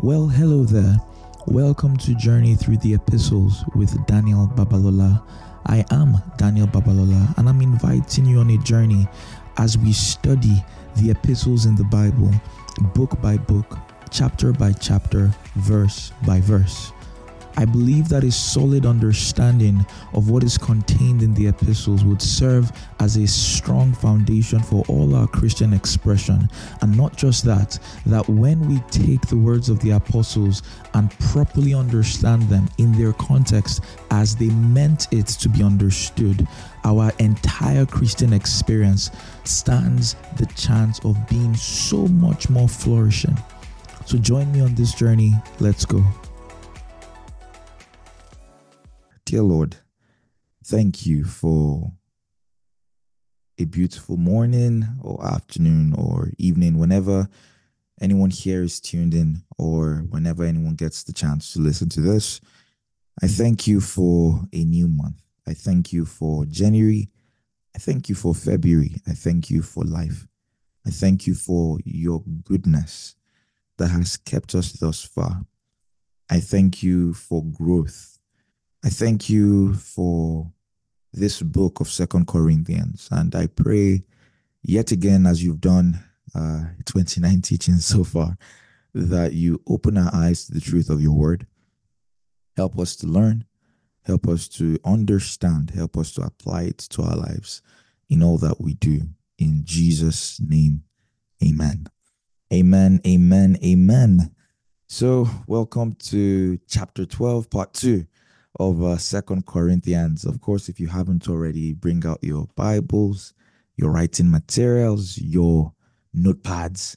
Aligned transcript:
Well, 0.00 0.28
hello 0.28 0.62
there. 0.62 0.96
Welcome 1.48 1.96
to 1.96 2.14
Journey 2.14 2.54
Through 2.54 2.76
the 2.76 2.94
Epistles 2.94 3.64
with 3.74 4.06
Daniel 4.06 4.46
Babalola. 4.54 5.20
I 5.66 5.84
am 5.90 6.22
Daniel 6.36 6.68
Babalola, 6.68 7.36
and 7.36 7.48
I'm 7.48 7.60
inviting 7.60 8.24
you 8.24 8.38
on 8.38 8.48
a 8.50 8.58
journey 8.58 9.08
as 9.56 9.76
we 9.76 9.92
study 9.92 10.64
the 10.98 11.10
epistles 11.10 11.66
in 11.66 11.74
the 11.74 11.82
Bible, 11.82 12.30
book 12.94 13.20
by 13.20 13.38
book, 13.38 13.76
chapter 14.08 14.52
by 14.52 14.70
chapter, 14.70 15.34
verse 15.56 16.12
by 16.24 16.40
verse. 16.42 16.92
I 17.58 17.64
believe 17.64 18.08
that 18.10 18.22
a 18.22 18.30
solid 18.30 18.86
understanding 18.86 19.84
of 20.12 20.30
what 20.30 20.44
is 20.44 20.56
contained 20.56 21.24
in 21.24 21.34
the 21.34 21.48
epistles 21.48 22.04
would 22.04 22.22
serve 22.22 22.70
as 23.00 23.16
a 23.16 23.26
strong 23.26 23.92
foundation 23.92 24.60
for 24.60 24.84
all 24.86 25.16
our 25.16 25.26
Christian 25.26 25.72
expression. 25.72 26.48
And 26.82 26.96
not 26.96 27.16
just 27.16 27.44
that, 27.46 27.76
that 28.06 28.28
when 28.28 28.68
we 28.68 28.78
take 28.92 29.22
the 29.22 29.36
words 29.36 29.70
of 29.70 29.80
the 29.80 29.90
apostles 29.90 30.62
and 30.94 31.10
properly 31.18 31.74
understand 31.74 32.42
them 32.42 32.68
in 32.78 32.92
their 32.92 33.12
context 33.14 33.82
as 34.12 34.36
they 34.36 34.50
meant 34.50 35.12
it 35.12 35.26
to 35.26 35.48
be 35.48 35.64
understood, 35.64 36.46
our 36.84 37.10
entire 37.18 37.86
Christian 37.86 38.34
experience 38.34 39.10
stands 39.42 40.14
the 40.36 40.46
chance 40.54 41.04
of 41.04 41.28
being 41.28 41.56
so 41.56 42.06
much 42.06 42.48
more 42.48 42.68
flourishing. 42.68 43.36
So 44.06 44.16
join 44.16 44.52
me 44.52 44.60
on 44.60 44.76
this 44.76 44.94
journey. 44.94 45.32
Let's 45.58 45.84
go. 45.84 46.04
Dear 49.28 49.42
Lord, 49.42 49.76
thank 50.64 51.04
you 51.04 51.22
for 51.22 51.92
a 53.58 53.66
beautiful 53.66 54.16
morning 54.16 54.86
or 55.02 55.22
afternoon 55.22 55.92
or 55.92 56.30
evening, 56.38 56.78
whenever 56.78 57.28
anyone 58.00 58.30
here 58.30 58.62
is 58.62 58.80
tuned 58.80 59.12
in 59.12 59.42
or 59.58 60.06
whenever 60.08 60.44
anyone 60.44 60.76
gets 60.76 61.02
the 61.02 61.12
chance 61.12 61.52
to 61.52 61.60
listen 61.60 61.90
to 61.90 62.00
this. 62.00 62.40
I 63.22 63.26
thank 63.26 63.66
you 63.66 63.82
for 63.82 64.40
a 64.54 64.64
new 64.64 64.88
month. 64.88 65.20
I 65.46 65.52
thank 65.52 65.92
you 65.92 66.06
for 66.06 66.46
January. 66.46 67.10
I 67.76 67.80
thank 67.80 68.08
you 68.08 68.14
for 68.14 68.34
February. 68.34 68.96
I 69.06 69.12
thank 69.12 69.50
you 69.50 69.60
for 69.60 69.84
life. 69.84 70.26
I 70.86 70.90
thank 70.90 71.26
you 71.26 71.34
for 71.34 71.76
your 71.84 72.22
goodness 72.44 73.14
that 73.76 73.88
has 73.88 74.16
kept 74.16 74.54
us 74.54 74.72
thus 74.72 75.04
far. 75.04 75.44
I 76.30 76.40
thank 76.40 76.82
you 76.82 77.12
for 77.12 77.44
growth 77.44 78.17
I 78.84 78.90
thank 78.90 79.28
you 79.28 79.74
for 79.74 80.52
this 81.12 81.42
book 81.42 81.80
of 81.80 81.88
Second 81.88 82.28
Corinthians, 82.28 83.08
and 83.10 83.34
I 83.34 83.48
pray 83.48 84.04
yet 84.62 84.92
again, 84.92 85.26
as 85.26 85.42
you've 85.42 85.60
done 85.60 85.98
uh, 86.32 86.66
29 86.84 87.42
teachings 87.42 87.84
so 87.84 88.04
far, 88.04 88.38
that 88.94 89.32
you 89.32 89.60
open 89.66 89.98
our 89.98 90.14
eyes 90.14 90.46
to 90.46 90.52
the 90.52 90.60
truth 90.60 90.90
of 90.90 91.02
your 91.02 91.12
word. 91.12 91.48
Help 92.56 92.78
us 92.78 92.94
to 92.96 93.08
learn, 93.08 93.44
help 94.02 94.28
us 94.28 94.46
to 94.48 94.78
understand, 94.84 95.70
help 95.70 95.96
us 95.98 96.12
to 96.12 96.22
apply 96.22 96.62
it 96.62 96.78
to 96.78 97.02
our 97.02 97.16
lives 97.16 97.62
in 98.08 98.22
all 98.22 98.38
that 98.38 98.60
we 98.60 98.74
do. 98.74 99.00
In 99.38 99.62
Jesus' 99.64 100.40
name, 100.40 100.84
amen. 101.44 101.88
Amen, 102.52 103.00
amen, 103.04 103.58
amen. 103.64 104.34
So, 104.86 105.28
welcome 105.48 105.96
to 106.04 106.58
chapter 106.68 107.04
12, 107.04 107.50
part 107.50 107.74
2 107.74 108.06
of 108.58 108.82
uh, 108.82 108.96
Second 108.96 109.46
Corinthians. 109.46 110.24
Of 110.24 110.40
course, 110.40 110.68
if 110.68 110.80
you 110.80 110.88
haven't 110.88 111.28
already, 111.28 111.74
bring 111.74 112.04
out 112.06 112.18
your 112.22 112.48
Bibles, 112.56 113.34
your 113.76 113.90
writing 113.90 114.30
materials, 114.30 115.18
your 115.18 115.72
notepads. 116.16 116.96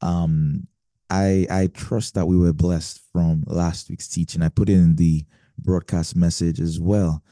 Um, 0.00 0.66
I 1.10 1.46
I 1.50 1.66
trust 1.68 2.14
that 2.14 2.26
we 2.26 2.36
were 2.36 2.52
blessed 2.52 3.00
from 3.12 3.44
last 3.46 3.90
week's 3.90 4.08
teaching. 4.08 4.42
I 4.42 4.48
put 4.48 4.68
it 4.68 4.74
in 4.74 4.96
the 4.96 5.24
broadcast 5.58 6.16
message 6.16 6.60
as 6.60 6.80
well 6.80 7.22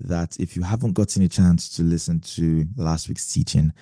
that 0.00 0.38
if 0.38 0.56
you 0.56 0.62
haven't 0.62 0.92
gotten 0.92 1.22
a 1.22 1.28
chance 1.28 1.68
to 1.76 1.82
listen 1.82 2.20
to 2.20 2.66
last 2.76 3.08
week's 3.08 3.32
teaching, 3.32 3.72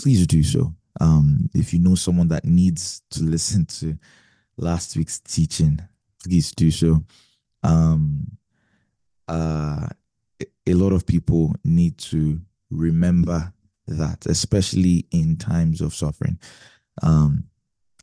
please 0.00 0.26
do 0.26 0.42
so. 0.42 0.74
Um, 1.00 1.48
if 1.54 1.72
you 1.72 1.80
know 1.80 1.94
someone 1.94 2.28
that 2.28 2.44
needs 2.44 3.02
to 3.10 3.22
listen 3.22 3.64
to 3.66 3.96
last 4.56 4.96
week's 4.96 5.20
teaching, 5.20 5.80
please 6.22 6.52
do 6.52 6.70
so. 6.70 7.02
Um, 7.62 8.26
uh, 9.28 9.88
a 10.66 10.74
lot 10.74 10.92
of 10.92 11.06
people 11.06 11.54
need 11.64 11.98
to 11.98 12.40
remember 12.70 13.52
that, 13.86 14.26
especially 14.26 15.06
in 15.10 15.36
times 15.36 15.80
of 15.80 15.94
suffering. 15.94 16.38
Um, 17.02 17.44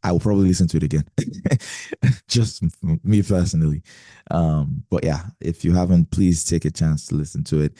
I 0.04 0.12
will 0.12 0.20
probably 0.20 0.48
listen 0.48 0.68
to 0.70 0.78
it 0.78 0.84
again, 0.84 1.06
just 2.28 2.64
me 3.04 3.22
personally. 3.22 3.84
Um, 4.32 4.84
but 4.90 5.04
yeah, 5.04 5.24
if 5.42 5.66
you 5.66 5.74
haven't, 5.74 6.12
please 6.12 6.46
take 6.46 6.66
a 6.66 6.72
chance 6.72 7.08
to 7.08 7.16
listen 7.16 7.44
to 7.46 7.62
it. 7.62 7.74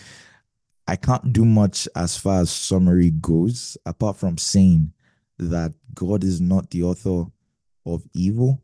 I 0.88 0.96
can't 0.96 1.32
do 1.32 1.46
much 1.46 1.88
as 1.96 2.18
far 2.18 2.42
as 2.42 2.50
summary 2.50 3.12
goes, 3.12 3.78
apart 3.86 4.18
from 4.18 4.38
saying 4.38 4.92
that 5.38 5.74
God 5.94 6.24
is 6.24 6.42
not 6.42 6.70
the 6.72 6.84
author 6.84 7.26
of 7.86 8.04
evil. 8.14 8.62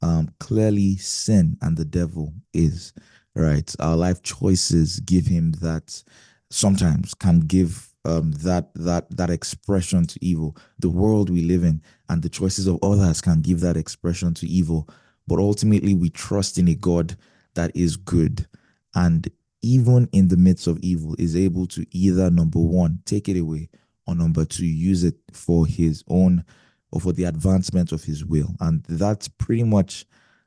Um, 0.00 0.30
clearly, 0.38 0.96
sin 0.96 1.58
and 1.62 1.76
the 1.76 1.84
devil 1.84 2.32
is 2.52 2.92
right? 3.34 3.74
Our 3.80 3.96
life 3.96 4.22
choices 4.22 5.00
give 5.00 5.26
him 5.26 5.52
that 5.60 6.02
sometimes 6.50 7.14
can 7.14 7.40
give 7.40 7.94
um, 8.04 8.32
that 8.32 8.70
that 8.74 9.10
that 9.16 9.30
expression 9.30 10.06
to 10.06 10.24
evil. 10.24 10.56
The 10.78 10.90
world 10.90 11.30
we 11.30 11.42
live 11.42 11.64
in 11.64 11.82
and 12.08 12.22
the 12.22 12.28
choices 12.28 12.66
of 12.66 12.78
others 12.82 13.20
can 13.20 13.40
give 13.40 13.60
that 13.60 13.76
expression 13.76 14.34
to 14.34 14.46
evil. 14.46 14.88
But 15.26 15.38
ultimately, 15.38 15.94
we 15.94 16.10
trust 16.10 16.58
in 16.58 16.68
a 16.68 16.74
God 16.74 17.16
that 17.54 17.74
is 17.74 17.96
good, 17.96 18.46
and 18.94 19.28
even 19.62 20.08
in 20.12 20.28
the 20.28 20.36
midst 20.36 20.66
of 20.66 20.78
evil, 20.80 21.16
is 21.18 21.34
able 21.34 21.66
to 21.68 21.86
either 21.92 22.30
number 22.30 22.58
one 22.58 23.00
take 23.06 23.28
it 23.28 23.38
away, 23.38 23.70
or 24.06 24.14
number 24.14 24.44
two 24.44 24.66
use 24.66 25.02
it 25.02 25.16
for 25.32 25.66
His 25.66 26.04
own 26.08 26.44
or 26.90 27.00
for 27.00 27.12
the 27.12 27.24
advancement 27.24 27.90
of 27.90 28.04
His 28.04 28.24
will. 28.24 28.54
And 28.60 28.84
that's 28.84 29.28
pretty 29.28 29.64
much 29.64 30.04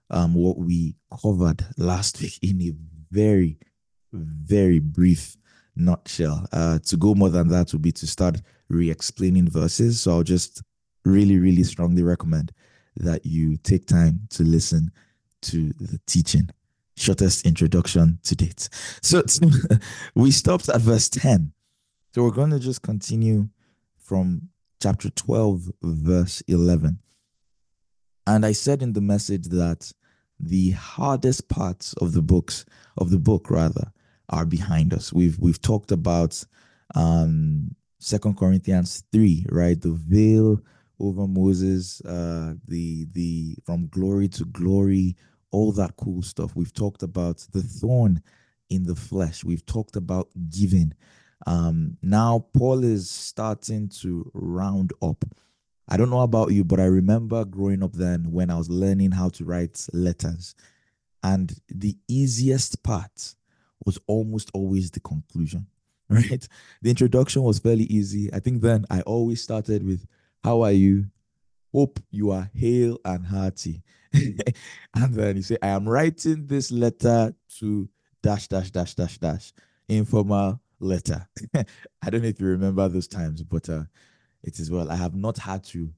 um, 0.09 0.33
what 0.33 0.57
we 0.57 0.95
covered 1.21 1.65
last 1.77 2.21
week 2.21 2.39
in 2.41 2.61
a 2.61 2.71
very, 3.11 3.57
very 4.11 4.79
brief 4.79 5.37
nutshell. 5.75 6.47
Uh, 6.51 6.79
to 6.79 6.97
go 6.97 7.13
more 7.13 7.29
than 7.29 7.47
that 7.49 7.71
would 7.73 7.81
be 7.81 7.91
to 7.93 8.07
start 8.07 8.41
re 8.69 8.89
explaining 8.89 9.49
verses. 9.49 10.01
So 10.01 10.11
I'll 10.11 10.23
just 10.23 10.63
really, 11.05 11.37
really 11.37 11.63
strongly 11.63 12.03
recommend 12.03 12.51
that 12.97 13.25
you 13.25 13.57
take 13.57 13.85
time 13.85 14.21
to 14.31 14.43
listen 14.43 14.91
to 15.43 15.71
the 15.79 15.99
teaching. 16.07 16.49
Shortest 16.95 17.45
introduction 17.45 18.19
to 18.23 18.35
date. 18.35 18.69
So 19.03 19.23
we 20.15 20.31
stopped 20.31 20.67
at 20.67 20.81
verse 20.81 21.09
10. 21.09 21.53
So 22.13 22.23
we're 22.23 22.31
going 22.31 22.49
to 22.49 22.59
just 22.59 22.81
continue 22.81 23.49
from 23.99 24.49
chapter 24.81 25.11
12, 25.11 25.71
verse 25.83 26.41
11. 26.47 26.99
And 28.25 28.45
I 28.45 28.51
said 28.51 28.81
in 28.81 28.93
the 28.93 29.01
message 29.01 29.45
that 29.49 29.91
the 30.39 30.71
hardest 30.71 31.49
parts 31.49 31.93
of 31.93 32.13
the 32.13 32.21
books 32.21 32.65
of 32.97 33.09
the 33.09 33.19
book 33.19 33.49
rather 33.49 33.91
are 34.29 34.45
behind 34.45 34.93
us. 34.93 35.13
We've 35.13 35.37
we've 35.39 35.61
talked 35.61 35.91
about 35.91 36.43
um 36.95 37.75
Second 37.99 38.37
Corinthians 38.37 39.03
3, 39.11 39.47
right? 39.49 39.79
The 39.81 39.91
veil 39.91 40.61
over 40.99 41.27
Moses, 41.27 42.01
uh 42.01 42.53
the 42.67 43.07
the 43.13 43.55
from 43.65 43.87
glory 43.87 44.27
to 44.29 44.45
glory, 44.45 45.15
all 45.51 45.71
that 45.73 45.95
cool 45.97 46.21
stuff. 46.21 46.55
We've 46.55 46.73
talked 46.73 47.03
about 47.03 47.45
the 47.53 47.61
thorn 47.61 48.21
in 48.69 48.83
the 48.83 48.95
flesh. 48.95 49.43
We've 49.43 49.65
talked 49.65 49.95
about 49.95 50.29
giving. 50.49 50.93
Um 51.45 51.97
now 52.01 52.45
Paul 52.53 52.83
is 52.83 53.09
starting 53.09 53.89
to 54.01 54.29
round 54.33 54.93
up 55.01 55.23
I 55.87 55.97
don't 55.97 56.09
know 56.09 56.21
about 56.21 56.51
you, 56.51 56.63
but 56.63 56.79
I 56.79 56.85
remember 56.85 57.45
growing 57.45 57.81
up 57.81 57.93
then 57.93 58.31
when 58.31 58.49
I 58.49 58.57
was 58.57 58.69
learning 58.69 59.11
how 59.11 59.29
to 59.29 59.45
write 59.45 59.87
letters. 59.93 60.53
And 61.23 61.55
the 61.69 61.97
easiest 62.07 62.83
part 62.83 63.35
was 63.85 63.97
almost 64.07 64.51
always 64.53 64.91
the 64.91 64.99
conclusion, 64.99 65.67
right? 66.09 66.47
The 66.81 66.89
introduction 66.89 67.43
was 67.43 67.59
fairly 67.59 67.85
easy. 67.85 68.33
I 68.33 68.39
think 68.39 68.61
then 68.61 68.85
I 68.89 69.01
always 69.01 69.41
started 69.41 69.85
with, 69.85 70.05
How 70.43 70.61
are 70.61 70.71
you? 70.71 71.05
Hope 71.73 71.99
you 72.11 72.31
are 72.31 72.49
hale 72.53 72.97
and 73.05 73.25
hearty. 73.25 73.83
and 74.13 75.13
then 75.13 75.35
you 75.35 75.41
say, 75.41 75.57
I 75.61 75.67
am 75.67 75.87
writing 75.87 76.47
this 76.47 76.71
letter 76.71 77.33
to 77.59 77.89
dash, 78.23 78.47
dash, 78.47 78.71
dash, 78.71 78.95
dash, 78.95 79.17
dash, 79.17 79.53
informal 79.87 80.61
letter. 80.79 81.27
I 81.55 82.09
don't 82.09 82.21
know 82.21 82.29
if 82.29 82.39
you 82.39 82.47
remember 82.47 82.87
those 82.87 83.07
times, 83.07 83.43
but 83.43 83.69
uh, 83.69 83.83
it 84.43 84.59
is 84.59 84.71
well. 84.71 84.91
I 84.91 84.95
have 84.95 85.15
not 85.15 85.37
had 85.37 85.63
to 85.65 85.89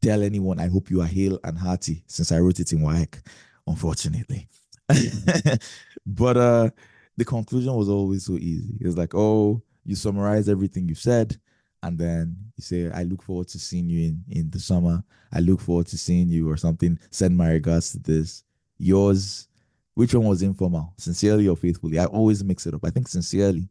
tell 0.00 0.22
anyone, 0.22 0.60
I 0.60 0.68
hope 0.68 0.90
you 0.90 1.00
are 1.00 1.06
hale 1.06 1.38
and 1.44 1.58
hearty 1.58 2.04
since 2.06 2.30
I 2.32 2.38
wrote 2.38 2.60
it 2.60 2.72
in 2.72 2.80
WAEC, 2.80 3.20
unfortunately. 3.66 4.48
but 6.06 6.36
uh 6.36 6.70
the 7.18 7.24
conclusion 7.24 7.74
was 7.74 7.88
always 7.88 8.24
so 8.24 8.34
easy. 8.34 8.78
It 8.80 8.86
was 8.86 8.96
like, 8.96 9.12
oh, 9.14 9.60
you 9.84 9.96
summarize 9.96 10.48
everything 10.48 10.88
you've 10.88 10.98
said, 10.98 11.36
and 11.82 11.98
then 11.98 12.36
you 12.56 12.62
say, 12.62 12.90
I 12.92 13.02
look 13.02 13.22
forward 13.22 13.48
to 13.48 13.58
seeing 13.58 13.88
you 13.88 14.08
in, 14.08 14.24
in 14.30 14.50
the 14.50 14.60
summer. 14.60 15.02
I 15.32 15.40
look 15.40 15.60
forward 15.60 15.88
to 15.88 15.98
seeing 15.98 16.28
you 16.28 16.48
or 16.48 16.56
something. 16.56 16.96
Send 17.10 17.36
my 17.36 17.50
regards 17.50 17.90
to 17.92 17.98
this. 17.98 18.44
Yours, 18.78 19.48
which 19.94 20.14
one 20.14 20.26
was 20.26 20.42
informal? 20.42 20.94
Sincerely 20.96 21.48
or 21.48 21.56
faithfully? 21.56 21.98
I 21.98 22.04
always 22.04 22.44
mix 22.44 22.66
it 22.66 22.74
up. 22.74 22.84
I 22.84 22.90
think 22.90 23.08
sincerely 23.08 23.68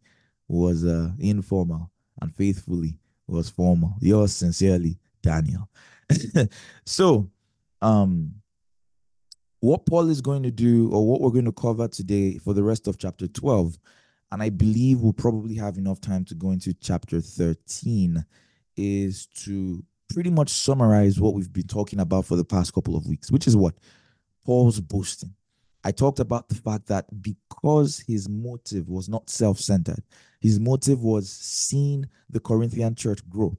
was 0.50 0.84
uh, 0.84 1.12
informal 1.18 1.90
and 2.22 2.36
faithfully 2.36 3.00
was 3.28 3.50
formal. 3.50 3.94
Yours 4.00 4.36
sincerely, 4.36 4.98
Daniel. 5.22 5.70
so, 6.86 7.30
um, 7.82 8.34
what 9.60 9.86
Paul 9.86 10.10
is 10.10 10.22
going 10.22 10.44
to 10.44 10.52
do, 10.52 10.90
or 10.92 11.06
what 11.06 11.22
we're 11.22 11.32
going 11.32 11.46
to 11.46 11.52
cover 11.52 11.88
today 11.88 12.38
for 12.38 12.54
the 12.54 12.64
rest 12.64 12.88
of 12.88 12.98
chapter 12.98 13.28
12, 13.28 13.78
and 14.32 14.44
I 14.44 14.50
believe 14.50 15.02
we'll 15.02 15.14
probably 15.14 15.56
have 15.56 15.78
enough 15.78 16.00
time 16.00 16.26
to 16.26 16.36
go 16.36 16.52
into 16.52 16.74
chapter 16.74 17.22
13, 17.22 18.24
is 18.76 19.26
to 19.44 19.84
pretty 20.14 20.30
much 20.30 20.50
summarize 20.50 21.20
what 21.20 21.34
we've 21.34 21.52
been 21.52 21.68
talking 21.68 22.00
about 22.00 22.26
for 22.26 22.36
the 22.36 22.46
past 22.46 22.74
couple 22.74 22.96
of 22.96 23.08
weeks, 23.08 23.32
which 23.32 23.48
is 23.48 23.56
what 23.56 23.76
Paul's 24.46 24.80
boasting. 24.80 25.34
I 25.88 25.92
talked 25.92 26.20
about 26.20 26.50
the 26.50 26.56
fact 26.56 26.88
that 26.88 27.06
because 27.22 28.04
his 28.06 28.28
motive 28.28 28.90
was 28.90 29.08
not 29.08 29.30
self 29.30 29.58
centered, 29.58 30.04
his 30.42 30.60
motive 30.60 31.02
was 31.02 31.32
seeing 31.32 32.10
the 32.30 32.42
Corinthian 32.42 32.94
church 32.94 33.22
grow. 33.30 33.58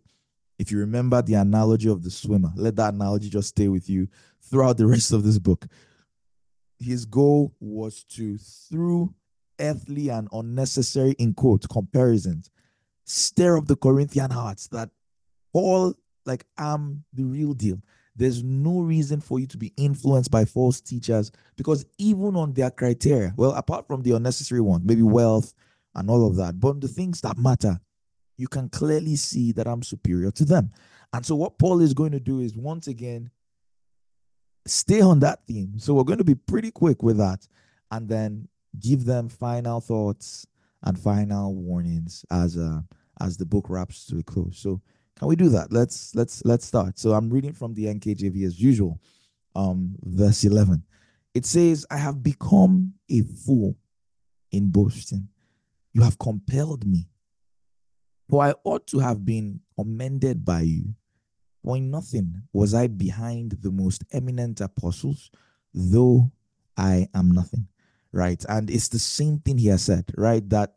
If 0.59 0.71
you 0.71 0.77
remember 0.77 1.23
the 1.23 1.35
analogy 1.35 1.89
of 1.89 2.03
the 2.03 2.11
swimmer, 2.11 2.53
let 2.55 2.77
that 2.77 2.93
analogy 2.93 3.31
just 3.31 3.49
stay 3.49 3.69
with 3.69 3.89
you 3.89 4.09
throughout 4.43 4.77
the 4.77 4.87
rest 4.87 5.11
of 5.11 5.23
this 5.23 5.39
book. 5.39 5.65
His 6.79 7.07
goal 7.07 7.55
was 7.61 8.05
to, 8.11 8.37
through 8.37 9.15
earthly 9.59 10.11
and 10.11 10.29
unnecessary, 10.31 11.13
in 11.13 11.33
quote, 11.33 11.67
comparisons, 11.71 12.51
stir 13.07 13.57
up 13.57 13.69
the 13.69 13.77
Corinthian 13.77 14.33
hearts 14.33 14.67
that 14.67 14.91
all 15.55 15.95
like 16.27 16.45
I'm 16.59 17.05
the 17.15 17.25
real 17.25 17.55
deal. 17.55 17.81
There's 18.19 18.43
no 18.43 18.81
reason 18.81 19.21
for 19.21 19.39
you 19.39 19.47
to 19.47 19.57
be 19.57 19.73
influenced 19.77 20.33
by 20.33 20.45
false 20.45 20.81
teachers 20.81 21.31
because 21.57 21.87
even 21.99 22.35
on 22.35 22.53
their 22.53 22.71
criteria, 22.71 23.33
well, 23.37 23.53
apart 23.53 23.87
from 23.87 24.03
the 24.03 24.11
unnecessary 24.11 24.61
ones, 24.61 24.83
maybe 24.85 25.03
wealth 25.03 25.55
and 25.95 26.11
all 26.11 26.27
of 26.27 26.35
that, 26.37 26.59
but 26.59 26.81
the 26.81 26.89
things 26.89 27.21
that 27.21 27.39
matter, 27.39 27.79
you 28.37 28.49
can 28.49 28.69
clearly 28.71 29.15
see 29.15 29.53
that 29.53 29.69
I'm 29.69 29.85
superior 29.85 30.33
to 30.33 30.45
them. 30.45 30.73
And 31.13 31.25
so, 31.25 31.37
what 31.37 31.59
Paul 31.59 31.81
is 31.81 31.95
going 31.95 32.11
to 32.11 32.21
do 32.21 32.41
is 32.41 32.57
once 32.57 32.89
again 32.89 33.31
stay 34.67 35.01
on 35.01 35.21
that 35.21 35.47
theme. 35.47 35.79
So, 35.79 35.95
we're 35.95 36.03
going 36.03 36.19
to 36.19 36.25
be 36.25 36.35
pretty 36.35 36.73
quick 36.73 37.05
with 37.05 37.19
that 37.19 37.47
and 37.93 38.09
then 38.09 38.49
give 38.81 39.05
them 39.05 39.29
final 39.29 39.81
thoughts 39.81 40.45
and 40.83 40.99
final 40.99 41.55
warnings 41.55 42.25
as 42.33 42.59
uh, 42.59 42.81
as 43.21 43.37
the 43.37 43.47
book 43.47 43.67
wraps 43.71 44.07
to 44.07 44.19
a 44.19 44.23
close. 44.25 44.59
So, 44.59 44.81
can 45.19 45.29
we 45.29 45.37
do 45.37 45.49
that? 45.49 45.73
Let's 45.73 46.15
let's 46.15 46.45
let's 46.45 46.65
start. 46.65 46.99
So 46.99 47.13
I'm 47.13 47.29
reading 47.29 47.53
from 47.53 47.75
the 47.75 47.87
NKJV 47.87 48.47
as 48.47 48.61
usual. 48.61 49.01
Um, 49.57 49.97
verse 50.03 50.45
11. 50.45 50.85
It 51.35 51.45
says, 51.45 51.85
I 51.91 51.97
have 51.97 52.23
become 52.23 52.95
a 53.11 53.23
fool 53.23 53.77
in 54.53 54.71
boasting. 54.71 55.29
You 55.93 56.03
have 56.03 56.19
compelled 56.19 56.87
me. 56.87 57.09
For 58.29 58.45
I 58.45 58.55
ought 58.63 58.87
to 58.89 59.01
have 59.01 59.25
been 59.25 59.61
commended 59.77 60.45
by 60.45 60.61
you. 60.61 60.95
For 61.65 61.77
in 61.77 61.91
nothing 61.91 62.43
was 62.53 62.73
I 62.73 62.87
behind 62.87 63.57
the 63.61 63.73
most 63.73 64.05
eminent 64.13 64.61
apostles, 64.61 65.31
though 65.75 66.31
I 66.77 67.09
am 67.15 67.33
nothing. 67.33 67.67
Right. 68.13 68.43
And 68.49 68.71
it's 68.71 68.89
the 68.89 68.99
same 68.99 69.39
thing 69.39 69.59
he 69.59 69.69
has 69.69 69.83
said, 69.83 70.13
right? 70.17 70.49
That 70.51 70.77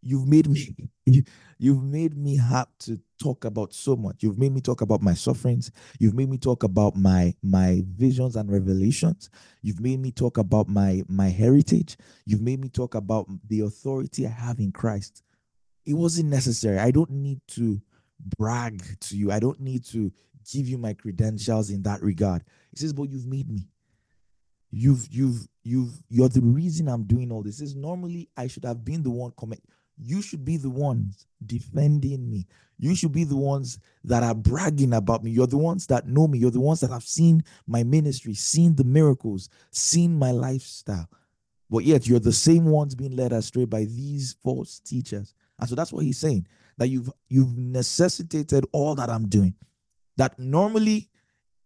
you've 0.00 0.26
made 0.26 0.48
me 0.48 0.74
you, 1.04 1.22
you've 1.58 1.82
made 1.82 2.16
me 2.16 2.36
have 2.38 2.68
to 2.80 2.98
talk 3.18 3.44
about 3.44 3.72
so 3.72 3.96
much. 3.96 4.22
You've 4.22 4.38
made 4.38 4.52
me 4.52 4.60
talk 4.60 4.80
about 4.80 5.02
my 5.02 5.14
sufferings. 5.14 5.70
You've 5.98 6.14
made 6.14 6.28
me 6.28 6.38
talk 6.38 6.62
about 6.62 6.96
my 6.96 7.34
my 7.42 7.82
visions 7.96 8.36
and 8.36 8.50
revelations. 8.50 9.30
You've 9.62 9.80
made 9.80 10.00
me 10.00 10.10
talk 10.10 10.38
about 10.38 10.68
my 10.68 11.02
my 11.08 11.28
heritage. 11.28 11.96
You've 12.24 12.42
made 12.42 12.60
me 12.60 12.68
talk 12.68 12.94
about 12.94 13.26
the 13.48 13.60
authority 13.60 14.26
i 14.26 14.30
have 14.30 14.58
in 14.58 14.72
christ. 14.72 15.22
It 15.84 15.94
wasn't 15.94 16.30
necessary. 16.30 16.78
I 16.78 16.90
don't 16.90 17.10
need 17.10 17.40
to 17.48 17.80
brag 18.38 18.82
to 19.00 19.16
you. 19.16 19.30
I 19.30 19.38
don't 19.38 19.60
need 19.60 19.84
to 19.86 20.12
give 20.52 20.68
you 20.68 20.78
my 20.78 20.94
credentials 20.94 21.70
in 21.70 21.82
that 21.82 22.02
regard. 22.02 22.42
He 22.70 22.78
says 22.78 22.92
but 22.92 23.10
you've 23.10 23.26
made 23.26 23.50
me. 23.50 23.68
You've 24.70 25.06
you've 25.10 25.48
you've 25.62 26.02
you're 26.08 26.28
the 26.28 26.40
reason 26.40 26.88
i'm 26.88 27.04
doing 27.04 27.32
all 27.32 27.42
this. 27.42 27.60
Is 27.60 27.74
normally 27.74 28.28
i 28.36 28.46
should 28.46 28.64
have 28.64 28.84
been 28.84 29.02
the 29.02 29.10
one 29.10 29.32
comment 29.36 29.62
you 29.98 30.22
should 30.22 30.44
be 30.44 30.56
the 30.56 30.70
ones 30.70 31.26
defending 31.44 32.28
me. 32.28 32.46
You 32.78 32.94
should 32.94 33.12
be 33.12 33.24
the 33.24 33.36
ones 33.36 33.78
that 34.04 34.22
are 34.22 34.34
bragging 34.34 34.92
about 34.92 35.24
me. 35.24 35.30
You're 35.30 35.46
the 35.46 35.56
ones 35.56 35.86
that 35.86 36.06
know 36.06 36.26
me. 36.28 36.38
You're 36.38 36.50
the 36.50 36.60
ones 36.60 36.80
that 36.80 36.90
have 36.90 37.04
seen 37.04 37.42
my 37.66 37.82
ministry, 37.82 38.34
seen 38.34 38.74
the 38.74 38.84
miracles, 38.84 39.48
seen 39.70 40.18
my 40.18 40.30
lifestyle. 40.30 41.08
But 41.70 41.84
yet 41.84 42.06
you're 42.06 42.20
the 42.20 42.32
same 42.32 42.66
ones 42.66 42.94
being 42.94 43.16
led 43.16 43.32
astray 43.32 43.64
by 43.64 43.84
these 43.84 44.36
false 44.42 44.78
teachers. 44.80 45.34
And 45.58 45.68
so 45.68 45.74
that's 45.74 45.92
what 45.92 46.04
he's 46.04 46.18
saying. 46.18 46.46
That 46.78 46.88
you've 46.88 47.10
you've 47.28 47.56
necessitated 47.56 48.66
all 48.72 48.94
that 48.96 49.08
I'm 49.08 49.28
doing. 49.28 49.54
That 50.18 50.38
normally, 50.38 51.08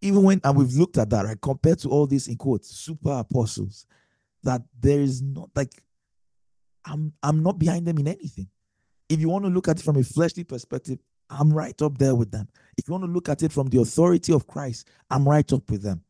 even 0.00 0.22
when 0.22 0.40
and 0.44 0.56
we've 0.56 0.72
looked 0.74 0.98
at 0.98 1.10
that, 1.10 1.24
right? 1.24 1.40
Compared 1.40 1.80
to 1.80 1.90
all 1.90 2.06
these 2.06 2.28
in 2.28 2.36
quotes, 2.36 2.68
super 2.68 3.10
apostles, 3.10 3.86
that 4.44 4.62
there 4.78 5.00
is 5.00 5.20
not 5.20 5.50
like 5.56 5.82
I'm 6.84 7.12
I'm 7.22 7.42
not 7.42 7.58
behind 7.58 7.86
them 7.86 7.98
in 7.98 8.06
anything. 8.06 8.48
If 9.10 9.20
you 9.20 9.28
want 9.28 9.44
to 9.44 9.50
look 9.50 9.68
at 9.68 9.80
it 9.80 9.82
from 9.82 9.96
a 9.96 10.04
fleshly 10.04 10.44
perspective, 10.44 11.00
I'm 11.28 11.52
right 11.52 11.80
up 11.82 11.98
there 11.98 12.14
with 12.14 12.30
them. 12.30 12.48
If 12.78 12.88
you 12.88 12.92
want 12.92 13.04
to 13.04 13.10
look 13.10 13.28
at 13.28 13.42
it 13.42 13.52
from 13.52 13.66
the 13.66 13.80
authority 13.80 14.32
of 14.32 14.46
Christ, 14.46 14.88
I'm 15.10 15.28
right 15.28 15.52
up 15.52 15.68
with 15.68 15.82
them. 15.82 16.02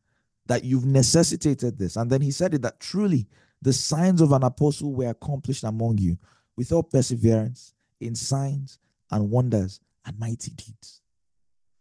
That 0.45 0.63
you've 0.63 0.85
necessitated 0.85 1.77
this. 1.77 1.95
And 1.95 2.09
then 2.09 2.21
he 2.21 2.31
said 2.31 2.53
it 2.53 2.61
that 2.61 2.79
truly 2.79 3.27
the 3.61 3.73
signs 3.73 4.21
of 4.21 4.31
an 4.31 4.43
apostle 4.43 4.93
were 4.93 5.09
accomplished 5.09 5.63
among 5.63 5.97
you 5.97 6.17
without 6.55 6.91
perseverance 6.91 7.73
in 7.99 8.13
signs 8.13 8.77
and 9.09 9.31
wonders 9.31 9.79
and 10.05 10.17
mighty 10.19 10.51
deeds. 10.51 11.01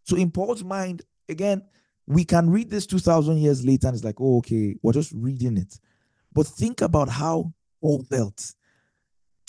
So 0.04 0.16
in 0.16 0.30
Paul's 0.30 0.64
mind, 0.64 1.02
again, 1.28 1.62
we 2.06 2.24
can 2.24 2.48
read 2.48 2.70
this 2.70 2.86
2,000 2.86 3.38
years 3.38 3.64
later 3.64 3.88
and 3.88 3.94
it's 3.94 4.04
like, 4.04 4.20
oh, 4.20 4.38
okay, 4.38 4.74
we're 4.82 4.92
just 4.92 5.12
reading 5.14 5.58
it. 5.58 5.78
But 6.32 6.46
think 6.46 6.80
about 6.80 7.08
how 7.08 7.52
Paul 7.80 8.04
felt 8.04 8.54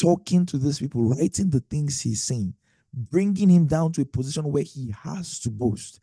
talking 0.02 0.48
to 0.48 0.58
these 0.58 0.80
people, 0.80 1.04
writing 1.04 1.52
the 1.52 1.60
things 1.60 2.02
he's 2.02 2.24
saying, 2.24 2.56
bringing 2.92 3.50
him 3.50 3.68
down 3.68 3.92
to 3.94 4.02
a 4.02 4.06
position 4.06 4.52
where 4.52 4.64
he 4.64 4.94
has 5.04 5.40
to 5.40 5.52
boast. 5.52 6.00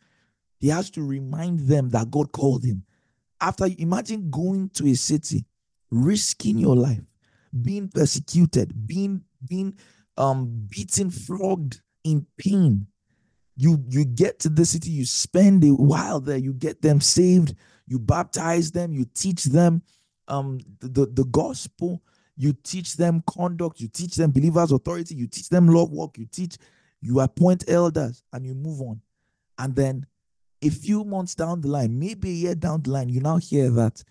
He 0.59 0.69
has 0.69 0.89
to 0.91 1.03
remind 1.03 1.61
them 1.61 1.89
that 1.89 2.09
God 2.09 2.31
called 2.31 2.63
him. 2.63 2.83
After 3.41 3.67
imagine 3.77 4.29
going 4.29 4.69
to 4.75 4.87
a 4.87 4.93
city, 4.93 5.45
risking 5.91 6.57
your 6.57 6.75
life, 6.75 7.01
being 7.61 7.89
persecuted, 7.89 8.87
being 8.87 9.23
being 9.45 9.77
um 10.17 10.67
beaten, 10.69 11.09
flogged 11.09 11.81
in 12.03 12.25
pain. 12.37 12.87
You 13.55 13.83
you 13.89 14.05
get 14.05 14.39
to 14.39 14.49
the 14.49 14.65
city, 14.65 14.91
you 14.91 15.05
spend 15.05 15.63
a 15.63 15.69
while 15.69 16.21
there, 16.21 16.37
you 16.37 16.53
get 16.53 16.81
them 16.81 17.01
saved, 17.01 17.55
you 17.85 17.99
baptize 17.99 18.71
them, 18.71 18.93
you 18.93 19.05
teach 19.13 19.45
them 19.45 19.81
um 20.27 20.59
the, 20.79 21.05
the 21.05 21.25
gospel 21.25 22.01
you 22.39 22.53
teach 22.53 22.95
them 22.95 23.21
conduct, 23.29 23.81
you 23.81 23.89
teach 23.89 24.15
them 24.15 24.31
believers' 24.31 24.71
authority, 24.71 25.13
you 25.13 25.27
teach 25.27 25.49
them 25.49 25.67
love 25.67 25.91
work, 25.91 26.17
you 26.17 26.25
teach, 26.25 26.55
you 27.01 27.19
appoint 27.19 27.65
elders, 27.67 28.23
and 28.31 28.45
you 28.45 28.55
move 28.55 28.79
on. 28.79 29.01
And 29.57 29.75
then 29.75 30.05
a 30.61 30.69
few 30.69 31.03
months 31.03 31.35
down 31.35 31.59
the 31.59 31.67
line, 31.67 31.99
maybe 31.99 32.29
a 32.29 32.33
year 32.33 32.55
down 32.55 32.81
the 32.81 32.91
line, 32.91 33.09
you 33.09 33.19
now 33.19 33.35
hear 33.35 33.69
that 33.71 34.01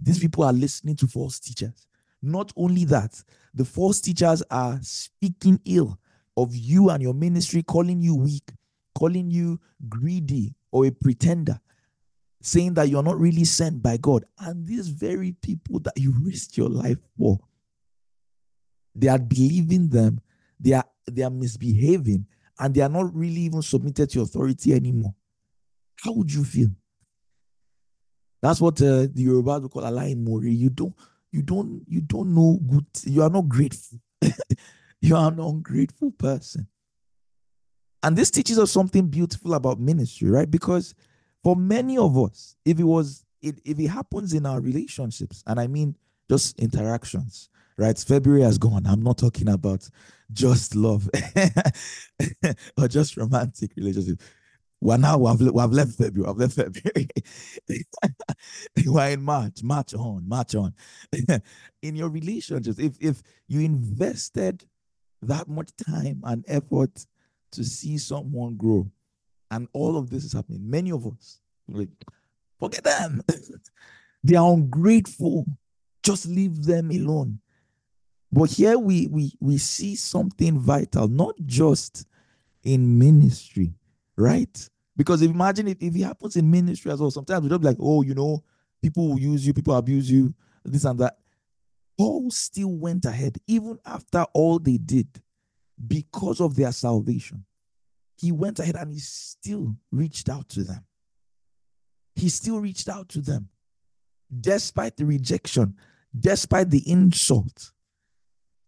these 0.00 0.18
people 0.18 0.44
are 0.44 0.52
listening 0.52 0.96
to 0.96 1.06
false 1.06 1.38
teachers. 1.38 1.86
Not 2.22 2.54
only 2.56 2.86
that, 2.86 3.22
the 3.52 3.66
false 3.66 4.00
teachers 4.00 4.42
are 4.50 4.78
speaking 4.80 5.60
ill 5.66 5.98
of 6.38 6.56
you 6.56 6.88
and 6.88 7.02
your 7.02 7.12
ministry, 7.12 7.62
calling 7.62 8.00
you 8.00 8.14
weak, 8.14 8.50
calling 8.94 9.30
you 9.30 9.60
greedy 9.90 10.54
or 10.72 10.86
a 10.86 10.90
pretender, 10.90 11.60
saying 12.40 12.72
that 12.74 12.88
you're 12.88 13.02
not 13.02 13.20
really 13.20 13.44
sent 13.44 13.82
by 13.82 13.98
God. 13.98 14.24
And 14.38 14.66
these 14.66 14.88
very 14.88 15.32
people 15.32 15.80
that 15.80 15.98
you 15.98 16.14
risked 16.22 16.56
your 16.56 16.70
life 16.70 16.96
for 17.18 17.38
they 18.94 19.08
are 19.08 19.18
believing 19.18 19.88
them, 19.88 20.20
they 20.58 20.72
are 20.72 20.84
they 21.06 21.22
are 21.22 21.30
misbehaving, 21.30 22.26
and 22.58 22.74
they 22.74 22.80
are 22.80 22.88
not 22.88 23.14
really 23.14 23.42
even 23.42 23.62
submitted 23.62 24.10
to 24.10 24.22
authority 24.22 24.72
anymore. 24.72 25.14
How 26.02 26.12
would 26.12 26.32
you 26.32 26.44
feel? 26.44 26.68
That's 28.44 28.60
what 28.60 28.80
uh, 28.82 29.06
the 29.10 29.22
Yoruba 29.22 29.60
would 29.60 29.70
call 29.70 29.82
alai 29.82 30.14
mori. 30.16 30.52
You 30.52 30.68
don't, 30.68 30.94
you 31.32 31.40
don't, 31.40 31.82
you 31.88 32.02
don't 32.02 32.34
know 32.34 32.60
good. 32.66 32.84
You 33.04 33.22
are 33.22 33.30
not 33.30 33.48
grateful. 33.48 33.98
you 35.00 35.16
are 35.16 35.32
an 35.32 35.40
ungrateful 35.40 36.10
person. 36.12 36.68
And 38.02 38.14
this 38.14 38.30
teaches 38.30 38.58
us 38.58 38.70
something 38.70 39.06
beautiful 39.08 39.54
about 39.54 39.80
ministry, 39.80 40.28
right? 40.28 40.50
Because 40.50 40.94
for 41.42 41.56
many 41.56 41.96
of 41.96 42.18
us, 42.18 42.54
if 42.66 42.78
it 42.78 42.84
was, 42.84 43.24
it, 43.40 43.60
if 43.64 43.78
it 43.80 43.88
happens 43.88 44.34
in 44.34 44.44
our 44.44 44.60
relationships, 44.60 45.42
and 45.46 45.58
I 45.58 45.66
mean 45.66 45.96
just 46.30 46.60
interactions, 46.60 47.48
right? 47.76 47.98
February 47.98 48.42
has 48.42 48.58
gone. 48.58 48.86
I'm 48.86 49.02
not 49.02 49.18
talking 49.18 49.48
about 49.48 49.88
just 50.32 50.74
love 50.74 51.08
or 52.78 52.88
just 52.88 53.16
romantic 53.16 53.72
relationship. 53.76 54.20
Well, 54.80 54.98
now 54.98 55.16
we 55.16 55.28
have, 55.28 55.40
we 55.40 55.60
have 55.60 55.72
left 55.72 55.92
February. 55.92 56.30
I've 56.30 56.36
left 56.36 56.56
February. 56.56 57.08
We're 58.86 59.10
in 59.10 59.22
March. 59.22 59.62
March 59.62 59.94
on. 59.94 60.28
March 60.28 60.54
on. 60.54 60.74
in 61.82 61.96
your 61.96 62.10
relationships, 62.10 62.78
if 62.78 62.96
if 63.00 63.22
you 63.48 63.60
invested 63.60 64.64
that 65.22 65.48
much 65.48 65.70
time 65.76 66.20
and 66.24 66.44
effort 66.48 67.06
to 67.52 67.64
see 67.64 67.96
someone 67.96 68.56
grow, 68.56 68.90
and 69.50 69.68
all 69.72 69.96
of 69.96 70.10
this 70.10 70.24
is 70.24 70.34
happening, 70.34 70.68
many 70.68 70.92
of 70.92 71.06
us 71.06 71.40
like 71.68 71.88
forget 72.60 72.84
them. 72.84 73.22
they 74.22 74.36
are 74.36 74.52
ungrateful. 74.52 75.46
Just 76.02 76.26
leave 76.26 76.64
them 76.64 76.90
alone. 76.90 77.40
But 78.34 78.50
here 78.50 78.76
we 78.76 79.06
we 79.06 79.32
we 79.38 79.58
see 79.58 79.94
something 79.94 80.58
vital, 80.58 81.06
not 81.06 81.36
just 81.46 82.04
in 82.64 82.98
ministry, 82.98 83.74
right? 84.16 84.70
Because 84.96 85.22
imagine 85.22 85.68
if, 85.68 85.80
if 85.80 85.94
it 85.94 86.02
happens 86.02 86.34
in 86.34 86.50
ministry 86.50 86.90
as 86.90 87.00
well, 87.00 87.12
sometimes 87.12 87.44
we 87.44 87.48
don't 87.48 87.60
be 87.60 87.68
like, 87.68 87.76
oh, 87.78 88.02
you 88.02 88.12
know, 88.12 88.42
people 88.82 89.10
will 89.10 89.20
use 89.20 89.46
you, 89.46 89.54
people 89.54 89.76
abuse 89.76 90.10
you, 90.10 90.34
this 90.64 90.84
and 90.84 90.98
that. 90.98 91.16
Paul 91.96 92.28
still 92.32 92.72
went 92.72 93.04
ahead, 93.04 93.38
even 93.46 93.78
after 93.86 94.26
all 94.34 94.58
they 94.58 94.78
did, 94.78 95.06
because 95.86 96.40
of 96.40 96.56
their 96.56 96.72
salvation. 96.72 97.44
He 98.18 98.32
went 98.32 98.58
ahead 98.58 98.74
and 98.74 98.90
he 98.90 98.98
still 98.98 99.76
reached 99.92 100.28
out 100.28 100.48
to 100.50 100.64
them. 100.64 100.84
He 102.16 102.28
still 102.28 102.58
reached 102.58 102.88
out 102.88 103.08
to 103.10 103.20
them, 103.20 103.48
despite 104.40 104.96
the 104.96 105.06
rejection, 105.06 105.76
despite 106.18 106.70
the 106.70 106.82
insult, 106.90 107.70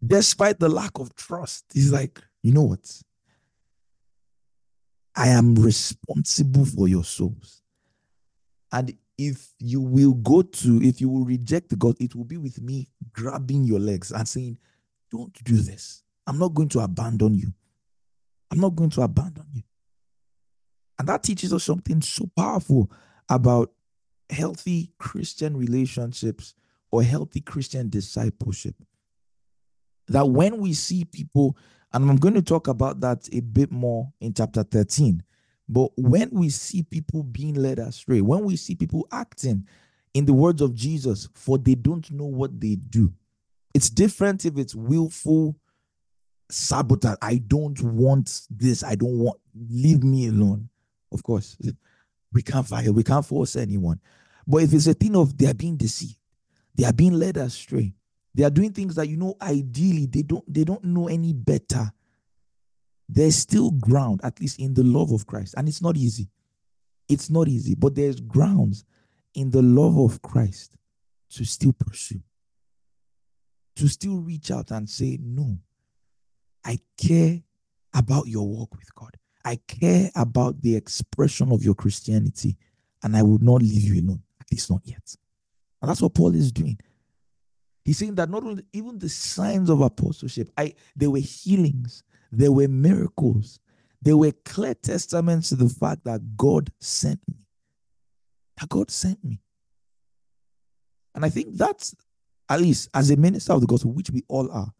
despite 0.05 0.59
the 0.59 0.69
lack 0.69 0.99
of 0.99 1.15
trust. 1.15 1.65
He's 1.73 1.93
like, 1.93 2.21
you 2.43 2.53
know 2.53 2.63
what? 2.63 3.03
I 5.15 5.29
am 5.29 5.55
responsible 5.55 6.67
for 6.67 6.89
your 6.89 7.05
souls. 7.05 7.63
And 8.73 8.97
if 9.17 9.55
you 9.59 9.81
will 9.81 10.13
go 10.13 10.43
to, 10.43 10.83
if 10.83 11.01
you 11.01 11.09
will 11.09 11.25
reject 11.25 11.79
God, 11.79 11.97
it 12.01 12.15
will 12.15 12.25
be 12.25 12.37
with 12.37 12.61
me 12.61 12.89
grabbing 13.13 13.65
your 13.65 13.81
legs 13.81 14.13
and 14.13 14.29
saying, 14.29 14.59
Don't 15.11 15.33
do 15.45 15.57
this. 15.57 16.03
I'm 16.27 16.39
not 16.39 16.53
going 16.53 16.69
to 16.71 16.81
abandon 16.81 17.37
you. 17.37 17.53
I'm 18.51 18.61
not 18.61 18.77
going 18.77 18.91
to 18.91 19.03
abandon 19.03 19.47
you. 19.53 19.63
And 20.99 21.09
that 21.09 21.23
teaches 21.23 21.53
us 21.53 21.65
something 21.65 22.03
so 22.03 22.29
powerful 22.37 22.91
about 23.29 23.73
healthy 24.29 24.93
Christian 24.99 25.57
relationships 25.57 26.55
or 26.91 27.03
healthy 27.03 27.41
Christian 27.41 27.89
discipleship. 27.89 28.75
That 30.09 30.29
when 30.29 30.59
we 30.59 30.73
see 30.73 31.05
people 31.05 31.57
and 31.93 32.11
I'm 32.11 32.17
going 32.17 32.35
to 32.35 32.43
talk 32.43 32.69
about 32.69 33.01
that 33.01 33.27
a 33.33 33.41
bit 33.41 33.73
more 33.73 34.13
in 34.21 34.35
chapter 34.35 34.63
13. 34.63 35.23
But 35.69 35.91
when 35.97 36.29
we 36.31 36.51
see 36.51 36.83
people 36.83 37.23
being 37.23 37.55
led 37.55 37.79
astray, 37.79 38.21
when 38.21 38.45
we 38.45 38.57
see 38.57 38.75
people 38.75 39.09
acting 39.11 39.67
in 40.13 40.27
the 40.27 40.35
words 40.35 40.61
of 40.61 40.75
Jesus, 40.75 41.29
for 41.35 41.59
they 41.59 41.75
don't 41.75 42.11
know 42.11 42.27
what 42.27 42.61
they 42.61 42.77
do, 42.77 43.13
it's 43.75 43.89
different 43.89 44.45
if 44.45 44.59
it's 44.59 44.75
willful 44.75 45.57
sabotage. 46.51 47.17
I 47.23 47.39
don't 47.39 47.81
want 47.83 48.43
this. 48.51 48.85
I 48.85 48.95
don't 48.95 49.19
want, 49.19 49.41
leave 49.55 50.05
me 50.05 50.29
alone. 50.29 50.69
Of 51.13 51.23
course, 51.23 51.57
we 52.33 52.43
can't 52.43 52.67
fire, 52.67 52.93
we 52.93 53.05
can't 53.05 53.25
force 53.25 53.57
anyone. 53.57 54.01
But 54.47 54.59
if 54.65 54.73
it's 54.73 54.87
a 54.87 54.95
thing 54.95 55.17
of 55.17 55.37
they 55.37 55.47
are 55.47 55.55
being 55.55 55.77
deceived, 55.77 56.19
they 56.75 56.85
are 56.85 56.93
being 56.93 57.15
led 57.15 57.39
astray, 57.39 57.95
they 58.37 58.45
are 58.45 58.51
doing 58.51 58.73
things 58.73 58.95
that 58.97 59.09
you 59.09 59.17
know 59.17 59.35
ideally 59.41 60.05
they 60.05 60.21
don't 60.21 60.45
they 60.53 60.63
don't 60.63 60.85
know 60.85 61.09
any 61.09 61.33
better. 61.33 61.91
There's 63.09 63.35
still 63.35 63.71
ground, 63.71 64.21
at 64.23 64.39
least 64.41 64.61
in 64.61 64.75
the 64.75 64.83
love 64.83 65.11
of 65.11 65.27
Christ. 65.27 65.55
And 65.57 65.67
it's 65.67 65.81
not 65.81 65.97
easy. 65.97 66.29
It's 67.09 67.31
not 67.31 67.49
easy, 67.49 67.75
but 67.75 67.95
there's 67.95 68.21
grounds 68.21 68.85
in 69.35 69.51
the 69.51 69.63
love 69.63 69.97
of 69.97 70.21
Christ 70.21 70.77
to 71.31 71.45
still 71.45 71.73
pursue, 71.73 72.21
to 73.77 73.89
still 73.89 74.19
reach 74.19 74.51
out 74.51 74.71
and 74.71 74.91
say, 74.91 75.19
No, 75.23 75.57
I 76.63 76.79
care 76.99 77.41
about 77.95 78.27
your 78.27 78.47
walk 78.47 78.77
with 78.77 78.95
God. 78.95 79.17
I 79.47 79.57
care 79.67 80.11
about 80.15 80.61
the 80.61 80.77
expression 80.77 81.53
of 81.53 81.65
your 81.65 81.75
Christianity, 81.75 82.59
and 83.03 83.17
I 83.17 83.23
would 83.23 83.43
not 83.43 83.63
leave 83.63 83.95
you 83.95 84.03
alone, 84.03 84.23
at 84.39 84.53
least 84.53 84.71
not 84.71 84.83
yet. 84.85 85.17
And 85.81 85.89
that's 85.89 86.03
what 86.03 86.13
Paul 86.13 86.35
is 86.35 86.53
doing. 86.53 86.79
He's 87.87 87.99
saying 87.99 88.17
that 88.17 88.29
not 88.29 88.43
only 88.43 88.65
even 88.73 88.99
the 88.99 89.09
signs 89.09 89.71
of 89.71 89.81
apostleship, 89.81 90.51
I 90.59 90.75
there 90.97 91.09
were 91.09 91.21
healings, 91.21 92.03
there 92.33 92.51
were 92.51 92.67
miracles, 92.67 93.61
there 94.03 94.17
were 94.17 94.33
clear 94.45 94.75
testaments 94.75 95.51
to 95.51 95.55
the 95.55 95.69
fact 95.69 96.03
that 96.03 96.37
God 96.37 96.73
sent 96.81 97.21
me. 97.29 97.47
That 98.59 98.71
God 98.71 98.91
sent 98.91 99.23
me. 99.25 99.41
And 101.15 101.25
I 101.25 101.29
think 101.29 101.57
that's 101.57 101.95
at 102.49 102.61
least 102.61 102.91
as 102.93 103.09
a 103.11 103.17
minister 103.17 103.53
of 103.53 103.61
the 103.61 103.69
gospel, 103.69 103.93
which 103.93 104.11
we 104.11 104.25
all 104.27 104.51
are, 104.51 104.73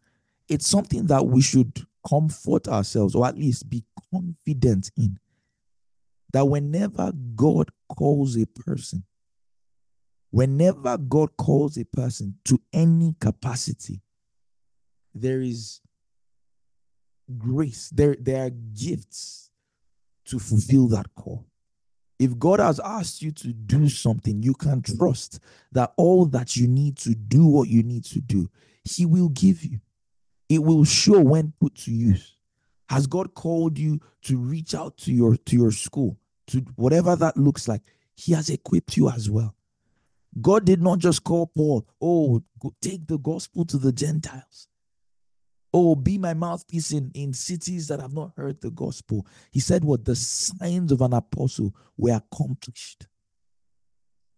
it's 0.49 0.67
something 0.67 1.07
that 1.07 1.25
we 1.25 1.41
should 1.41 1.85
comfort 2.05 2.67
ourselves 2.67 3.15
or 3.15 3.25
at 3.25 3.37
least 3.37 3.69
be 3.69 3.85
confident 4.11 4.91
in. 4.97 5.17
That 6.33 6.45
whenever 6.45 7.13
God 7.35 7.69
calls 7.87 8.35
a 8.35 8.45
person, 8.45 9.05
Whenever 10.31 10.97
God 10.97 11.37
calls 11.37 11.77
a 11.77 11.85
person 11.85 12.35
to 12.45 12.59
any 12.73 13.15
capacity, 13.19 14.01
there 15.13 15.41
is 15.41 15.81
grace, 17.37 17.89
there, 17.93 18.15
there 18.19 18.45
are 18.45 18.49
gifts 18.49 19.51
to 20.25 20.39
fulfill 20.39 20.87
that 20.89 21.07
call. 21.15 21.45
If 22.19 22.37
God 22.37 22.59
has 22.59 22.79
asked 22.79 23.21
you 23.21 23.31
to 23.31 23.53
do 23.53 23.87
something, 23.89 24.41
you 24.41 24.53
can 24.53 24.81
trust 24.81 25.39
that 25.71 25.93
all 25.97 26.25
that 26.27 26.55
you 26.55 26.67
need 26.67 26.97
to 26.97 27.13
do 27.13 27.45
what 27.45 27.69
you 27.69 27.83
need 27.83 28.05
to 28.05 28.19
do, 28.19 28.49
He 28.83 29.05
will 29.05 29.29
give 29.29 29.63
you. 29.63 29.79
It 30.49 30.63
will 30.63 30.83
show 30.83 31.19
when 31.19 31.53
put 31.59 31.75
to 31.75 31.91
use. 31.91 32.35
Has 32.89 33.05
God 33.05 33.35
called 33.35 33.77
you 33.77 33.99
to 34.23 34.37
reach 34.37 34.73
out 34.73 34.97
to 34.99 35.13
your 35.13 35.35
to 35.35 35.55
your 35.55 35.71
school, 35.71 36.17
to 36.47 36.59
whatever 36.75 37.15
that 37.15 37.37
looks 37.37 37.67
like? 37.67 37.81
He 38.15 38.33
has 38.33 38.49
equipped 38.49 38.97
you 38.97 39.09
as 39.09 39.29
well. 39.29 39.56
God 40.41 40.65
did 40.65 40.81
not 40.81 40.99
just 40.99 41.23
call 41.23 41.47
Paul, 41.47 41.87
oh, 42.01 42.43
take 42.81 43.07
the 43.07 43.17
gospel 43.17 43.65
to 43.65 43.77
the 43.77 43.91
Gentiles. 43.91 44.67
Oh, 45.73 45.95
be 45.95 46.17
my 46.17 46.33
mouthpiece 46.33 46.91
in, 46.91 47.11
in 47.13 47.33
cities 47.33 47.87
that 47.87 47.99
have 47.99 48.13
not 48.13 48.31
heard 48.37 48.61
the 48.61 48.71
gospel. 48.71 49.27
He 49.51 49.59
said, 49.59 49.83
What 49.83 50.05
the 50.05 50.15
signs 50.15 50.91
of 50.91 51.01
an 51.01 51.13
apostle 51.13 51.75
were 51.97 52.15
accomplished 52.15 53.07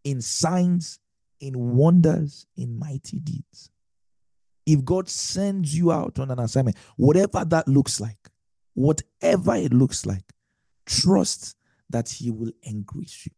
in 0.04 0.22
signs, 0.22 1.00
in 1.40 1.76
wonders, 1.76 2.46
in 2.58 2.78
mighty 2.78 3.20
deeds. 3.20 3.70
If 4.66 4.84
God 4.84 5.10
sends 5.10 5.76
you 5.76 5.92
out 5.92 6.20
on 6.20 6.32
an 6.32 6.40
assignment, 6.40 6.78
whatever 6.96 7.46
that 7.46 7.68
looks 7.68 8.00
like, 8.00 8.30
whatever 8.74 9.56
it 9.56 9.74
looks 9.74 10.06
like, 10.06 10.34
trust 10.86 11.56
that 11.90 12.10
He 12.10 12.32
will 12.32 12.52
increase 12.64 13.26
you. 13.26 13.32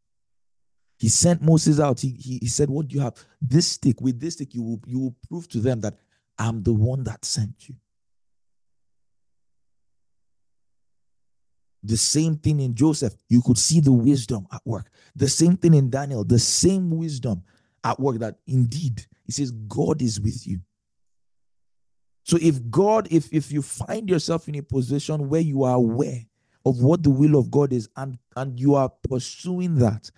He 1.02 1.10
sent 1.10 1.42
Moses 1.42 1.80
out. 1.80 2.00
He, 2.00 2.10
he, 2.10 2.38
he 2.44 2.48
said, 2.48 2.70
What 2.70 2.88
do 2.88 2.96
you 2.96 3.02
have? 3.02 3.16
This 3.42 3.66
stick, 3.66 4.00
with 4.02 4.20
this 4.20 4.36
stick, 4.36 4.54
you 4.54 4.62
will, 4.62 4.80
you 4.86 5.00
will 5.00 5.16
prove 5.28 5.48
to 5.50 5.60
them 5.60 5.82
that 5.82 5.96
I'm 6.38 6.62
the 6.62 6.74
one 6.74 7.04
that 7.06 7.26
sent 7.26 7.68
you. 7.68 7.74
The 11.82 11.98
same 11.98 12.36
thing 12.36 12.60
in 12.60 12.76
Joseph, 12.76 13.16
you 13.30 13.42
could 13.42 13.58
see 13.58 13.80
the 13.80 13.92
wisdom 13.92 14.46
at 14.54 14.62
work. 14.64 14.92
The 15.16 15.28
same 15.28 15.58
thing 15.58 15.74
in 15.74 15.90
Daniel, 15.90 16.24
the 16.24 16.38
same 16.38 16.92
wisdom 16.92 17.42
at 17.84 18.00
work 18.00 18.20
that 18.20 18.36
indeed, 18.46 19.04
he 19.26 19.32
says, 19.32 19.50
God 19.50 20.04
is 20.04 20.22
with 20.22 20.46
you. 20.46 20.60
So 22.26 22.38
if 22.40 22.70
God, 22.70 23.08
if 23.10 23.34
if 23.34 23.52
you 23.52 23.64
find 23.64 24.08
yourself 24.08 24.48
in 24.48 24.54
a 24.54 24.62
position 24.62 25.30
where 25.30 25.42
you 25.42 25.64
are 25.64 25.78
aware 25.78 26.28
of 26.64 26.84
what 26.84 27.02
the 27.02 27.10
will 27.10 27.40
of 27.40 27.50
God 27.50 27.74
is 27.74 27.90
and 27.98 28.20
and 28.36 28.60
you 28.60 28.76
are 28.76 28.90
pursuing 29.10 29.80
that, 29.80 30.12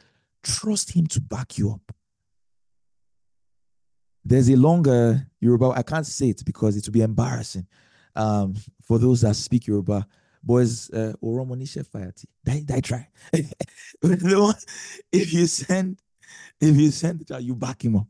Trust 0.44 0.92
Him 0.96 1.08
to 1.08 1.22
back 1.22 1.58
you 1.58 1.72
up. 1.72 1.96
There's 4.26 4.50
a 4.50 4.56
longer 4.56 5.28
Yoruba, 5.42 5.74
I 5.76 5.84
can't 5.84 6.06
say 6.06 6.30
it 6.30 6.44
because 6.46 6.78
it 6.78 6.86
will 6.86 6.94
be 6.94 7.02
embarrassing 7.02 7.68
um, 8.16 8.56
for 8.82 8.98
those 8.98 9.22
that 9.22 9.36
speak 9.36 9.68
Yoruba. 9.68 10.08
Boys, 10.42 10.90
uh, 10.92 11.14
Oromo 11.24 11.56
Nishe 11.56 11.86
Fayati. 11.88 12.84
Try. 12.84 13.08
if 15.12 15.34
you 15.34 15.48
send, 15.48 16.00
if 16.60 16.76
you 16.76 16.92
send 16.92 17.20
the 17.20 17.26
child, 17.26 17.44
you 17.44 17.56
back 17.56 17.84
him 17.84 17.96
up. 17.96 18.08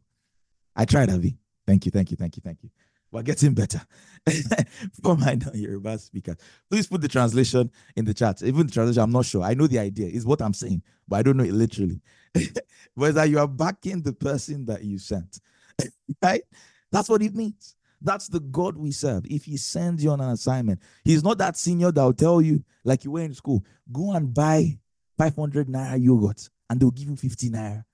I 0.75 0.85
tried, 0.85 1.11
Avi. 1.11 1.37
Thank 1.67 1.85
you, 1.85 1.91
thank 1.91 2.09
you, 2.11 2.17
thank 2.17 2.35
you, 2.35 2.41
thank 2.43 2.63
you. 2.63 2.69
We're 3.11 3.21
getting 3.21 3.53
better. 3.53 3.79
For 5.03 5.15
my 5.15 5.35
non 5.35 5.51
Yoruba 5.53 5.99
speakers, 5.99 6.37
please 6.69 6.87
put 6.87 7.01
the 7.01 7.07
translation 7.07 7.69
in 7.95 8.05
the 8.05 8.13
chat. 8.13 8.41
Even 8.41 8.65
the 8.65 8.73
translation, 8.73 9.03
I'm 9.03 9.11
not 9.11 9.25
sure. 9.25 9.43
I 9.43 9.53
know 9.53 9.67
the 9.67 9.77
idea 9.77 10.07
is 10.07 10.25
what 10.25 10.41
I'm 10.41 10.53
saying, 10.53 10.81
but 11.07 11.17
I 11.17 11.21
don't 11.21 11.37
know 11.37 11.43
it 11.43 11.53
literally. 11.53 12.01
Whether 12.95 13.25
you 13.25 13.39
are 13.39 13.47
backing 13.47 14.01
the 14.01 14.13
person 14.13 14.65
that 14.65 14.83
you 14.83 14.99
sent, 14.99 15.39
right? 16.21 16.43
That's 16.91 17.09
what 17.09 17.21
it 17.21 17.35
means. 17.35 17.75
That's 18.01 18.27
the 18.27 18.39
God 18.39 18.77
we 18.77 18.91
serve. 18.91 19.25
If 19.25 19.45
He 19.45 19.57
sends 19.57 20.03
you 20.03 20.11
on 20.11 20.21
an 20.21 20.29
assignment, 20.29 20.81
He's 21.03 21.23
not 21.23 21.37
that 21.37 21.57
senior 21.57 21.91
that 21.91 22.03
will 22.03 22.13
tell 22.13 22.41
you, 22.41 22.63
like 22.83 23.03
you 23.03 23.11
were 23.11 23.21
in 23.21 23.33
school, 23.33 23.63
go 23.91 24.11
and 24.13 24.33
buy 24.33 24.77
500 25.17 25.67
naira 25.67 26.03
yogurt 26.03 26.49
and 26.69 26.79
they'll 26.79 26.91
give 26.91 27.09
you 27.09 27.15
50 27.15 27.49
naira. 27.49 27.85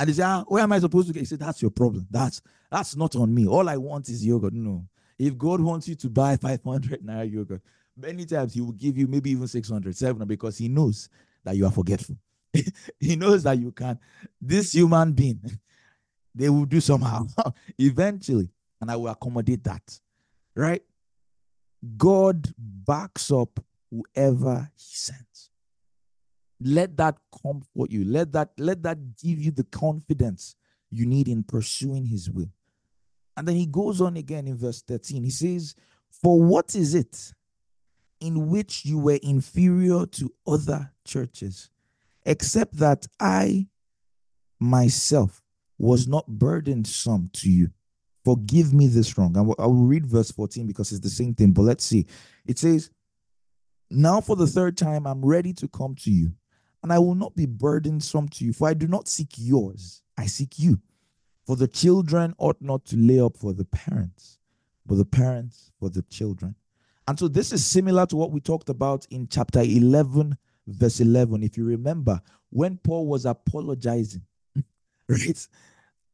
And 0.00 0.08
they 0.08 0.14
say, 0.14 0.24
ah, 0.24 0.44
where 0.48 0.62
am 0.62 0.72
I 0.72 0.80
supposed 0.80 1.06
to 1.08 1.14
get? 1.14 1.20
He 1.20 1.26
said, 1.26 1.38
that's 1.38 1.62
your 1.62 1.70
problem. 1.70 2.06
That's 2.10 2.42
that's 2.70 2.96
not 2.96 3.14
on 3.14 3.32
me. 3.32 3.46
All 3.46 3.68
I 3.68 3.76
want 3.76 4.08
is 4.08 4.24
yogurt. 4.24 4.52
No. 4.52 4.86
If 5.18 5.38
God 5.38 5.60
wants 5.60 5.86
you 5.86 5.94
to 5.96 6.10
buy 6.10 6.36
500 6.36 7.02
naira 7.02 7.30
yogurt, 7.30 7.62
many 7.96 8.24
times 8.24 8.54
he 8.54 8.60
will 8.60 8.72
give 8.72 8.98
you 8.98 9.06
maybe 9.06 9.30
even 9.30 9.46
600, 9.46 9.96
700 9.96 10.26
because 10.26 10.58
he 10.58 10.68
knows 10.68 11.08
that 11.44 11.56
you 11.56 11.66
are 11.66 11.70
forgetful. 11.70 12.16
he 13.00 13.16
knows 13.16 13.42
that 13.44 13.58
you 13.58 13.72
can. 13.72 13.98
This 14.40 14.72
human 14.72 15.12
being, 15.12 15.40
they 16.34 16.48
will 16.48 16.64
do 16.64 16.80
somehow 16.80 17.26
eventually, 17.78 18.50
and 18.80 18.90
I 18.90 18.96
will 18.96 19.08
accommodate 19.08 19.64
that. 19.64 20.00
Right? 20.54 20.82
God 21.96 22.52
backs 22.58 23.30
up 23.30 23.58
whoever 23.90 24.70
he 24.74 24.82
sends. 24.84 25.50
Let 26.60 26.96
that 26.98 27.16
comfort 27.42 27.90
you. 27.90 28.04
Let 28.04 28.32
that 28.32 28.50
let 28.56 28.82
that 28.84 29.16
give 29.16 29.40
you 29.40 29.50
the 29.50 29.64
confidence 29.64 30.54
you 30.90 31.06
need 31.06 31.26
in 31.26 31.42
pursuing 31.42 32.06
his 32.06 32.30
will. 32.30 32.50
And 33.36 33.48
then 33.48 33.56
he 33.56 33.66
goes 33.66 34.00
on 34.00 34.16
again 34.16 34.46
in 34.46 34.56
verse 34.56 34.82
13. 34.82 35.24
He 35.24 35.30
says, 35.30 35.74
For 36.10 36.40
what 36.40 36.74
is 36.74 36.94
it 36.94 37.32
in 38.20 38.48
which 38.48 38.84
you 38.84 38.98
were 38.98 39.18
inferior 39.22 40.06
to 40.06 40.32
other 40.46 40.92
churches, 41.04 41.70
except 42.24 42.76
that 42.78 43.06
I 43.20 43.68
myself 44.60 45.42
was 45.78 46.06
not 46.06 46.26
burdensome 46.26 47.30
to 47.34 47.50
you? 47.50 47.70
Forgive 48.24 48.72
me 48.72 48.86
this 48.86 49.18
wrong. 49.18 49.36
I 49.36 49.66
will 49.66 49.86
read 49.86 50.06
verse 50.06 50.30
14 50.30 50.66
because 50.66 50.92
it's 50.92 51.00
the 51.00 51.10
same 51.10 51.34
thing, 51.34 51.50
but 51.52 51.62
let's 51.62 51.84
see. 51.84 52.06
It 52.46 52.58
says, 52.58 52.90
Now 53.90 54.20
for 54.20 54.36
the 54.36 54.46
third 54.46 54.76
time, 54.76 55.06
I'm 55.06 55.24
ready 55.24 55.52
to 55.54 55.66
come 55.68 55.96
to 55.96 56.10
you, 56.10 56.32
and 56.82 56.92
I 56.92 57.00
will 57.00 57.16
not 57.16 57.34
be 57.34 57.46
burdensome 57.46 58.28
to 58.28 58.44
you, 58.44 58.52
for 58.52 58.68
I 58.68 58.74
do 58.74 58.86
not 58.86 59.08
seek 59.08 59.30
yours, 59.36 60.02
I 60.16 60.26
seek 60.26 60.58
you. 60.58 60.80
For 61.44 61.56
the 61.56 61.66
children 61.66 62.34
ought 62.38 62.62
not 62.62 62.84
to 62.86 62.96
lay 62.96 63.18
up 63.18 63.36
for 63.36 63.52
the 63.52 63.64
parents, 63.64 64.38
but 64.86 64.94
the 64.94 65.04
parents 65.04 65.72
for 65.80 65.90
the 65.90 66.02
children. 66.02 66.54
And 67.08 67.18
so 67.18 67.26
this 67.26 67.52
is 67.52 67.64
similar 67.64 68.06
to 68.06 68.16
what 68.16 68.30
we 68.30 68.40
talked 68.40 68.68
about 68.68 69.06
in 69.10 69.26
chapter 69.26 69.60
11, 69.60 70.36
verse 70.66 71.00
11. 71.00 71.42
If 71.42 71.56
you 71.56 71.64
remember, 71.64 72.20
when 72.50 72.78
Paul 72.78 73.06
was 73.06 73.24
apologizing, 73.24 74.22
right? 75.08 75.48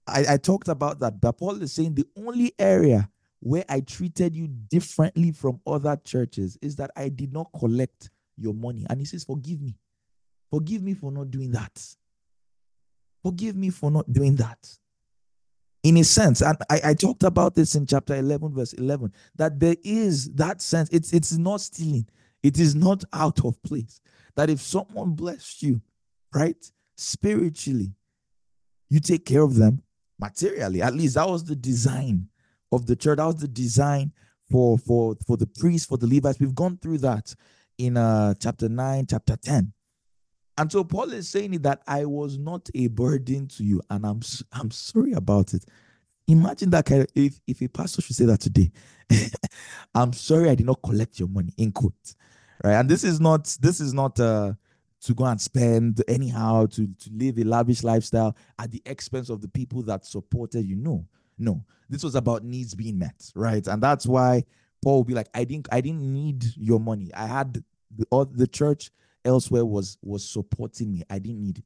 I, 0.06 0.34
I 0.34 0.36
talked 0.36 0.68
about 0.68 1.00
that. 1.00 1.20
But 1.20 1.38
Paul 1.38 1.62
is 1.62 1.72
saying 1.72 1.94
the 1.94 2.06
only 2.16 2.54
area 2.58 3.08
where 3.40 3.64
I 3.68 3.80
treated 3.80 4.34
you 4.34 4.48
differently 4.48 5.32
from 5.32 5.60
other 5.66 5.96
churches 6.04 6.58
is 6.62 6.76
that 6.76 6.90
I 6.96 7.08
did 7.08 7.32
not 7.32 7.48
collect 7.58 8.10
your 8.36 8.54
money. 8.54 8.86
And 8.88 9.00
he 9.00 9.06
says, 9.06 9.24
Forgive 9.24 9.60
me. 9.60 9.76
Forgive 10.50 10.82
me 10.82 10.94
for 10.94 11.12
not 11.12 11.30
doing 11.30 11.50
that. 11.52 11.96
Forgive 13.22 13.56
me 13.56 13.70
for 13.70 13.90
not 13.90 14.10
doing 14.12 14.36
that 14.36 14.58
in 15.82 15.96
a 15.96 16.04
sense 16.04 16.40
and 16.40 16.56
I, 16.68 16.80
I 16.86 16.94
talked 16.94 17.22
about 17.22 17.54
this 17.54 17.74
in 17.74 17.86
chapter 17.86 18.14
11 18.14 18.52
verse 18.52 18.72
11 18.72 19.12
that 19.36 19.60
there 19.60 19.76
is 19.84 20.32
that 20.34 20.60
sense 20.60 20.88
it's 20.90 21.12
it's 21.12 21.32
not 21.32 21.60
stealing 21.60 22.06
it 22.42 22.58
is 22.58 22.74
not 22.74 23.04
out 23.12 23.44
of 23.44 23.62
place 23.62 24.00
that 24.38 24.48
if 24.48 24.60
someone 24.60 25.10
blessed 25.10 25.62
you 25.64 25.80
right 26.32 26.70
spiritually 26.96 27.92
you 28.88 29.00
take 29.00 29.26
care 29.26 29.42
of 29.42 29.56
them 29.56 29.82
materially 30.20 30.80
at 30.80 30.94
least 30.94 31.16
that 31.16 31.28
was 31.28 31.44
the 31.44 31.56
design 31.56 32.28
of 32.70 32.86
the 32.86 32.94
church 32.94 33.16
that 33.16 33.26
was 33.26 33.36
the 33.36 33.48
design 33.48 34.12
for 34.48 34.78
for 34.78 35.16
for 35.26 35.36
the 35.36 35.46
priests 35.46 35.88
for 35.88 35.98
the 35.98 36.06
levites 36.06 36.38
we've 36.38 36.54
gone 36.54 36.78
through 36.80 36.98
that 36.98 37.34
in 37.78 37.96
uh 37.96 38.32
chapter 38.40 38.68
9 38.68 39.06
chapter 39.10 39.36
10 39.36 39.72
and 40.56 40.72
so 40.72 40.82
Paul 40.82 41.12
is 41.12 41.28
saying 41.28 41.52
that 41.62 41.82
I 41.86 42.04
was 42.04 42.36
not 42.36 42.68
a 42.74 42.88
burden 42.88 43.46
to 43.46 43.62
you, 43.62 43.80
and 43.90 44.04
I'm 44.04 44.20
I'm 44.52 44.72
sorry 44.72 45.12
about 45.12 45.54
it. 45.54 45.64
Imagine 46.26 46.70
that 46.70 46.84
kind 46.84 47.02
of, 47.02 47.06
if, 47.14 47.40
if 47.46 47.62
a 47.62 47.68
pastor 47.68 48.02
should 48.02 48.16
say 48.16 48.24
that 48.26 48.40
today. 48.40 48.72
I'm 49.94 50.12
sorry 50.12 50.50
I 50.50 50.56
did 50.56 50.66
not 50.66 50.82
collect 50.82 51.20
your 51.20 51.28
money, 51.28 51.52
in 51.56 51.70
quote. 51.70 51.94
Right. 52.64 52.74
And 52.74 52.88
this 52.88 53.04
is 53.04 53.20
not 53.20 53.56
this 53.60 53.80
is 53.80 53.94
not 53.94 54.18
uh 54.18 54.54
to 55.00 55.14
go 55.14 55.24
and 55.24 55.40
spend 55.40 56.02
anyhow 56.08 56.66
to, 56.66 56.88
to 56.88 57.10
live 57.12 57.38
a 57.38 57.44
lavish 57.44 57.84
lifestyle 57.84 58.36
at 58.58 58.72
the 58.72 58.82
expense 58.84 59.30
of 59.30 59.40
the 59.40 59.48
people 59.48 59.80
that 59.82 60.04
supported 60.04 60.66
you. 60.66 60.74
No, 60.74 61.06
no. 61.38 61.64
This 61.88 62.02
was 62.02 62.16
about 62.16 62.42
needs 62.42 62.74
being 62.74 62.98
met, 62.98 63.30
right? 63.36 63.64
And 63.66 63.80
that's 63.80 64.06
why 64.06 64.44
Paul 64.82 64.96
will 64.96 65.04
be 65.04 65.14
like, 65.14 65.28
I 65.34 65.44
didn't 65.44 65.68
I 65.70 65.80
didn't 65.80 66.02
need 66.02 66.44
your 66.56 66.80
money. 66.80 67.10
I 67.14 67.26
had 67.26 67.62
the, 67.96 68.28
the 68.32 68.46
church 68.46 68.90
elsewhere 69.24 69.64
was 69.64 69.98
was 70.02 70.28
supporting 70.28 70.92
me. 70.92 71.02
I 71.08 71.18
didn't 71.18 71.42
need 71.42 71.58
it. 71.58 71.64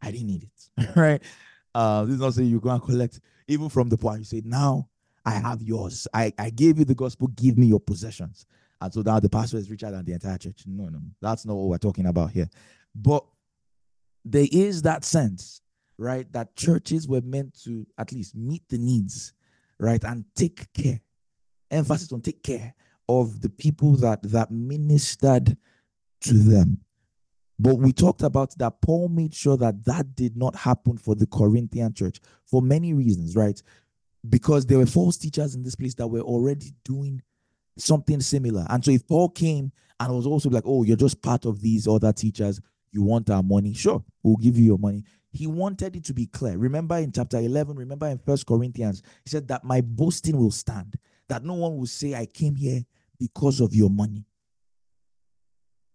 I 0.00 0.10
didn't 0.10 0.26
need 0.26 0.44
it. 0.44 0.90
right? 0.96 1.22
Uh, 1.74 2.04
this 2.04 2.14
is 2.14 2.20
not 2.20 2.34
saying 2.34 2.48
you 2.48 2.60
go 2.60 2.70
and 2.70 2.82
collect 2.82 3.20
even 3.48 3.68
from 3.68 3.88
the 3.88 3.96
poor. 3.96 4.16
You 4.16 4.24
say, 4.24 4.42
now 4.44 4.88
I 5.24 5.32
have 5.32 5.62
yours. 5.62 6.06
I, 6.12 6.32
I 6.38 6.50
gave 6.50 6.78
you 6.78 6.84
the 6.84 6.94
gospel, 6.94 7.28
give 7.28 7.56
me 7.56 7.66
your 7.66 7.80
possessions. 7.80 8.46
And 8.82 8.92
so 8.92 9.00
now 9.00 9.20
the 9.20 9.28
pastor 9.28 9.58
is 9.58 9.70
richer 9.70 9.92
than 9.92 10.04
the 10.04 10.12
entire 10.12 10.38
church. 10.38 10.64
No, 10.66 10.88
no, 10.88 10.98
that's 11.20 11.46
not 11.46 11.54
what 11.54 11.68
we're 11.68 11.78
talking 11.78 12.06
about 12.06 12.32
here. 12.32 12.50
But 12.92 13.24
there 14.24 14.48
is 14.50 14.82
that 14.82 15.04
sense, 15.04 15.60
right, 15.98 16.30
that 16.32 16.56
churches 16.56 17.06
were 17.06 17.20
meant 17.20 17.62
to 17.62 17.86
at 17.96 18.10
least 18.10 18.34
meet 18.34 18.68
the 18.68 18.78
needs, 18.78 19.34
right, 19.78 20.02
and 20.02 20.24
take 20.34 20.72
care. 20.72 21.00
Emphasis 21.70 22.12
on 22.12 22.22
take 22.22 22.42
care 22.42 22.74
of 23.08 23.40
the 23.40 23.48
people 23.48 23.92
that 23.98 24.20
that 24.24 24.50
ministered 24.50 25.56
to 26.22 26.34
them. 26.34 26.80
But 27.60 27.76
we 27.76 27.92
talked 27.92 28.22
about 28.22 28.58
that 28.58 28.80
Paul 28.82 29.08
made 29.08 29.32
sure 29.32 29.56
that 29.58 29.84
that 29.84 30.16
did 30.16 30.36
not 30.36 30.56
happen 30.56 30.98
for 30.98 31.14
the 31.14 31.26
Corinthian 31.26 31.94
church 31.94 32.20
for 32.46 32.60
many 32.60 32.94
reasons, 32.94 33.36
right? 33.36 33.62
Because 34.28 34.66
there 34.66 34.78
were 34.78 34.86
false 34.86 35.18
teachers 35.18 35.54
in 35.54 35.62
this 35.62 35.76
place 35.76 35.94
that 35.94 36.08
were 36.08 36.20
already 36.20 36.72
doing 36.84 37.22
something 37.76 38.20
similar. 38.20 38.66
And 38.68 38.84
so 38.84 38.90
if 38.90 39.06
Paul 39.06 39.28
came 39.28 39.72
and 39.98 40.14
was 40.14 40.26
also 40.26 40.50
like, 40.50 40.64
oh, 40.66 40.82
you're 40.82 40.96
just 40.96 41.22
part 41.22 41.44
of 41.44 41.60
these 41.60 41.86
other 41.86 42.12
teachers, 42.12 42.60
you 42.90 43.02
want 43.02 43.30
our 43.30 43.42
money, 43.42 43.72
sure, 43.74 44.04
we'll 44.22 44.36
give 44.36 44.58
you 44.58 44.64
your 44.64 44.78
money. 44.78 45.04
He 45.30 45.46
wanted 45.46 45.96
it 45.96 46.04
to 46.04 46.14
be 46.14 46.26
clear. 46.26 46.58
Remember 46.58 46.96
in 46.98 47.10
chapter 47.10 47.38
11, 47.38 47.76
remember 47.76 48.06
in 48.06 48.18
First 48.18 48.46
Corinthians, 48.46 49.02
he 49.24 49.30
said 49.30 49.48
that 49.48 49.64
my 49.64 49.80
boasting 49.80 50.36
will 50.36 50.50
stand, 50.50 50.96
that 51.28 51.42
no 51.42 51.54
one 51.54 51.76
will 51.78 51.86
say, 51.86 52.14
I 52.14 52.26
came 52.26 52.54
here 52.54 52.82
because 53.18 53.60
of 53.60 53.74
your 53.74 53.88
money. 53.88 54.26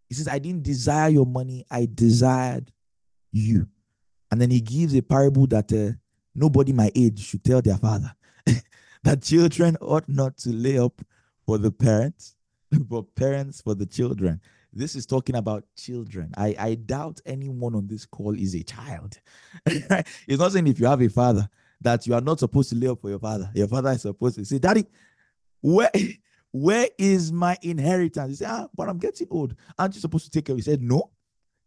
He 0.10 0.16
says, 0.16 0.28
I 0.28 0.40
didn't 0.40 0.64
desire 0.64 1.10
your 1.10 1.26
money, 1.26 1.66
I 1.70 1.88
desired 1.94 2.72
you. 3.32 3.68
And 4.32 4.42
then 4.42 4.50
he 4.50 4.62
gives 4.62 4.96
a 4.96 5.02
parable 5.02 5.46
that 5.48 5.72
uh, 5.72 5.96
nobody 6.34 6.74
my 6.74 6.92
age 6.96 7.20
should 7.24 7.44
tell 7.44 7.62
their 7.62 7.78
father 7.78 8.14
that 9.04 9.22
children 9.22 9.78
ought 9.82 10.08
not 10.08 10.38
to 10.38 10.50
lay 10.50 10.78
up 10.78 11.02
for 11.48 11.58
the 11.58 11.72
parents, 11.72 12.36
but 12.72 13.16
parents 13.16 13.62
for 13.62 13.74
the 13.74 13.86
children. 13.88 14.40
This 14.74 14.96
is 14.96 15.08
talking 15.08 15.36
about 15.36 15.64
children. 15.76 16.32
I, 16.38 16.56
I 16.60 16.76
doubt 16.76 17.22
anyone 17.26 17.74
on 17.74 17.88
this 17.88 18.06
call 18.06 18.38
is 18.38 18.54
a 18.54 18.62
child. 18.62 19.20
it's 19.66 20.40
not 20.40 20.52
saying 20.52 20.68
if 20.68 20.80
you 20.80 20.86
have 20.86 21.02
a 21.02 21.08
father 21.08 21.50
that 21.82 22.06
you 22.06 22.14
are 22.14 22.22
not 22.22 22.40
supposed 22.40 22.70
to 22.70 22.76
lay 22.76 22.88
up 22.88 23.02
for 23.02 23.10
your 23.10 23.20
father. 23.20 23.50
Your 23.56 23.68
father 23.68 23.92
is 23.92 24.02
supposed 24.02 24.36
to 24.36 24.46
say, 24.46 24.60
Daddy, 24.60 24.86
where 25.62 25.90
where 26.52 26.90
is 26.98 27.32
my 27.32 27.58
inheritance? 27.62 28.30
He 28.30 28.36
said, 28.36 28.50
Ah, 28.50 28.68
but 28.76 28.90
I'm 28.90 29.00
getting 29.00 29.28
old. 29.32 29.56
Aren't 29.80 29.96
you 29.96 30.02
supposed 30.02 30.26
to 30.26 30.32
take 30.32 30.46
care? 30.46 30.56
He 30.56 30.62
said, 30.62 30.82
No. 30.82 31.12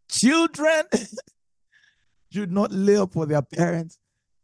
Children 0.09 0.83
should 2.31 2.51
not 2.51 2.71
lay 2.71 2.97
up 2.97 3.13
for 3.13 3.25
their 3.25 3.41
parents, 3.41 3.97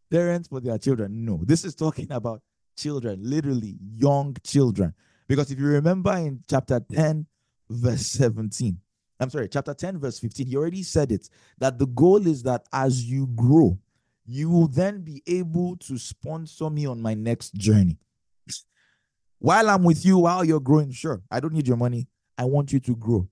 parents 0.10 0.48
for 0.48 0.62
their 0.62 0.78
children. 0.78 1.26
No, 1.26 1.42
this 1.44 1.66
is 1.66 1.76
talking 1.76 2.12
about 2.12 2.42
children, 2.78 3.20
literally 3.22 3.78
young 3.98 4.36
children. 4.44 4.94
Because 5.28 5.52
if 5.52 5.60
you 5.60 5.68
remember 5.68 6.14
in 6.14 6.44
chapter 6.50 6.80
10, 6.80 7.26
verse 7.70 8.06
17, 8.08 8.78
I'm 9.20 9.30
sorry, 9.30 9.50
chapter 9.50 9.74
10, 9.74 10.00
verse 10.00 10.20
15, 10.20 10.48
he 10.48 10.56
already 10.56 10.84
said 10.84 11.12
it 11.12 11.30
that 11.58 11.80
the 11.80 11.88
goal 11.88 12.28
is 12.28 12.44
that 12.44 12.68
as 12.72 13.04
you 13.06 13.28
grow, 13.36 13.78
you 14.26 14.50
will 14.50 14.68
then 14.68 15.02
be 15.02 15.24
able 15.26 15.78
to 15.78 15.98
sponsor 15.98 16.70
me 16.70 16.86
on 16.86 17.02
my 17.02 17.14
next 17.14 17.56
journey. 17.56 17.98
While 19.40 19.70
I'm 19.70 19.84
with 19.84 20.06
you, 20.06 20.20
while 20.20 20.44
you're 20.44 20.60
growing, 20.60 20.92
sure, 20.92 21.22
I 21.32 21.40
don't 21.40 21.54
need 21.54 21.68
your 21.68 21.78
money. 21.78 22.08
I 22.38 22.46
want 22.46 22.74
you 22.74 22.80
to 22.82 22.96
grow. 22.96 23.28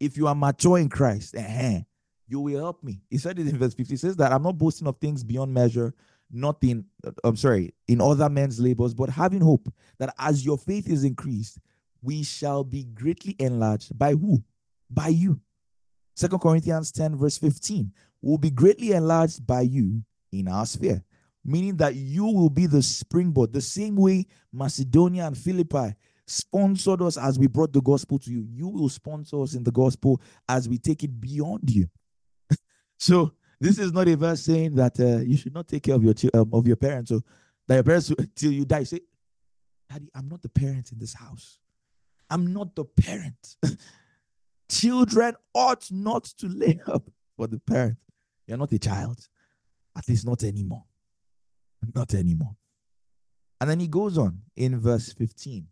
If 0.00 0.16
you 0.16 0.26
are 0.28 0.34
mature 0.34 0.78
in 0.78 0.88
Christ, 0.88 1.36
uh-huh, 1.36 1.80
you 2.28 2.40
will 2.40 2.58
help 2.58 2.84
me. 2.84 3.00
He 3.08 3.18
said 3.18 3.38
it 3.38 3.48
in 3.48 3.56
verse 3.56 3.74
50. 3.74 3.92
He 3.92 3.96
says 3.96 4.16
that 4.16 4.32
I'm 4.32 4.42
not 4.42 4.58
boasting 4.58 4.86
of 4.86 4.98
things 4.98 5.24
beyond 5.24 5.52
measure, 5.52 5.94
not 6.30 6.58
in, 6.62 6.84
I'm 7.24 7.36
sorry, 7.36 7.74
in 7.86 8.00
other 8.00 8.28
men's 8.28 8.60
labors, 8.60 8.94
but 8.94 9.10
having 9.10 9.40
hope 9.40 9.72
that 9.98 10.14
as 10.18 10.44
your 10.44 10.58
faith 10.58 10.88
is 10.88 11.04
increased, 11.04 11.58
we 12.02 12.22
shall 12.22 12.64
be 12.64 12.84
greatly 12.84 13.34
enlarged. 13.38 13.98
By 13.98 14.12
who? 14.12 14.42
By 14.90 15.08
you. 15.08 15.40
Second 16.14 16.40
Corinthians 16.40 16.92
10, 16.92 17.16
verse 17.16 17.38
15. 17.38 17.92
Will 18.20 18.38
be 18.38 18.50
greatly 18.50 18.92
enlarged 18.92 19.46
by 19.46 19.62
you 19.62 20.02
in 20.32 20.48
our 20.48 20.66
sphere 20.66 21.04
meaning 21.48 21.76
that 21.78 21.94
you 21.94 22.26
will 22.26 22.50
be 22.50 22.66
the 22.66 22.82
springboard, 22.82 23.52
the 23.52 23.60
same 23.60 23.96
way 23.96 24.26
Macedonia 24.52 25.26
and 25.26 25.36
Philippi 25.36 25.94
sponsored 26.26 27.00
us 27.00 27.16
as 27.16 27.38
we 27.38 27.46
brought 27.46 27.72
the 27.72 27.80
gospel 27.80 28.18
to 28.18 28.30
you. 28.30 28.46
You 28.50 28.68
will 28.68 28.90
sponsor 28.90 29.42
us 29.42 29.54
in 29.54 29.64
the 29.64 29.72
gospel 29.72 30.20
as 30.46 30.68
we 30.68 30.76
take 30.76 31.02
it 31.02 31.20
beyond 31.20 31.70
you. 31.70 31.88
so 32.98 33.32
this 33.60 33.78
is 33.78 33.92
not 33.92 34.08
a 34.08 34.16
verse 34.16 34.42
saying 34.42 34.74
that 34.76 34.98
uh, 35.00 35.18
you 35.18 35.36
should 35.36 35.54
not 35.54 35.68
take 35.68 35.82
care 35.84 35.94
of 35.94 36.04
your 36.04 36.14
um, 36.34 36.50
of 36.52 36.66
your 36.66 36.76
parents 36.76 37.10
or 37.10 37.20
that 37.66 37.74
your 37.74 37.84
parents 37.84 38.12
till 38.34 38.52
you 38.52 38.64
die. 38.64 38.84
Say, 38.84 39.00
Daddy, 39.90 40.10
I'm 40.14 40.28
not 40.28 40.42
the 40.42 40.48
parent 40.48 40.92
in 40.92 40.98
this 40.98 41.14
house. 41.14 41.58
I'm 42.30 42.52
not 42.52 42.74
the 42.74 42.84
parent. 42.84 43.56
Children 44.70 45.34
ought 45.54 45.90
not 45.90 46.24
to 46.24 46.46
lay 46.46 46.80
up 46.86 47.10
for 47.36 47.46
the 47.46 47.58
parent. 47.58 47.96
You're 48.46 48.58
not 48.58 48.72
a 48.72 48.78
child. 48.78 49.28
At 49.96 50.08
least 50.08 50.26
not 50.26 50.42
anymore. 50.44 50.84
Not 51.94 52.14
anymore. 52.14 52.56
And 53.60 53.68
then 53.68 53.80
he 53.80 53.88
goes 53.88 54.18
on 54.18 54.42
in 54.56 54.78
verse 54.78 55.12
15 55.12 55.66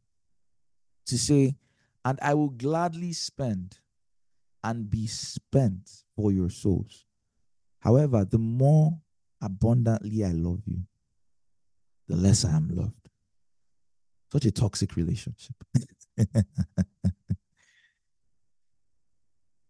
to 1.07 1.19
say, 1.19 1.57
And 2.05 2.19
I 2.21 2.35
will 2.35 2.49
gladly 2.49 3.13
spend 3.13 3.79
and 4.65 4.91
be 4.91 5.07
spent 5.07 5.91
for 6.17 6.33
your 6.33 6.51
souls. 6.51 7.06
However, 7.87 8.25
the 8.25 8.39
more 8.39 8.99
abundantly 9.41 10.25
I 10.25 10.33
love 10.33 10.61
you, 10.67 10.81
the 12.09 12.17
less 12.17 12.45
I 12.45 12.51
am 12.57 12.69
loved. 12.75 13.09
Such 14.33 14.47
a 14.47 14.51
toxic 14.51 14.97
relationship. 14.97 15.55
the 16.17 16.35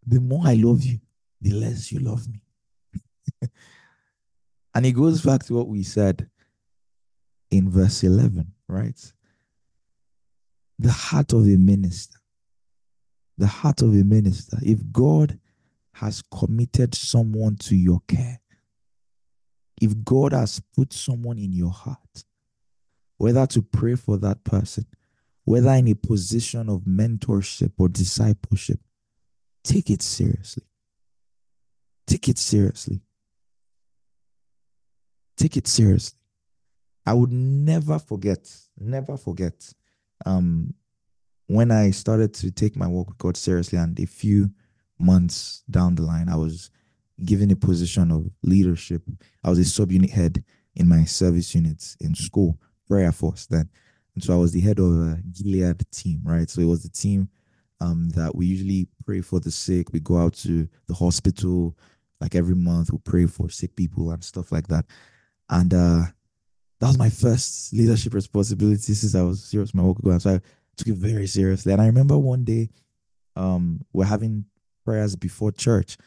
more 0.06 0.46
I 0.46 0.54
love 0.54 0.82
you, 0.82 0.98
the 1.42 1.50
less 1.50 1.92
you 1.92 1.98
love 2.00 2.26
me. 2.26 2.40
and 4.74 4.86
it 4.86 4.92
goes 4.92 5.20
back 5.20 5.44
to 5.44 5.52
what 5.52 5.68
we 5.68 5.82
said 5.82 6.26
in 7.50 7.68
verse 7.68 8.02
11, 8.02 8.50
right? 8.66 9.12
The 10.78 10.90
heart 10.90 11.34
of 11.34 11.42
a 11.42 11.56
minister. 11.58 12.18
The 13.36 13.46
heart 13.46 13.82
of 13.82 13.90
a 13.90 14.04
minister. 14.04 14.56
If 14.62 14.78
God 14.90 15.38
has 15.96 16.22
committed 16.22 16.94
someone 16.94 17.56
to 17.56 17.74
your 17.74 18.00
care, 18.06 18.40
if 19.80 20.04
God 20.04 20.32
has 20.32 20.60
put 20.74 20.92
someone 20.92 21.38
in 21.38 21.52
your 21.52 21.70
heart, 21.70 22.24
whether 23.16 23.46
to 23.46 23.62
pray 23.62 23.94
for 23.94 24.18
that 24.18 24.44
person, 24.44 24.86
whether 25.44 25.70
in 25.70 25.88
a 25.88 25.94
position 25.94 26.68
of 26.68 26.82
mentorship 26.82 27.72
or 27.78 27.88
discipleship, 27.88 28.78
take 29.64 29.90
it 29.90 30.02
seriously. 30.02 30.64
Take 32.06 32.28
it 32.28 32.38
seriously. 32.38 33.00
Take 35.36 35.56
it 35.56 35.66
seriously. 35.66 36.18
I 37.06 37.14
would 37.14 37.32
never 37.32 37.98
forget, 37.98 38.54
never 38.78 39.16
forget 39.16 39.72
um, 40.24 40.74
when 41.46 41.70
I 41.70 41.90
started 41.90 42.34
to 42.34 42.50
take 42.50 42.76
my 42.76 42.86
work 42.86 43.08
with 43.08 43.18
God 43.18 43.36
seriously, 43.36 43.78
and 43.78 43.98
a 44.00 44.06
few 44.06 44.50
months 44.98 45.62
down 45.70 45.94
the 45.94 46.02
line, 46.02 46.28
I 46.28 46.36
was 46.36 46.70
given 47.24 47.50
a 47.50 47.56
position 47.56 48.10
of 48.10 48.30
leadership. 48.42 49.02
I 49.42 49.50
was 49.50 49.58
a 49.58 49.62
subunit 49.62 50.10
head 50.10 50.44
in 50.74 50.88
my 50.88 51.04
service 51.04 51.54
units 51.54 51.96
in 52.00 52.14
school, 52.14 52.58
prayer 52.88 53.12
force 53.12 53.46
then. 53.46 53.68
And 54.14 54.24
so 54.24 54.34
I 54.34 54.36
was 54.36 54.52
the 54.52 54.60
head 54.60 54.78
of 54.78 54.86
a 54.86 55.18
Gilead 55.32 55.84
team, 55.90 56.20
right? 56.24 56.48
So 56.48 56.60
it 56.60 56.66
was 56.66 56.82
the 56.82 56.88
team 56.88 57.28
um, 57.80 58.10
that 58.10 58.34
we 58.34 58.46
usually 58.46 58.88
pray 59.04 59.20
for 59.20 59.40
the 59.40 59.50
sick. 59.50 59.92
We 59.92 60.00
go 60.00 60.18
out 60.18 60.34
to 60.34 60.68
the 60.86 60.94
hospital 60.94 61.76
like 62.20 62.34
every 62.34 62.54
month. 62.54 62.90
We 62.90 62.98
pray 62.98 63.26
for 63.26 63.50
sick 63.50 63.76
people 63.76 64.10
and 64.10 64.24
stuff 64.24 64.52
like 64.52 64.68
that. 64.68 64.86
And 65.50 65.72
uh, 65.72 66.04
that 66.80 66.86
was 66.86 66.98
my 66.98 67.10
first 67.10 67.72
leadership 67.72 68.14
responsibility 68.14 68.94
since 68.94 69.14
I 69.14 69.22
was 69.22 69.44
serious 69.44 69.74
my 69.74 69.82
work 69.82 70.00
going. 70.02 70.18
So 70.20 70.34
I 70.34 70.40
took 70.76 70.88
it 70.88 70.96
very 70.96 71.26
seriously. 71.26 71.72
And 71.72 71.82
I 71.82 71.86
remember 71.86 72.18
one 72.18 72.44
day 72.44 72.70
um, 73.34 73.80
we're 73.92 74.04
having 74.04 74.46
prayers 74.86 75.16
before 75.16 75.52
church, 75.52 75.98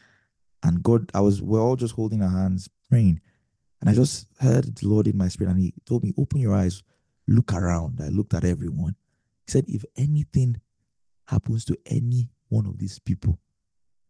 and 0.63 0.81
God, 0.81 1.11
I 1.13 1.21
was 1.21 1.41
we're 1.41 1.61
all 1.61 1.75
just 1.75 1.93
holding 1.93 2.23
our 2.23 2.29
hands 2.29 2.69
praying. 2.89 3.21
And 3.81 3.89
I 3.89 3.93
just 3.93 4.27
heard 4.39 4.75
the 4.75 4.87
Lord 4.87 5.07
in 5.07 5.17
my 5.17 5.27
spirit, 5.27 5.51
and 5.51 5.59
He 5.59 5.73
told 5.85 6.03
me, 6.03 6.13
Open 6.17 6.39
your 6.39 6.55
eyes, 6.55 6.81
look 7.27 7.53
around. 7.53 7.99
I 8.01 8.07
looked 8.07 8.33
at 8.33 8.43
everyone. 8.43 8.95
He 9.45 9.51
said, 9.51 9.65
If 9.67 9.85
anything 9.95 10.59
happens 11.27 11.65
to 11.65 11.77
any 11.85 12.29
one 12.49 12.65
of 12.65 12.77
these 12.77 12.99
people, 12.99 13.39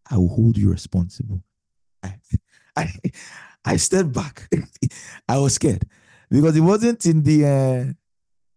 I 0.10 0.18
will 0.18 0.30
hold 0.30 0.58
you 0.58 0.72
responsible. 0.72 1.44
I 2.02 2.16
I, 2.76 2.88
I 3.66 3.76
stepped 3.76 4.14
back. 4.14 4.50
I 5.28 5.38
was 5.38 5.56
scared 5.56 5.84
because 6.30 6.56
it 6.56 6.62
wasn't 6.62 7.06
in 7.06 7.24
the 7.24 7.46
uh, 7.46 7.94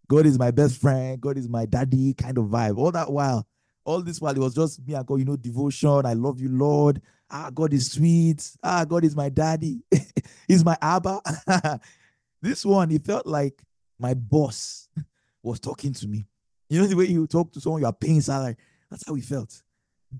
God 0.09 0.27
is 0.27 0.38
my 0.38 0.51
best 0.51 0.81
friend, 0.81 1.20
God 1.20 1.37
is 1.38 1.48
my 1.48 1.66
daddy 1.66 2.14
kind 2.14 2.38
of 2.38 2.44
vibe. 2.44 2.79
All 2.79 2.92
that 2.92 3.11
while, 3.11 3.46
all 3.85 4.03
this 4.03 4.21
while, 4.21 4.35
it 4.35 4.38
was 4.38 4.55
just 4.55 4.87
me 4.87 4.95
and 4.95 5.07
God, 5.07 5.16
you 5.16 5.25
know, 5.25 5.37
devotion. 5.37 6.07
I 6.07 6.12
love 6.12 6.40
you, 6.40 6.49
Lord. 6.49 7.01
Ah, 7.31 7.51
God 7.51 7.73
is 7.73 7.90
sweet. 7.90 8.57
Ah, 8.62 8.85
God 8.85 9.05
is 9.05 9.16
my 9.16 9.29
daddy. 9.29 9.83
He's 10.49 10.64
my 10.64 10.77
Abba. 10.81 11.21
this 12.42 12.64
one, 12.64 12.90
it 12.90 13.05
felt 13.05 13.27
like 13.27 13.62
my 13.99 14.14
boss 14.14 14.88
was 15.42 15.59
talking 15.59 15.92
to 15.95 16.07
me. 16.07 16.27
You 16.68 16.81
know, 16.81 16.87
the 16.87 16.97
way 16.97 17.07
you 17.07 17.27
talk 17.27 17.53
to 17.53 17.61
someone 17.61 17.81
you 17.81 17.87
are 17.87 17.92
paying 17.92 18.21
salary. 18.21 18.57
That's 18.90 19.07
how 19.07 19.14
it 19.14 19.25
felt. 19.25 19.62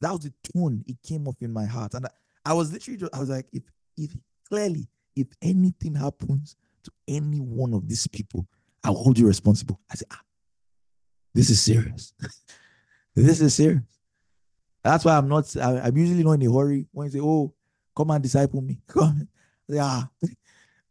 That 0.01 0.11
was 0.13 0.21
the 0.21 0.33
tone 0.53 0.83
it 0.87 0.97
came 1.03 1.29
off 1.29 1.37
in 1.41 1.53
my 1.53 1.67
heart. 1.67 1.95
And 1.95 2.07
I, 2.07 2.11
I 2.47 2.55
was 2.55 2.73
literally 2.73 2.99
just, 2.99 3.15
I 3.15 3.21
was 3.21 3.29
like, 3.29 3.47
if 3.53 3.63
if 3.97 4.17
clearly, 4.49 4.89
if 5.15 5.29
anything 5.43 5.95
happens 5.95 6.57
to 6.85 6.91
any 7.07 7.39
one 7.39 7.75
of 7.75 7.89
these 7.89 8.07
people, 8.07 8.47
I 8.83 8.91
will 8.91 9.03
hold 9.03 9.19
you 9.19 9.27
responsible. 9.27 9.81
I 9.91 9.95
said, 9.95 10.09
ah, 10.11 10.21
this 11.35 11.51
is 11.51 11.61
serious. 11.61 12.15
this 13.15 13.41
is 13.41 13.55
serious. 13.55 13.83
That's 14.83 15.05
why 15.05 15.17
I'm 15.17 15.29
not, 15.29 15.55
I, 15.57 15.89
am 15.89 15.97
usually 15.97 16.25
not 16.25 16.33
in 16.33 16.47
a 16.47 16.53
hurry 16.53 16.87
when 16.93 17.07
you 17.07 17.13
say, 17.13 17.21
oh, 17.21 17.55
come 17.97 18.11
and 18.11 18.23
disciple 18.23 18.61
me. 18.61 18.81
Come. 18.89 19.29
Say, 19.71 19.79
ah, 19.79 20.09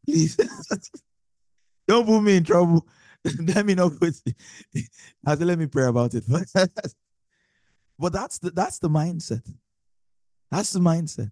please. 0.05 0.37
Don't 1.87 2.05
put 2.05 2.21
me 2.21 2.37
in 2.37 2.43
trouble. 2.43 2.87
let 3.55 3.65
me 3.65 3.75
not 3.75 3.99
put 3.99 4.15
I 5.25 5.35
said, 5.35 5.47
let 5.47 5.59
me 5.59 5.67
pray 5.67 5.85
about 5.85 6.13
it. 6.13 6.23
but 7.99 8.13
that's 8.13 8.39
the 8.39 8.49
that's 8.51 8.79
the 8.79 8.89
mindset. 8.89 9.45
That's 10.49 10.71
the 10.71 10.79
mindset. 10.79 11.31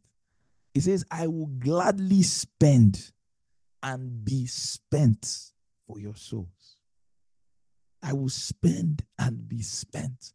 He 0.73 0.81
says, 0.81 1.03
I 1.09 1.27
will 1.27 1.47
gladly 1.47 2.21
spend 2.21 3.11
and 3.81 4.23
be 4.23 4.45
spent 4.45 5.51
for 5.87 5.99
your 5.99 6.15
souls. 6.15 6.77
I 8.03 8.13
will 8.13 8.29
spend 8.29 9.03
and 9.17 9.47
be 9.47 9.61
spent 9.61 10.33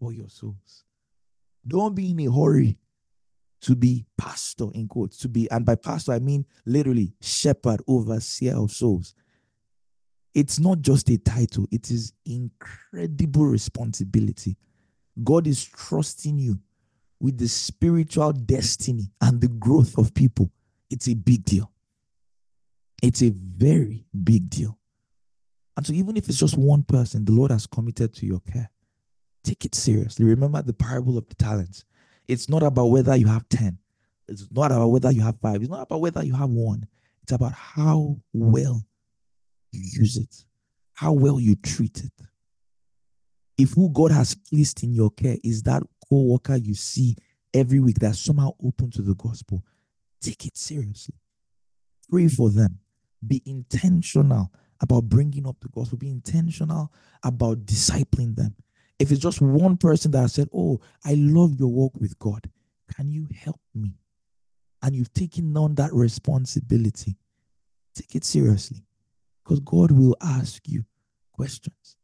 for 0.00 0.12
your 0.12 0.28
souls. 0.28 0.84
Don't 1.66 1.94
be 1.94 2.10
in 2.10 2.20
a 2.20 2.32
hurry 2.32 2.78
to 3.60 3.76
be 3.76 4.06
pastor, 4.16 4.68
in 4.72 4.88
quotes, 4.88 5.18
to 5.18 5.28
be, 5.28 5.48
and 5.50 5.66
by 5.66 5.74
pastor, 5.74 6.12
I 6.12 6.18
mean 6.18 6.46
literally 6.64 7.12
shepherd, 7.20 7.82
overseer 7.86 8.56
of 8.56 8.72
souls. 8.72 9.14
It's 10.34 10.58
not 10.58 10.80
just 10.80 11.10
a 11.10 11.18
title, 11.18 11.66
it 11.70 11.90
is 11.90 12.14
incredible 12.24 13.44
responsibility. 13.44 14.56
God 15.22 15.46
is 15.46 15.62
trusting 15.64 16.38
you 16.38 16.58
with 17.20 17.36
the 17.36 17.48
spiritual 17.48 18.32
destiny 18.32 19.12
and 19.20 19.40
the 19.40 19.48
growth 19.48 19.98
of 19.98 20.14
people. 20.14 20.50
It's 20.88 21.08
a 21.08 21.14
big 21.14 21.44
deal. 21.44 21.70
It's 23.02 23.22
a 23.22 23.30
very 23.30 24.06
big 24.24 24.48
deal. 24.48 24.78
And 25.76 25.86
so, 25.86 25.92
even 25.92 26.16
if 26.16 26.28
it's 26.28 26.38
just 26.38 26.56
one 26.56 26.82
person, 26.82 27.24
the 27.24 27.32
Lord 27.32 27.50
has 27.50 27.66
committed 27.66 28.14
to 28.14 28.26
your 28.26 28.40
care. 28.40 28.70
Take 29.44 29.64
it 29.64 29.74
seriously. 29.74 30.24
Remember 30.24 30.62
the 30.62 30.72
parable 30.72 31.16
of 31.18 31.28
the 31.28 31.34
talents. 31.34 31.84
It's 32.28 32.48
not 32.48 32.62
about 32.62 32.86
whether 32.86 33.16
you 33.16 33.26
have 33.26 33.48
10, 33.48 33.78
it's 34.28 34.46
not 34.52 34.70
about 34.70 34.88
whether 34.88 35.10
you 35.10 35.22
have 35.22 35.40
five, 35.40 35.60
it's 35.60 35.70
not 35.70 35.82
about 35.82 36.00
whether 36.00 36.24
you 36.24 36.34
have 36.34 36.50
one. 36.50 36.86
It's 37.22 37.32
about 37.32 37.52
how 37.52 38.18
well 38.32 38.84
you 39.72 39.80
use 40.00 40.16
it, 40.16 40.44
how 40.94 41.12
well 41.12 41.40
you 41.40 41.56
treat 41.56 41.98
it. 42.04 42.12
If 43.58 43.72
who 43.72 43.90
God 43.90 44.12
has 44.12 44.34
placed 44.34 44.82
in 44.84 44.94
your 44.94 45.10
care 45.10 45.36
is 45.42 45.62
that 45.64 45.82
co 46.08 46.22
worker 46.22 46.56
you 46.56 46.74
see 46.74 47.16
every 47.52 47.80
week 47.80 47.98
that's 47.98 48.20
somehow 48.20 48.52
open 48.64 48.90
to 48.92 49.02
the 49.02 49.14
gospel, 49.14 49.64
take 50.20 50.46
it 50.46 50.56
seriously. 50.56 51.16
Pray 52.08 52.28
for 52.28 52.50
them 52.50 52.78
be 53.26 53.42
intentional 53.46 54.52
about 54.80 55.04
bringing 55.04 55.46
up 55.46 55.56
the 55.60 55.68
gospel, 55.68 55.98
be 55.98 56.08
intentional 56.08 56.92
about 57.22 57.66
discipling 57.66 58.34
them. 58.34 58.54
If 59.00 59.10
it's 59.10 59.20
just 59.20 59.40
one 59.40 59.76
person 59.76 60.12
that 60.12 60.30
said, 60.30 60.48
Oh, 60.54 60.80
I 61.04 61.14
love 61.14 61.58
your 61.58 61.68
walk 61.68 61.94
with 61.98 62.16
God, 62.18 62.48
can 62.94 63.10
you 63.10 63.26
help 63.34 63.60
me? 63.74 63.96
And 64.82 64.94
you've 64.94 65.12
taken 65.12 65.56
on 65.56 65.74
that 65.74 65.92
responsibility, 65.92 67.16
take 67.94 68.14
it 68.14 68.24
seriously 68.24 68.84
because 69.42 69.60
God 69.60 69.90
will 69.90 70.16
ask 70.22 70.62
you 70.68 70.84
questions. 71.32 71.96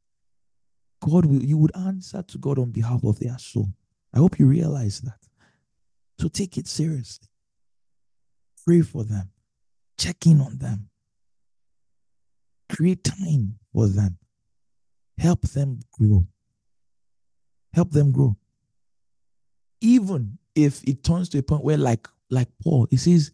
God 1.01 1.27
will, 1.27 1.43
you 1.43 1.57
would 1.59 1.77
answer 1.77 2.23
to 2.23 2.39
God 2.39 2.59
on 2.59 2.73
behalf 2.73 3.05
of 3.05 3.21
their 3.21 3.39
soul. 3.39 3.69
I 4.13 4.19
hope 4.19 4.39
you 4.41 4.47
realize 4.47 5.01
that. 5.03 5.21
So 6.19 6.29
take 6.29 6.59
it 6.59 6.67
seriously. 6.67 7.29
Pray 8.65 8.81
for 8.81 9.05
them, 9.05 9.31
check 9.97 10.27
in 10.27 10.41
on 10.41 10.59
them, 10.59 10.89
Create 12.69 13.05
time 13.05 13.59
for 13.73 13.87
them. 13.87 14.19
Help 15.19 15.43
them 15.43 15.81
grow. 15.93 16.27
Help 17.73 17.91
them 17.91 18.13
grow. 18.13 18.37
Even 19.81 20.39
if 20.55 20.83
it 20.85 21.05
turns 21.05 21.29
to 21.31 21.39
a 21.39 21.43
point 21.43 21.65
where, 21.65 21.77
like, 21.77 22.09
like 22.31 22.49
Paul, 22.63 22.87
he 22.91 22.97
says, 22.97 23.31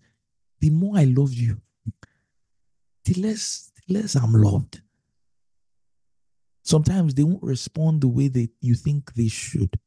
the 0.60 0.70
more 0.70 0.98
I 0.98 1.04
love 1.04 1.32
you, 1.32 1.60
the 3.04 3.14
less, 3.14 3.72
the 3.86 3.94
less 3.94 4.14
I'm 4.16 4.32
loved. 4.32 4.80
Sometimes 6.64 7.14
they 7.14 7.24
won't 7.24 7.42
respond 7.42 8.00
the 8.00 8.08
way 8.08 8.28
that 8.28 8.48
you 8.60 8.74
think 8.74 9.14
they 9.14 9.28
should. 9.28 9.78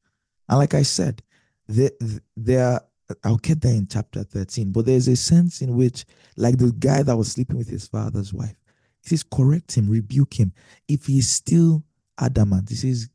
And 0.49 0.59
like 0.59 0.73
I 0.73 0.83
said, 0.83 1.21
there, 1.67 1.91
there 2.35 2.81
I'll 3.23 3.37
get 3.37 3.61
there 3.61 3.73
in 3.73 3.87
chapter 3.87 4.23
13, 4.23 4.71
but 4.71 4.85
there's 4.85 5.07
a 5.07 5.15
sense 5.15 5.61
in 5.61 5.75
which, 5.75 6.05
like 6.37 6.57
the 6.57 6.71
guy 6.71 7.03
that 7.03 7.15
was 7.15 7.31
sleeping 7.31 7.57
with 7.57 7.69
his 7.69 7.87
father's 7.87 8.33
wife, 8.33 8.55
he 9.03 9.09
says, 9.09 9.23
correct 9.23 9.77
him, 9.77 9.87
rebuke 9.89 10.33
him. 10.39 10.53
If 10.87 11.05
he's 11.05 11.29
still 11.29 11.83
adamant, 12.19 12.69
he 12.69 12.75
says, 12.75 13.09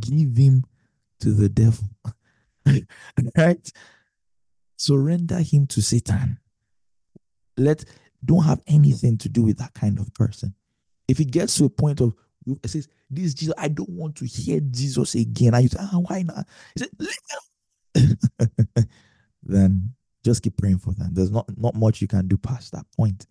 give 0.00 0.36
him 0.36 0.64
to 1.22 1.32
the 1.32 1.48
devil. 1.48 1.84
right? 3.36 3.72
Surrender 4.76 5.38
him 5.38 5.66
to 5.68 5.80
Satan. 5.80 6.38
Let 7.56 7.84
don't 8.24 8.44
have 8.44 8.60
anything 8.66 9.18
to 9.18 9.28
do 9.28 9.42
with 9.42 9.58
that 9.58 9.74
kind 9.74 9.98
of 9.98 10.12
person. 10.14 10.54
If 11.08 11.20
it 11.20 11.30
gets 11.30 11.56
to 11.56 11.64
a 11.64 11.70
point 11.70 12.00
of 12.00 12.14
it 12.46 12.70
says, 12.70 12.88
This 13.10 13.34
Jesus, 13.34 13.54
I 13.58 13.68
don't 13.68 13.90
want 13.90 14.16
to 14.16 14.26
hear 14.26 14.60
Jesus 14.60 15.14
again. 15.14 15.54
And 15.54 15.62
you 15.64 15.68
say, 15.68 15.78
ah, 15.80 15.98
why 15.98 16.22
not? 16.22 16.46
He 16.74 16.84
said, 17.94 18.08
then 19.42 19.94
just 20.24 20.42
keep 20.42 20.56
praying 20.56 20.78
for 20.78 20.92
them. 20.94 21.10
There's 21.12 21.30
not, 21.30 21.46
not 21.56 21.74
much 21.74 22.00
you 22.00 22.08
can 22.08 22.28
do 22.28 22.36
past 22.36 22.72
that 22.72 22.86
point. 22.96 23.26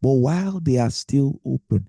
But 0.00 0.12
while 0.12 0.60
they 0.60 0.78
are 0.78 0.90
still 0.90 1.40
open, 1.44 1.88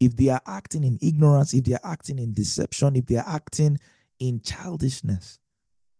if 0.00 0.16
they 0.16 0.28
are 0.28 0.42
acting 0.46 0.82
in 0.84 0.98
ignorance, 1.00 1.54
if 1.54 1.64
they 1.64 1.74
are 1.74 1.80
acting 1.84 2.18
in 2.18 2.32
deception, 2.32 2.96
if 2.96 3.06
they 3.06 3.16
are 3.16 3.28
acting 3.28 3.78
in 4.22 4.40
childishness, 4.40 5.40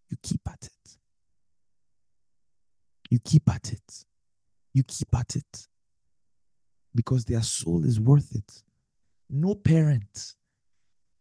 you 0.08 0.16
keep 0.22 0.40
at 0.46 0.62
it. 0.62 0.96
You 3.10 3.18
keep 3.18 3.50
at 3.50 3.72
it. 3.72 4.04
You 4.72 4.84
keep 4.84 5.08
at 5.16 5.34
it. 5.34 5.68
Because 6.94 7.24
their 7.24 7.42
soul 7.42 7.84
is 7.84 7.98
worth 7.98 8.34
it. 8.36 8.62
No 9.28 9.56
parent. 9.56 10.34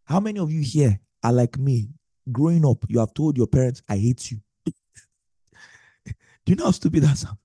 How 0.04 0.20
many 0.20 0.38
of 0.38 0.52
you 0.52 0.62
here 0.62 1.00
are 1.24 1.32
like 1.32 1.58
me? 1.58 1.88
Growing 2.30 2.64
up, 2.64 2.84
you 2.88 3.00
have 3.00 3.12
told 3.14 3.36
your 3.36 3.48
parents, 3.48 3.82
I 3.88 3.96
hate 3.96 4.30
you. 4.30 4.38
Do 6.06 6.12
you 6.46 6.54
know 6.54 6.66
how 6.66 6.70
stupid 6.70 7.02
that 7.02 7.18
sounds? 7.18 7.38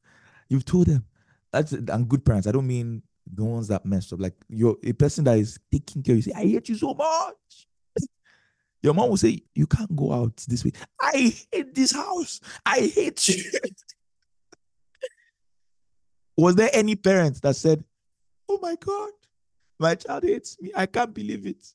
You've 0.49 0.65
told 0.65 0.85
them. 0.85 1.03
That's 1.51 1.71
and 1.71 2.07
good 2.07 2.23
parents. 2.23 2.45
I 2.45 2.51
don't 2.51 2.67
mean 2.67 3.01
the 3.25 3.43
ones 3.43 3.69
that 3.69 3.85
messed 3.85 4.13
up. 4.13 4.21
Like 4.21 4.35
you're 4.49 4.77
a 4.83 4.93
person 4.93 5.23
that 5.23 5.39
is 5.39 5.57
taking 5.71 6.03
care. 6.03 6.13
Of 6.13 6.17
you 6.17 6.21
say, 6.21 6.33
I 6.35 6.43
hate 6.43 6.69
you 6.69 6.75
so 6.75 6.93
much. 6.93 7.67
Your 8.81 8.93
mom 8.93 9.09
will 9.09 9.17
say, 9.17 9.41
You 9.55 9.67
can't 9.67 9.95
go 9.95 10.13
out 10.13 10.35
this 10.47 10.63
way. 10.63 10.71
I 11.01 11.33
hate 11.51 11.73
this 11.73 11.91
house. 11.91 12.39
I 12.65 12.91
hate 12.93 13.27
you. 13.27 13.43
Was 16.37 16.55
there 16.55 16.69
any 16.73 16.95
parent 16.95 17.41
that 17.41 17.55
said, 17.55 17.83
Oh 18.47 18.59
my 18.61 18.75
God, 18.79 19.09
my 19.79 19.95
child 19.95 20.23
hates 20.23 20.57
me. 20.61 20.71
I 20.75 20.85
can't 20.85 21.13
believe 21.13 21.45
it. 21.47 21.73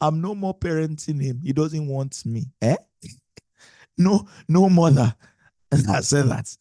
I'm 0.00 0.20
no 0.20 0.34
more 0.34 0.56
parenting 0.56 1.22
him. 1.22 1.40
He 1.42 1.52
doesn't 1.52 1.86
want 1.86 2.24
me. 2.24 2.46
Eh? 2.62 2.76
no, 3.98 4.26
no 4.48 4.68
mother 4.68 5.14
has 5.72 6.08
said 6.08 6.26
that. 6.28 6.56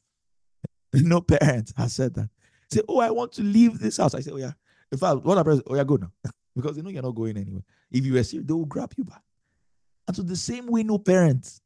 No 0.94 1.22
parent 1.22 1.72
has 1.78 1.94
said 1.94 2.14
that. 2.16 2.30
Say, 2.72 2.82
oh, 2.88 3.00
I 3.00 3.12
want 3.12 3.32
to 3.34 3.44
leave 3.44 3.80
this 3.80 3.98
house. 3.98 4.14
I 4.14 4.20
say, 4.20 4.32
oh 4.32 4.38
yeah. 4.38 4.54
In 4.92 4.98
fact, 4.98 5.24
what 5.24 5.38
I 5.38 5.52
oh 5.68 5.76
yeah, 5.76 5.84
go 5.84 5.98
now. 5.98 6.12
because 6.56 6.76
they 6.76 6.82
know 6.82 6.90
you're 6.90 7.02
not 7.02 7.16
going 7.16 7.38
anywhere. 7.38 7.64
If 7.92 8.06
you 8.06 8.12
serious, 8.24 8.48
they 8.48 8.54
will 8.54 8.66
grab 8.66 8.94
you 8.98 9.04
back. 9.04 9.22
And 10.08 10.16
so 10.16 10.24
the 10.24 10.36
same 10.36 10.68
way, 10.68 10.84
no 10.84 10.98
parents 10.98 11.62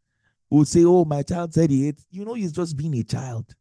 would 0.50 0.68
say, 0.68 0.84
oh, 0.84 1.06
my 1.06 1.22
child 1.22 1.54
said 1.54 1.70
he 1.70 1.86
hates. 1.86 2.06
You 2.10 2.26
know, 2.26 2.34
he's 2.34 2.52
just 2.52 2.76
being 2.76 2.96
a 2.96 3.04
child. 3.04 3.54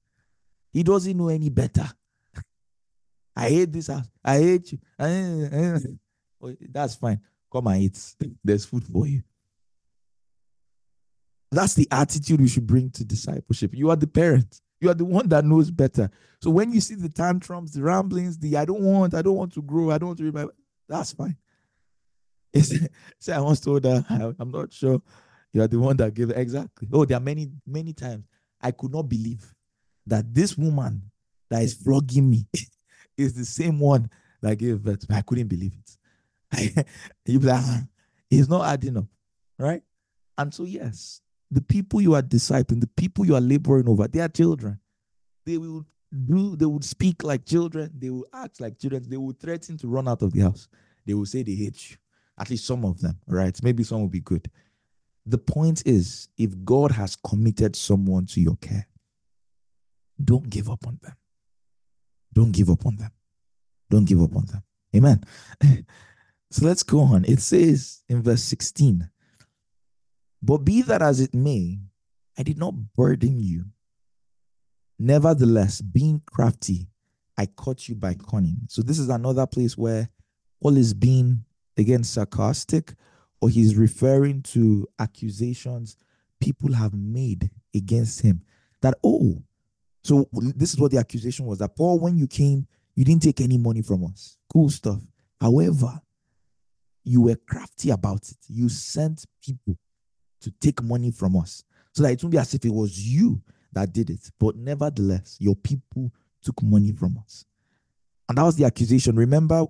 He 0.73 0.83
doesn't 0.83 1.17
know 1.17 1.29
any 1.29 1.51
better. 1.51 1.89
I 3.37 3.49
hate 3.49 3.73
this 3.73 3.89
house. 3.89 4.09
I 4.25 4.39
hate 4.39 4.73
you. 4.73 4.79
Oh, 6.43 6.57
that's 6.71 6.95
fine. 6.95 7.21
Come 7.53 7.67
and 7.67 7.83
eat. 7.83 8.15
There's 8.43 8.65
food 8.65 8.83
for 8.85 9.07
you. 9.07 9.23
That's 11.53 11.75
the 11.75 11.87
attitude 11.91 12.41
we 12.41 12.49
should 12.49 12.67
bring 12.67 12.91
to 12.93 13.05
discipleship. 13.05 13.75
You 13.75 13.91
are 13.91 13.97
the 13.97 14.07
parent. 14.07 14.63
You 14.81 14.89
are 14.89 14.95
the 14.95 15.05
one 15.05 15.29
that 15.29 15.45
knows 15.45 15.71
better. 15.71 16.11
So 16.41 16.49
when 16.49 16.73
you 16.73 16.81
see 16.81 16.95
the 16.95 17.11
tantrums, 17.11 17.73
the 17.73 17.83
ramblings, 17.83 18.39
the 18.39 18.57
I 18.57 18.65
don't 18.65 18.81
want, 18.81 19.13
I 19.13 19.21
don't 19.21 19.37
want 19.37 19.53
to 19.53 19.61
grow, 19.63 19.91
I 19.91 19.99
don't 19.99 20.09
want 20.09 20.19
to 20.19 20.25
read 20.25 20.35
my 20.35 20.47
that's 20.89 21.13
fine. 21.13 21.37
say 23.19 23.33
I 23.33 23.41
once 23.41 23.61
told 23.61 23.85
her, 23.85 24.05
I'm 24.39 24.51
not 24.51 24.73
sure 24.73 25.01
you 25.53 25.63
are 25.63 25.69
the 25.69 25.79
one 25.79 25.97
that 25.97 26.15
gave 26.15 26.31
exactly. 26.31 26.89
Oh, 26.93 27.05
there 27.05 27.17
are 27.17 27.21
many, 27.21 27.51
many 27.67 27.93
times 27.93 28.25
I 28.61 28.71
could 28.71 28.93
not 28.93 29.09
believe 29.09 29.55
that 30.07 30.33
this 30.33 30.57
woman 30.57 31.11
that 31.49 31.63
is 31.63 31.75
flogging 31.75 32.31
me 32.31 32.47
is 33.17 33.35
the 33.35 33.45
same 33.45 33.79
one 33.79 34.11
that 34.41 34.57
gave 34.57 34.83
birth. 34.83 35.07
I 35.11 35.23
couldn't 35.23 35.49
believe 35.49 35.73
it. 35.75 36.87
you 37.27 37.39
like, 37.41 37.63
ah, 37.63 37.83
he's 38.29 38.49
not 38.49 38.67
adding 38.67 38.97
up, 38.97 39.07
right? 39.59 39.83
And 40.37 40.53
so, 40.53 40.65
yes, 40.65 41.21
the 41.51 41.61
people 41.61 42.01
you 42.01 42.15
are 42.15 42.23
discipling, 42.23 42.81
the 42.81 42.87
people 42.97 43.27
you 43.27 43.35
are 43.35 43.41
laboring 43.41 43.89
over, 43.89 44.09
they 44.09 44.21
are 44.21 44.29
children. 44.29 44.81
They 45.45 45.59
will 45.59 45.85
do, 46.27 46.57
they 46.57 46.67
would 46.67 46.85
speak 46.85 47.23
like 47.23 47.45
children, 47.45 47.91
they 47.97 48.11
will 48.11 48.27
act 48.33 48.61
like 48.61 48.79
children, 48.79 49.05
they 49.09 49.17
will 49.17 49.33
threaten 49.33 49.77
to 49.79 49.89
run 49.89 50.09
out 50.09 50.23
of 50.23 50.33
the 50.33 50.41
house. 50.41 50.69
They 51.07 51.15
will 51.15 51.27
say 51.27 51.43
they 51.43 51.55
hate 51.55 51.91
you. 51.91 51.97
At 52.41 52.51
least 52.51 52.67
some 52.67 52.85
of 52.85 53.01
them, 53.01 53.19
right? 53.27 53.57
Maybe 53.63 53.85
some 53.85 54.01
will 54.01 54.09
be 54.09 54.21
good. 54.21 54.51
The 55.27 55.39
point 55.39 55.83
is, 55.87 56.29
if 56.39 56.53
God 56.65 56.91
has 56.93 57.15
committed 57.15 57.77
someone 57.77 58.27
to 58.27 58.41
your 58.41 58.57
care, 58.57 58.87
don't 60.23 60.49
give 60.49 60.71
up 60.71 60.87
on 60.87 60.99
them. 61.03 61.15
Don't 62.33 62.53
give 62.53 62.71
up 62.71 62.87
on 62.87 62.97
them. 62.97 63.11
Don't 63.91 64.07
give 64.07 64.23
up 64.23 64.35
on 64.35 64.47
them. 64.47 64.63
Amen. 64.97 65.23
so 66.51 66.65
let's 66.65 66.83
go 66.83 67.01
on. 67.01 67.25
It 67.27 67.41
says 67.41 68.03
in 68.09 68.23
verse 68.23 68.43
16, 68.45 69.11
but 70.43 70.59
be 70.59 70.83
that 70.83 71.03
as 71.03 71.21
it 71.21 71.35
may, 71.35 71.79
I 72.39 72.43
did 72.43 72.59
not 72.59 72.75
burden 72.97 73.41
you. 73.41 73.67
Nevertheless, 74.99 75.81
being 75.81 76.23
crafty, 76.27 76.89
I 77.37 77.47
caught 77.47 77.89
you 77.89 77.95
by 77.95 78.15
cunning. 78.15 78.59
So 78.69 78.83
this 78.83 78.99
is 78.99 79.09
another 79.09 79.47
place 79.47 79.77
where 79.77 80.09
Paul 80.63 80.77
is 80.77 80.95
being 80.95 81.45
again 81.81 82.05
sarcastic, 82.05 82.95
or 83.41 83.49
he's 83.49 83.77
referring 83.77 84.43
to 84.43 84.87
accusations 84.99 85.97
people 86.41 86.73
have 86.73 86.95
made 86.95 87.51
against 87.75 88.23
him. 88.23 88.43
That, 88.81 88.95
oh, 89.05 89.43
so 90.03 90.29
this 90.33 90.73
is 90.73 90.81
what 90.81 90.91
the 90.91 90.99
accusation 90.99 91.47
was 91.47 91.59
that 91.59 91.77
Paul, 91.77 92.01
when 92.01 92.17
you 92.17 92.27
came, 92.27 92.67
you 92.95 93.05
didn't 93.05 93.23
take 93.23 93.41
any 93.41 93.59
money 93.59 93.83
from 93.83 94.05
us. 94.05 94.39
Cool 94.53 94.71
stuff. 94.71 95.01
However, 95.41 96.01
you 97.05 97.23
were 97.23 97.37
crafty 97.37 97.91
about 97.91 98.29
it. 98.31 98.39
You 98.49 98.69
sent 98.69 99.27
people 99.43 99.77
to 100.41 100.51
take 100.53 100.83
money 100.83 101.11
from 101.11 101.37
us 101.37 101.65
so 101.93 102.03
that 102.03 102.13
it 102.13 102.23
won't 102.23 102.33
be 102.33 102.39
as 102.39 102.55
if 102.55 102.65
it 102.65 102.73
was 102.73 102.99
you 102.99 103.43
that 103.73 103.93
did 103.93 104.11
it. 104.11 104.31
But 104.39 104.57
nevertheless, 104.57 105.37
your 105.39 105.55
people 105.55 106.13
took 106.43 106.63
money 106.63 106.93
from 106.93 107.19
us. 107.19 107.45
And 108.31 108.39
that 108.39 108.45
was 108.45 108.55
the 108.55 108.65
accusation. 108.65 109.17
Remember, 109.17 109.67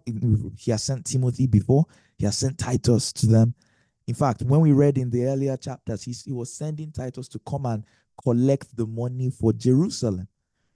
he 0.58 0.70
has 0.70 0.84
sent 0.84 1.06
Timothy 1.06 1.46
before, 1.46 1.86
he 2.18 2.26
has 2.26 2.36
sent 2.36 2.58
Titus 2.58 3.10
to 3.14 3.26
them. 3.26 3.54
In 4.06 4.12
fact, 4.12 4.42
when 4.42 4.60
we 4.60 4.72
read 4.72 4.98
in 4.98 5.08
the 5.08 5.24
earlier 5.24 5.56
chapters, 5.56 6.02
he, 6.02 6.12
he 6.12 6.32
was 6.32 6.52
sending 6.52 6.92
Titus 6.92 7.26
to 7.28 7.38
come 7.38 7.64
and 7.64 7.84
collect 8.22 8.76
the 8.76 8.86
money 8.86 9.30
for 9.30 9.54
Jerusalem, 9.54 10.28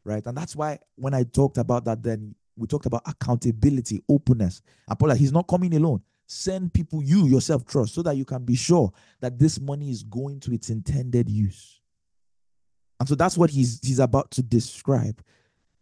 right? 0.03 0.25
And 0.25 0.35
that's 0.35 0.57
why 0.57 0.79
when 0.94 1.12
I 1.12 1.25
talked 1.25 1.59
about 1.59 1.85
that, 1.85 2.03
then 2.03 2.35
we 2.57 2.66
talked 2.66 2.87
about 2.87 3.03
accountability, 3.05 4.03
openness. 4.09 4.62
And 4.88 4.99
Paul, 4.99 5.11
he's 5.11 5.33
not 5.33 5.47
coming 5.47 5.75
alone. 5.77 6.01
Send 6.27 6.73
people 6.73 7.03
you 7.03 7.27
yourself 7.27 7.66
trust 7.66 7.92
so 7.92 8.01
that 8.01 8.16
you 8.16 8.25
can 8.25 8.47
be 8.47 8.57
sure 8.57 8.94
that 9.20 9.38
this 9.38 9.61
money 9.61 9.90
is 9.90 10.03
going 10.05 10.40
to 10.40 10.55
its 10.55 10.70
intended 10.70 11.29
use. 11.29 11.83
And 12.99 13.07
so 13.07 13.14
that's 13.14 13.37
what 13.37 13.51
he's 13.51 13.79
he's 13.83 13.99
about 13.99 14.31
to 14.31 14.42
describe. 14.42 15.20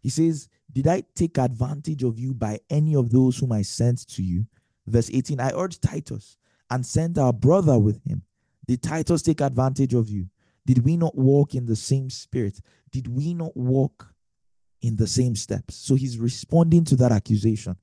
He 0.03 0.09
says, 0.09 0.49
Did 0.71 0.87
I 0.87 1.03
take 1.15 1.37
advantage 1.39 2.03
of 2.03 2.19
you 2.19 2.33
by 2.33 2.59
any 2.69 2.95
of 2.95 3.09
those 3.09 3.37
whom 3.37 3.53
I 3.53 3.63
sent 3.63 4.07
to 4.09 4.21
you? 4.21 4.45
Verse 4.85 5.09
18, 5.11 5.39
I 5.39 5.51
urged 5.55 5.81
Titus 5.81 6.37
and 6.69 6.85
sent 6.85 7.17
our 7.17 7.33
brother 7.33 7.79
with 7.79 8.03
him. 8.03 8.21
Did 8.67 8.83
Titus 8.83 9.21
take 9.21 9.41
advantage 9.41 9.93
of 9.93 10.09
you? 10.09 10.27
Did 10.65 10.83
we 10.85 10.97
not 10.97 11.17
walk 11.17 11.55
in 11.55 11.65
the 11.65 11.75
same 11.75 12.09
spirit? 12.09 12.59
Did 12.91 13.07
we 13.07 13.33
not 13.33 13.55
walk 13.55 14.13
in 14.81 14.97
the 14.97 15.07
same 15.07 15.35
steps? 15.35 15.75
So 15.75 15.95
he's 15.95 16.17
responding 16.17 16.83
to 16.85 16.95
that 16.97 17.11
accusation 17.11 17.77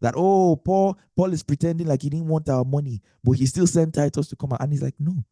that 0.00 0.14
oh 0.16 0.56
Paul 0.56 0.96
Paul 1.16 1.32
is 1.32 1.42
pretending 1.42 1.86
like 1.88 2.02
he 2.02 2.10
didn't 2.10 2.28
want 2.28 2.48
our 2.48 2.64
money, 2.64 3.02
but 3.24 3.32
he 3.32 3.46
still 3.46 3.66
sent 3.66 3.94
Titus 3.94 4.28
to 4.28 4.36
come 4.36 4.52
out. 4.52 4.62
And 4.62 4.72
he's 4.72 4.82
like, 4.82 4.94
no, 4.98 5.24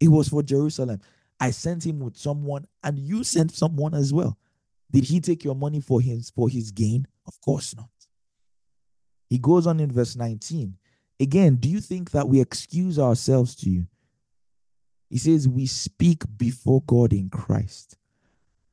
it 0.00 0.08
was 0.08 0.28
for 0.28 0.42
Jerusalem. 0.42 1.00
I 1.40 1.50
sent 1.50 1.84
him 1.84 2.00
with 2.00 2.16
someone, 2.16 2.66
and 2.82 2.98
you 2.98 3.24
sent 3.24 3.52
someone 3.52 3.94
as 3.94 4.12
well. 4.12 4.38
Did 4.90 5.04
he 5.04 5.20
take 5.20 5.44
your 5.44 5.54
money 5.54 5.80
for 5.80 6.00
his 6.00 6.30
for 6.30 6.48
his 6.48 6.70
gain? 6.70 7.06
Of 7.26 7.40
course 7.40 7.74
not. 7.76 7.88
He 9.28 9.38
goes 9.38 9.66
on 9.66 9.80
in 9.80 9.90
verse 9.90 10.16
19. 10.16 10.76
Again, 11.20 11.56
do 11.56 11.68
you 11.68 11.80
think 11.80 12.10
that 12.10 12.28
we 12.28 12.40
excuse 12.40 12.98
ourselves 12.98 13.54
to 13.56 13.70
you? 13.70 13.86
He 15.10 15.18
says, 15.18 15.48
We 15.48 15.66
speak 15.66 16.22
before 16.36 16.82
God 16.86 17.12
in 17.12 17.30
Christ, 17.30 17.96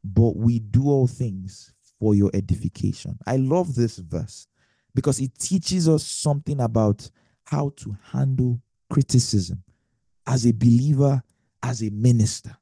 but 0.04 0.36
we 0.36 0.60
do 0.60 0.90
all 0.90 1.08
things 1.08 1.74
for 2.00 2.16
your 2.16 2.32
edification. 2.34 3.18
I 3.28 3.38
love 3.38 3.76
this 3.76 3.98
verse 3.98 4.48
because 4.96 5.20
it 5.20 5.38
teaches 5.38 5.88
us 5.88 6.04
something 6.04 6.60
about 6.60 7.10
how 7.46 7.74
to 7.78 7.96
handle 8.12 8.62
criticism 8.90 9.64
as 10.26 10.46
a 10.46 10.52
believer, 10.52 11.22
as 11.62 11.82
a 11.84 11.90
minister. 11.90 12.58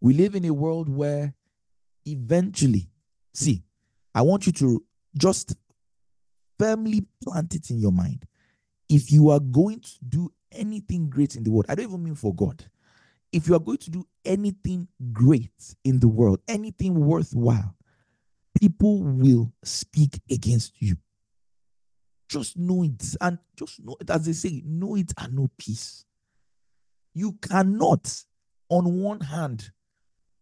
We 0.00 0.14
live 0.14 0.34
in 0.34 0.44
a 0.44 0.54
world 0.54 0.88
where 0.88 1.34
eventually, 2.12 2.88
see, 3.34 3.62
I 4.14 4.22
want 4.22 4.46
you 4.46 4.52
to 4.52 4.84
just 5.16 5.54
firmly 6.58 7.06
plant 7.22 7.54
it 7.54 7.70
in 7.70 7.78
your 7.78 7.92
mind. 7.92 8.24
If 8.88 9.12
you 9.12 9.30
are 9.30 9.40
going 9.40 9.80
to 9.80 9.90
do 10.08 10.32
anything 10.50 11.10
great 11.10 11.36
in 11.36 11.44
the 11.44 11.50
world, 11.50 11.66
I 11.68 11.74
don't 11.74 11.86
even 11.86 12.02
mean 12.02 12.14
for 12.14 12.34
God. 12.34 12.64
If 13.32 13.46
you 13.46 13.54
are 13.54 13.60
going 13.60 13.78
to 13.78 13.90
do 13.90 14.06
anything 14.24 14.88
great 15.12 15.74
in 15.84 16.00
the 16.00 16.08
world, 16.08 16.40
anything 16.48 16.94
worthwhile, 17.06 17.76
people 18.58 19.02
will 19.02 19.52
speak 19.62 20.18
against 20.30 20.80
you. 20.80 20.96
Just 22.28 22.56
know 22.56 22.82
it 22.82 23.16
and 23.20 23.38
just 23.56 23.82
know 23.84 23.96
it, 24.00 24.10
as 24.10 24.26
they 24.26 24.32
say, 24.32 24.62
know 24.64 24.96
it 24.96 25.12
and 25.18 25.34
know 25.34 25.50
peace. 25.58 26.04
You 27.14 27.32
cannot, 27.40 28.24
on 28.68 29.00
one 29.00 29.20
hand, 29.20 29.70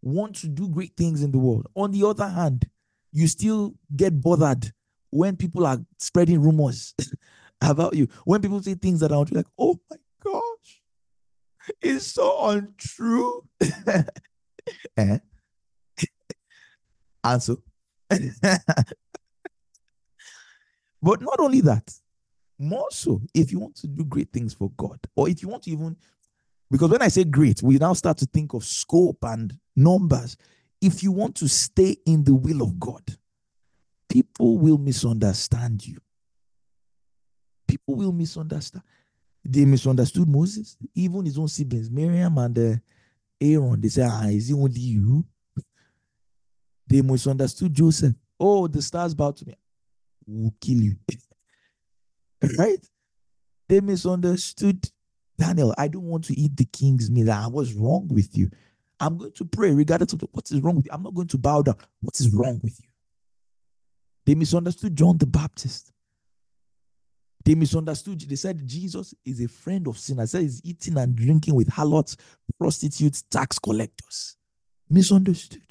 want 0.07 0.37
to 0.37 0.49
do 0.49 0.69
great 0.69 0.97
things 0.97 1.23
in 1.23 1.33
the 1.33 1.39
world. 1.39 1.67
On 1.75 1.91
the 1.91 2.07
other 2.07 2.29
hand, 2.29 2.69
you 3.13 3.27
still 3.27 3.75
get 3.95 4.21
bothered 4.21 4.73
when 5.11 5.37
people 5.37 5.67
are 5.67 5.79
spreading 5.99 6.41
rumors 6.41 6.95
about 7.61 7.95
you. 7.95 8.07
When 8.25 8.41
people 8.41 8.63
say 8.63 8.75
things 8.75 9.01
that 9.01 9.11
are 9.11 9.21
untrue, 9.21 9.39
like, 9.39 9.47
oh 9.59 9.81
my 9.91 9.97
gosh, 10.23 10.83
it's 11.81 12.07
so 12.07 12.49
untrue. 12.49 13.43
eh? 14.97 15.19
and 17.25 17.43
so, 17.43 17.61
but 21.03 21.21
not 21.21 21.41
only 21.41 21.63
that, 21.63 21.93
more 22.59 22.89
so, 22.91 23.21
if 23.35 23.51
you 23.53 23.59
want 23.59 23.77
to 23.77 23.87
do 23.87 24.05
great 24.05 24.33
things 24.33 24.55
for 24.55 24.71
God, 24.77 25.01
or 25.17 25.29
if 25.29 25.43
you 25.43 25.49
want 25.49 25.65
to 25.65 25.71
even 25.71 25.97
because 26.71 26.91
when 26.91 27.03
I 27.03 27.09
say 27.09 27.25
great, 27.25 27.63
we 27.63 27.77
now 27.79 27.93
start 27.93 28.19
to 28.19 28.27
think 28.27 28.55
of 28.55 28.65
scope 28.65 29.19
and 29.23 29.57
numbers. 29.75 30.37
If 30.81 31.03
you 31.03 31.13
want 31.13 31.37
to 31.37 31.49
stay 31.49 31.97
in 32.07 32.25
the 32.25 32.35
will 32.35 32.63
of 32.63 32.79
God, 32.79 33.03
people 34.09 34.59
will 34.59 34.79
misunderstand 34.79 35.87
you. 35.87 35.99
People 37.67 37.95
will 37.97 38.13
misunderstand. 38.13 38.85
They 39.45 39.65
misunderstood 39.65 40.29
Moses, 40.29 40.77
even 40.95 41.25
his 41.25 41.39
own 41.39 41.49
siblings, 41.49 41.91
Miriam 41.91 42.37
and 42.39 42.59
uh, 42.59 42.77
Aaron. 43.41 43.81
They 43.81 43.89
said, 43.89 44.09
Ah, 44.11 44.27
is 44.27 44.51
it 44.51 44.55
only 44.55 44.81
you? 44.81 45.25
They 46.89 47.03
misunderstood 47.03 47.73
Joseph. 47.73 48.15
Oh, 48.39 48.67
the 48.67 48.83
stars 48.83 49.15
bow 49.15 49.31
to 49.31 49.47
me. 49.47 49.55
We'll 50.27 50.55
kill 50.61 50.81
you. 50.81 50.97
right? 52.59 52.85
They 53.69 53.81
misunderstood 53.81 54.91
Daniel, 55.39 55.75
I 55.77 55.89
don't 55.89 56.05
want 56.05 56.25
to 56.25 56.39
eat 56.39 56.57
the 56.57 56.65
king's 56.65 57.11
meal. 57.11 57.33
What's 57.51 57.73
wrong 57.73 58.09
with 58.09 58.37
you? 58.37 58.51
I'm 58.99 59.19
going 59.19 59.33
to 59.33 59.45
pray 59.45 59.73
regardless 59.73 60.15
of 60.15 60.23
what 60.33 60.51
is 60.51 60.61
wrong 60.61 60.77
with 60.77 60.87
you. 60.87 60.91
I'm 60.93 61.03
not 61.03 61.15
going 61.15 61.29
to 61.29 61.39
bow 61.39 61.63
down. 61.63 61.77
What 62.01 62.19
is 62.19 62.33
wrong 62.33 62.61
with 62.63 62.81
you? 62.81 62.89
They 64.25 64.35
misunderstood 64.35 64.97
John 64.97 65.19
the 65.19 65.27
Baptist. 65.27 65.93
They 67.45 67.55
misunderstood. 67.55 68.21
They 68.23 68.35
said 68.37 68.67
Jesus 68.67 69.15
is 69.25 69.41
a 69.41 69.49
friend 69.49 69.87
of 69.87 69.99
sinners. 69.99 70.33
Said 70.33 70.43
he's 70.43 70.61
eating 70.65 70.97
and 70.99 71.15
drinking 71.15 71.55
with 71.55 71.69
harlots, 71.69 72.17
prostitutes, 72.59 73.23
tax 73.23 73.59
collectors. 73.59 74.37
Misunderstood. 74.91 75.63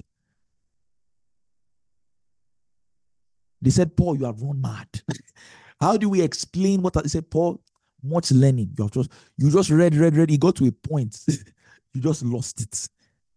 They 3.61 3.71
said, 3.71 3.97
Paul, 3.97 4.17
you 4.17 4.25
have 4.25 4.41
run 4.41 4.61
mad. 4.61 4.87
How 5.81 5.97
do 5.97 6.07
we 6.07 6.21
explain 6.21 6.81
what 6.81 6.93
they 6.93 7.09
said, 7.09 7.29
Paul? 7.29 7.61
Much 8.05 8.31
learning. 8.31 8.73
You 8.77 8.85
have 8.85 8.91
just 8.91 9.11
you 9.37 9.51
just 9.51 9.69
read, 9.69 9.95
read, 9.95 10.15
read. 10.15 10.31
You 10.31 10.37
got 10.37 10.55
to 10.57 10.67
a 10.67 10.71
point. 10.71 11.17
you 11.27 12.01
just 12.01 12.23
lost 12.23 12.61
it. 12.61 12.87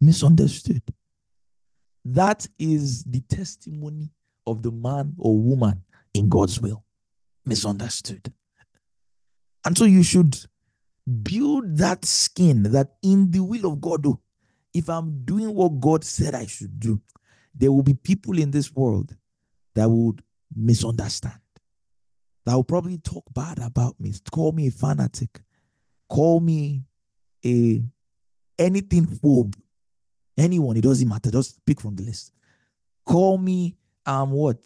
Misunderstood. 0.00 0.82
That 2.04 2.46
is 2.58 3.04
the 3.04 3.20
testimony 3.20 4.10
of 4.46 4.62
the 4.62 4.70
man 4.70 5.14
or 5.18 5.36
woman 5.36 5.82
in 6.14 6.28
God's 6.28 6.60
will. 6.60 6.84
Misunderstood. 7.44 8.32
And 9.64 9.76
so 9.76 9.84
you 9.84 10.02
should 10.02 10.38
build 11.22 11.76
that 11.78 12.04
skin 12.04 12.62
that 12.64 12.92
in 13.02 13.30
the 13.30 13.40
will 13.40 13.72
of 13.72 13.80
God, 13.80 14.06
oh, 14.06 14.20
if 14.72 14.88
I'm 14.88 15.24
doing 15.24 15.54
what 15.54 15.80
God 15.80 16.04
said 16.04 16.34
I 16.34 16.46
should 16.46 16.78
do, 16.78 17.00
there 17.54 17.72
will 17.72 17.82
be 17.82 17.94
people 17.94 18.38
in 18.38 18.50
this 18.50 18.72
world 18.74 19.14
that 19.74 19.88
would 19.88 20.22
misunderstand 20.54 21.38
that 22.48 22.54
will 22.54 22.64
probably 22.64 22.98
talk 22.98 23.24
bad 23.34 23.58
about 23.58 24.00
me, 24.00 24.12
call 24.32 24.52
me 24.52 24.68
a 24.68 24.70
fanatic, 24.70 25.40
call 26.08 26.40
me 26.40 26.82
a 27.44 27.82
anything 28.58 29.06
phobe, 29.06 29.54
anyone, 30.36 30.76
it 30.76 30.82
doesn't 30.82 31.08
matter, 31.08 31.30
just 31.30 31.64
pick 31.66 31.80
from 31.80 31.94
the 31.94 32.04
list. 32.04 32.32
Call 33.04 33.36
me 33.36 33.76
um 34.06 34.30
what? 34.30 34.58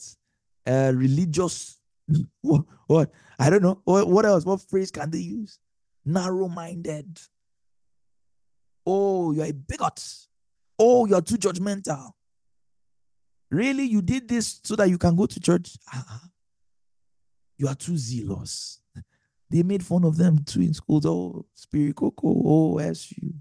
Uh 0.65 0.93
religious 0.95 1.81
what, 2.43 2.63
what? 2.87 3.11
I 3.39 3.51
don't 3.51 3.63
know. 3.63 3.81
What, 3.85 4.09
what 4.09 4.27
else? 4.27 4.45
What 4.45 4.61
phrase 4.61 4.91
can 4.91 5.11
they 5.11 5.19
use? 5.19 5.59
Narrow-minded. 6.05 7.21
Oh, 8.87 9.33
you're 9.33 9.47
a 9.47 9.53
bigot. 9.53 10.27
Oh, 10.79 11.07
you're 11.07 11.21
too 11.21 11.37
judgmental. 11.37 12.11
Really? 13.51 13.85
You 13.85 14.03
did 14.03 14.29
this 14.29 14.61
so 14.65 14.77
that 14.77 14.89
you 14.89 14.99
can 14.99 15.17
go 15.17 15.27
to 15.27 15.41
church? 15.41 15.77
Uh-huh. 15.93 16.29
You 17.63 17.69
are 17.69 17.77
too 17.77 17.97
zealous. 17.97 18.81
They 19.49 19.63
made 19.63 19.85
fun 19.85 20.03
of 20.03 20.17
them 20.17 20.43
too 20.45 20.63
in 20.63 20.75
schools. 20.75 21.07
Oh, 21.07 21.47
spirit 21.55 21.95
coco, 21.95 22.43
oh, 22.45 22.79
SU. 22.79 23.35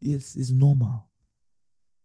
Yes, 0.00 0.36
it's 0.36 0.52
normal. 0.52 1.08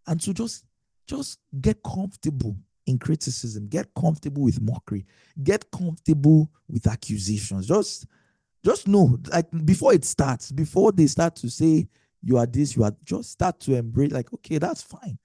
And 0.07 0.19
so 0.19 0.33
just 0.33 0.65
just 1.05 1.37
get 1.61 1.83
comfortable 1.83 2.57
in 2.87 2.97
criticism, 2.97 3.67
get 3.67 3.93
comfortable 3.93 4.41
with 4.41 4.59
mockery, 4.59 5.05
get 5.43 5.69
comfortable 5.69 6.49
with 6.67 6.87
accusations. 6.87 7.67
Just 7.67 8.07
just 8.63 8.87
know, 8.87 9.19
like 9.31 9.45
before 9.63 9.93
it 9.93 10.03
starts, 10.03 10.51
before 10.51 10.93
they 10.93 11.05
start 11.05 11.35
to 11.35 11.49
say 11.51 11.87
you 12.23 12.39
are 12.39 12.47
this, 12.47 12.75
you 12.75 12.83
are 12.83 12.95
just 13.03 13.33
start 13.33 13.59
to 13.59 13.75
embrace, 13.75 14.11
like, 14.11 14.33
okay, 14.33 14.57
that's 14.57 14.81
fine. 14.81 15.19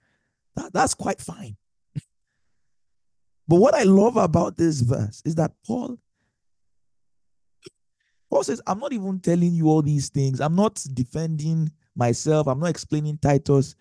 That, 0.54 0.70
that's 0.74 0.92
quite 0.92 1.22
fine. 1.22 1.56
but 3.48 3.56
what 3.56 3.74
I 3.74 3.84
love 3.84 4.18
about 4.18 4.58
this 4.58 4.82
verse 4.82 5.22
is 5.24 5.34
that 5.36 5.52
Paul 5.66 5.98
Paul 8.30 8.44
says, 8.44 8.62
I'm 8.66 8.78
not 8.78 8.92
even 8.92 9.18
telling 9.18 9.52
you 9.52 9.68
all 9.68 9.82
these 9.82 10.08
things. 10.08 10.40
I'm 10.40 10.54
not 10.54 10.84
defending 10.94 11.70
myself. 11.96 12.46
I'm 12.46 12.60
not 12.60 12.70
explaining 12.70 13.18
Titus 13.18 13.74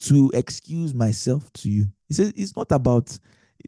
to 0.00 0.30
excuse 0.34 0.92
myself 0.94 1.50
to 1.54 1.70
you. 1.70 1.86
He 2.08 2.14
says 2.14 2.32
it's 2.36 2.56
not 2.56 2.70
about 2.72 3.18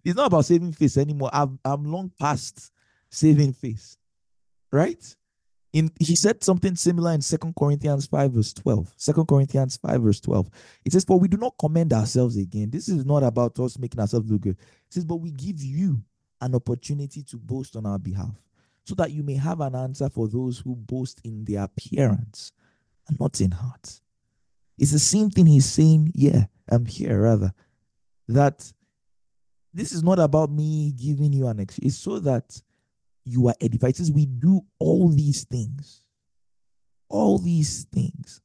it's 0.05 0.17
not 0.17 0.27
about 0.27 0.45
saving 0.45 0.73
face 0.73 0.97
anymore. 0.99 1.31
I've, 1.33 1.57
I'm 1.65 1.85
long 1.85 2.11
past 2.21 2.73
saving 3.11 3.53
face. 3.53 3.97
Right? 4.71 5.17
In 5.73 5.91
he 5.99 6.17
said 6.17 6.43
something 6.45 6.77
similar 6.77 7.13
in 7.13 7.21
Second 7.21 7.55
Corinthians 7.57 8.07
5, 8.07 8.33
verse 8.33 8.53
12. 8.53 8.93
Second 8.97 9.27
Corinthians 9.27 9.77
5, 9.79 10.03
verse 10.03 10.21
12. 10.21 10.51
It 10.85 10.93
says, 10.93 11.05
For 11.05 11.19
we 11.19 11.29
do 11.29 11.37
not 11.37 11.55
commend 11.59 11.93
ourselves 11.93 12.37
again. 12.37 12.71
This 12.71 12.89
is 12.89 13.07
not 13.07 13.23
about 13.23 13.59
us 13.61 13.79
making 13.79 14.01
ourselves 14.01 14.31
look 14.31 14.43
good. 14.43 14.59
It 14.59 14.95
says, 14.95 15.05
But 15.05 15.17
we 15.17 15.31
give 15.31 15.63
you 15.63 16.03
an 16.41 16.55
opportunity 16.55 17.23
to 17.23 17.37
boast 17.39 17.77
on 17.77 17.87
our 17.87 17.99
behalf 17.99 18.35
so 18.85 18.95
that 18.97 19.13
you 19.13 19.23
may 19.23 19.35
have 19.35 19.61
an 19.61 19.75
answer 19.75 20.09
for 20.09 20.29
those 20.29 20.59
who 20.59 20.77
boast 20.77 21.21
in 21.25 21.45
their 21.45 21.65
appearance 21.65 22.53
and 23.09 23.19
not 23.19 23.41
in 23.41 23.51
heart. 23.51 24.01
It's 24.79 24.93
the 24.93 24.99
same 24.99 25.31
thing 25.31 25.47
he's 25.47 25.67
saying, 25.67 26.13
yeah, 26.15 26.45
I'm 26.69 26.85
here 26.85 27.23
rather, 27.23 27.53
that 28.29 28.73
this 29.73 29.93
is 29.93 30.03
not 30.03 30.19
about 30.19 30.51
me 30.51 30.93
giving 30.93 31.33
you 31.33 31.47
an 31.47 31.61
excuse. 31.61 31.95
It's 31.95 32.03
so 32.03 32.19
that 32.21 32.61
you 33.25 33.49
are 33.49 33.55
edified. 33.61 33.91
It 33.91 33.97
says 33.97 34.13
we 34.13 34.27
do 34.27 34.61
all 34.79 35.09
these 35.09 35.45
things, 35.45 36.03
all 37.09 37.39
these 37.39 37.85
things 37.85 38.41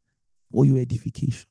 for 0.51 0.66
your 0.66 0.80
edification. 0.80 1.47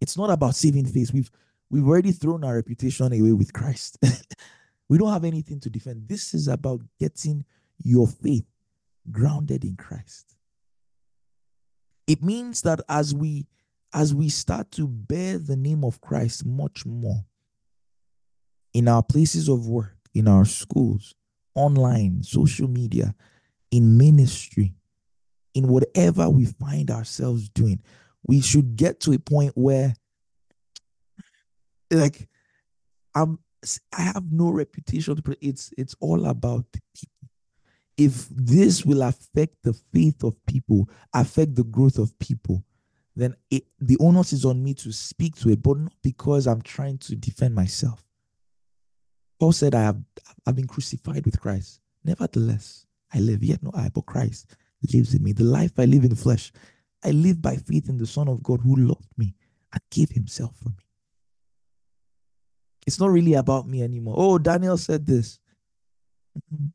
It's 0.00 0.16
not 0.16 0.30
about 0.30 0.56
saving 0.56 0.86
face. 0.86 1.12
We've 1.12 1.30
we've 1.70 1.86
already 1.86 2.12
thrown 2.12 2.44
our 2.44 2.56
reputation 2.56 3.06
away 3.06 3.32
with 3.32 3.52
Christ. 3.52 3.98
we 4.88 4.98
don't 4.98 5.12
have 5.12 5.24
anything 5.24 5.60
to 5.60 5.70
defend. 5.70 6.08
This 6.08 6.34
is 6.34 6.48
about 6.48 6.80
getting 6.98 7.44
your 7.84 8.06
faith 8.06 8.44
grounded 9.10 9.64
in 9.64 9.76
Christ. 9.76 10.36
It 12.06 12.22
means 12.22 12.62
that 12.62 12.80
as 12.88 13.14
we 13.14 13.46
as 13.94 14.14
we 14.14 14.28
start 14.28 14.70
to 14.72 14.88
bear 14.88 15.38
the 15.38 15.56
name 15.56 15.84
of 15.84 16.00
Christ 16.00 16.46
much 16.46 16.86
more 16.86 17.24
in 18.72 18.88
our 18.88 19.02
places 19.02 19.48
of 19.48 19.66
work, 19.66 19.96
in 20.14 20.26
our 20.26 20.46
schools, 20.46 21.14
online, 21.54 22.22
social 22.22 22.68
media, 22.68 23.14
in 23.70 23.98
ministry, 23.98 24.74
in 25.54 25.68
whatever 25.68 26.28
we 26.30 26.46
find 26.46 26.90
ourselves 26.90 27.50
doing, 27.50 27.80
we 28.26 28.40
should 28.40 28.76
get 28.76 29.00
to 29.00 29.12
a 29.12 29.18
point 29.18 29.52
where, 29.54 29.94
like, 31.90 32.28
I'm 33.14 33.38
I 33.96 34.02
have 34.02 34.32
no 34.32 34.50
reputation 34.50 35.22
it's 35.40 35.72
it's 35.76 35.94
all 36.00 36.26
about 36.26 36.64
the. 36.72 36.80
If 37.96 38.28
this 38.30 38.84
will 38.84 39.02
affect 39.02 39.56
the 39.62 39.74
faith 39.92 40.24
of 40.24 40.34
people, 40.46 40.88
affect 41.14 41.54
the 41.54 41.64
growth 41.64 41.98
of 41.98 42.18
people, 42.18 42.64
then 43.14 43.34
it, 43.50 43.64
the 43.78 43.98
onus 44.00 44.32
is 44.32 44.44
on 44.44 44.62
me 44.62 44.74
to 44.74 44.92
speak 44.92 45.36
to 45.36 45.50
it, 45.50 45.62
but 45.62 45.78
not 45.78 45.92
because 46.02 46.46
I'm 46.46 46.62
trying 46.62 46.98
to 46.98 47.14
defend 47.14 47.54
myself. 47.54 48.02
Paul 49.38 49.52
said, 49.52 49.74
I 49.74 49.82
have 49.82 50.00
I've 50.46 50.56
been 50.56 50.66
crucified 50.66 51.24
with 51.26 51.40
Christ. 51.40 51.80
Nevertheless, 52.04 52.86
I 53.12 53.18
live, 53.18 53.42
yet 53.42 53.62
not 53.62 53.76
I, 53.76 53.90
but 53.92 54.06
Christ 54.06 54.54
lives 54.92 55.14
in 55.14 55.22
me. 55.22 55.32
The 55.32 55.44
life 55.44 55.72
I 55.78 55.84
live 55.84 56.04
in 56.04 56.10
the 56.10 56.16
flesh, 56.16 56.52
I 57.04 57.10
live 57.10 57.42
by 57.42 57.56
faith 57.56 57.88
in 57.88 57.98
the 57.98 58.06
Son 58.06 58.28
of 58.28 58.42
God 58.42 58.60
who 58.62 58.76
loved 58.76 59.08
me 59.16 59.34
and 59.72 59.82
gave 59.90 60.10
himself 60.10 60.56
for 60.56 60.70
me. 60.70 60.84
It's 62.86 62.98
not 62.98 63.10
really 63.10 63.34
about 63.34 63.68
me 63.68 63.82
anymore. 63.82 64.14
Oh, 64.16 64.38
Daniel 64.38 64.76
said 64.76 65.06
this. 65.06 65.38
Mm-hmm. 66.36 66.66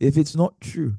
If 0.00 0.16
it's 0.16 0.36
not 0.36 0.60
true, 0.60 0.96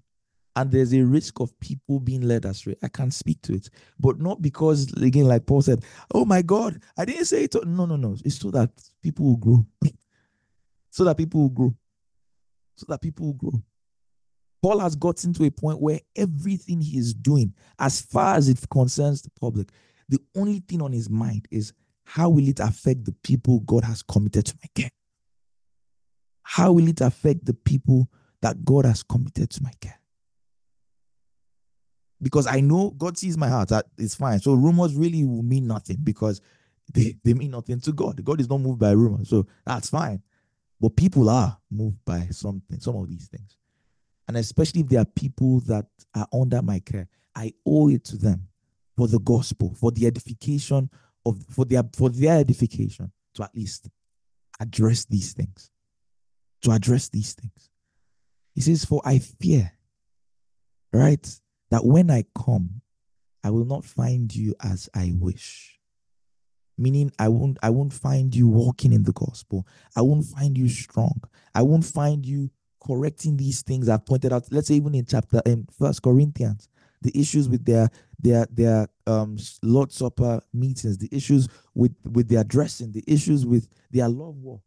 and 0.55 0.71
there's 0.71 0.93
a 0.93 1.01
risk 1.01 1.39
of 1.39 1.57
people 1.59 1.99
being 1.99 2.21
led 2.21 2.43
astray, 2.43 2.75
I 2.83 2.89
can't 2.89 3.13
speak 3.13 3.41
to 3.43 3.53
it. 3.53 3.69
But 3.99 4.19
not 4.19 4.41
because, 4.41 4.91
again, 4.93 5.25
like 5.25 5.45
Paul 5.45 5.61
said, 5.61 5.85
oh 6.13 6.25
my 6.25 6.41
God, 6.41 6.81
I 6.97 7.05
didn't 7.05 7.25
say 7.25 7.43
it. 7.43 7.55
No, 7.65 7.85
no, 7.85 7.95
no. 7.95 8.17
It's 8.25 8.39
so 8.39 8.51
that 8.51 8.69
people 9.01 9.25
will 9.25 9.37
grow. 9.37 9.65
so 10.89 11.05
that 11.05 11.15
people 11.17 11.41
will 11.41 11.49
grow. 11.49 11.75
So 12.75 12.85
that 12.89 13.01
people 13.01 13.27
will 13.27 13.33
grow. 13.33 13.63
Paul 14.61 14.79
has 14.79 14.95
gotten 14.95 15.33
to 15.33 15.45
a 15.45 15.51
point 15.51 15.79
where 15.79 16.01
everything 16.15 16.81
he 16.81 16.97
is 16.97 17.13
doing, 17.13 17.53
as 17.79 18.01
far 18.01 18.35
as 18.35 18.49
it 18.49 18.59
concerns 18.69 19.21
the 19.21 19.31
public, 19.39 19.69
the 20.09 20.19
only 20.35 20.59
thing 20.59 20.81
on 20.81 20.91
his 20.91 21.09
mind 21.09 21.47
is 21.51 21.71
how 22.03 22.29
will 22.29 22.47
it 22.47 22.59
affect 22.59 23.05
the 23.05 23.15
people 23.23 23.61
God 23.61 23.83
has 23.83 24.01
committed 24.01 24.47
to 24.47 24.55
my 24.61 24.67
care? 24.75 24.91
How 26.41 26.73
will 26.73 26.87
it 26.87 26.99
affect 26.99 27.45
the 27.45 27.53
people 27.53 28.09
that 28.41 28.63
God 28.63 28.85
has 28.85 29.03
committed 29.03 29.49
to 29.51 29.63
my 29.63 29.71
care? 29.79 29.99
Because 32.21 32.47
I 32.47 32.59
know 32.59 32.91
God 32.91 33.17
sees 33.17 33.37
my 33.37 33.47
heart. 33.47 33.69
That 33.69 33.85
is 33.97 34.15
fine. 34.15 34.39
So 34.39 34.53
rumors 34.53 34.95
really 34.95 35.23
will 35.23 35.43
mean 35.43 35.67
nothing 35.67 35.97
because 36.03 36.41
they, 36.93 37.15
they 37.23 37.33
mean 37.33 37.51
nothing 37.51 37.79
to 37.81 37.93
God. 37.93 38.23
God 38.23 38.41
is 38.41 38.49
not 38.49 38.59
moved 38.59 38.79
by 38.79 38.91
rumors. 38.91 39.29
So 39.29 39.47
that's 39.65 39.89
fine. 39.89 40.21
But 40.81 40.95
people 40.95 41.29
are 41.29 41.57
moved 41.69 42.03
by 42.05 42.27
something, 42.31 42.79
some 42.79 42.95
of 42.95 43.07
these 43.09 43.27
things. 43.27 43.57
And 44.27 44.37
especially 44.37 44.81
if 44.81 44.87
there 44.87 45.01
are 45.01 45.05
people 45.05 45.59
that 45.61 45.85
are 46.15 46.27
under 46.33 46.61
my 46.61 46.79
care, 46.79 47.07
I 47.35 47.53
owe 47.65 47.89
it 47.89 48.03
to 48.05 48.17
them 48.17 48.47
for 48.95 49.07
the 49.07 49.19
gospel, 49.19 49.73
for 49.75 49.91
the 49.91 50.05
edification 50.05 50.89
of 51.25 51.43
for 51.49 51.65
their 51.65 51.83
for 51.95 52.09
their 52.09 52.37
edification 52.37 53.11
to 53.33 53.43
at 53.43 53.55
least 53.55 53.89
address 54.59 55.05
these 55.05 55.33
things. 55.33 55.71
To 56.63 56.71
address 56.71 57.09
these 57.09 57.33
things. 57.33 57.68
He 58.59 58.63
says, 58.63 58.83
For 58.83 59.01
I 59.05 59.19
fear, 59.19 59.71
right, 60.91 61.39
that 61.71 61.85
when 61.85 62.11
I 62.11 62.25
come, 62.37 62.81
I 63.41 63.51
will 63.51 63.63
not 63.63 63.85
find 63.85 64.35
you 64.35 64.53
as 64.61 64.89
I 64.93 65.13
wish. 65.17 65.79
Meaning 66.77 67.09
I 67.17 67.29
won't 67.29 67.57
I 67.63 67.69
won't 67.69 67.93
find 67.93 68.35
you 68.35 68.49
walking 68.49 68.91
in 68.91 69.03
the 69.03 69.13
gospel. 69.13 69.65
I 69.95 70.01
won't 70.01 70.25
find 70.25 70.57
you 70.57 70.67
strong. 70.67 71.21
I 71.55 71.61
won't 71.61 71.85
find 71.85 72.25
you 72.25 72.49
correcting 72.85 73.37
these 73.37 73.61
things 73.61 73.87
I've 73.87 74.05
pointed 74.05 74.33
out. 74.33 74.51
Let's 74.51 74.67
say 74.67 74.73
even 74.73 74.93
in 74.93 75.05
chapter 75.05 75.41
in 75.45 75.65
First 75.79 76.01
Corinthians, 76.01 76.67
the 77.01 77.17
issues 77.17 77.47
with 77.47 77.63
their 77.63 77.89
their 78.19 78.45
their 78.51 78.89
um 79.07 79.37
Lord 79.63 79.93
Supper 79.93 80.41
meetings, 80.53 80.97
the 80.97 81.07
issues 81.13 81.47
with 81.75 81.95
with 82.03 82.27
their 82.27 82.43
dressing, 82.43 82.91
the 82.91 83.05
issues 83.07 83.45
with 83.45 83.69
their 83.89 84.09
love 84.09 84.35
walk. 84.35 84.63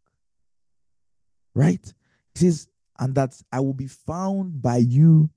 Right? 1.53 1.93
It 2.35 2.39
says, 2.39 2.67
and 2.99 3.15
that 3.15 3.41
I 3.51 3.59
will 3.59 3.73
be 3.73 3.87
found 3.87 4.61
by 4.61 4.77
you 4.77 5.29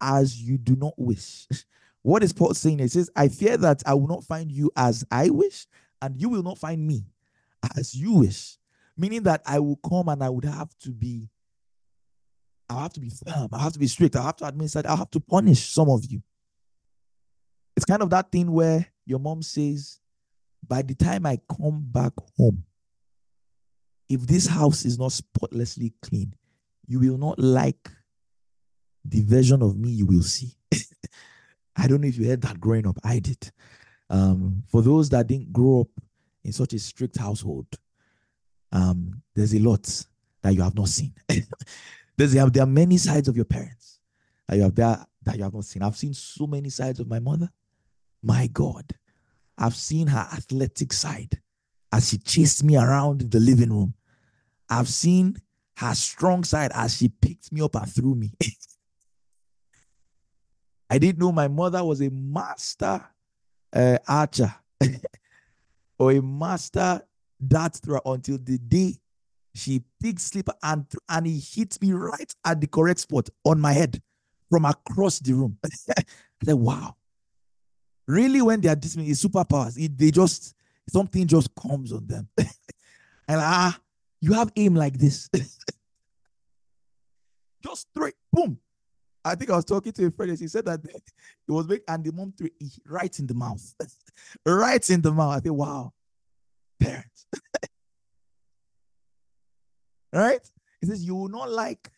as 0.00 0.40
you 0.40 0.58
do 0.58 0.76
not 0.76 0.94
wish. 0.96 1.46
what 2.02 2.22
is 2.22 2.32
Paul 2.32 2.54
saying? 2.54 2.78
He 2.80 2.88
says, 2.88 3.10
I 3.16 3.28
fear 3.28 3.56
that 3.58 3.82
I 3.86 3.94
will 3.94 4.08
not 4.08 4.24
find 4.24 4.50
you 4.50 4.70
as 4.76 5.04
I 5.10 5.30
wish, 5.30 5.66
and 6.00 6.20
you 6.20 6.28
will 6.28 6.42
not 6.42 6.58
find 6.58 6.86
me 6.86 7.04
as 7.76 7.94
you 7.94 8.14
wish. 8.14 8.58
Meaning 8.96 9.22
that 9.22 9.42
I 9.46 9.58
will 9.58 9.76
come 9.76 10.08
and 10.08 10.22
I 10.22 10.28
would 10.28 10.44
have 10.44 10.76
to 10.80 10.90
be 10.90 11.28
i 12.72 12.82
have 12.82 12.92
to 12.94 13.00
be 13.00 13.10
firm. 13.10 13.48
I 13.52 13.58
have 13.58 13.72
to 13.74 13.78
be 13.78 13.86
strict. 13.86 14.16
I 14.16 14.22
have 14.22 14.36
to 14.36 14.46
administer. 14.46 14.82
I 14.86 14.96
have 14.96 15.10
to 15.10 15.20
punish 15.20 15.70
some 15.70 15.90
of 15.90 16.04
you. 16.06 16.22
It's 17.76 17.84
kind 17.84 18.02
of 18.02 18.10
that 18.10 18.30
thing 18.30 18.50
where 18.50 18.86
your 19.04 19.18
mom 19.18 19.42
says, 19.42 19.98
by 20.66 20.82
the 20.82 20.94
time 20.94 21.26
I 21.26 21.38
come 21.58 21.84
back 21.84 22.12
home, 22.36 22.64
if 24.08 24.26
this 24.26 24.46
house 24.46 24.84
is 24.84 24.98
not 24.98 25.12
spotlessly 25.12 25.92
clean, 26.02 26.34
you 26.86 27.00
will 27.00 27.18
not 27.18 27.38
like 27.38 27.90
the 29.04 29.22
version 29.22 29.62
of 29.62 29.76
me 29.76 29.90
you 29.90 30.06
will 30.06 30.22
see. 30.22 30.54
I 31.76 31.86
don't 31.86 32.00
know 32.00 32.08
if 32.08 32.18
you 32.18 32.28
heard 32.28 32.42
that 32.42 32.60
growing 32.60 32.86
up. 32.86 32.98
I 33.02 33.18
did. 33.18 33.50
Um, 34.10 34.62
for 34.68 34.82
those 34.82 35.08
that 35.10 35.26
didn't 35.26 35.52
grow 35.52 35.82
up 35.82 36.04
in 36.44 36.52
such 36.52 36.74
a 36.74 36.78
strict 36.78 37.16
household, 37.18 37.66
um, 38.72 39.22
there's 39.34 39.54
a 39.54 39.58
lot 39.58 40.04
that 40.42 40.54
you 40.54 40.62
have 40.62 40.74
not 40.74 40.88
seen. 40.88 41.14
There's, 42.16 42.32
there 42.32 42.62
are 42.62 42.66
many 42.66 42.98
sides 42.98 43.28
of 43.28 43.36
your 43.36 43.44
parents 43.46 43.98
that 44.46 44.56
you 44.56 44.62
have 44.62 44.74
there 44.74 45.04
that 45.22 45.36
you 45.36 45.44
have 45.44 45.54
not 45.54 45.64
seen. 45.64 45.82
I've 45.82 45.96
seen 45.96 46.14
so 46.14 46.46
many 46.46 46.68
sides 46.68 47.00
of 47.00 47.08
my 47.08 47.18
mother. 47.18 47.50
My 48.22 48.48
God, 48.48 48.84
I've 49.56 49.74
seen 49.74 50.08
her 50.08 50.28
athletic 50.32 50.92
side 50.92 51.40
as 51.92 52.10
she 52.10 52.18
chased 52.18 52.64
me 52.64 52.76
around 52.76 53.30
the 53.30 53.40
living 53.40 53.70
room. 53.70 53.94
I've 54.68 54.88
seen 54.88 55.36
her 55.82 55.94
strong 55.94 56.44
side 56.44 56.70
as 56.74 56.96
she 56.96 57.08
picked 57.08 57.52
me 57.52 57.60
up 57.60 57.74
and 57.74 57.92
threw 57.92 58.14
me. 58.14 58.32
I 60.90 60.98
didn't 60.98 61.18
know 61.18 61.32
my 61.32 61.48
mother 61.48 61.82
was 61.82 62.00
a 62.02 62.10
master 62.10 63.02
uh, 63.72 63.98
archer 64.06 64.54
or 65.98 66.12
a 66.12 66.20
master 66.20 67.02
dart 67.44 67.74
thrower 67.76 68.02
until 68.04 68.38
the 68.38 68.58
day 68.58 68.94
she 69.54 69.82
picked 70.02 70.20
slipper 70.20 70.54
and 70.62 70.86
and 71.08 71.26
he 71.26 71.38
hit 71.38 71.80
me 71.80 71.92
right 71.92 72.34
at 72.44 72.60
the 72.60 72.66
correct 72.66 73.00
spot 73.00 73.28
on 73.44 73.60
my 73.60 73.72
head 73.72 74.00
from 74.50 74.64
across 74.66 75.18
the 75.18 75.32
room. 75.32 75.58
I 75.64 76.02
said, 76.44 76.54
wow. 76.54 76.96
Really, 78.06 78.42
when 78.42 78.60
they 78.60 78.68
are 78.68 78.76
dismissing 78.76 79.10
it's 79.10 79.24
superpowers, 79.24 79.82
it, 79.82 79.96
they 79.96 80.10
just 80.10 80.54
something 80.90 81.26
just 81.26 81.54
comes 81.54 81.92
on 81.92 82.06
them. 82.06 82.28
and 82.36 82.50
ah, 83.40 83.78
you 84.22 84.32
have 84.34 84.50
aim 84.56 84.74
like 84.74 84.96
this. 84.96 85.28
just 87.62 87.88
straight, 87.90 88.14
boom. 88.32 88.58
I 89.24 89.34
think 89.34 89.50
I 89.50 89.56
was 89.56 89.64
talking 89.64 89.92
to 89.92 90.06
a 90.06 90.10
friend. 90.10 90.38
He 90.38 90.48
said 90.48 90.64
that 90.64 90.80
it 90.84 91.02
was 91.48 91.66
big, 91.66 91.82
and 91.88 92.04
the 92.04 92.12
mom 92.12 92.32
threw 92.38 92.48
it 92.60 92.78
right 92.86 93.16
in 93.18 93.26
the 93.26 93.34
mouth, 93.34 93.74
right 94.46 94.88
in 94.90 95.02
the 95.02 95.12
mouth. 95.12 95.36
I 95.36 95.40
think, 95.40 95.56
wow, 95.56 95.92
parents. 96.80 97.26
Right? 100.12 100.48
He 100.80 100.86
says, 100.86 101.04
You 101.04 101.16
will 101.16 101.28
not 101.28 101.50
like 101.50 101.90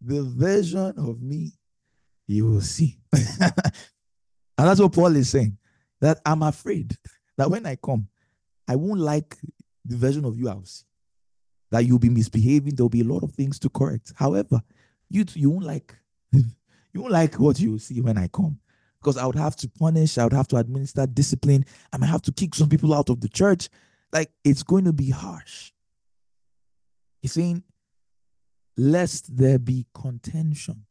the 0.00 0.22
version 0.22 0.94
of 0.98 1.22
me 1.22 1.52
you 2.26 2.46
will 2.46 2.60
see. 2.60 2.98
and 3.12 3.52
that's 4.56 4.80
what 4.80 4.92
Paul 4.92 5.16
is 5.16 5.30
saying. 5.30 5.56
That 6.00 6.20
I'm 6.26 6.42
afraid 6.42 6.94
that 7.38 7.50
when 7.50 7.64
I 7.64 7.76
come, 7.76 8.08
I 8.68 8.76
won't 8.76 9.00
like 9.00 9.38
the 9.84 9.96
version 9.96 10.24
of 10.24 10.38
you 10.38 10.48
I 10.50 10.54
will 10.54 10.64
see. 10.64 10.84
That 11.74 11.86
you'll 11.86 11.98
be 11.98 12.08
misbehaving. 12.08 12.76
There'll 12.76 12.88
be 12.88 13.00
a 13.00 13.04
lot 13.04 13.24
of 13.24 13.32
things 13.32 13.58
to 13.58 13.68
correct. 13.68 14.12
However, 14.14 14.62
you 15.10 15.24
you 15.34 15.50
won't 15.50 15.64
like 15.64 15.92
you 16.32 17.00
won't 17.00 17.10
like 17.10 17.34
what 17.40 17.58
you 17.58 17.80
see 17.80 18.00
when 18.00 18.16
I 18.16 18.28
come. 18.28 18.60
Because 19.00 19.16
I 19.16 19.26
would 19.26 19.34
have 19.34 19.56
to 19.56 19.68
punish, 19.68 20.16
I 20.16 20.22
would 20.22 20.32
have 20.32 20.46
to 20.48 20.56
administer 20.56 21.04
discipline, 21.04 21.66
I 21.92 21.96
might 21.96 22.06
have 22.10 22.22
to 22.22 22.32
kick 22.32 22.54
some 22.54 22.68
people 22.68 22.94
out 22.94 23.10
of 23.10 23.20
the 23.20 23.28
church. 23.28 23.68
Like 24.12 24.30
it's 24.44 24.62
going 24.62 24.84
to 24.84 24.92
be 24.92 25.10
harsh. 25.10 25.72
He's 27.20 27.32
saying, 27.32 27.64
lest 28.76 29.36
there 29.36 29.58
be 29.58 29.86
contentions, 29.94 30.86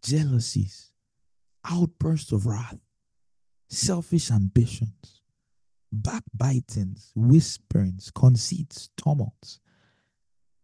jealousies, 0.00 0.92
outbursts 1.68 2.30
of 2.30 2.46
wrath, 2.46 2.78
selfish 3.68 4.30
ambitions, 4.30 5.22
backbitings, 5.92 7.10
whisperings, 7.16 8.12
conceits, 8.12 8.90
tumults. 8.96 9.58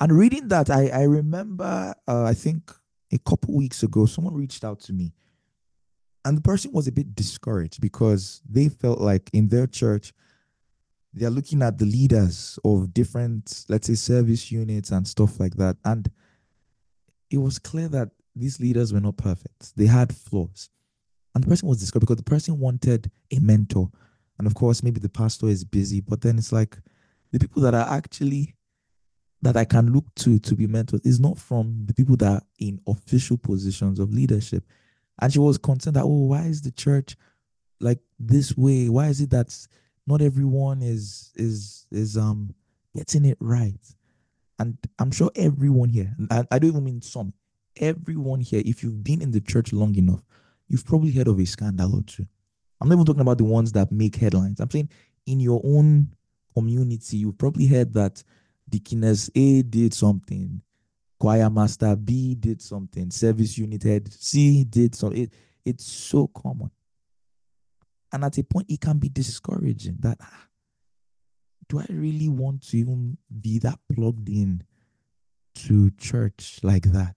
And 0.01 0.13
reading 0.13 0.49
that, 0.49 0.71
I, 0.71 0.89
I 0.89 1.03
remember, 1.03 1.95
uh, 2.07 2.25
I 2.25 2.35
think 2.35 2.73
a 3.13 3.19
couple 3.19 3.55
weeks 3.55 3.83
ago, 3.83 4.07
someone 4.07 4.35
reached 4.35 4.65
out 4.65 4.81
to 4.81 4.93
me. 4.93 5.13
And 6.25 6.37
the 6.37 6.43
person 6.43 6.73
was 6.73 6.89
a 6.89 6.93
bit 6.93 7.15
discouraged 7.15 7.81
because 7.81 8.41
they 8.49 8.69
felt 8.69 8.99
like 8.99 9.31
in 9.33 9.49
their 9.49 9.67
church, 9.67 10.13
they're 11.13 11.31
looking 11.31 11.63
at 11.63 11.79
the 11.79 11.85
leaders 11.85 12.59
of 12.65 12.93
different, 12.93 13.65
let's 13.69 13.87
say, 13.87 13.95
service 13.95 14.51
units 14.51 14.91
and 14.91 15.07
stuff 15.07 15.39
like 15.39 15.55
that. 15.57 15.77
And 15.85 16.11
it 17.31 17.39
was 17.39 17.59
clear 17.59 17.89
that 17.89 18.11
these 18.35 18.59
leaders 18.59 18.93
were 18.93 19.01
not 19.01 19.17
perfect. 19.17 19.77
They 19.77 19.87
had 19.87 20.15
flaws. 20.15 20.71
And 21.35 21.45
the 21.45 21.49
person 21.49 21.69
was 21.69 21.79
discouraged 21.79 22.07
because 22.07 22.17
the 22.17 22.25
person 22.25 22.59
wanted 22.59 23.11
a 23.31 23.39
mentor. 23.39 23.91
And 24.39 24.47
of 24.47 24.55
course, 24.55 24.83
maybe 24.83 24.99
the 24.99 25.09
pastor 25.09 25.47
is 25.47 25.65
busy, 25.65 26.01
but 26.01 26.21
then 26.21 26.39
it's 26.39 26.53
like 26.53 26.79
the 27.33 27.39
people 27.39 27.63
that 27.63 27.75
are 27.75 27.89
actually 27.89 28.55
that 29.45 29.57
I 29.57 29.65
can 29.65 29.93
look 29.93 30.05
to 30.17 30.39
to 30.39 30.55
be 30.55 30.67
mentors 30.67 31.01
is 31.03 31.21
not 31.21 31.39
from 31.39 31.85
the 31.87 31.95
people 31.95 32.17
that 32.17 32.33
are 32.33 32.43
in 32.59 32.81
official 32.87 33.37
positions 33.39 33.99
of 33.99 34.13
leadership. 34.13 34.65
And 35.21 35.33
she 35.33 35.39
was 35.39 35.59
concerned 35.59 35.97
that, 35.97 36.05
oh, 36.05 36.27
why 36.27 36.43
is 36.43 36.63
the 36.63 36.73
church 36.73 37.17
like 37.81 38.01
this 38.19 38.57
way? 38.57 38.89
Why 38.89 39.09
is 39.09 39.21
it 39.21 39.31
that 39.31 39.57
not 40.07 40.21
everyone 40.21 40.83
is 40.83 41.33
is 41.37 41.87
is 41.91 42.17
um 42.17 42.55
getting 42.95 43.25
it 43.25 43.39
right? 43.41 43.81
And 44.59 44.79
I'm 44.99 45.11
sure 45.11 45.31
everyone 45.35 45.89
here, 45.89 46.15
I, 46.31 46.45
I 46.51 46.59
don't 46.59 46.71
even 46.71 46.85
mean 46.85 47.03
some, 47.03 47.33
everyone 47.77 48.41
here, 48.41 48.63
if 48.65 48.83
you've 48.83 49.03
been 49.03 49.21
in 49.21 49.33
the 49.33 49.41
church 49.41 49.73
long 49.73 49.97
enough, 49.97 50.23
you've 50.69 50.87
probably 50.87 51.11
heard 51.11 51.29
of 51.29 51.41
a 51.41 51.45
scandal 51.45 51.97
or 51.97 52.03
two. 52.03 52.27
I'm 52.81 52.89
not 52.89 52.95
even 52.95 53.07
talking 53.07 53.21
about 53.21 53.39
the 53.39 53.45
ones 53.45 53.73
that 53.73 53.91
make 53.91 54.17
headlines. 54.17 54.61
I'm 54.61 54.71
saying 54.71 54.91
in 55.27 55.41
your 55.41 55.61
own 55.65 56.15
community, 56.57 57.17
you've 57.19 57.39
probably 57.39 57.67
heard 57.67 57.95
that 57.95 58.23
Deaconess 58.69 59.31
A 59.35 59.63
did 59.63 59.95
something, 59.95 60.61
choir 61.19 61.51
master 61.51 61.95
B 61.97 62.35
did 62.35 62.63
something, 62.63 63.11
service 63.11 63.59
unit 63.59 63.83
head 63.83 64.13
C 64.13 64.65
did 64.65 64.95
something. 64.95 65.23
It, 65.23 65.33
it's 65.65 65.85
so 65.85 66.27
common. 66.29 66.71
And 68.13 68.25
at 68.25 68.39
a 68.39 68.45
point, 68.45 68.71
it 68.71 68.81
can 68.81 68.99
be 68.99 69.09
discouraging 69.09 69.97
that 70.01 70.19
ah, 70.21 70.47
do 71.69 71.81
I 71.81 71.87
really 71.89 72.29
want 72.29 72.63
to 72.69 72.77
even 72.77 73.19
be 73.41 73.59
that 73.61 73.79
plugged 73.93 74.29
in 74.29 74.63
to 75.57 75.91
church 75.93 76.61
like 76.63 76.93
that? 76.93 77.17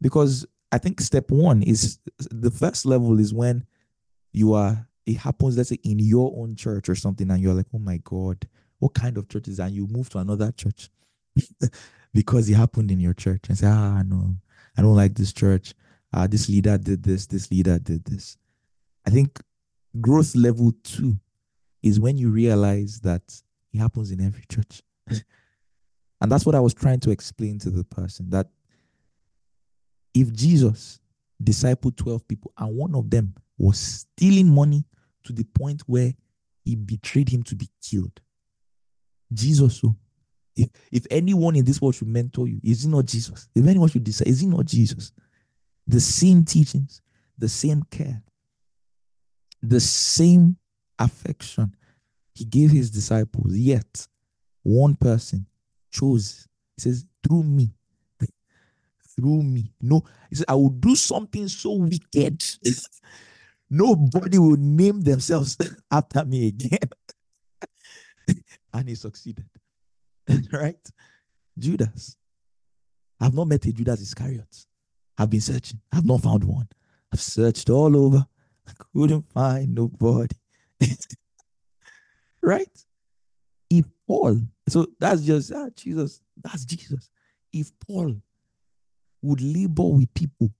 Because 0.00 0.46
I 0.70 0.78
think 0.78 1.00
step 1.00 1.30
one 1.30 1.62
is 1.62 1.98
the 2.30 2.50
first 2.50 2.86
level 2.86 3.18
is 3.18 3.32
when 3.32 3.64
you 4.32 4.54
are, 4.54 4.88
it 5.06 5.18
happens, 5.18 5.56
let's 5.56 5.68
say 5.68 5.78
in 5.84 5.98
your 5.98 6.34
own 6.36 6.56
church 6.56 6.88
or 6.88 6.94
something, 6.94 7.30
and 7.30 7.40
you're 7.40 7.54
like, 7.54 7.66
oh 7.74 7.78
my 7.78 7.98
God, 8.02 8.46
what 8.84 8.92
kind 8.92 9.16
of 9.16 9.26
church 9.30 9.48
is 9.48 9.56
that? 9.56 9.68
And 9.68 9.76
you 9.76 9.86
move 9.86 10.10
to 10.10 10.18
another 10.18 10.52
church 10.52 10.90
because 12.12 12.50
it 12.50 12.54
happened 12.54 12.90
in 12.90 13.00
your 13.00 13.14
church 13.14 13.48
and 13.48 13.56
say, 13.56 13.66
ah, 13.66 14.02
no, 14.04 14.36
I 14.76 14.82
don't 14.82 14.94
like 14.94 15.14
this 15.14 15.32
church. 15.32 15.72
Uh, 16.12 16.26
this 16.26 16.50
leader 16.50 16.76
did 16.76 17.02
this, 17.02 17.26
this 17.26 17.50
leader 17.50 17.78
did 17.78 18.04
this. 18.04 18.36
I 19.06 19.10
think 19.10 19.40
growth 20.02 20.36
level 20.36 20.74
two 20.82 21.16
is 21.82 21.98
when 21.98 22.18
you 22.18 22.28
realize 22.28 23.00
that 23.00 23.22
it 23.72 23.78
happens 23.78 24.10
in 24.10 24.20
every 24.20 24.44
church. 24.50 24.82
and 25.08 26.30
that's 26.30 26.44
what 26.44 26.54
I 26.54 26.60
was 26.60 26.74
trying 26.74 27.00
to 27.00 27.10
explain 27.10 27.58
to 27.60 27.70
the 27.70 27.84
person 27.84 28.28
that 28.30 28.48
if 30.12 30.30
Jesus 30.30 31.00
discipled 31.42 31.96
12 31.96 32.28
people 32.28 32.52
and 32.58 32.76
one 32.76 32.94
of 32.94 33.08
them 33.08 33.34
was 33.56 33.78
stealing 33.78 34.54
money 34.54 34.84
to 35.22 35.32
the 35.32 35.44
point 35.58 35.80
where 35.86 36.12
he 36.66 36.76
betrayed 36.76 37.30
him 37.30 37.42
to 37.44 37.56
be 37.56 37.70
killed, 37.82 38.20
Jesus, 39.34 39.76
so 39.78 39.88
oh, 39.88 39.96
if, 40.56 40.68
if 40.92 41.06
anyone 41.10 41.56
in 41.56 41.64
this 41.64 41.80
world 41.80 41.94
should 41.94 42.08
mentor 42.08 42.48
you, 42.48 42.60
is 42.62 42.84
it 42.84 42.88
not 42.88 43.06
Jesus? 43.06 43.48
If 43.54 43.66
anyone 43.66 43.88
should 43.88 44.04
decide, 44.04 44.28
is 44.28 44.42
it 44.42 44.46
not 44.46 44.66
Jesus? 44.66 45.12
The 45.86 46.00
same 46.00 46.44
teachings, 46.44 47.02
the 47.36 47.48
same 47.48 47.82
care, 47.90 48.22
the 49.62 49.80
same 49.80 50.56
affection 50.98 51.74
he 52.34 52.44
gave 52.44 52.70
his 52.70 52.90
disciples, 52.90 53.54
yet 53.54 54.06
one 54.62 54.94
person 54.96 55.46
chose. 55.90 56.48
He 56.76 56.82
says, 56.82 57.04
through 57.22 57.44
me, 57.44 57.70
through 59.16 59.42
me. 59.42 59.72
No, 59.80 60.02
he 60.28 60.36
said, 60.36 60.46
I 60.48 60.54
will 60.54 60.70
do 60.70 60.96
something 60.96 61.48
so 61.48 61.72
wicked. 61.72 62.42
Nobody 63.70 64.38
will 64.38 64.56
name 64.56 65.00
themselves 65.00 65.56
after 65.90 66.24
me 66.24 66.48
again. 66.48 66.90
and 68.72 68.88
he 68.88 68.94
succeeded. 68.94 69.48
right? 70.52 70.90
Judas. 71.58 72.16
I've 73.20 73.34
not 73.34 73.48
met 73.48 73.64
a 73.66 73.72
Judas 73.72 74.00
Iscariot. 74.00 74.66
I've 75.16 75.30
been 75.30 75.40
searching. 75.40 75.80
I've 75.92 76.04
not 76.04 76.22
found 76.22 76.44
one. 76.44 76.68
I've 77.12 77.20
searched 77.20 77.70
all 77.70 77.96
over. 77.96 78.26
I 78.66 78.72
couldn't 78.92 79.30
find 79.32 79.74
nobody. 79.74 80.36
right? 82.42 82.84
If 83.70 83.84
Paul, 84.06 84.40
so 84.68 84.86
that's 84.98 85.22
just 85.22 85.52
ah, 85.52 85.68
Jesus, 85.76 86.20
that's 86.42 86.64
Jesus. 86.64 87.10
If 87.52 87.72
Paul 87.86 88.16
would 89.22 89.40
labor 89.40 89.84
with 89.84 90.12
people 90.12 90.50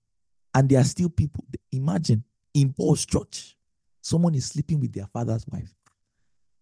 and 0.55 0.69
there 0.69 0.81
are 0.81 0.85
still 0.85 1.09
people. 1.09 1.45
Imagine 1.73 2.25
in 2.55 2.73
Paul's 2.73 3.05
church, 3.05 3.57
someone 4.01 4.35
is 4.35 4.47
sleeping 4.47 4.81
with 4.81 4.93
their 4.93 5.07
father's 5.07 5.47
wife. 5.49 5.75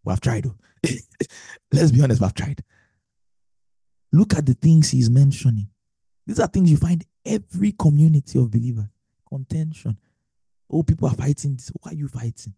We 0.05 0.11
have 0.13 0.21
tried. 0.21 0.47
Let's 1.73 1.93
be 1.93 2.03
honest, 2.03 2.23
have 2.23 2.35
tried. 2.35 2.63
Look 4.13 4.35
at 4.35 4.45
the 4.47 4.55
things 4.55 4.91
he's 4.91 5.09
mentioning. 5.09 5.69
These 6.27 6.41
are 6.41 6.47
things 6.47 6.71
you 6.71 6.77
find 6.77 7.05
every 7.25 7.73
community 7.73 8.39
of 8.39 8.51
believers. 8.51 8.87
Contention. 9.29 9.97
Oh, 10.71 10.83
people 10.83 11.09
are 11.09 11.15
fighting 11.15 11.55
this. 11.55 11.71
Why 11.81 11.93
are 11.93 11.95
you 11.95 12.09
fighting? 12.09 12.55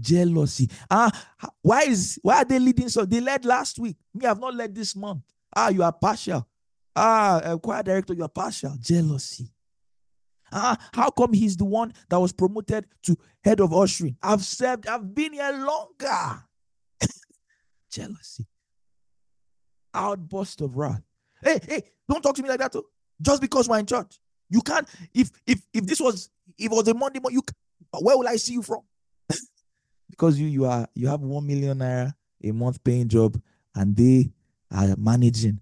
Jealousy. 0.00 0.68
Ah, 0.90 1.10
why 1.60 1.82
is 1.82 2.18
why 2.22 2.38
are 2.38 2.44
they 2.44 2.58
leading 2.58 2.88
so? 2.88 3.04
They 3.04 3.20
led 3.20 3.44
last 3.44 3.78
week. 3.78 3.96
Me, 4.14 4.24
I 4.24 4.28
have 4.28 4.40
not 4.40 4.54
led 4.54 4.74
this 4.74 4.96
month. 4.96 5.22
Ah, 5.54 5.68
you 5.68 5.82
are 5.82 5.92
partial. 5.92 6.46
Ah, 6.94 7.56
choir 7.62 7.82
director, 7.82 8.14
you 8.14 8.24
are 8.24 8.28
partial. 8.28 8.74
Jealousy. 8.80 9.52
Ah, 10.52 10.76
how 10.92 11.10
come 11.10 11.32
he's 11.32 11.56
the 11.56 11.64
one 11.64 11.92
that 12.08 12.20
was 12.20 12.32
promoted 12.32 12.86
to 13.04 13.16
head 13.42 13.60
of 13.60 13.72
ushering? 13.72 14.16
I've 14.22 14.42
served, 14.42 14.86
I've 14.86 15.14
been 15.14 15.32
here 15.32 15.52
longer. 15.52 16.44
Jealousy. 17.92 18.46
Outburst 19.94 20.62
of 20.62 20.76
wrath. 20.76 21.02
Hey, 21.42 21.60
hey, 21.68 21.82
don't 22.08 22.22
talk 22.22 22.34
to 22.36 22.42
me 22.42 22.48
like 22.48 22.58
that. 22.60 22.72
Too. 22.72 22.84
Just 23.20 23.42
because 23.42 23.68
we're 23.68 23.78
in 23.78 23.86
church. 23.86 24.18
You 24.48 24.62
can't, 24.62 24.88
if 25.14 25.30
if 25.46 25.62
if 25.72 25.86
this 25.86 26.00
was 26.00 26.30
if 26.58 26.66
it 26.66 26.74
was 26.74 26.88
a 26.88 26.94
Monday 26.94 27.20
morning, 27.20 27.40
you 27.40 28.00
where 28.00 28.16
will 28.16 28.28
I 28.28 28.36
see 28.36 28.54
you 28.54 28.62
from? 28.62 28.80
because 30.10 30.38
you 30.40 30.46
you 30.46 30.64
are 30.64 30.86
you 30.94 31.08
have 31.08 31.20
one 31.20 31.46
million 31.46 31.78
naira 31.78 32.12
a 32.42 32.50
month 32.52 32.82
paying 32.82 33.08
job 33.08 33.40
and 33.74 33.96
they 33.96 34.30
are 34.70 34.94
managing 34.96 35.60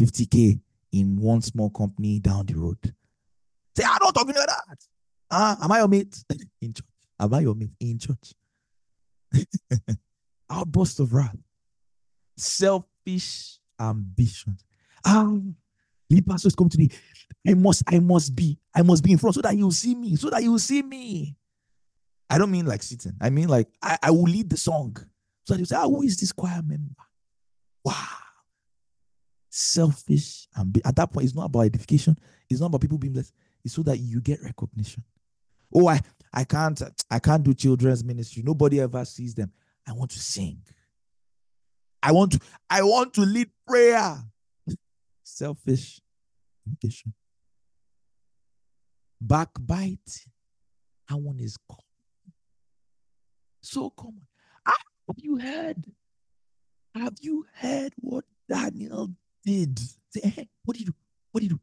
50k 0.00 0.60
in 0.92 1.20
one 1.20 1.42
small 1.42 1.70
company 1.70 2.20
down 2.20 2.46
the 2.46 2.54
road. 2.54 2.78
Say, 3.76 3.84
I 3.84 3.98
don't 3.98 4.12
talking 4.12 4.34
like 4.34 4.46
that. 4.46 4.78
Ah, 5.30 5.56
uh, 5.58 5.64
am 5.64 5.72
I 5.72 5.78
your 5.78 5.88
mate 5.88 6.24
in 6.60 6.74
church? 6.74 6.86
Am 7.18 7.32
I 7.32 7.40
your 7.40 7.54
mate 7.54 7.70
in 7.80 7.98
church? 7.98 8.34
Outburst 10.50 11.00
of 11.00 11.14
wrath, 11.14 11.36
selfish 12.36 13.58
ambitions. 13.80 14.64
Ah, 15.04 15.32
the 16.08 16.20
pastors 16.22 16.54
come 16.54 16.68
to 16.68 16.78
me. 16.78 16.90
I 17.46 17.54
must, 17.54 17.82
I 17.86 17.98
must 17.98 18.36
be, 18.36 18.58
I 18.74 18.82
must 18.82 19.02
be 19.02 19.12
in 19.12 19.18
front 19.18 19.34
so 19.34 19.42
that 19.42 19.56
you 19.56 19.70
see 19.70 19.94
me, 19.94 20.16
so 20.16 20.30
that 20.30 20.42
you 20.42 20.58
see 20.58 20.82
me. 20.82 21.36
I 22.30 22.38
don't 22.38 22.50
mean 22.50 22.66
like 22.66 22.82
sitting. 22.82 23.14
I 23.20 23.30
mean 23.30 23.48
like 23.48 23.68
I, 23.82 23.98
I 24.02 24.10
will 24.10 24.22
lead 24.22 24.48
the 24.48 24.56
song. 24.56 24.96
So 25.44 25.54
you 25.54 25.64
say, 25.64 25.76
ah, 25.76 25.88
who 25.88 26.02
is 26.02 26.18
this 26.18 26.32
choir 26.32 26.62
member? 26.62 26.94
Wow 27.84 28.06
selfish 29.54 30.48
and 30.56 30.80
at 30.82 30.96
that 30.96 31.12
point 31.12 31.26
it's 31.26 31.34
not 31.34 31.44
about 31.44 31.60
edification 31.60 32.16
it's 32.48 32.58
not 32.58 32.66
about 32.66 32.80
people 32.80 32.96
being 32.96 33.12
blessed 33.12 33.34
it's 33.62 33.74
so 33.74 33.82
that 33.82 33.98
you 33.98 34.18
get 34.22 34.42
recognition 34.42 35.04
oh 35.74 35.88
i 35.88 36.00
i 36.32 36.42
can't 36.42 36.80
i 37.10 37.18
can't 37.18 37.42
do 37.42 37.52
children's 37.52 38.02
ministry 38.02 38.42
nobody 38.42 38.80
ever 38.80 39.04
sees 39.04 39.34
them 39.34 39.52
i 39.86 39.92
want 39.92 40.10
to 40.10 40.18
sing 40.18 40.58
i 42.02 42.12
want 42.12 42.32
to 42.32 42.40
i 42.70 42.82
want 42.82 43.12
to 43.14 43.22
lead 43.22 43.50
prayer 43.66 44.16
selfish 45.22 46.00
ambition 46.66 47.12
backbite 49.20 50.26
that 51.08 51.16
one 51.16 51.38
is 51.40 51.56
common 51.68 51.82
so 53.60 53.90
common 53.90 54.26
ah, 54.66 54.74
have 55.06 55.16
you 55.18 55.38
heard 55.38 55.84
have 56.94 57.14
you 57.20 57.46
heard 57.54 57.92
what 57.96 58.24
daniel 58.48 59.10
did. 59.44 59.78
Say, 60.10 60.28
hey, 60.28 60.42
eh, 60.42 60.44
what 60.64 60.76
did 60.76 60.86
you 60.86 60.86
do? 60.86 60.94
What 61.30 61.40
did 61.40 61.50
you 61.50 61.56
do? 61.56 61.60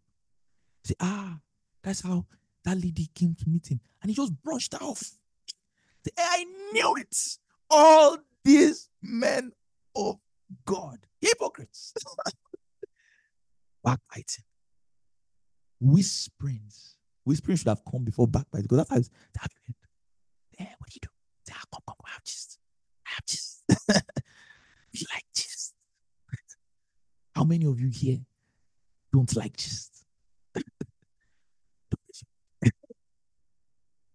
Say, 0.84 0.96
ah, 1.00 1.38
that's 1.84 2.02
how 2.02 2.26
that 2.66 2.76
lady 2.78 3.10
came 3.14 3.36
to 3.36 3.50
meet 3.50 3.68
him. 3.68 3.80
And 4.02 4.10
he 4.10 4.16
just 4.16 4.34
brushed 4.44 4.76
off. 4.82 5.00
Say, 5.00 6.12
hey, 6.18 6.24
I 6.24 6.46
knew 6.74 6.96
it. 6.98 7.16
All 7.70 8.18
these 8.44 8.90
men 9.02 9.52
of 9.96 10.18
God, 10.66 11.00
hypocrites, 11.22 11.94
backbiting, 13.84 14.46
whisperings. 15.80 16.96
Whispering 17.26 17.58
should 17.58 17.68
have 17.68 17.84
come 17.90 18.04
before 18.04 18.28
backbiting 18.28 18.64
because 18.64 18.78
that's 18.78 18.90
how 18.90 18.98
it's, 18.98 19.10
have 19.38 19.52
you 19.68 19.76
what 20.80 20.90
do 20.90 20.96
you 20.96 21.00
do? 21.02 21.10
Say, 21.48 21.54
ah, 21.56 21.64
come, 21.72 21.84
come, 21.88 21.96
I 22.06 22.12
have 22.12 22.24
just, 22.24 22.58
I 23.06 23.12
have 23.12 23.26
just. 23.26 23.64
you 24.92 25.06
like 25.14 25.26
this? 25.36 25.74
How 27.36 27.44
many 27.44 27.66
of 27.66 27.80
you 27.80 27.90
here 27.90 28.20
don't 29.14 29.36
like 29.36 29.56
gist? 29.58 30.06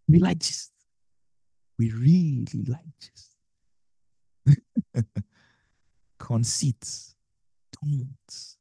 We 0.09 0.18
like 0.18 0.39
Jesus. 0.39 0.70
We 1.78 1.91
really 1.91 2.64
like 2.68 2.85
Jesus. 3.01 3.30
Conceits, 6.25 7.14
don't. 7.83 8.57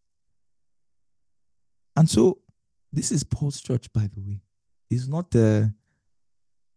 And 1.95 2.09
so 2.09 2.39
this 2.91 3.09
is 3.09 3.23
Paul's 3.23 3.61
church, 3.61 3.91
by 3.93 4.09
the 4.13 4.21
way. 4.21 4.41
It's 4.89 5.07
not 5.07 5.31
the 5.31 5.63
uh, 5.63 5.69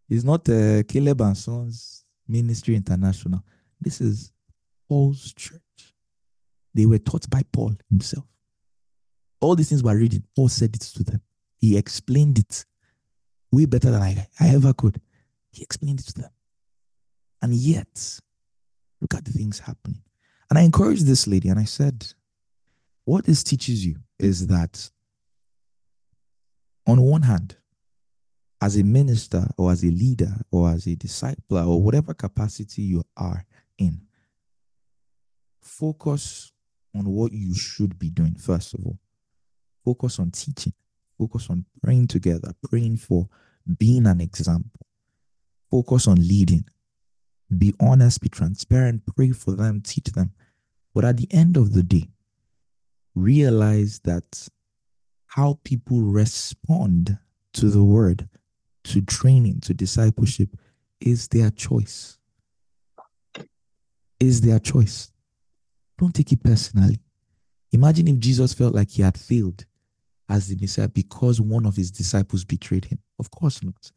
it's 0.08 0.22
not 0.22 0.48
uh, 0.48 0.84
Caleb 0.84 1.20
and 1.22 1.36
Sons 1.36 2.04
Ministry 2.28 2.76
International. 2.76 3.42
This 3.80 4.00
is 4.00 4.30
Paul's 4.88 5.32
church. 5.32 5.60
They 6.72 6.86
were 6.86 6.98
taught 6.98 7.28
by 7.28 7.42
Paul 7.50 7.74
himself. 7.90 8.24
All 9.40 9.56
these 9.56 9.68
things 9.68 9.82
were 9.82 9.96
reading. 9.96 10.22
Paul 10.36 10.48
said 10.48 10.76
it 10.76 10.82
to 10.82 11.02
them. 11.02 11.20
He 11.58 11.76
explained 11.76 12.38
it 12.38 12.64
way 13.50 13.66
better 13.66 13.90
than 13.90 14.02
I, 14.02 14.28
I 14.38 14.50
ever 14.50 14.72
could. 14.72 15.00
He 15.50 15.64
explained 15.64 15.98
it 15.98 16.06
to 16.06 16.22
them. 16.22 16.30
And 17.42 17.52
yet, 17.54 18.20
look 19.00 19.14
at 19.14 19.24
the 19.24 19.32
things 19.32 19.58
happening. 19.58 20.02
And 20.48 20.58
I 20.58 20.62
encouraged 20.62 21.06
this 21.06 21.26
lady 21.26 21.48
and 21.48 21.58
I 21.58 21.64
said, 21.64 22.06
What 23.04 23.24
this 23.24 23.42
teaches 23.42 23.84
you 23.84 23.96
is 24.18 24.46
that, 24.46 24.90
on 26.86 27.00
one 27.00 27.22
hand, 27.22 27.56
as 28.60 28.76
a 28.76 28.84
minister 28.84 29.46
or 29.58 29.70
as 29.70 29.82
a 29.82 29.88
leader 29.88 30.32
or 30.50 30.70
as 30.70 30.86
a 30.86 30.96
discipler 30.96 31.66
or 31.66 31.82
whatever 31.82 32.14
capacity 32.14 32.82
you 32.82 33.04
are 33.16 33.44
in, 33.78 34.00
focus 35.60 36.52
on 36.94 37.06
what 37.06 37.32
you 37.32 37.54
should 37.54 37.98
be 37.98 38.08
doing, 38.08 38.34
first 38.34 38.74
of 38.74 38.80
all. 38.86 38.98
Focus 39.84 40.18
on 40.18 40.30
teaching, 40.30 40.72
focus 41.18 41.48
on 41.50 41.64
praying 41.82 42.08
together, 42.08 42.52
praying 42.68 42.96
for 42.96 43.28
being 43.78 44.06
an 44.06 44.20
example, 44.20 44.80
focus 45.70 46.08
on 46.08 46.16
leading. 46.16 46.64
Be 47.56 47.74
honest, 47.80 48.20
be 48.20 48.28
transparent, 48.28 49.02
pray 49.14 49.30
for 49.30 49.52
them, 49.52 49.80
teach 49.80 50.06
them. 50.12 50.32
But 50.94 51.04
at 51.04 51.16
the 51.16 51.28
end 51.30 51.56
of 51.56 51.72
the 51.72 51.82
day, 51.82 52.08
realize 53.14 54.00
that 54.00 54.48
how 55.26 55.58
people 55.64 56.00
respond 56.02 57.18
to 57.52 57.70
the 57.70 57.84
word 57.84 58.28
to 58.84 59.00
training, 59.02 59.60
to 59.60 59.74
discipleship 59.74 60.56
is 61.00 61.28
their 61.28 61.50
choice. 61.50 62.18
Is 64.18 64.40
their 64.40 64.58
choice. 64.58 65.10
Don't 65.98 66.14
take 66.14 66.32
it 66.32 66.42
personally. 66.42 67.00
Imagine 67.72 68.08
if 68.08 68.18
Jesus 68.18 68.54
felt 68.54 68.74
like 68.74 68.90
he 68.90 69.02
had 69.02 69.18
failed 69.18 69.66
as 70.28 70.48
the 70.48 70.56
Messiah 70.56 70.88
because 70.88 71.40
one 71.40 71.66
of 71.66 71.76
his 71.76 71.90
disciples 71.90 72.44
betrayed 72.44 72.86
him. 72.86 72.98
Of 73.18 73.30
course 73.30 73.62
not. 73.62 73.92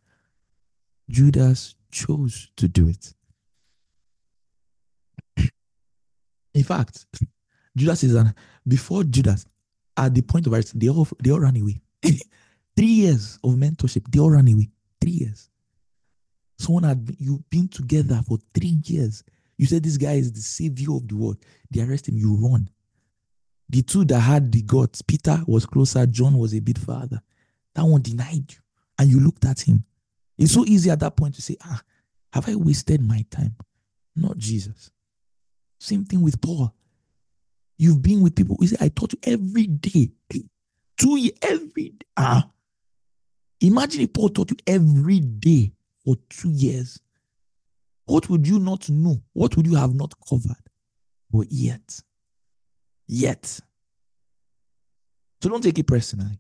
Judas 1.10 1.76
chose 1.92 2.52
to 2.58 2.68
do 2.68 2.88
it. 2.88 3.14
In 6.54 6.64
fact, 6.64 7.06
Judas 7.76 8.04
is 8.04 8.16
an 8.16 8.34
before 8.68 9.04
Judas, 9.04 9.46
at 9.96 10.14
the 10.14 10.22
point 10.22 10.48
of 10.48 10.54
arrest, 10.54 10.80
they 10.80 10.90
all 10.90 11.08
they 11.22 11.32
all 11.32 11.40
ran 11.40 11.58
away. 11.58 11.82
Three 12.76 12.86
years 12.86 13.38
of 13.44 13.52
mentorship, 13.52 14.10
they 14.10 14.20
all 14.20 14.32
ran 14.32 14.48
away. 14.48 14.70
Three 15.02 15.12
years. 15.12 15.50
Someone 16.58 16.84
had 16.84 17.16
you've 17.18 17.50
been 17.50 17.68
together 17.68 18.22
for 18.28 18.38
three 18.54 18.82
years. 18.86 19.24
You 19.58 19.66
said 19.66 19.84
this 19.84 19.98
guy 19.98 20.14
is 20.14 20.32
the 20.32 20.42
savior 20.42 20.94
of 20.94 21.08
the 21.08 21.16
world. 21.16 21.38
They 21.72 21.82
arrest 21.82 22.10
him, 22.10 22.18
you 22.18 22.36
run. 22.36 22.70
The 23.70 23.82
two 23.82 24.04
that 24.06 24.20
had 24.20 24.52
the 24.52 24.62
gods, 24.62 25.02
Peter 25.02 25.42
was 25.48 25.66
closer, 25.66 26.06
John 26.06 26.38
was 26.38 26.54
a 26.54 26.60
bit 26.60 26.78
farther. 26.78 27.22
That 27.76 27.86
one 27.86 28.02
denied 28.02 28.52
you, 28.52 28.58
and 28.98 29.10
you 29.10 29.20
looked 29.20 29.46
at 29.46 29.62
him. 29.62 29.86
It's 30.38 30.54
so 30.54 30.66
easy 30.66 30.90
at 30.90 31.00
that 31.02 31.16
point 31.16 31.36
to 31.36 31.42
say, 31.42 31.56
Ah, 31.64 31.82
have 32.34 32.50
I 32.50 32.56
wasted 32.56 33.02
my 33.02 33.26
time? 33.30 33.56
Not 34.16 34.38
Jesus. 34.38 34.92
Same 35.80 36.06
thing 36.06 36.22
with 36.22 36.40
Paul. 36.42 36.74
You've 37.78 38.02
been 38.02 38.22
with 38.22 38.36
people. 38.36 38.58
You 38.60 38.68
say, 38.68 38.78
I 38.80 38.90
taught 38.90 39.14
you 39.14 39.20
every 39.24 39.68
day. 39.68 40.12
Two 40.98 41.18
years, 41.18 41.38
every 41.42 41.90
day. 41.90 42.06
Ah, 42.18 42.50
Imagine 43.62 44.02
if 44.02 44.14
Paul 44.14 44.30
taught 44.30 44.52
you 44.52 44.58
every 44.68 45.20
day 45.20 45.72
for 46.04 46.16
two 46.30 46.50
years. 46.52 47.00
What 48.06 48.30
would 48.30 48.48
you 48.48 48.60
not 48.60 48.90
know? 48.90 49.22
What 49.34 49.56
would 49.58 49.68
you 49.68 49.76
have 49.76 49.94
not 49.94 50.14
covered? 50.28 50.56
But 51.32 51.52
yet, 51.52 52.02
yet. 53.08 53.46
So 55.42 55.50
don't 55.50 55.62
take 55.62 55.78
it 55.78 55.88
personally. 55.88 56.40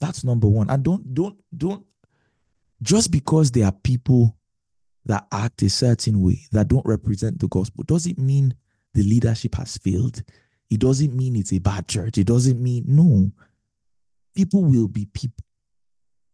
That's 0.00 0.22
number 0.22 0.46
one. 0.46 0.70
And 0.70 0.82
don't, 0.82 1.14
don't, 1.14 1.36
don't, 1.56 1.84
just 2.82 3.10
because 3.10 3.50
there 3.50 3.64
are 3.64 3.72
people 3.72 4.36
that 5.06 5.26
act 5.32 5.62
a 5.62 5.68
certain 5.68 6.20
way 6.20 6.40
that 6.52 6.68
don't 6.68 6.86
represent 6.86 7.38
the 7.38 7.48
gospel 7.48 7.84
does 7.86 8.06
it 8.06 8.18
mean 8.18 8.54
the 8.94 9.02
leadership 9.02 9.54
has 9.56 9.76
failed. 9.76 10.22
It 10.70 10.80
doesn't 10.80 11.14
mean 11.14 11.36
it's 11.36 11.52
a 11.52 11.58
bad 11.58 11.88
church. 11.88 12.16
It 12.16 12.26
doesn't 12.26 12.62
mean, 12.62 12.84
no. 12.86 13.32
People 14.34 14.64
will 14.64 14.88
be 14.88 15.06
people 15.06 15.44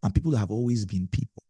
and 0.02 0.14
people 0.14 0.36
have 0.36 0.50
always 0.50 0.84
been 0.84 1.08
people. 1.08 1.42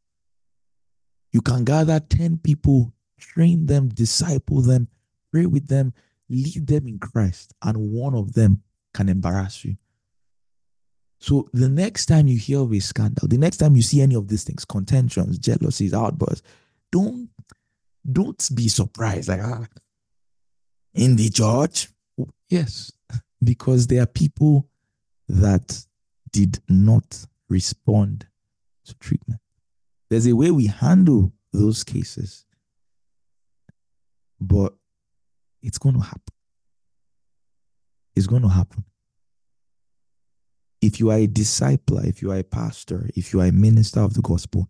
You 1.32 1.40
can 1.40 1.64
gather 1.64 2.00
10 2.00 2.38
people, 2.38 2.92
train 3.18 3.66
them, 3.66 3.88
disciple 3.88 4.62
them, 4.62 4.88
pray 5.32 5.46
with 5.46 5.68
them, 5.68 5.92
lead 6.28 6.66
them 6.66 6.88
in 6.88 6.98
Christ, 6.98 7.54
and 7.62 7.92
one 7.92 8.14
of 8.14 8.32
them 8.32 8.62
can 8.94 9.08
embarrass 9.08 9.64
you. 9.64 9.76
So 11.20 11.48
the 11.52 11.68
next 11.68 12.06
time 12.06 12.28
you 12.28 12.38
hear 12.38 12.60
of 12.60 12.72
a 12.72 12.80
scandal, 12.80 13.28
the 13.28 13.38
next 13.38 13.58
time 13.58 13.76
you 13.76 13.82
see 13.82 14.00
any 14.00 14.14
of 14.14 14.26
these 14.26 14.42
things, 14.42 14.64
contentions, 14.64 15.38
jealousies, 15.38 15.92
outbursts, 15.92 16.46
don't 16.90 17.28
don't 18.10 18.50
be 18.54 18.68
surprised. 18.68 19.28
Like 19.28 19.40
ah, 19.42 19.66
in 20.94 21.16
the 21.16 21.30
church, 21.30 21.88
yes, 22.48 22.92
because 23.42 23.86
there 23.86 24.02
are 24.02 24.06
people 24.06 24.68
that 25.28 25.84
did 26.32 26.60
not 26.68 27.26
respond 27.48 28.26
to 28.84 28.94
treatment. 28.98 29.40
There's 30.08 30.26
a 30.26 30.34
way 30.34 30.50
we 30.50 30.66
handle 30.66 31.32
those 31.52 31.84
cases, 31.84 32.44
but 34.40 34.74
it's 35.62 35.78
going 35.78 35.94
to 35.94 36.00
happen. 36.00 36.34
It's 38.16 38.26
going 38.26 38.42
to 38.42 38.48
happen. 38.48 38.84
If 40.80 40.98
you 40.98 41.10
are 41.10 41.18
a 41.18 41.26
discipler, 41.26 42.06
if 42.06 42.22
you 42.22 42.32
are 42.32 42.38
a 42.38 42.44
pastor, 42.44 43.08
if 43.14 43.32
you 43.32 43.40
are 43.40 43.46
a 43.46 43.52
minister 43.52 44.00
of 44.00 44.14
the 44.14 44.22
gospel, 44.22 44.68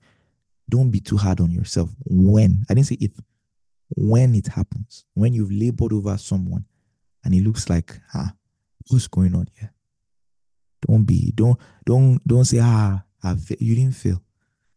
don't 0.71 0.91
be 0.91 1.01
too 1.01 1.16
hard 1.16 1.41
on 1.41 1.51
yourself. 1.51 1.91
When, 2.07 2.64
I 2.71 2.75
didn't 2.75 2.87
say 2.87 2.97
if, 3.01 3.12
when 3.91 4.35
it 4.35 4.49
happens, 4.49 5.05
when 5.14 5.33
you've 5.35 5.53
labored 5.53 5.93
over 5.93 6.16
someone 6.16 6.64
and 7.25 7.35
it 7.35 7.43
looks 7.43 7.68
like, 7.68 8.01
ah, 8.14 8.33
what's 8.89 9.09
going 9.09 9.35
on 9.35 9.49
here? 9.59 9.73
Don't 10.87 11.05
be, 11.05 11.33
don't, 11.35 11.59
don't, 11.85 12.27
don't 12.27 12.45
say, 12.45 12.59
ah, 12.62 13.03
I've, 13.23 13.51
you 13.59 13.75
didn't 13.75 13.97
fail. 13.97 14.23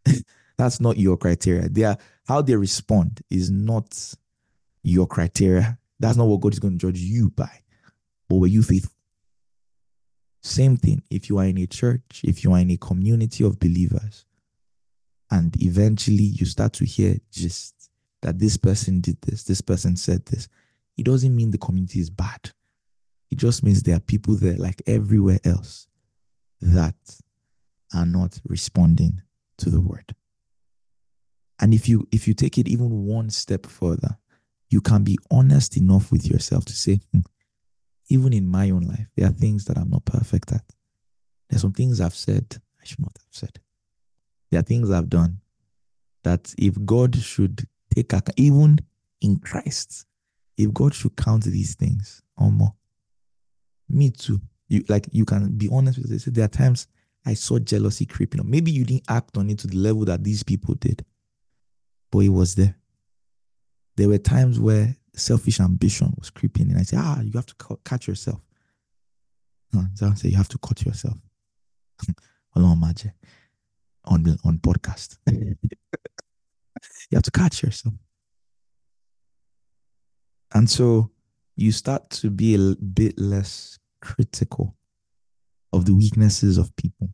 That's 0.57 0.81
not 0.81 0.97
your 0.97 1.17
criteria. 1.17 1.69
They 1.69 1.83
are, 1.83 1.97
how 2.27 2.41
they 2.41 2.55
respond 2.55 3.21
is 3.29 3.49
not 3.49 4.15
your 4.83 5.07
criteria. 5.07 5.77
That's 5.99 6.17
not 6.17 6.27
what 6.27 6.41
God 6.41 6.53
is 6.53 6.59
going 6.59 6.77
to 6.77 6.87
judge 6.87 6.99
you 6.99 7.29
by. 7.29 7.49
But 8.27 8.37
were 8.37 8.47
you 8.47 8.63
faithful? 8.63 8.91
Same 10.41 10.75
thing. 10.75 11.01
If 11.09 11.29
you 11.29 11.37
are 11.37 11.45
in 11.45 11.57
a 11.57 11.67
church, 11.67 12.21
if 12.23 12.43
you 12.43 12.51
are 12.51 12.59
in 12.59 12.71
a 12.71 12.77
community 12.77 13.45
of 13.45 13.59
believers, 13.59 14.25
and 15.33 15.59
eventually 15.63 16.23
you 16.23 16.45
start 16.45 16.73
to 16.73 16.85
hear 16.85 17.17
just 17.31 17.89
that 18.21 18.37
this 18.37 18.55
person 18.55 19.01
did 19.01 19.19
this, 19.23 19.43
this 19.43 19.61
person 19.61 19.95
said 19.95 20.23
this, 20.27 20.47
it 20.95 21.05
doesn't 21.05 21.35
mean 21.35 21.49
the 21.49 21.57
community 21.57 21.99
is 21.99 22.11
bad. 22.11 22.51
It 23.31 23.39
just 23.39 23.63
means 23.63 23.81
there 23.81 23.95
are 23.95 23.99
people 23.99 24.35
there, 24.35 24.57
like 24.57 24.83
everywhere 24.85 25.39
else, 25.43 25.87
that 26.61 26.95
are 27.95 28.05
not 28.05 28.39
responding 28.47 29.23
to 29.57 29.71
the 29.71 29.81
word. 29.81 30.13
And 31.59 31.73
if 31.73 31.89
you 31.89 32.07
if 32.11 32.27
you 32.27 32.35
take 32.35 32.59
it 32.59 32.67
even 32.67 33.05
one 33.07 33.31
step 33.31 33.65
further, 33.65 34.19
you 34.69 34.81
can 34.81 35.03
be 35.03 35.17
honest 35.31 35.77
enough 35.77 36.11
with 36.11 36.27
yourself 36.27 36.65
to 36.65 36.73
say, 36.73 37.01
hmm, 37.11 37.21
even 38.07 38.33
in 38.33 38.45
my 38.45 38.69
own 38.69 38.81
life, 38.81 39.07
there 39.17 39.29
are 39.29 39.33
things 39.33 39.65
that 39.65 39.79
I'm 39.79 39.89
not 39.89 40.05
perfect 40.05 40.51
at. 40.51 40.63
There's 41.49 41.63
some 41.63 41.73
things 41.73 41.99
I've 41.99 42.13
said 42.13 42.61
I 42.79 42.85
should 42.85 42.99
not 42.99 43.17
have 43.17 43.31
said. 43.31 43.62
There 44.53 44.59
are 44.59 44.63
things 44.63 44.91
I've 44.91 45.09
done 45.09 45.39
that 46.23 46.53
if 46.59 46.75
God 46.85 47.15
should 47.15 47.67
take 47.95 48.13
a, 48.13 48.21
even 48.37 48.77
in 49.19 49.39
Christ, 49.39 50.05
if 50.57 50.71
God 50.71 50.93
should 50.93 51.15
count 51.15 51.45
these 51.45 51.73
things 51.73 52.21
or 52.37 52.51
more, 52.51 52.75
me 53.89 54.11
too. 54.11 54.39
You 54.67 54.83
like 54.89 55.07
you 55.11 55.25
can 55.25 55.57
be 55.57 55.69
honest 55.71 55.97
with 55.97 56.11
yourself. 56.11 56.35
There 56.35 56.45
are 56.45 56.49
times 56.49 56.85
I 57.25 57.33
saw 57.33 57.57
jealousy 57.57 58.05
creeping 58.05 58.41
up. 58.41 58.45
Maybe 58.45 58.69
you 58.69 58.85
didn't 58.85 59.09
act 59.09 59.39
on 59.39 59.49
it 59.49 59.57
to 59.57 59.67
the 59.67 59.77
level 59.77 60.05
that 60.05 60.23
these 60.23 60.43
people 60.43 60.75
did, 60.75 61.03
but 62.11 62.19
it 62.19 62.29
was 62.29 62.53
there. 62.53 62.75
There 63.97 64.07
were 64.07 64.19
times 64.19 64.59
where 64.59 64.95
selfish 65.15 65.61
ambition 65.61 66.13
was 66.19 66.29
creeping 66.29 66.69
in. 66.69 66.77
I 66.77 66.83
said, 66.83 66.99
ah, 67.01 67.21
you 67.21 67.31
have 67.33 67.47
to 67.47 67.55
catch 67.83 68.07
yourself. 68.07 68.39
No, 69.71 69.85
I 69.99 70.13
say 70.13 70.29
you 70.29 70.37
have 70.37 70.49
to 70.49 70.59
cut 70.59 70.85
yourself. 70.85 71.17
Along 72.55 72.79
magic. 72.79 73.13
On 74.05 74.37
on 74.43 74.57
podcast. 74.59 75.17
you 75.31 75.55
have 77.13 77.23
to 77.23 77.31
catch 77.31 77.63
yourself. 77.63 77.95
And 80.53 80.69
so 80.69 81.11
you 81.55 81.71
start 81.71 82.09
to 82.11 82.29
be 82.29 82.55
a 82.55 82.75
bit 82.75 83.19
less 83.19 83.79
critical 84.01 84.75
of 85.71 85.85
the 85.85 85.95
weaknesses 85.95 86.57
of 86.57 86.75
people. 86.75 87.09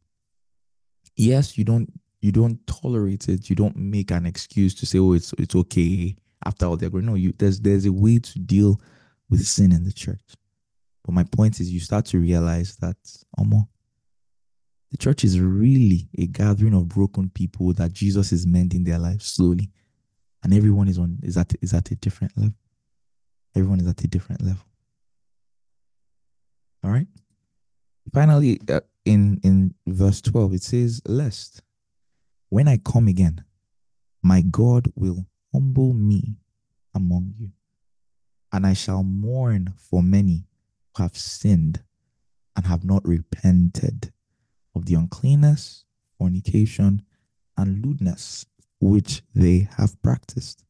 Yes, 1.16 1.58
you 1.58 1.64
don't 1.64 1.92
you 2.22 2.32
don't 2.32 2.66
tolerate 2.68 3.30
it. 3.30 3.50
You 3.50 3.56
don't 3.56 3.76
make 3.78 4.12
an 4.12 4.26
excuse 4.26 4.76
to 4.76 4.86
say, 4.86 5.00
"Oh, 5.00 5.14
it's 5.14 5.34
it's 5.38 5.56
okay." 5.56 6.16
After 6.46 6.66
all, 6.66 6.78
they're 6.78 6.90
going. 6.90 7.06
No, 7.06 7.16
you 7.16 7.34
there's 7.38 7.60
there's 7.60 7.86
a 7.86 7.92
way 7.94 8.20
to 8.20 8.40
deal 8.40 8.80
with 9.30 9.46
sin 9.46 9.72
in 9.72 9.84
the 9.84 9.94
church. 9.94 10.22
But 11.04 11.14
my 11.14 11.24
point 11.24 11.60
is, 11.60 11.72
you 11.72 11.80
start 11.80 12.06
to 12.08 12.20
realize 12.20 12.76
that, 12.78 12.98
Omo, 13.38 13.68
the 14.92 14.98
church 14.98 15.24
is 15.24 15.40
really 15.40 16.10
a 16.18 16.26
gathering 16.26 16.74
of 16.74 16.90
broken 16.90 17.30
people 17.30 17.74
that 17.74 17.94
Jesus 17.94 18.32
is 18.32 18.48
mending 18.48 18.84
their 18.84 18.98
lives 18.98 19.26
slowly, 19.26 19.70
and 20.44 20.54
everyone 20.54 20.88
is 20.88 20.98
on 20.98 21.20
is 21.22 21.38
at 21.38 21.54
is 21.62 21.74
at 21.74 21.92
a 21.92 21.96
different 21.96 22.36
level. 22.38 22.56
Everyone 23.56 23.80
is 23.80 23.88
at 23.88 24.04
a 24.04 24.08
different 24.08 24.42
level. 24.42 24.64
All 26.84 26.92
right. 26.92 27.08
Finally, 28.14 28.60
uh, 28.70 28.80
in 29.06 29.40
in 29.44 29.76
verse 29.86 30.22
twelve, 30.22 30.54
it 30.54 30.64
says, 30.64 31.02
"Lest 31.06 31.62
when 32.50 32.68
I 32.68 32.78
come 32.78 33.08
again, 33.08 33.44
my 34.24 34.42
God 34.42 34.92
will 34.96 35.28
humble 35.54 35.94
me 35.94 36.38
among 36.96 37.34
you, 37.38 37.52
and 38.52 38.66
I 38.66 38.74
shall 38.74 39.04
mourn 39.04 39.74
for 39.78 40.02
many 40.02 40.48
who 40.96 41.04
have 41.04 41.16
sinned 41.16 41.84
and 42.56 42.66
have 42.66 42.84
not 42.84 43.08
repented 43.08 44.12
of 44.76 44.86
the 44.86 44.96
uncleanness, 44.96 45.86
fornication, 46.18 47.04
and 47.58 47.86
lewdness 47.86 48.46
which 48.80 49.22
they 49.36 49.68
have 49.78 50.02
practiced. 50.02 50.64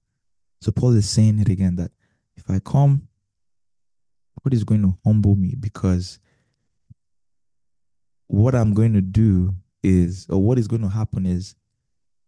So 0.61 0.71
Paul 0.71 0.95
is 0.95 1.09
saying 1.09 1.39
it 1.39 1.49
again 1.49 1.75
that 1.77 1.91
if 2.35 2.49
I 2.49 2.59
come, 2.59 3.07
God 4.43 4.53
is 4.53 4.63
going 4.63 4.81
to 4.81 4.97
humble 5.05 5.35
me 5.35 5.55
because 5.59 6.19
what 8.27 8.55
I'm 8.55 8.73
going 8.73 8.93
to 8.93 9.01
do 9.01 9.55
is, 9.83 10.27
or 10.29 10.41
what 10.41 10.57
is 10.57 10.67
going 10.67 10.81
to 10.81 10.89
happen 10.89 11.25
is, 11.25 11.55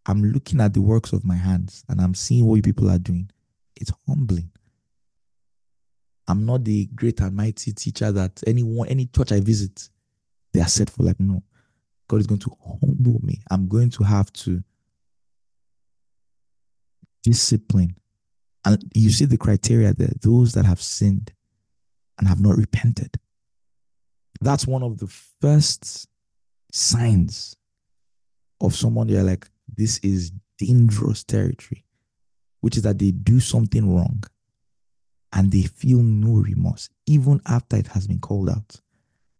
I'm 0.06 0.22
looking 0.22 0.60
at 0.60 0.74
the 0.74 0.80
works 0.80 1.12
of 1.12 1.24
my 1.24 1.36
hands 1.36 1.84
and 1.88 2.00
I'm 2.00 2.14
seeing 2.14 2.44
what 2.46 2.62
people 2.64 2.90
are 2.90 2.98
doing. 2.98 3.30
It's 3.76 3.92
humbling. 4.06 4.50
I'm 6.28 6.44
not 6.44 6.64
the 6.64 6.86
great 6.86 7.20
and 7.20 7.36
mighty 7.36 7.72
teacher 7.72 8.10
that 8.12 8.42
anyone, 8.46 8.88
any 8.88 9.06
church 9.06 9.32
I 9.32 9.40
visit, 9.40 9.88
they 10.52 10.60
are 10.60 10.68
set 10.68 10.90
for. 10.90 11.04
Like, 11.04 11.20
no, 11.20 11.42
God 12.08 12.20
is 12.20 12.26
going 12.26 12.40
to 12.40 12.56
humble 12.64 13.20
me. 13.22 13.40
I'm 13.50 13.68
going 13.68 13.90
to 13.90 14.04
have 14.04 14.32
to 14.34 14.62
discipline. 17.22 17.96
And 18.64 18.90
you 18.94 19.10
see 19.10 19.24
the 19.24 19.38
criteria 19.38 19.92
there 19.92 20.12
those 20.20 20.52
that 20.54 20.64
have 20.64 20.80
sinned 20.80 21.32
and 22.18 22.28
have 22.28 22.40
not 22.40 22.56
repented. 22.56 23.16
That's 24.40 24.66
one 24.66 24.82
of 24.82 24.98
the 24.98 25.06
first 25.40 26.08
signs 26.72 27.56
of 28.60 28.74
someone 28.74 29.08
you're 29.08 29.22
like, 29.22 29.48
this 29.76 29.98
is 29.98 30.32
dangerous 30.58 31.24
territory, 31.24 31.84
which 32.60 32.76
is 32.76 32.82
that 32.82 32.98
they 32.98 33.10
do 33.10 33.40
something 33.40 33.94
wrong 33.94 34.22
and 35.32 35.50
they 35.50 35.62
feel 35.62 35.98
no 35.98 36.34
remorse, 36.34 36.90
even 37.06 37.40
after 37.46 37.76
it 37.76 37.88
has 37.88 38.06
been 38.06 38.20
called 38.20 38.50
out. 38.50 38.80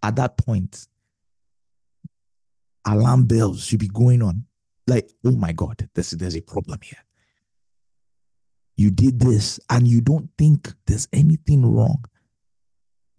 At 0.02 0.16
that 0.16 0.36
point, 0.36 0.88
alarm 2.86 3.26
bells 3.26 3.64
should 3.64 3.80
be 3.80 3.88
going 3.88 4.22
on. 4.22 4.44
Like, 4.86 5.10
oh 5.24 5.32
my 5.32 5.52
God, 5.52 5.88
this, 5.94 6.10
there's 6.10 6.36
a 6.36 6.40
problem 6.40 6.80
here. 6.82 6.98
You 8.76 8.90
did 8.90 9.20
this 9.20 9.60
and 9.70 9.86
you 9.86 10.00
don't 10.00 10.28
think 10.36 10.72
there's 10.86 11.06
anything 11.12 11.64
wrong. 11.64 12.04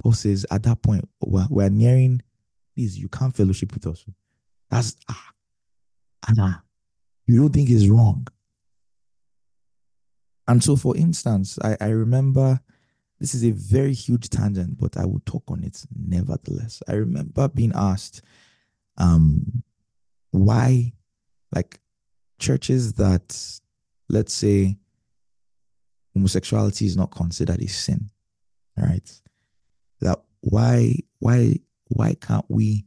Paul 0.02 0.14
says, 0.14 0.46
at 0.52 0.64
that 0.64 0.82
point, 0.82 1.08
we're, 1.22 1.48
we're 1.50 1.70
nearing, 1.70 2.22
please, 2.76 2.98
you 2.98 3.08
can't 3.08 3.36
fellowship 3.36 3.74
with 3.74 3.88
us. 3.88 4.06
That's, 4.70 4.96
ah, 5.10 5.30
ah, 6.38 6.64
you 7.26 7.40
don't 7.40 7.54
think 7.54 7.70
it's 7.70 7.88
wrong. 7.88 8.28
And 10.48 10.62
so, 10.62 10.76
for 10.76 10.98
instance, 10.98 11.58
I, 11.64 11.78
I 11.80 11.90
remember 11.90 12.60
this 13.20 13.34
is 13.34 13.46
a 13.46 13.52
very 13.52 13.94
huge 13.94 14.30
tangent, 14.30 14.78
but 14.78 14.98
I 14.98 15.06
will 15.06 15.22
talk 15.26 15.44
on 15.48 15.64
it 15.64 15.86
nevertheless. 15.96 16.84
I 16.90 16.96
remember 16.96 17.48
being 17.48 17.72
asked 17.74 18.22
um, 18.98 19.64
why, 20.32 20.94
like, 21.54 21.80
churches 22.40 22.94
that, 22.94 23.62
let's 24.10 24.34
say, 24.34 24.78
homosexuality 26.14 26.86
is 26.86 26.98
not 26.98 27.12
considered 27.12 27.62
a 27.62 27.68
sin, 27.68 28.10
right? 28.78 29.12
That 30.02 30.22
why, 30.42 30.98
why, 31.20 31.60
why 31.88 32.16
can't 32.16 32.46
we 32.50 32.86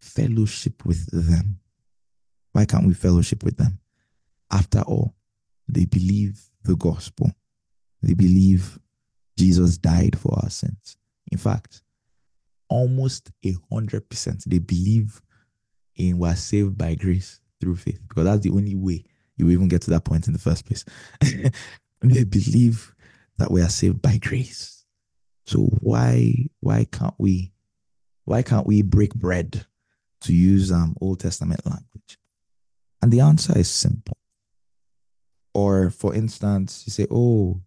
fellowship 0.00 0.84
with 0.84 1.06
them? 1.10 1.58
Why 2.52 2.64
can't 2.64 2.86
we 2.86 2.94
fellowship 2.94 3.42
with 3.42 3.56
them? 3.56 3.80
After 4.50 4.80
all, 4.82 5.14
they 5.68 5.86
believe 5.86 6.40
the 6.62 6.76
gospel. 6.76 7.32
They 8.02 8.14
believe 8.14 8.78
Jesus 9.36 9.78
died 9.78 10.18
for 10.18 10.38
our 10.42 10.50
sins. 10.50 10.96
In 11.32 11.38
fact, 11.38 11.82
almost 12.68 13.30
a 13.44 13.54
hundred 13.70 14.08
percent 14.08 14.42
they 14.46 14.58
believe 14.58 15.20
in 15.96 16.18
we're 16.18 16.34
saved 16.34 16.76
by 16.76 16.94
grace 16.94 17.40
through 17.60 17.76
faith 17.76 18.00
because 18.08 18.24
that's 18.24 18.40
the 18.40 18.50
only 18.50 18.74
way 18.74 19.04
you 19.36 19.50
even 19.50 19.68
get 19.68 19.82
to 19.82 19.90
that 19.90 20.04
point 20.04 20.26
in 20.26 20.32
the 20.32 20.38
first 20.38 20.66
place. 20.66 20.84
they 22.00 22.24
believe 22.24 22.94
that 23.38 23.50
we 23.50 23.60
are 23.62 23.68
saved 23.68 24.00
by 24.00 24.18
grace. 24.18 24.84
So 25.46 25.64
why 25.80 26.46
why 26.60 26.86
can't 26.90 27.14
we 27.18 27.52
why 28.24 28.42
can't 28.42 28.66
we 28.66 28.82
break 28.82 29.14
bread 29.14 29.66
to 30.22 30.34
use 30.34 30.72
um 30.72 30.96
Old 31.00 31.20
Testament 31.20 31.64
language? 31.66 32.18
And 33.02 33.12
the 33.12 33.20
answer 33.20 33.56
is 33.58 33.70
simple. 33.70 34.16
Or 35.52 35.90
for 35.90 36.14
instance, 36.14 36.84
you 36.86 36.90
say, 36.90 37.06
"Oh, 37.10 37.60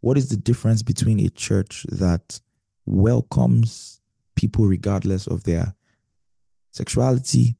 what 0.00 0.18
is 0.18 0.28
the 0.28 0.36
difference 0.36 0.82
between 0.82 1.20
a 1.20 1.30
church 1.30 1.86
that 1.88 2.40
welcomes 2.84 4.01
people 4.42 4.66
regardless 4.66 5.26
of 5.26 5.44
their 5.44 5.74
sexuality 6.70 7.56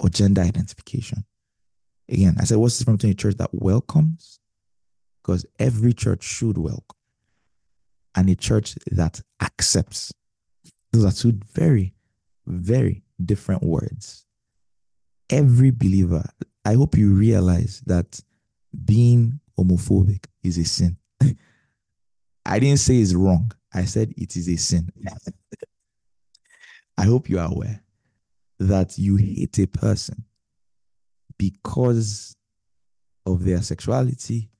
or 0.00 0.08
gender 0.08 0.42
identification?" 0.42 1.24
Again, 2.08 2.36
I 2.38 2.44
said, 2.44 2.58
what's 2.58 2.78
the 2.78 2.84
difference 2.84 3.04
a 3.04 3.14
church 3.14 3.36
that 3.36 3.50
welcomes 3.52 4.38
because 5.22 5.46
every 5.58 5.94
church 5.94 6.22
should 6.22 6.58
welcome 6.58 6.98
and 8.14 8.28
a 8.28 8.34
church 8.34 8.74
that 8.90 9.20
accepts. 9.40 10.12
Those 10.92 11.04
are 11.04 11.12
two 11.12 11.40
very, 11.54 11.94
very 12.46 13.02
different 13.24 13.62
words. 13.62 14.26
Every 15.30 15.70
believer, 15.70 16.24
I 16.64 16.74
hope 16.74 16.96
you 16.96 17.14
realize 17.14 17.82
that 17.86 18.20
being 18.84 19.40
homophobic 19.58 20.26
is 20.42 20.58
a 20.58 20.64
sin. 20.64 20.98
I 22.46 22.58
didn't 22.58 22.80
say 22.80 22.98
it's 22.98 23.14
wrong. 23.14 23.50
I 23.72 23.86
said 23.86 24.12
it 24.16 24.36
is 24.36 24.48
a 24.48 24.56
sin. 24.56 24.92
I 26.96 27.04
hope 27.04 27.28
you 27.28 27.38
are 27.38 27.50
aware 27.50 27.82
that 28.58 28.98
you 28.98 29.16
hate 29.16 29.58
a 29.58 29.66
person 29.66 30.24
because 31.38 32.36
of 33.26 33.44
their 33.44 33.62
sexuality, 33.62 34.50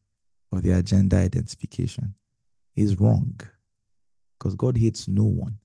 or 0.51 0.61
their 0.61 0.83
gender 0.83 1.17
identification 1.17 2.15
is 2.77 2.99
wrong 2.99 3.39
because 4.39 4.55
God 4.55 4.77
hates 4.77 5.07
no 5.09 5.25
one. 5.25 5.59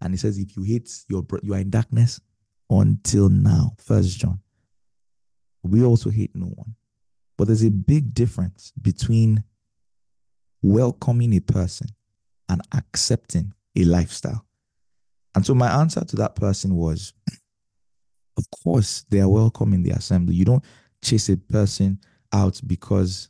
And 0.00 0.14
he 0.14 0.18
says, 0.18 0.38
if 0.38 0.56
you 0.56 0.62
hate 0.62 0.90
your 1.08 1.22
brother, 1.22 1.46
you 1.46 1.54
are 1.54 1.58
in 1.58 1.70
darkness 1.70 2.20
until 2.68 3.28
now. 3.28 3.74
First 3.78 4.18
John. 4.18 4.40
We 5.62 5.84
also 5.84 6.08
hate 6.10 6.34
no 6.34 6.46
one. 6.46 6.74
But 7.36 7.48
there's 7.48 7.64
a 7.64 7.70
big 7.70 8.14
difference 8.14 8.72
between 8.80 9.44
welcoming 10.62 11.34
a 11.34 11.40
person 11.40 11.88
and 12.48 12.62
accepting 12.74 13.52
a 13.76 13.84
lifestyle. 13.84 14.46
And 15.34 15.46
so 15.46 15.54
my 15.54 15.70
answer 15.80 16.04
to 16.04 16.16
that 16.16 16.34
person 16.34 16.74
was, 16.74 17.12
of 18.36 18.44
course, 18.62 19.04
they 19.10 19.20
are 19.20 19.28
welcome 19.28 19.72
in 19.72 19.82
the 19.82 19.90
assembly. 19.90 20.34
You 20.34 20.44
don't 20.44 20.64
chase 21.02 21.28
a 21.28 21.36
person 21.36 22.00
out 22.32 22.60
because 22.66 23.28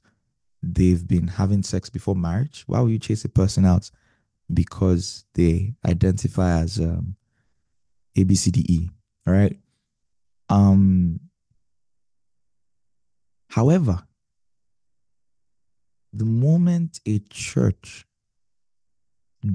they've 0.62 1.06
been 1.06 1.26
having 1.26 1.62
sex 1.62 1.88
before 1.88 2.14
marriage, 2.14 2.64
why 2.66 2.80
would 2.80 2.92
you 2.92 2.98
chase 2.98 3.24
a 3.24 3.28
person 3.28 3.64
out 3.64 3.90
because 4.52 5.24
they 5.34 5.74
identify 5.86 6.60
as 6.60 6.78
um, 6.78 7.16
A, 8.16 8.24
B, 8.24 8.34
C, 8.34 8.50
D, 8.50 8.64
E? 8.68 8.90
All 9.26 9.32
right. 9.32 9.56
Um, 10.48 11.20
however, 13.48 14.02
the 16.12 16.24
moment 16.24 17.00
a 17.06 17.20
church 17.30 18.04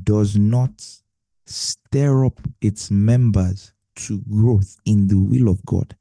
does 0.04 0.38
not 0.38 0.84
stir 1.46 2.26
up 2.26 2.40
its 2.62 2.92
members 2.92 3.74
to 3.96 4.22
growth 4.30 4.78
in 4.86 5.08
the 5.08 5.18
will 5.18 5.50
of 5.50 5.64
God, 5.66 5.96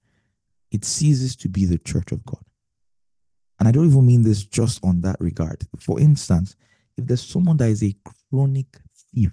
it 0.70 0.84
ceases 0.84 1.36
to 1.36 1.48
be 1.48 1.64
the 1.64 1.78
church 1.78 2.12
of 2.12 2.24
God. 2.24 2.42
And 3.58 3.68
I 3.68 3.72
don't 3.72 3.86
even 3.86 4.06
mean 4.06 4.22
this 4.22 4.44
just 4.44 4.84
on 4.84 5.00
that 5.02 5.16
regard. 5.20 5.62
For 5.78 6.00
instance, 6.00 6.56
if 6.96 7.06
there's 7.06 7.22
someone 7.22 7.56
that 7.58 7.68
is 7.68 7.82
a 7.82 7.94
chronic 8.30 8.66
thief, 9.12 9.32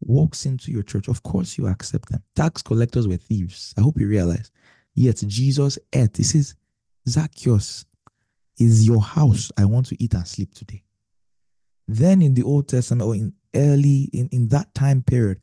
walks 0.00 0.46
into 0.46 0.70
your 0.70 0.82
church, 0.82 1.08
of 1.08 1.22
course 1.22 1.58
you 1.58 1.66
accept 1.66 2.10
them. 2.10 2.22
Tax 2.36 2.62
collectors 2.62 3.08
were 3.08 3.16
thieves. 3.16 3.74
I 3.76 3.80
hope 3.80 3.98
you 3.98 4.06
realize. 4.06 4.50
Yet 4.94 5.22
Jesus 5.26 5.78
ate. 5.92 6.16
He 6.16 6.22
says, 6.22 6.54
Zacchaeus, 7.08 7.84
is 8.58 8.86
your 8.86 9.02
house. 9.02 9.50
I 9.58 9.64
want 9.64 9.86
to 9.86 10.02
eat 10.02 10.14
and 10.14 10.26
sleep 10.26 10.54
today. 10.54 10.84
Then 11.88 12.22
in 12.22 12.34
the 12.34 12.42
Old 12.42 12.68
Testament 12.68 13.02
or 13.02 13.14
in 13.14 13.32
early, 13.54 14.10
in, 14.12 14.28
in 14.32 14.48
that 14.48 14.74
time 14.74 15.02
period, 15.02 15.40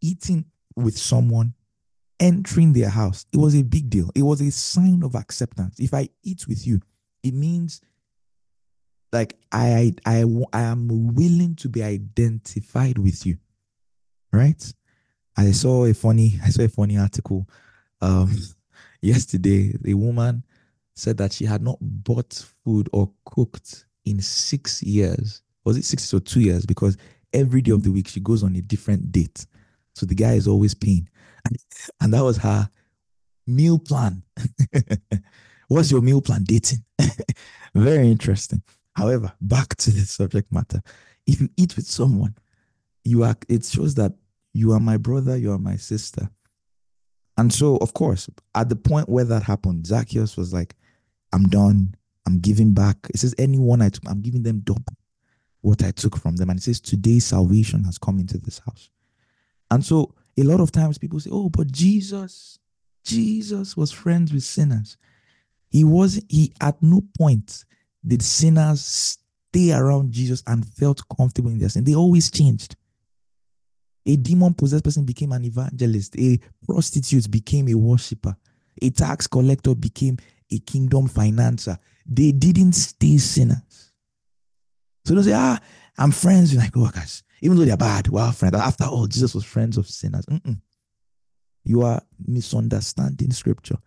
eating 0.00 0.46
with 0.76 0.96
someone, 0.96 1.54
entering 2.20 2.72
their 2.72 2.88
house, 2.88 3.26
it 3.32 3.38
was 3.38 3.54
a 3.54 3.62
big 3.62 3.90
deal. 3.90 4.10
It 4.14 4.22
was 4.22 4.40
a 4.40 4.50
sign 4.50 5.02
of 5.02 5.14
acceptance. 5.14 5.78
If 5.78 5.94
I 5.94 6.08
eat 6.22 6.46
with 6.48 6.66
you, 6.66 6.80
it 7.22 7.34
means 7.34 7.80
like 9.12 9.36
I, 9.50 9.94
I, 10.06 10.24
I 10.52 10.62
am 10.62 11.14
willing 11.14 11.54
to 11.56 11.68
be 11.68 11.82
identified 11.82 12.98
with 12.98 13.26
you, 13.26 13.36
right? 14.32 14.72
I 15.36 15.50
saw 15.52 15.84
a 15.84 15.94
funny, 15.94 16.38
I 16.42 16.48
saw 16.48 16.62
a 16.62 16.68
funny 16.68 16.98
article 16.98 17.48
um, 18.00 18.34
yesterday. 19.02 19.74
A 19.86 19.94
woman 19.94 20.44
said 20.94 21.18
that 21.18 21.32
she 21.32 21.44
had 21.44 21.62
not 21.62 21.78
bought 21.80 22.32
food 22.64 22.88
or 22.92 23.10
cooked 23.24 23.86
in 24.04 24.20
six 24.20 24.82
years. 24.82 25.42
Was 25.64 25.76
it 25.76 25.84
six 25.84 26.12
or 26.12 26.20
two 26.20 26.40
years? 26.40 26.66
Because 26.66 26.96
every 27.32 27.62
day 27.62 27.72
of 27.72 27.82
the 27.82 27.90
week 27.90 28.08
she 28.08 28.20
goes 28.20 28.42
on 28.42 28.56
a 28.56 28.60
different 28.60 29.12
date. 29.12 29.46
So 29.94 30.06
the 30.06 30.14
guy 30.14 30.34
is 30.34 30.48
always 30.48 30.74
paying. 30.74 31.08
And, 31.44 31.56
and 32.00 32.14
that 32.14 32.24
was 32.24 32.38
her 32.38 32.68
meal 33.46 33.78
plan. 33.78 34.22
What's 35.68 35.90
your 35.90 36.02
meal 36.02 36.20
plan 36.20 36.44
dating? 36.44 36.84
Very 37.74 38.10
interesting. 38.10 38.62
However, 38.94 39.32
back 39.40 39.74
to 39.76 39.90
the 39.90 40.00
subject 40.00 40.52
matter. 40.52 40.82
If 41.26 41.40
you 41.40 41.48
eat 41.56 41.76
with 41.76 41.86
someone, 41.86 42.36
you 43.04 43.22
are 43.24 43.34
it 43.48 43.64
shows 43.64 43.94
that 43.94 44.12
you 44.52 44.72
are 44.72 44.80
my 44.80 44.96
brother, 44.96 45.36
you 45.36 45.52
are 45.52 45.58
my 45.58 45.76
sister. 45.76 46.28
And 47.38 47.52
so, 47.52 47.76
of 47.78 47.94
course, 47.94 48.28
at 48.54 48.68
the 48.68 48.76
point 48.76 49.08
where 49.08 49.24
that 49.24 49.42
happened, 49.42 49.86
Zacchaeus 49.86 50.36
was 50.36 50.52
like, 50.52 50.74
I'm 51.32 51.44
done. 51.44 51.94
I'm 52.26 52.38
giving 52.38 52.72
back. 52.72 52.96
It 53.08 53.18
says, 53.18 53.34
anyone 53.38 53.80
I 53.80 53.88
took, 53.88 54.08
I'm 54.08 54.20
giving 54.20 54.42
them 54.42 54.60
double 54.60 54.84
what 55.62 55.82
I 55.82 55.90
took 55.90 56.16
from 56.16 56.36
them. 56.36 56.50
And 56.50 56.58
it 56.58 56.62
says, 56.62 56.80
today 56.80 57.18
salvation 57.18 57.84
has 57.84 57.98
come 57.98 58.18
into 58.18 58.38
this 58.38 58.58
house. 58.58 58.90
And 59.70 59.84
so 59.84 60.14
a 60.36 60.42
lot 60.42 60.60
of 60.60 60.70
times 60.70 60.98
people 60.98 61.18
say, 61.18 61.30
oh, 61.32 61.48
but 61.48 61.72
Jesus, 61.72 62.58
Jesus 63.04 63.76
was 63.76 63.90
friends 63.90 64.32
with 64.32 64.42
sinners. 64.42 64.98
He 65.70 65.84
was, 65.84 66.22
he 66.28 66.52
at 66.60 66.82
no 66.82 67.02
point 67.16 67.64
did 68.06 68.22
sinners 68.22 69.18
stay 69.50 69.72
around 69.72 70.12
Jesus 70.12 70.42
and 70.46 70.66
felt 70.66 71.02
comfortable 71.16 71.50
in 71.50 71.58
their 71.58 71.68
sin. 71.68 71.84
They 71.84 71.94
always 71.94 72.30
changed. 72.30 72.76
A 74.04 74.16
demon 74.16 74.54
possessed 74.54 74.84
person 74.84 75.04
became 75.04 75.32
an 75.32 75.44
evangelist. 75.44 76.18
A 76.18 76.38
prostitute 76.66 77.30
became 77.30 77.68
a 77.68 77.74
worshiper. 77.74 78.36
A 78.80 78.90
tax 78.90 79.26
collector 79.26 79.74
became 79.74 80.18
a 80.50 80.58
kingdom 80.58 81.08
financer. 81.08 81.78
They 82.04 82.32
didn't 82.32 82.72
stay 82.72 83.18
sinners. 83.18 83.71
So 85.04 85.14
don't 85.14 85.24
say, 85.24 85.32
ah, 85.34 85.58
I'm 85.98 86.12
friends 86.12 86.52
with 86.52 86.62
like 86.62 86.76
workers. 86.76 87.22
Even 87.40 87.56
though 87.56 87.64
they're 87.64 87.76
bad, 87.76 88.08
we're 88.08 88.30
friends. 88.32 88.54
After 88.54 88.84
all, 88.84 89.06
Jesus 89.06 89.34
was 89.34 89.44
friends 89.44 89.76
of 89.76 89.88
sinners. 89.88 90.24
Mm-mm. 90.26 90.60
You 91.64 91.82
are 91.82 92.02
misunderstanding 92.24 93.32
scripture. 93.32 93.78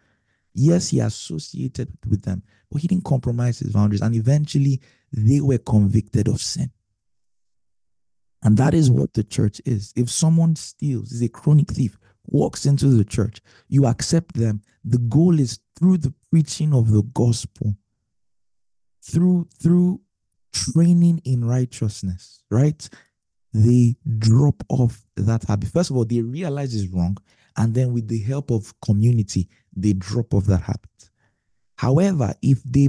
Yes, 0.54 0.90
he 0.90 1.00
associated 1.00 1.92
with 2.10 2.24
them, 2.24 2.44
but 2.72 2.82
he 2.82 2.88
didn't 2.88 3.06
compromise 3.06 3.60
his 3.60 3.74
boundaries. 3.74 4.02
And 4.02 4.16
eventually, 4.16 4.82
they 5.12 5.42
were 5.42 5.58
convicted 5.58 6.28
of 6.28 6.42
sin. 6.42 6.72
And 8.44 8.58
that 8.58 8.74
is 8.74 8.92
what 8.92 9.14
the 9.14 9.24
church 9.24 9.62
is. 9.66 9.92
If 9.96 10.10
someone 10.10 10.56
steals, 10.56 11.12
is 11.12 11.22
a 11.22 11.30
chronic 11.30 11.72
thief, 11.72 11.98
walks 12.28 12.66
into 12.66 12.88
the 12.88 13.04
church, 13.04 13.42
you 13.68 13.86
accept 13.86 14.36
them. 14.36 14.62
The 14.84 15.00
goal 15.00 15.40
is 15.40 15.60
through 15.78 15.98
the 15.98 16.14
preaching 16.30 16.74
of 16.74 16.92
the 16.92 17.04
gospel, 17.04 17.76
through 19.02 19.48
through 19.62 20.02
training 20.56 21.22
in 21.26 21.44
righteousness, 21.44 22.44
right? 22.50 22.88
They 23.54 23.96
drop 24.18 24.64
off 24.70 25.06
that 25.16 25.44
habit. 25.44 25.70
First 25.70 25.92
of 25.92 25.98
all, 25.98 26.06
they 26.06 26.22
realize 26.22 26.74
it's 26.74 26.92
wrong, 26.92 27.18
and 27.58 27.74
then 27.74 27.94
with 27.94 28.08
the 28.08 28.20
help 28.20 28.52
of 28.52 28.74
community, 28.82 29.50
they 29.76 29.94
drop 29.94 30.34
off 30.34 30.46
that 30.46 30.62
habit. 30.62 31.10
However, 31.78 32.34
if 32.42 32.64
they 32.64 32.88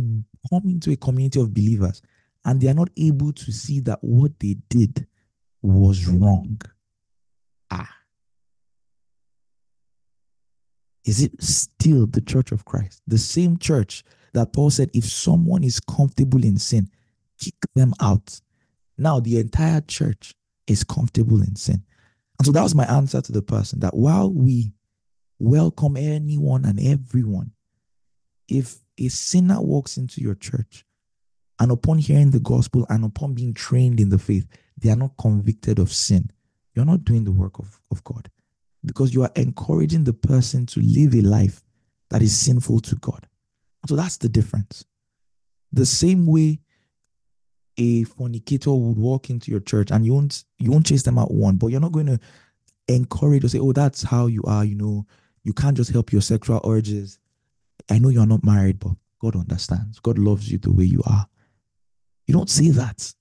come 0.50 0.62
into 0.64 0.92
a 0.92 0.96
community 0.96 1.40
of 1.40 1.52
believers 1.52 2.02
and 2.44 2.60
they 2.60 2.68
are 2.68 2.74
not 2.74 2.90
able 2.96 3.32
to 3.32 3.52
see 3.52 3.80
that 3.80 3.98
what 4.00 4.38
they 4.38 4.56
did 4.68 5.06
was 5.62 6.06
wrong, 6.06 6.60
ah, 7.70 7.92
is 11.04 11.20
it 11.20 11.42
still 11.42 12.06
the 12.06 12.20
church 12.20 12.52
of 12.52 12.64
Christ? 12.64 13.02
The 13.08 13.18
same 13.18 13.58
church 13.58 14.04
that 14.34 14.52
Paul 14.52 14.70
said, 14.70 14.90
if 14.94 15.04
someone 15.04 15.64
is 15.64 15.80
comfortable 15.80 16.44
in 16.44 16.58
sin, 16.58 16.90
kick 17.38 17.56
them 17.74 17.94
out. 18.00 18.40
Now 18.98 19.20
the 19.20 19.38
entire 19.38 19.80
church 19.82 20.34
is 20.66 20.84
comfortable 20.84 21.40
in 21.40 21.56
sin. 21.56 21.84
And 22.38 22.46
so 22.46 22.52
that 22.52 22.62
was 22.62 22.74
my 22.74 22.84
answer 22.84 23.20
to 23.20 23.32
the 23.32 23.42
person 23.42 23.80
that 23.80 23.94
while 23.94 24.30
we 24.30 24.72
welcome 25.38 25.96
anyone 25.96 26.64
and 26.64 26.80
everyone, 26.80 27.52
if 28.48 28.76
a 28.98 29.08
sinner 29.08 29.60
walks 29.60 29.96
into 29.96 30.20
your 30.20 30.34
church 30.34 30.84
and 31.58 31.70
upon 31.70 31.98
hearing 31.98 32.30
the 32.30 32.40
gospel 32.40 32.86
and 32.88 33.04
upon 33.04 33.34
being 33.34 33.54
trained 33.54 34.00
in 34.00 34.08
the 34.08 34.18
faith, 34.18 34.46
they 34.78 34.90
are 34.90 34.96
not 34.96 35.16
convicted 35.18 35.78
of 35.78 35.92
sin, 35.92 36.30
you're 36.74 36.84
not 36.84 37.04
doing 37.04 37.24
the 37.24 37.32
work 37.32 37.58
of, 37.58 37.80
of 37.90 38.04
God 38.04 38.30
because 38.84 39.14
you 39.14 39.22
are 39.22 39.32
encouraging 39.36 40.04
the 40.04 40.12
person 40.12 40.66
to 40.66 40.80
live 40.80 41.14
a 41.14 41.22
life 41.22 41.62
that 42.10 42.22
is 42.22 42.38
sinful 42.38 42.80
to 42.80 42.94
God. 42.96 43.26
So 43.88 43.96
that's 43.96 44.18
the 44.18 44.28
difference. 44.28 44.84
The 45.72 45.86
same 45.86 46.26
way 46.26 46.60
a 47.78 48.04
fornicator 48.04 48.72
would 48.72 48.96
walk 48.96 49.30
into 49.30 49.50
your 49.50 49.60
church 49.60 49.90
and 49.90 50.04
you 50.04 50.14
won't 50.14 50.44
you 50.58 50.70
won't 50.70 50.86
chase 50.86 51.02
them 51.02 51.18
out 51.18 51.32
one, 51.32 51.56
but 51.56 51.68
you're 51.68 51.80
not 51.80 51.92
going 51.92 52.06
to 52.06 52.18
encourage 52.88 53.44
or 53.44 53.48
say, 53.48 53.58
"Oh, 53.58 53.72
that's 53.72 54.02
how 54.02 54.26
you 54.26 54.42
are." 54.44 54.64
You 54.64 54.76
know, 54.76 55.06
you 55.44 55.52
can't 55.52 55.76
just 55.76 55.92
help 55.92 56.12
your 56.12 56.22
sexual 56.22 56.60
urges. 56.64 57.18
I 57.90 57.98
know 57.98 58.08
you're 58.08 58.26
not 58.26 58.44
married, 58.44 58.78
but 58.78 58.92
God 59.20 59.36
understands. 59.36 60.00
God 60.00 60.18
loves 60.18 60.50
you 60.50 60.58
the 60.58 60.72
way 60.72 60.84
you 60.84 61.02
are. 61.06 61.26
You 62.26 62.34
don't 62.34 62.50
say 62.50 62.70
that. 62.70 63.12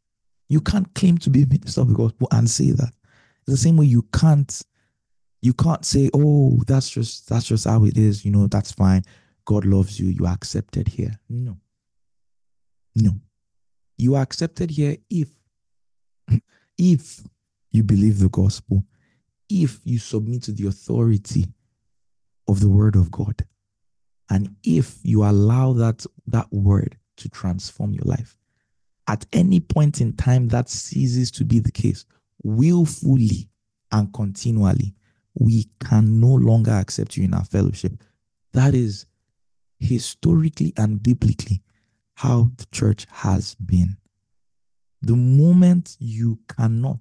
You 0.50 0.62
can't 0.62 0.94
claim 0.96 1.18
to 1.20 1.30
be 1.30 1.44
a 1.44 1.48
minister 1.48 1.82
of 1.82 1.90
the 1.90 1.96
gospel 1.96 2.28
and 2.32 2.50
say 2.50 2.72
that. 2.72 2.94
It's 3.42 3.52
the 3.52 3.58
same 3.58 3.78
way 3.78 3.86
you 3.86 4.04
can't 4.14 4.64
you 5.42 5.54
can't 5.54 5.86
say, 5.86 6.10
"Oh, 6.14 6.60
that's 6.66 6.90
just 6.90 7.30
that's 7.30 7.46
just 7.46 7.66
how 7.66 7.86
it 7.86 7.98
is." 7.98 8.26
You 8.26 8.32
know, 8.32 8.48
that's 8.48 8.72
fine. 8.72 9.04
God 9.46 9.66
loves 9.66 10.00
you. 10.00 10.08
You 10.08 10.26
are 10.26 10.34
accepted 10.34 10.88
here. 10.88 11.20
No. 11.30 11.58
No. 12.96 13.12
You 13.98 14.16
are 14.16 14.22
accepted 14.22 14.72
here 14.72 14.98
if 15.10 15.30
if 16.78 17.22
you 17.72 17.84
believe 17.84 18.20
the 18.20 18.30
gospel, 18.30 18.86
if 19.50 19.80
you 19.84 20.00
submit 20.00 20.44
to 20.44 20.52
the 20.52 20.68
authority 20.68 21.48
of 22.48 22.60
the 22.60 22.70
word 22.70 22.96
of 22.96 23.12
God, 23.12 23.46
and 24.30 24.56
if 24.64 25.00
you 25.04 25.24
allow 25.24 25.74
that 25.74 26.06
that 26.28 26.52
word 26.52 26.98
to 27.18 27.30
transform 27.30 27.94
your 27.94 28.04
life. 28.06 28.38
At 29.08 29.26
any 29.34 29.60
point 29.60 30.02
in 30.02 30.14
time 30.14 30.48
that 30.50 30.70
ceases 30.70 31.32
to 31.32 31.46
be 31.46 31.60
the 31.60 31.72
case, 31.72 32.06
willfully 32.44 33.50
and 33.92 34.12
continually, 34.14 34.96
we 35.36 35.68
can 35.80 36.20
no 36.20 36.34
longer 36.34 36.72
accept 36.72 37.16
you 37.16 37.24
in 37.26 37.34
our 37.34 37.46
fellowship. 37.46 37.94
That 38.54 38.74
is 38.74 39.06
historically 39.80 40.74
and 40.78 41.02
biblically 41.02 41.62
how 42.16 42.52
the 42.58 42.66
church 42.72 43.06
has 43.12 43.56
been. 43.56 43.98
The 45.02 45.16
moment 45.16 45.96
you 46.00 46.40
cannot 46.48 47.00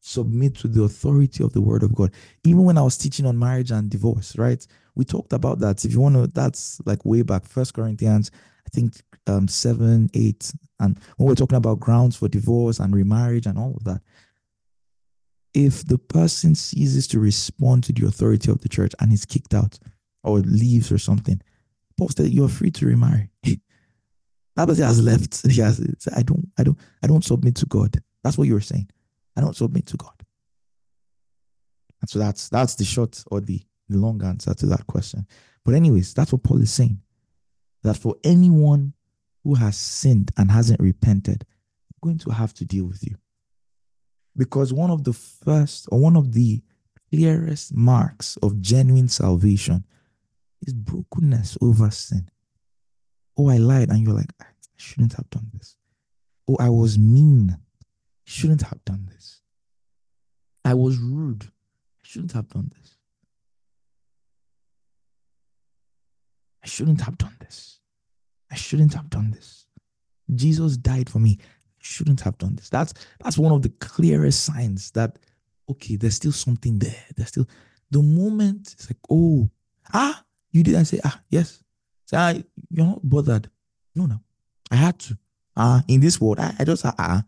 submit 0.00 0.54
to 0.56 0.68
the 0.68 0.82
authority 0.82 1.42
of 1.42 1.52
the 1.52 1.60
word 1.60 1.82
of 1.82 1.94
God, 1.94 2.12
even 2.44 2.64
when 2.64 2.78
I 2.78 2.82
was 2.82 2.96
teaching 2.96 3.26
on 3.26 3.38
marriage 3.38 3.70
and 3.70 3.90
divorce, 3.90 4.36
right? 4.36 4.64
We 4.94 5.04
talked 5.04 5.32
about 5.32 5.60
that. 5.60 5.84
If 5.84 5.92
you 5.92 6.00
want 6.00 6.16
to, 6.16 6.26
that's 6.26 6.80
like 6.84 7.04
way 7.04 7.22
back, 7.22 7.44
First 7.44 7.74
Corinthians, 7.74 8.30
I 8.66 8.70
think 8.70 8.94
um, 9.26 9.48
seven, 9.48 10.10
eight, 10.14 10.52
and 10.80 10.98
when 11.16 11.28
we're 11.28 11.34
talking 11.34 11.56
about 11.56 11.80
grounds 11.80 12.16
for 12.16 12.28
divorce 12.28 12.80
and 12.80 12.94
remarriage 12.94 13.46
and 13.46 13.58
all 13.58 13.74
of 13.76 13.84
that, 13.84 14.00
if 15.54 15.86
the 15.86 15.98
person 15.98 16.54
ceases 16.54 17.06
to 17.08 17.18
respond 17.18 17.84
to 17.84 17.92
the 17.92 18.06
authority 18.06 18.50
of 18.50 18.60
the 18.60 18.68
church 18.68 18.92
and 19.00 19.12
is 19.12 19.24
kicked 19.24 19.54
out 19.54 19.78
or 20.22 20.38
leaves 20.40 20.92
or 20.92 20.98
something, 20.98 21.40
Paul 21.96 22.08
said 22.08 22.32
you're 22.32 22.48
free 22.48 22.70
to 22.72 22.86
remarry. 22.86 23.30
person 24.66 24.84
has 24.84 25.00
left. 25.00 25.46
He 25.46 25.60
has 25.60 25.80
I 26.16 26.22
don't, 26.22 26.48
I 26.58 26.64
don't, 26.64 26.78
I 27.02 27.06
don't 27.06 27.24
submit 27.24 27.54
to 27.56 27.66
God. 27.66 28.00
That's 28.24 28.36
what 28.36 28.48
you 28.48 28.54
were 28.54 28.60
saying. 28.60 28.88
I 29.36 29.40
don't 29.40 29.54
submit 29.54 29.86
to 29.86 29.96
God. 29.96 30.14
And 32.00 32.10
so 32.10 32.18
that's 32.18 32.48
that's 32.48 32.74
the 32.74 32.84
short 32.84 33.22
or 33.28 33.40
the, 33.40 33.60
the 33.88 33.98
long 33.98 34.24
answer 34.24 34.54
to 34.54 34.66
that 34.66 34.86
question. 34.86 35.26
But, 35.64 35.74
anyways, 35.74 36.14
that's 36.14 36.32
what 36.32 36.42
Paul 36.42 36.62
is 36.62 36.72
saying. 36.72 37.00
That 37.82 37.96
for 37.96 38.16
anyone 38.24 38.94
who 39.44 39.54
has 39.54 39.76
sinned 39.76 40.30
and 40.36 40.50
hasn't 40.50 40.80
repented, 40.80 41.44
I'm 41.92 42.08
going 42.08 42.18
to 42.18 42.30
have 42.30 42.54
to 42.54 42.64
deal 42.64 42.86
with 42.86 43.02
you. 43.06 43.16
Because 44.36 44.72
one 44.72 44.90
of 44.90 45.04
the 45.04 45.12
first 45.12 45.88
or 45.92 45.98
one 45.98 46.16
of 46.16 46.32
the 46.32 46.62
clearest 47.10 47.74
marks 47.74 48.36
of 48.42 48.60
genuine 48.60 49.08
salvation 49.08 49.84
is 50.62 50.72
brokenness 50.72 51.58
over 51.60 51.90
sin. 51.90 52.28
Oh, 53.38 53.48
I 53.48 53.56
lied, 53.58 53.90
and 53.90 54.00
you're 54.00 54.14
like, 54.14 54.32
I 54.40 54.46
shouldn't 54.76 55.14
have 55.14 55.30
done 55.30 55.48
this. 55.54 55.76
Oh, 56.48 56.56
I 56.58 56.68
was 56.68 56.98
mean. 56.98 57.56
Shouldn't 58.24 58.62
have 58.62 58.84
done 58.84 59.08
this. 59.10 59.40
I 60.64 60.74
was 60.74 60.98
rude. 60.98 61.44
I 61.44 62.02
shouldn't 62.02 62.32
have 62.32 62.48
done 62.48 62.70
this. 62.78 62.96
I 66.62 66.66
shouldn't 66.66 67.00
have 67.02 67.16
done 67.16 67.36
this. 67.40 67.78
I 68.50 68.56
shouldn't 68.56 68.94
have 68.94 69.08
done 69.08 69.30
this. 69.30 69.66
Jesus 70.34 70.76
died 70.76 71.08
for 71.08 71.20
me. 71.20 71.38
I 71.40 71.80
shouldn't 71.80 72.20
have 72.20 72.36
done 72.38 72.56
this. 72.56 72.68
That's 72.68 72.92
that's 73.22 73.38
one 73.38 73.52
of 73.52 73.62
the 73.62 73.70
clearest 73.80 74.44
signs 74.44 74.90
that 74.90 75.18
okay, 75.70 75.96
there's 75.96 76.16
still 76.16 76.32
something 76.32 76.78
there. 76.78 77.04
There's 77.16 77.28
still 77.28 77.46
the 77.90 78.02
moment 78.02 78.72
it's 78.74 78.90
like, 78.90 78.98
oh, 79.10 79.48
ah, 79.94 80.22
you 80.50 80.62
did. 80.62 80.74
I 80.74 80.82
say, 80.82 81.00
ah, 81.04 81.20
yes. 81.30 81.62
Say, 82.08 82.16
ah, 82.16 82.32
you're 82.70 82.86
not 82.86 83.00
bothered. 83.02 83.50
No, 83.94 84.06
no. 84.06 84.20
I 84.70 84.76
had 84.76 84.98
to. 85.00 85.18
Ah, 85.54 85.82
in 85.88 86.00
this 86.00 86.18
world, 86.18 86.40
I, 86.40 86.54
I 86.58 86.64
just 86.64 86.86
ah, 86.86 86.94
ah. 86.98 87.22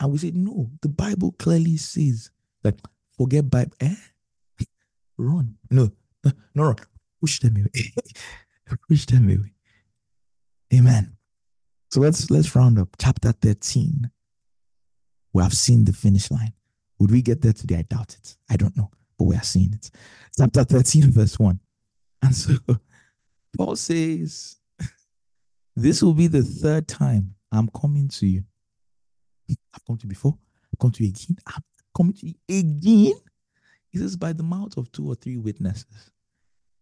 And 0.00 0.10
we 0.10 0.18
said, 0.18 0.34
no, 0.34 0.68
the 0.82 0.88
Bible 0.88 1.32
clearly 1.38 1.76
says 1.76 2.30
that 2.64 2.80
forget 3.16 3.48
Bible. 3.48 3.72
Eh? 3.80 3.94
Run. 5.16 5.56
No, 5.70 5.90
no, 6.24 6.32
no, 6.54 6.64
run. 6.64 6.76
Push 7.20 7.38
them 7.40 7.56
away. 7.56 7.92
Push 8.88 9.06
them 9.06 9.28
away. 9.28 9.52
Amen. 10.74 11.16
So 11.90 12.00
let's 12.00 12.30
let's 12.30 12.54
round 12.56 12.78
up 12.78 12.88
chapter 12.98 13.30
13. 13.32 14.10
We 15.32 15.42
have 15.42 15.52
seen 15.52 15.84
the 15.84 15.92
finish 15.92 16.30
line. 16.30 16.54
Would 16.98 17.10
we 17.12 17.22
get 17.22 17.42
there 17.42 17.52
today? 17.52 17.76
I 17.76 17.82
doubt 17.82 18.16
it. 18.18 18.36
I 18.48 18.56
don't 18.56 18.76
know, 18.76 18.90
but 19.18 19.24
we 19.26 19.36
are 19.36 19.42
seeing 19.42 19.72
it. 19.72 19.90
Chapter 20.36 20.64
13, 20.64 21.10
verse 21.12 21.38
1. 21.38 21.60
And 22.22 22.34
so 22.34 22.54
Paul 23.56 23.76
says, 23.76 24.56
This 25.76 26.02
will 26.02 26.14
be 26.14 26.26
the 26.26 26.42
third 26.42 26.88
time 26.88 27.34
I'm 27.52 27.68
coming 27.68 28.08
to 28.08 28.26
you. 28.26 28.44
I've 29.50 29.84
come 29.86 29.96
to 29.96 30.04
you 30.04 30.08
before, 30.08 30.36
I've 30.72 30.78
come 30.78 30.92
to 30.92 31.02
you 31.04 31.10
again, 31.10 31.36
I'm 31.46 31.62
coming 31.96 32.12
to 32.14 32.26
you 32.26 32.34
again. 32.48 33.20
He 33.88 33.98
says, 33.98 34.16
By 34.16 34.32
the 34.32 34.42
mouth 34.42 34.76
of 34.76 34.90
two 34.92 35.08
or 35.10 35.14
three 35.16 35.36
witnesses, 35.36 36.12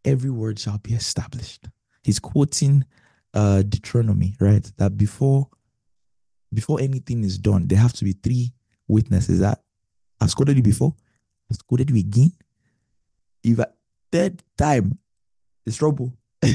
every 0.04 0.30
word 0.30 0.58
shall 0.58 0.78
be 0.78 0.94
established. 0.94 1.66
He's 2.02 2.18
quoting 2.18 2.84
uh 3.34 3.62
Deuteronomy, 3.62 4.36
right? 4.40 4.70
That 4.76 4.96
before 4.96 5.48
before 6.52 6.80
anything 6.80 7.24
is 7.24 7.38
done, 7.38 7.68
there 7.68 7.78
have 7.78 7.92
to 7.94 8.04
be 8.04 8.12
three 8.12 8.52
witnesses 8.86 9.40
that 9.40 9.60
I've 10.20 10.30
scolded 10.30 10.56
you 10.56 10.62
before, 10.62 10.94
I've 11.50 11.56
scolded 11.56 11.90
you 11.90 11.96
again. 11.96 12.32
If 13.42 13.58
a 13.58 13.68
third 14.10 14.42
time 14.56 14.98
it's 15.68 15.76
trouble. 15.76 16.12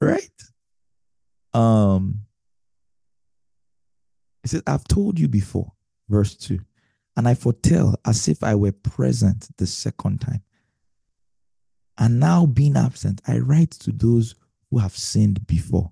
right? 0.00 0.30
Um 1.54 2.20
it 4.44 4.50
says, 4.50 4.62
I've 4.66 4.84
told 4.84 5.18
you 5.18 5.28
before, 5.28 5.72
verse 6.08 6.34
2, 6.36 6.58
and 7.16 7.28
I 7.28 7.34
foretell 7.34 7.96
as 8.06 8.28
if 8.28 8.42
I 8.42 8.54
were 8.54 8.72
present 8.72 9.48
the 9.58 9.66
second 9.66 10.20
time. 10.20 10.42
And 11.98 12.20
now 12.20 12.46
being 12.46 12.76
absent, 12.76 13.20
I 13.26 13.38
write 13.38 13.72
to 13.72 13.90
those 13.92 14.36
who 14.70 14.78
have 14.78 14.96
sinned 14.96 15.46
before 15.46 15.90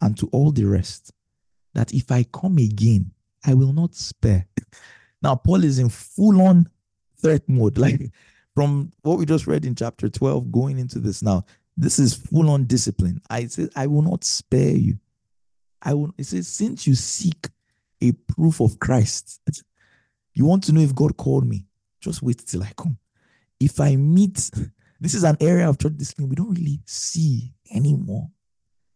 and 0.00 0.16
to 0.18 0.28
all 0.28 0.52
the 0.52 0.64
rest 0.64 1.12
that 1.74 1.92
if 1.92 2.10
I 2.12 2.24
come 2.24 2.58
again, 2.58 3.12
I 3.44 3.54
will 3.54 3.72
not 3.72 3.94
spare. 3.94 4.46
Now, 5.22 5.36
Paul 5.36 5.62
is 5.62 5.78
in 5.78 5.88
full 5.88 6.42
on 6.42 6.68
threat 7.20 7.48
mode. 7.48 7.78
Like 7.82 8.10
from 8.54 8.92
what 9.02 9.18
we 9.18 9.26
just 9.26 9.46
read 9.46 9.64
in 9.64 9.74
chapter 9.74 10.08
12, 10.08 10.52
going 10.52 10.78
into 10.78 10.98
this 10.98 11.22
now, 11.22 11.44
this 11.76 11.98
is 11.98 12.14
full 12.14 12.50
on 12.50 12.64
discipline. 12.64 13.20
I 13.30 13.46
said, 13.46 13.70
I 13.74 13.86
will 13.86 14.02
not 14.02 14.24
spare 14.24 14.76
you. 14.76 14.98
I 15.80 15.94
will, 15.94 16.14
it 16.18 16.24
says, 16.24 16.48
since 16.48 16.86
you 16.86 16.94
seek 16.94 17.48
a 18.00 18.12
proof 18.12 18.60
of 18.60 18.78
Christ, 18.78 19.40
you 20.34 20.44
want 20.44 20.64
to 20.64 20.72
know 20.72 20.80
if 20.80 20.94
God 20.94 21.16
called 21.16 21.46
me, 21.46 21.66
just 22.00 22.22
wait 22.22 22.44
till 22.46 22.62
I 22.62 22.72
come. 22.76 22.98
If 23.58 23.80
I 23.80 23.96
meet, 23.96 24.50
this 25.00 25.14
is 25.14 25.24
an 25.24 25.36
area 25.40 25.68
of 25.68 25.78
church 25.78 25.96
discipline 25.96 26.28
we 26.28 26.36
don't 26.36 26.54
really 26.54 26.80
see 26.84 27.52
anymore. 27.74 28.28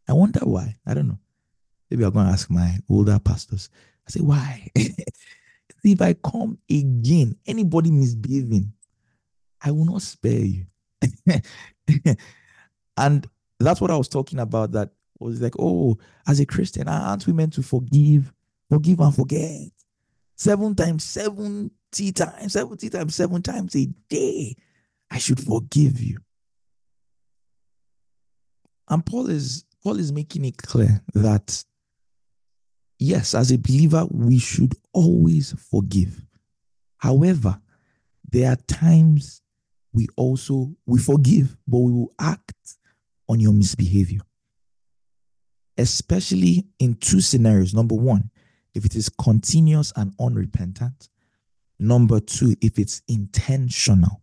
I 0.09 0.13
wonder 0.13 0.41
why. 0.41 0.77
I 0.87 0.95
don't 0.95 1.09
know. 1.09 1.19
Maybe 1.91 2.05
I'm 2.05 2.13
going 2.13 2.27
to 2.27 2.33
ask 2.33 2.51
my 2.51 2.79
older 2.89 3.19
pastors. 3.19 3.71
I 4.07 4.11
say, 4.11 4.21
why? 4.21 4.69
if 5.85 6.03
I 6.03 6.15
come 6.15 6.59
again, 6.71 7.37
anybody 7.47 7.91
misbehaving, 7.91 8.73
I 9.63 9.71
will 9.71 9.85
not 9.85 10.03
spare 10.03 10.45
you. 10.45 10.67
and 12.97 13.27
that's 13.59 13.81
what 13.81 13.91
I 13.91 13.97
was 13.97 14.09
talking 14.09 14.39
about. 14.39 14.73
That 14.73 14.91
was 15.19 15.41
like, 15.41 15.55
oh, 15.59 15.99
as 16.27 16.41
a 16.41 16.47
Christian, 16.47 16.89
aren't 16.89 17.27
we 17.27 17.33
meant 17.33 17.55
to 17.55 17.63
forgive, 17.63 18.33
forgive 18.71 19.01
and 19.01 19.15
forget? 19.15 19.71
Seven 20.37 20.75
times, 20.75 21.05
70 21.05 21.71
times, 22.13 22.53
70 22.53 22.91
times, 22.91 23.15
seven 23.15 23.43
times 23.43 23.75
a 23.75 23.87
day. 24.09 24.55
I 25.11 25.19
should 25.19 25.41
forgive 25.41 26.01
you. 26.01 26.19
And 28.89 29.05
Paul 29.05 29.31
is 29.31 29.65
Paul 29.83 29.99
is 29.99 30.13
making 30.13 30.45
it 30.45 30.57
clear 30.59 31.01
that 31.15 31.65
yes, 32.99 33.35
as 33.35 33.51
a 33.53 33.59
believer, 33.59 34.07
we 34.11 34.39
should 34.39 34.75
always 34.93 35.55
forgive. 35.71 36.21
However, 36.99 37.61
there 38.31 38.51
are 38.51 38.57
times 38.67 39.43
we 39.97 40.07
also 40.17 40.77
we 40.85 40.99
forgive, 40.99 41.57
but 41.67 41.79
we 41.79 41.91
will 41.91 42.13
act 42.21 42.77
on 43.31 43.41
your 43.41 43.55
misbehavior. 43.55 44.21
Especially 45.79 46.67
in 46.79 46.95
two 46.97 47.23
scenarios. 47.23 47.73
Number 47.75 47.95
one, 47.95 48.31
if 48.75 48.85
it 48.85 48.95
is 48.95 49.09
continuous 49.09 49.95
and 49.97 50.13
unrepentant. 50.21 51.09
Number 51.79 52.21
two, 52.21 52.55
if 52.61 52.79
it's 52.79 53.01
intentional. 53.09 54.23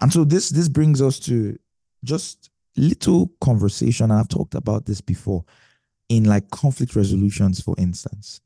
And 0.00 0.12
so 0.12 0.24
this 0.24 0.50
this 0.50 0.68
brings 0.68 1.00
us 1.00 1.20
to 1.20 1.56
just 2.02 2.50
little 2.76 3.30
conversation. 3.40 4.10
I've 4.10 4.28
talked 4.28 4.56
about 4.56 4.86
this 4.86 5.00
before 5.00 5.44
in 6.08 6.24
like 6.24 6.50
conflict 6.50 6.96
resolutions, 6.96 7.60
for 7.60 7.76
instance. 7.78 8.40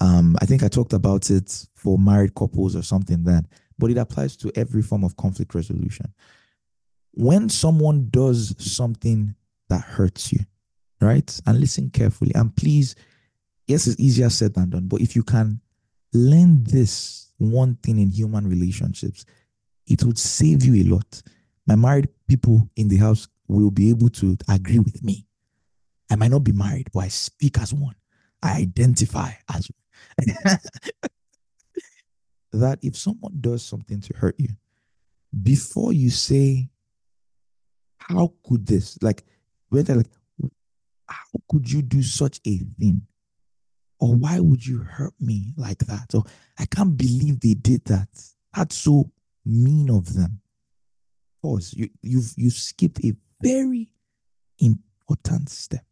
Um, 0.00 0.36
I 0.42 0.46
think 0.46 0.64
I 0.64 0.68
talked 0.68 0.92
about 0.92 1.30
it 1.30 1.66
for 1.76 1.96
married 1.96 2.34
couples 2.34 2.74
or 2.74 2.82
something 2.82 3.22
then 3.22 3.46
but 3.78 3.90
it 3.90 3.98
applies 3.98 4.36
to 4.38 4.52
every 4.54 4.82
form 4.82 5.04
of 5.04 5.16
conflict 5.16 5.54
resolution. 5.54 6.12
When 7.12 7.48
someone 7.48 8.08
does 8.10 8.54
something 8.58 9.34
that 9.68 9.82
hurts 9.82 10.32
you, 10.32 10.40
right? 11.00 11.40
And 11.46 11.60
listen 11.60 11.90
carefully. 11.90 12.32
And 12.34 12.54
please, 12.54 12.94
yes, 13.66 13.86
it's 13.86 14.00
easier 14.00 14.30
said 14.30 14.54
than 14.54 14.70
done, 14.70 14.88
but 14.88 15.00
if 15.00 15.16
you 15.16 15.22
can 15.22 15.60
learn 16.12 16.64
this 16.64 17.32
one 17.38 17.76
thing 17.82 17.98
in 17.98 18.10
human 18.10 18.48
relationships, 18.48 19.24
it 19.86 20.02
would 20.04 20.18
save 20.18 20.64
you 20.64 20.82
a 20.82 20.94
lot. 20.94 21.22
My 21.66 21.76
married 21.76 22.08
people 22.28 22.68
in 22.76 22.88
the 22.88 22.96
house 22.96 23.28
will 23.48 23.70
be 23.70 23.90
able 23.90 24.08
to 24.08 24.36
agree 24.48 24.78
with 24.78 25.02
me. 25.02 25.26
I 26.10 26.16
might 26.16 26.30
not 26.30 26.44
be 26.44 26.52
married, 26.52 26.90
but 26.92 27.00
I 27.00 27.08
speak 27.08 27.58
as 27.58 27.74
one. 27.74 27.94
I 28.42 28.58
identify 28.58 29.32
as 29.52 29.68
one. 29.68 30.58
that 32.52 32.78
if 32.82 32.96
someone 32.96 33.38
does 33.40 33.64
something 33.64 34.00
to 34.00 34.16
hurt 34.16 34.36
you, 34.38 34.50
before 35.42 35.92
you 35.92 36.10
say, 36.10 36.70
How 37.98 38.32
could 38.46 38.66
this? 38.66 38.98
Like, 39.02 39.24
whether 39.68 39.96
like, 39.96 40.06
how 41.08 41.40
could 41.48 41.70
you 41.70 41.82
do 41.82 42.02
such 42.02 42.40
a 42.46 42.58
thing? 42.78 43.02
Or 43.98 44.14
why 44.14 44.40
would 44.40 44.66
you 44.66 44.78
hurt 44.78 45.14
me 45.20 45.52
like 45.56 45.78
that? 45.86 46.14
Or 46.14 46.24
I 46.58 46.66
can't 46.66 46.96
believe 46.96 47.40
they 47.40 47.54
did 47.54 47.84
that. 47.86 48.08
That's 48.54 48.76
so 48.76 49.10
mean 49.44 49.90
of 49.90 50.14
them. 50.14 50.40
Pause. 51.42 51.74
You, 51.74 51.90
you've 52.02 52.32
you've 52.36 52.52
skipped 52.54 53.04
a 53.04 53.12
very 53.40 53.88
important 54.58 55.48
step, 55.48 55.86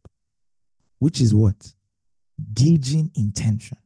which 0.98 1.20
is 1.20 1.34
what? 1.34 1.74
Gauging 2.52 3.10
intention 3.14 3.78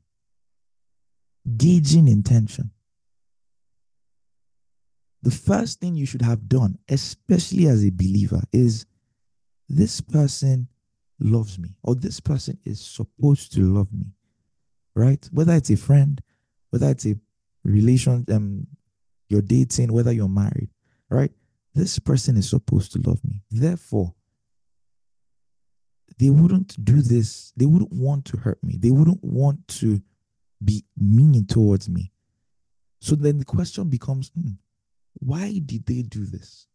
gauging 1.56 2.08
intention. 2.08 2.70
The 5.22 5.30
first 5.30 5.80
thing 5.80 5.94
you 5.94 6.06
should 6.06 6.22
have 6.22 6.48
done, 6.48 6.78
especially 6.88 7.66
as 7.66 7.84
a 7.84 7.90
believer, 7.90 8.40
is 8.52 8.86
this 9.68 10.00
person 10.00 10.68
loves 11.20 11.58
me 11.58 11.74
or 11.82 11.94
this 11.94 12.20
person 12.20 12.58
is 12.64 12.80
supposed 12.80 13.52
to 13.54 13.60
love 13.62 13.92
me, 13.92 14.06
right? 14.94 15.28
Whether 15.32 15.54
it's 15.54 15.70
a 15.70 15.76
friend, 15.76 16.20
whether 16.70 16.88
it's 16.88 17.06
a 17.06 17.16
relation, 17.64 18.24
um, 18.30 18.66
you're 19.28 19.42
dating, 19.42 19.92
whether 19.92 20.12
you're 20.12 20.28
married, 20.28 20.70
right? 21.10 21.32
This 21.74 21.98
person 21.98 22.36
is 22.36 22.48
supposed 22.48 22.92
to 22.92 23.00
love 23.00 23.22
me. 23.24 23.42
Therefore, 23.50 24.14
they 26.18 26.30
wouldn't 26.30 26.82
do 26.84 27.02
this. 27.02 27.52
They 27.56 27.66
wouldn't 27.66 27.92
want 27.92 28.24
to 28.26 28.36
hurt 28.38 28.62
me. 28.62 28.76
They 28.78 28.90
wouldn't 28.90 29.22
want 29.22 29.66
to 29.68 30.00
be 30.62 30.84
mean 30.96 31.46
towards 31.46 31.88
me. 31.88 32.12
So 33.00 33.14
then 33.14 33.38
the 33.38 33.44
question 33.44 33.88
becomes, 33.88 34.30
hmm, 34.30 34.52
why 35.14 35.60
did 35.64 35.86
they 35.86 36.02
do 36.02 36.24
this? 36.24 36.66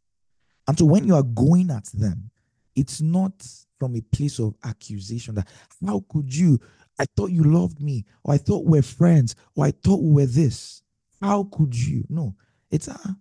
And 0.67 0.77
so 0.77 0.85
when 0.85 1.05
you 1.05 1.15
are 1.15 1.23
going 1.23 1.69
at 1.69 1.85
them, 1.93 2.29
it's 2.75 3.01
not 3.01 3.45
from 3.79 3.95
a 3.95 4.01
place 4.01 4.39
of 4.39 4.55
accusation 4.63 5.35
that 5.35 5.47
how 5.85 6.03
could 6.09 6.33
you? 6.33 6.59
I 6.99 7.05
thought 7.05 7.31
you 7.31 7.43
loved 7.43 7.81
me, 7.81 8.05
or 8.23 8.33
I 8.35 8.37
thought 8.37 8.65
we're 8.65 8.81
friends, 8.81 9.35
or 9.55 9.65
I 9.65 9.71
thought 9.71 10.01
we 10.01 10.13
were 10.13 10.25
this. 10.25 10.81
How 11.21 11.43
could 11.51 11.75
you? 11.75 12.05
No, 12.09 12.35
it's 12.71 12.87
ah, 12.87 13.15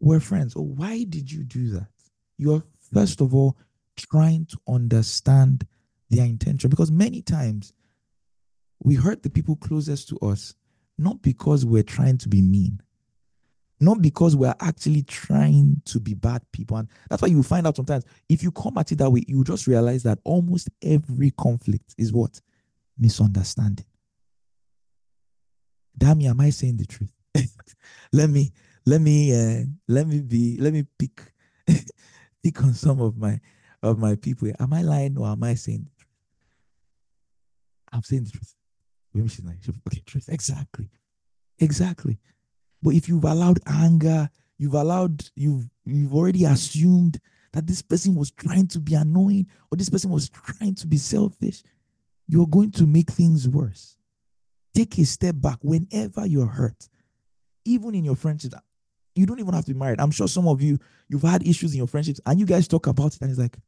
we're 0.00 0.20
friends. 0.20 0.54
Or 0.54 0.66
why 0.66 1.04
did 1.04 1.30
you 1.30 1.44
do 1.44 1.70
that? 1.70 1.88
You're 2.36 2.62
first 2.92 3.20
of 3.20 3.34
all 3.34 3.56
trying 3.96 4.46
to 4.46 4.58
understand 4.68 5.66
their 6.08 6.24
intention 6.24 6.70
because 6.70 6.90
many 6.90 7.22
times 7.22 7.72
we 8.82 8.94
hurt 8.94 9.22
the 9.22 9.30
people 9.30 9.56
closest 9.56 10.08
to 10.08 10.18
us 10.18 10.54
not 11.00 11.22
because 11.22 11.64
we're 11.64 11.82
trying 11.82 12.18
to 12.18 12.28
be 12.28 12.42
mean, 12.42 12.80
not 13.80 14.02
because 14.02 14.36
we're 14.36 14.54
actually 14.60 15.02
trying 15.02 15.80
to 15.86 15.98
be 15.98 16.14
bad 16.14 16.42
people. 16.52 16.76
And 16.76 16.88
that's 17.08 17.22
why 17.22 17.28
you 17.28 17.42
find 17.42 17.66
out 17.66 17.76
sometimes 17.76 18.04
if 18.28 18.42
you 18.42 18.52
come 18.52 18.76
at 18.76 18.92
it 18.92 18.98
that 18.98 19.10
way, 19.10 19.24
you 19.26 19.42
just 19.42 19.66
realize 19.66 20.02
that 20.02 20.18
almost 20.24 20.68
every 20.82 21.30
conflict 21.30 21.94
is 21.96 22.12
what? 22.12 22.40
Misunderstanding. 22.98 23.86
Damn, 25.96 26.20
am 26.20 26.40
I 26.40 26.50
saying 26.50 26.76
the 26.76 26.86
truth? 26.86 27.12
let 28.12 28.28
me, 28.28 28.52
let 28.84 29.00
me, 29.00 29.34
uh, 29.34 29.64
let 29.88 30.06
me 30.06 30.20
be, 30.20 30.58
let 30.58 30.74
me 30.74 30.84
pick, 30.98 31.32
pick 32.42 32.62
on 32.62 32.74
some 32.74 33.00
of 33.00 33.16
my, 33.16 33.40
of 33.82 33.98
my 33.98 34.16
people. 34.16 34.52
Am 34.60 34.72
I 34.74 34.82
lying 34.82 35.16
or 35.16 35.28
am 35.28 35.42
I 35.42 35.54
saying 35.54 35.84
the 35.84 35.90
truth? 35.96 36.14
I'm 37.92 38.02
saying 38.02 38.24
the 38.24 38.30
truth. 38.30 38.54
Okay. 39.16 40.02
Exactly. 40.28 40.88
Exactly. 41.58 42.18
But 42.82 42.94
if 42.94 43.08
you've 43.08 43.24
allowed 43.24 43.58
anger, 43.66 44.30
you've 44.58 44.74
allowed, 44.74 45.28
you've 45.34 45.68
you've 45.84 46.14
already 46.14 46.44
assumed 46.44 47.18
that 47.52 47.66
this 47.66 47.82
person 47.82 48.14
was 48.14 48.30
trying 48.30 48.68
to 48.68 48.80
be 48.80 48.94
annoying 48.94 49.46
or 49.70 49.76
this 49.76 49.90
person 49.90 50.10
was 50.10 50.28
trying 50.28 50.74
to 50.76 50.86
be 50.86 50.96
selfish, 50.96 51.62
you're 52.28 52.46
going 52.46 52.70
to 52.72 52.86
make 52.86 53.10
things 53.10 53.48
worse. 53.48 53.96
Take 54.74 54.96
a 54.98 55.04
step 55.04 55.34
back 55.38 55.58
whenever 55.62 56.26
you're 56.26 56.46
hurt, 56.46 56.88
even 57.64 57.94
in 57.94 58.04
your 58.04 58.16
friendships. 58.16 58.54
You 59.16 59.26
don't 59.26 59.40
even 59.40 59.52
have 59.52 59.64
to 59.64 59.74
be 59.74 59.78
married. 59.78 60.00
I'm 60.00 60.12
sure 60.12 60.28
some 60.28 60.46
of 60.46 60.62
you, 60.62 60.78
you've 61.08 61.22
had 61.22 61.46
issues 61.46 61.72
in 61.72 61.78
your 61.78 61.88
friendships 61.88 62.20
and 62.24 62.38
you 62.38 62.46
guys 62.46 62.68
talk 62.68 62.86
about 62.86 63.14
it 63.16 63.20
and 63.22 63.30
it's 63.30 63.40
like, 63.40 63.58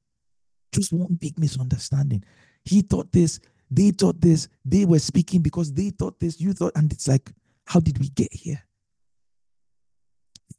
just 0.73 0.93
one 0.93 1.15
big 1.21 1.39
misunderstanding. 1.39 2.25
He 2.65 2.83
thought 2.83 3.13
this, 3.13 3.41
they 3.75 3.91
thought 3.91 4.21
this, 4.21 4.49
they 4.65 4.85
were 4.85 4.99
speaking 4.99 5.41
because 5.41 5.73
they 5.73 5.91
thought 5.91 6.21
this, 6.21 6.41
you 6.41 6.53
thought, 6.53 6.73
and 6.77 6.93
it's 6.93 7.09
like, 7.09 7.33
how 7.65 7.81
did 7.81 7.99
we 7.99 8.09
get 8.11 8.33
here? 8.33 8.63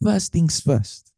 First 0.01 0.33
things 0.33 0.59
first, 0.59 1.13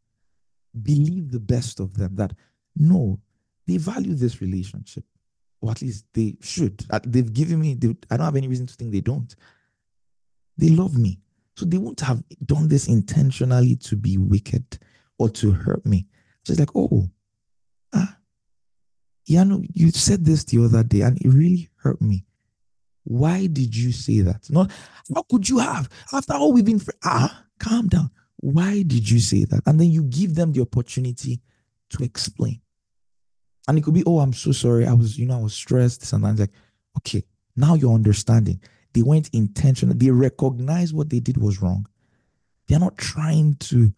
believe 0.83 1.31
the 1.31 1.39
best 1.39 1.79
of 1.79 1.93
them 1.95 2.15
that 2.15 2.33
no, 2.75 3.19
they 3.65 3.77
value 3.77 4.13
this 4.13 4.41
relationship, 4.41 5.05
or 5.61 5.71
at 5.71 5.81
least 5.81 6.05
they 6.13 6.35
should. 6.41 6.85
They've 7.05 7.33
given 7.33 7.61
me, 7.61 7.75
they, 7.75 7.95
I 8.11 8.17
don't 8.17 8.25
have 8.25 8.35
any 8.35 8.49
reason 8.49 8.67
to 8.67 8.73
think 8.73 8.91
they 8.91 9.01
don't. 9.01 9.33
They 10.57 10.69
love 10.69 10.97
me. 10.97 11.19
So 11.55 11.65
they 11.65 11.77
won't 11.77 12.01
have 12.01 12.21
done 12.45 12.67
this 12.67 12.89
intentionally 12.89 13.77
to 13.77 13.95
be 13.95 14.17
wicked 14.17 14.77
or 15.17 15.29
to 15.29 15.51
hurt 15.51 15.85
me. 15.85 16.07
So 16.43 16.51
it's 16.51 16.59
like, 16.59 16.75
oh, 16.75 17.09
ah, 17.93 18.17
yeah, 19.25 19.45
no, 19.45 19.63
you 19.73 19.91
said 19.91 20.25
this 20.25 20.43
the 20.43 20.63
other 20.63 20.83
day 20.83 21.01
and 21.01 21.17
it 21.21 21.29
really 21.29 21.69
hurt 21.85 22.01
me. 22.01 22.25
Why 23.03 23.45
did 23.45 23.75
you 23.75 23.91
say 23.91 24.21
that? 24.21 24.49
Not 24.49 24.71
how 25.13 25.21
could 25.21 25.47
you 25.47 25.59
have 25.59 25.87
after 26.11 26.33
all 26.33 26.51
we've 26.51 26.65
been 26.65 26.81
ah 27.03 27.45
calm 27.59 27.87
down. 27.87 28.09
Why 28.37 28.81
did 28.81 29.09
you 29.09 29.19
say 29.19 29.45
that? 29.45 29.61
And 29.65 29.79
then 29.79 29.91
you 29.91 30.03
give 30.03 30.35
them 30.35 30.51
the 30.51 30.61
opportunity 30.61 31.41
to 31.91 32.03
explain. 32.03 32.61
And 33.67 33.77
it 33.77 33.83
could 33.83 33.93
be, 33.93 34.03
oh, 34.05 34.19
I'm 34.19 34.33
so 34.33 34.51
sorry. 34.51 34.85
I 34.85 34.93
was, 34.93 35.17
you 35.17 35.25
know, 35.25 35.39
I 35.39 35.41
was 35.41 35.53
stressed. 35.53 36.03
Sometimes 36.03 36.39
like, 36.39 36.51
okay, 36.97 37.23
now 37.55 37.75
you're 37.75 37.93
understanding. 37.93 38.61
They 38.93 39.01
weren't 39.01 39.29
intentional. 39.33 39.95
They 39.95 40.11
recognize 40.11 40.93
what 40.93 41.09
they 41.09 41.19
did 41.19 41.37
was 41.37 41.61
wrong. 41.61 41.87
They're 42.67 42.79
not 42.79 42.97
trying 42.97 43.55
to 43.55 43.93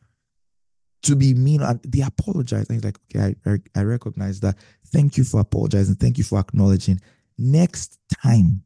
to 1.03 1.15
be 1.15 1.33
mean 1.33 1.61
and 1.61 1.79
they 1.83 2.01
apologize. 2.01 2.67
And 2.69 2.77
he's 2.77 2.83
like, 2.83 2.99
okay, 3.15 3.35
I, 3.45 3.79
I 3.79 3.83
recognize 3.83 4.39
that. 4.41 4.57
Thank 4.87 5.17
you 5.17 5.23
for 5.23 5.39
apologizing. 5.39 5.95
Thank 5.95 6.17
you 6.17 6.23
for 6.23 6.39
acknowledging. 6.39 6.99
Next 7.37 7.99
time, 8.23 8.63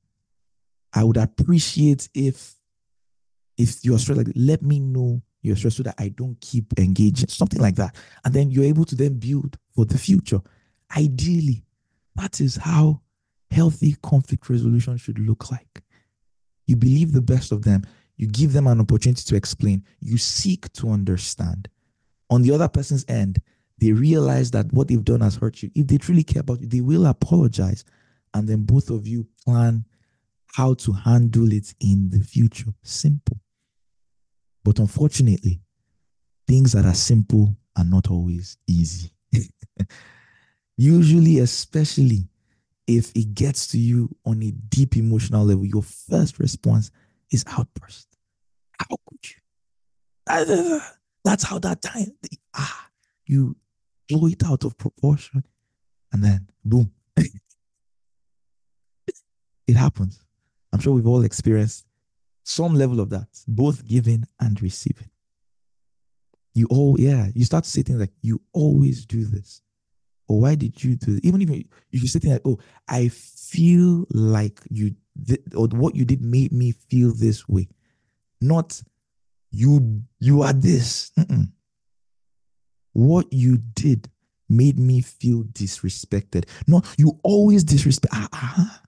I 0.93 1.03
would 1.03 1.17
appreciate 1.17 2.09
if 2.13 2.55
if 3.57 3.84
you're 3.84 3.99
stressed, 3.99 4.17
like 4.17 4.34
let 4.36 4.61
me 4.61 4.80
know 4.80 5.22
you're 5.41 5.55
stressed 5.55 5.78
so 5.78 5.84
that 5.84 5.95
I 5.97 6.09
don't 6.09 6.39
keep 6.41 6.78
engaging, 6.80 7.28
something 7.30 7.61
like 7.61 7.76
that. 7.76 7.95
And 8.24 8.34
then 8.34 8.49
you're 8.49 8.65
able 8.65 8.86
to 8.86 8.95
then 8.95 9.19
build 9.19 9.57
for 9.76 9.86
the 9.86 9.97
future. 9.97 10.41
Ideally, 10.95 11.63
that 12.15 12.41
is 12.41 12.55
how 12.55 13.01
healthy 13.49 13.95
conflict 14.01 14.49
resolution 14.49 14.97
should 14.97 15.19
look 15.19 15.51
like. 15.51 15.84
You 16.65 16.76
believe 16.76 17.11
the 17.11 17.22
best 17.22 17.51
of 17.51 17.63
them, 17.63 17.84
you 18.17 18.28
give 18.28 18.53
them 18.53 18.67
an 18.67 18.80
opportunity 18.80 19.24
to 19.24 19.36
explain, 19.36 19.84
you 19.99 20.17
seek 20.17 20.72
to 20.74 20.89
understand 20.89 21.67
on 22.32 22.41
the 22.41 22.51
other 22.51 22.69
person's 22.69 23.05
end, 23.07 23.41
they 23.78 23.91
realize 23.91 24.49
that 24.51 24.72
what 24.72 24.88
they've 24.88 25.03
done 25.03 25.22
has 25.22 25.36
hurt 25.36 25.61
you. 25.61 25.69
If 25.76 25.88
they 25.88 25.97
truly 25.97 26.24
care 26.24 26.39
about 26.39 26.61
you, 26.61 26.67
they 26.67 26.82
will 26.82 27.05
apologize. 27.05 27.84
And 28.34 28.47
then 28.47 28.63
both 28.63 28.89
of 28.89 29.07
you 29.07 29.27
plan 29.45 29.86
how 30.55 30.73
to 30.75 30.91
handle 30.91 31.51
it 31.51 31.73
in 31.79 32.09
the 32.09 32.19
future. 32.19 32.73
Simple. 32.84 33.38
But 34.63 34.79
unfortunately, 34.79 35.61
things 36.47 36.73
that 36.73 36.86
are 36.86 36.93
simple 36.93 37.55
are 37.77 37.84
not 37.84 38.09
always 38.09 38.57
easy. 38.67 39.11
Usually, 40.77 41.39
especially 41.39 42.27
if 42.88 43.11
it 43.15 43.34
gets 43.34 43.67
to 43.67 43.79
you 43.79 44.09
on 44.25 44.41
a 44.43 44.51
deep 44.51 44.97
emotional 44.97 45.45
level, 45.45 45.65
your 45.65 45.84
first 45.84 46.39
response 46.39 46.91
is 47.32 47.43
outburst. 47.47 48.07
How 48.79 48.97
could 49.07 49.19
you? 49.23 50.82
That's 51.24 51.43
how 51.43 51.59
that 51.59 51.82
time, 51.82 52.12
ah, 52.55 52.89
you 53.25 53.55
blow 54.09 54.28
it 54.28 54.43
out 54.43 54.63
of 54.63 54.78
proportion 54.78 55.43
and 56.12 56.24
then 56.24 56.47
boom. 56.66 56.91
It 59.72 59.78
happens. 59.78 60.24
I'm 60.72 60.80
sure 60.80 60.93
we've 60.93 61.08
all 61.08 61.24
experienced 61.24 61.86
some 62.43 62.74
level 62.76 63.00
of 63.00 63.10
that, 63.10 63.28
both 63.48 63.86
giving 63.88 64.26
and 64.39 64.62
receiving. 64.62 65.10
You 66.54 66.68
all, 66.70 67.00
yeah, 67.00 67.28
you 67.34 67.46
start 67.46 67.64
to 67.64 67.70
say 67.70 67.82
things 67.82 68.00
like, 68.00 68.14
you 68.22 68.42
always 68.54 69.06
do 69.06 69.26
this. 69.26 69.62
Or 70.28 70.42
why 70.42 70.56
did 70.56 70.84
you 70.84 70.96
do 70.96 71.14
this? 71.14 71.22
Even 71.24 71.42
if 71.42 71.50
you, 71.50 71.64
you 71.92 72.08
say 72.08 72.20
things 72.20 72.34
like, 72.34 72.42
oh, 72.46 72.60
I 72.88 73.10
feel 73.10 74.06
like 74.12 74.60
you, 74.70 74.96
th- 75.28 75.42
or 75.56 75.68
what 75.68 75.96
you 75.96 76.06
did 76.06 76.22
made 76.22 76.52
me 76.52 76.72
feel 76.72 77.14
this 77.14 77.48
way. 77.48 77.70
Not, 78.42 78.82
you 79.52 80.02
you 80.20 80.42
are 80.42 80.54
this. 80.54 81.12
Mm-mm. 81.20 81.52
What 82.93 83.32
you 83.32 83.58
did 83.58 84.10
made 84.50 84.80
me 84.80 85.02
feel 85.02 85.43
disrespected. 85.43 86.48
No, 86.68 86.82
you 86.98 87.20
always 87.24 87.64
disrespect. 87.64 88.14
Ah, 88.14 88.30
ah. 88.34 88.80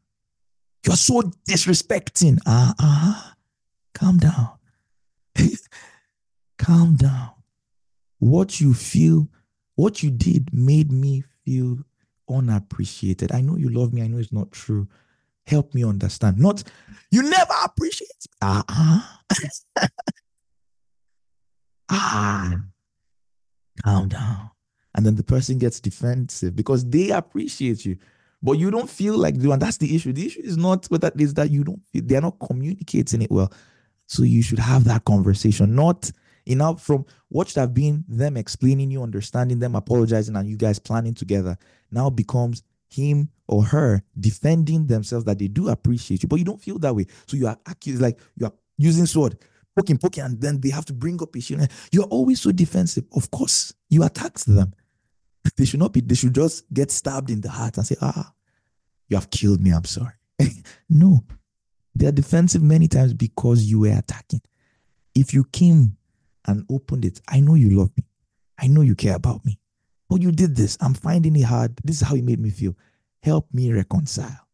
You're 0.85 0.95
so 0.95 1.21
disrespecting. 1.47 2.39
Ah, 2.45 2.73
ah. 2.79 3.35
Calm 3.93 4.17
down. 4.17 4.49
Calm 6.57 6.95
down. 6.95 7.31
What 8.19 8.59
you 8.59 8.73
feel, 8.73 9.29
what 9.75 10.03
you 10.03 10.11
did 10.11 10.53
made 10.53 10.91
me 10.91 11.23
feel 11.45 11.77
unappreciated. 12.29 13.31
I 13.31 13.41
know 13.41 13.57
you 13.57 13.69
love 13.69 13.93
me. 13.93 14.01
I 14.01 14.07
know 14.07 14.17
it's 14.17 14.33
not 14.33 14.51
true. 14.51 14.87
Help 15.45 15.73
me 15.73 15.83
understand. 15.83 16.39
Not 16.39 16.63
you 17.11 17.23
never 17.23 17.53
appreciate. 17.65 18.09
Ah, 18.41 18.63
ah. 18.69 19.19
ah, 21.89 22.53
calm 23.83 24.07
down. 24.07 24.49
And 24.95 25.05
then 25.05 25.15
the 25.15 25.23
person 25.23 25.57
gets 25.57 25.79
defensive 25.79 26.55
because 26.55 26.87
they 26.89 27.09
appreciate 27.09 27.85
you, 27.85 27.97
but 28.43 28.53
you 28.53 28.69
don't 28.69 28.89
feel 28.89 29.17
like 29.17 29.39
doing. 29.39 29.57
That's 29.57 29.77
the 29.77 29.95
issue. 29.95 30.13
The 30.13 30.27
issue 30.27 30.41
is 30.43 30.57
not 30.57 30.85
what 30.87 31.01
that 31.01 31.19
is 31.19 31.33
that 31.35 31.49
you 31.49 31.63
don't. 31.63 31.81
They're 31.93 32.21
not 32.21 32.37
communicating 32.39 33.21
it 33.21 33.31
well. 33.31 33.51
So 34.05 34.23
you 34.23 34.43
should 34.43 34.59
have 34.59 34.83
that 34.83 35.05
conversation, 35.05 35.73
not 35.73 36.11
enough 36.45 36.83
from 36.83 37.05
what 37.29 37.47
should 37.47 37.61
have 37.61 37.73
been 37.73 38.03
them 38.07 38.35
explaining 38.35 38.91
you, 38.91 39.01
understanding 39.01 39.59
them, 39.59 39.75
apologizing, 39.75 40.35
and 40.35 40.47
you 40.47 40.57
guys 40.57 40.77
planning 40.77 41.13
together. 41.13 41.57
Now 41.89 42.09
becomes 42.09 42.63
him 42.89 43.29
or 43.47 43.63
her 43.63 44.03
defending 44.19 44.85
themselves 44.85 45.25
that 45.25 45.39
they 45.39 45.47
do 45.47 45.69
appreciate 45.69 46.21
you, 46.21 46.29
but 46.29 46.37
you 46.37 46.45
don't 46.45 46.61
feel 46.61 46.77
that 46.79 46.95
way. 46.95 47.07
So 47.27 47.37
you 47.37 47.47
are 47.47 47.57
accused, 47.65 48.01
like 48.01 48.19
you 48.35 48.45
are 48.45 48.53
using 48.77 49.05
sword 49.05 49.37
poking, 49.75 49.97
poking, 49.97 50.23
and 50.23 50.39
then 50.39 50.59
they 50.61 50.69
have 50.69 50.85
to 50.85 50.93
bring 50.93 51.21
up 51.21 51.35
issue. 51.35 51.57
You're 51.91 52.05
always 52.05 52.41
so 52.41 52.51
defensive. 52.51 53.05
Of 53.15 53.31
course, 53.31 53.73
you 53.89 54.03
attacked 54.03 54.45
them. 54.45 54.73
They 55.57 55.65
should 55.65 55.79
not 55.79 55.93
be, 55.93 56.01
they 56.01 56.15
should 56.15 56.33
just 56.33 56.71
get 56.73 56.89
stabbed 56.89 57.29
in 57.29 57.41
the 57.41 57.49
heart 57.49 57.77
and 57.77 57.85
say, 57.85 57.95
ah, 58.01 58.33
you 59.09 59.17
have 59.17 59.29
killed 59.29 59.61
me. 59.61 59.71
I'm 59.71 59.85
sorry. 59.85 60.13
no, 60.89 61.23
they 61.95 62.07
are 62.07 62.11
defensive 62.11 62.63
many 62.63 62.87
times 62.87 63.13
because 63.13 63.63
you 63.63 63.81
were 63.81 63.97
attacking. 63.97 64.41
If 65.13 65.33
you 65.33 65.43
came 65.43 65.97
and 66.47 66.65
opened 66.69 67.05
it, 67.05 67.21
I 67.27 67.39
know 67.39 67.55
you 67.55 67.77
love 67.77 67.91
me. 67.95 68.03
I 68.59 68.67
know 68.67 68.81
you 68.81 68.95
care 68.95 69.15
about 69.15 69.45
me. 69.45 69.59
But 70.09 70.21
you 70.21 70.31
did 70.31 70.55
this. 70.55 70.77
I'm 70.81 70.93
finding 70.93 71.35
it 71.35 71.43
hard. 71.43 71.75
This 71.83 72.01
is 72.01 72.07
how 72.07 72.15
it 72.15 72.23
made 72.23 72.39
me 72.39 72.49
feel. 72.49 72.75
Help 73.21 73.47
me 73.53 73.71
reconcile. 73.71 74.47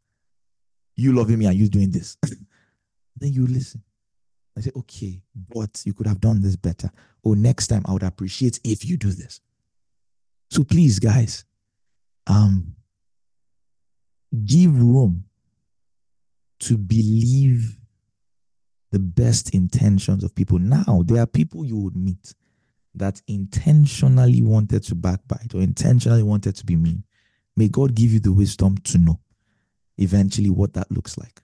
You 0.95 1.13
loving 1.13 1.39
me 1.39 1.45
and 1.45 1.55
you 1.55 1.69
doing 1.69 1.91
this. 1.91 2.17
then 2.23 3.31
you 3.33 3.47
listen. 3.47 3.83
I 4.57 4.61
say, 4.61 4.71
okay, 4.75 5.21
but 5.55 5.81
you 5.85 5.93
could 5.93 6.07
have 6.07 6.19
done 6.19 6.41
this 6.41 6.55
better. 6.55 6.91
Or 7.23 7.35
next 7.35 7.67
time 7.67 7.83
I 7.85 7.93
would 7.93 8.03
appreciate 8.03 8.59
if 8.63 8.85
you 8.85 8.97
do 8.97 9.11
this. 9.11 9.39
So 10.49 10.63
please, 10.63 10.99
guys, 10.99 11.45
um, 12.27 12.75
give 14.45 14.79
room 14.79 15.25
to 16.61 16.77
believe 16.77 17.77
the 18.91 18.99
best 18.99 19.53
intentions 19.53 20.23
of 20.23 20.33
people. 20.33 20.59
Now, 20.59 21.03
there 21.05 21.21
are 21.21 21.27
people 21.27 21.65
you 21.65 21.77
would 21.77 21.95
meet 21.95 22.33
that 22.95 23.21
intentionally 23.27 24.41
wanted 24.41 24.83
to 24.83 24.95
backbite 24.95 25.53
or 25.53 25.61
intentionally 25.61 26.23
wanted 26.23 26.55
to 26.55 26.65
be 26.65 26.75
mean. 26.75 27.03
May 27.55 27.69
God 27.69 27.93
give 27.93 28.11
you 28.11 28.19
the 28.19 28.33
wisdom 28.33 28.77
to 28.77 28.97
know 28.97 29.19
eventually 29.97 30.49
what 30.49 30.73
that 30.73 30.91
looks 30.91 31.17
like. 31.17 31.41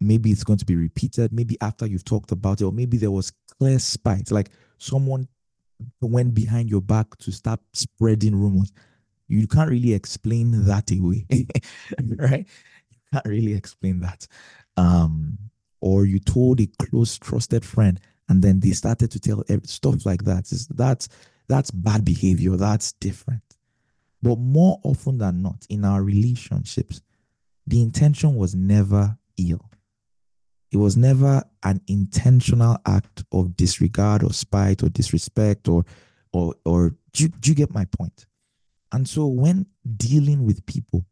Maybe 0.00 0.30
it's 0.30 0.44
going 0.44 0.58
to 0.58 0.66
be 0.66 0.76
repeated, 0.76 1.32
maybe 1.32 1.56
after 1.60 1.86
you've 1.86 2.04
talked 2.04 2.32
about 2.32 2.60
it, 2.60 2.64
or 2.64 2.72
maybe 2.72 2.96
there 2.96 3.10
was 3.10 3.32
clear 3.58 3.78
spite, 3.78 4.30
like 4.30 4.50
someone 4.78 5.28
went 6.00 6.34
behind 6.34 6.70
your 6.70 6.80
back 6.80 7.16
to 7.18 7.32
start 7.32 7.60
spreading 7.72 8.34
rumors. 8.34 8.72
You 9.28 9.46
can't 9.46 9.70
really 9.70 9.92
explain 9.92 10.66
that 10.66 10.90
away, 10.92 11.26
right? 12.16 12.46
You 12.90 12.98
can't 13.12 13.26
really 13.26 13.54
explain 13.54 14.00
that. 14.00 14.26
Um, 14.76 15.38
or 15.80 16.06
you 16.06 16.18
told 16.18 16.60
a 16.60 16.68
close, 16.78 17.18
trusted 17.18 17.64
friend, 17.64 18.00
and 18.28 18.42
then 18.42 18.60
they 18.60 18.70
started 18.70 19.10
to 19.12 19.20
tell 19.20 19.44
stuff 19.64 20.06
like 20.06 20.24
that. 20.24 20.50
It's, 20.52 20.66
that's 20.66 21.08
that's 21.48 21.70
bad 21.70 22.04
behavior. 22.04 22.56
That's 22.56 22.92
different. 22.92 23.42
But 24.22 24.38
more 24.38 24.80
often 24.82 25.18
than 25.18 25.42
not, 25.42 25.66
in 25.68 25.84
our 25.84 26.02
relationships, 26.02 27.02
the 27.66 27.82
intention 27.82 28.34
was 28.34 28.54
never 28.54 29.16
ill. 29.36 29.70
It 30.72 30.78
was 30.78 30.96
never 30.96 31.42
an 31.62 31.80
intentional 31.86 32.76
act 32.86 33.24
of 33.32 33.56
disregard 33.56 34.22
or 34.22 34.32
spite 34.32 34.82
or 34.82 34.88
disrespect 34.88 35.68
or 35.68 35.84
or 36.32 36.54
or 36.64 36.96
do, 37.12 37.28
do 37.28 37.50
you 37.50 37.54
get 37.54 37.72
my 37.72 37.84
point? 37.86 38.26
And 38.92 39.08
so 39.08 39.26
when 39.26 39.66
dealing 39.96 40.44
with 40.44 40.66
people, 40.66 41.06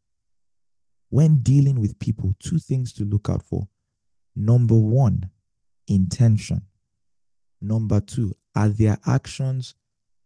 when 1.11 1.43
dealing 1.43 1.81
with 1.81 1.99
people, 1.99 2.35
two 2.41 2.59
things 2.59 2.93
to 2.95 3.05
look 3.05 3.29
out 3.29 3.43
for. 3.43 3.69
Number 4.37 4.75
one, 4.75 5.31
intention. 5.87 6.63
Number 7.61 8.01
two, 8.01 8.35
are 8.57 8.69
their 8.69 8.99
actions 9.07 9.75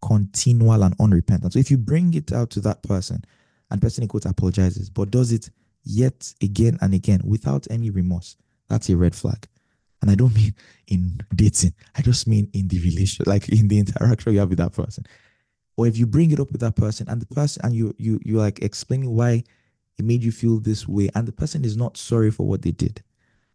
continual 0.02 0.82
and 0.82 0.94
unrepentant? 0.98 1.52
So 1.52 1.58
if 1.58 1.70
you 1.70 1.78
bring 1.78 2.14
it 2.14 2.32
out 2.32 2.50
to 2.50 2.60
that 2.60 2.82
person 2.82 3.22
and 3.70 3.82
person 3.82 4.02
in 4.02 4.08
quotes 4.08 4.26
apologizes, 4.26 4.90
but 4.90 5.10
does 5.10 5.30
it 5.32 5.50
yet 5.84 6.32
again 6.42 6.78
and 6.80 6.94
again 6.94 7.20
without 7.24 7.66
any 7.70 7.90
remorse, 7.90 8.36
that's 8.68 8.88
a 8.88 8.96
red 8.96 9.14
flag. 9.14 9.46
And 10.00 10.10
I 10.10 10.14
don't 10.14 10.34
mean 10.34 10.54
in 10.86 11.20
dating, 11.34 11.74
I 11.96 12.02
just 12.02 12.26
mean 12.26 12.48
in 12.52 12.68
the 12.68 12.80
relation, 12.80 13.24
like 13.26 13.48
in 13.48 13.68
the 13.68 13.78
interaction 13.78 14.32
you 14.32 14.38
have 14.38 14.48
with 14.50 14.58
that 14.58 14.72
person. 14.72 15.04
Or 15.76 15.86
if 15.86 15.96
you 15.96 16.06
bring 16.06 16.30
it 16.30 16.40
up 16.40 16.50
with 16.50 16.60
that 16.60 16.76
person 16.76 17.08
and 17.08 17.20
the 17.20 17.26
person 17.26 17.64
and 17.64 17.74
you 17.74 17.94
you 17.98 18.20
you 18.24 18.36
like 18.36 18.62
explaining 18.62 19.14
why 19.14 19.44
it 19.98 20.04
made 20.04 20.22
you 20.22 20.32
feel 20.32 20.58
this 20.60 20.86
way, 20.86 21.08
and 21.14 21.26
the 21.26 21.32
person 21.32 21.64
is 21.64 21.76
not 21.76 21.96
sorry 21.96 22.30
for 22.30 22.46
what 22.46 22.62
they 22.62 22.70
did, 22.70 23.02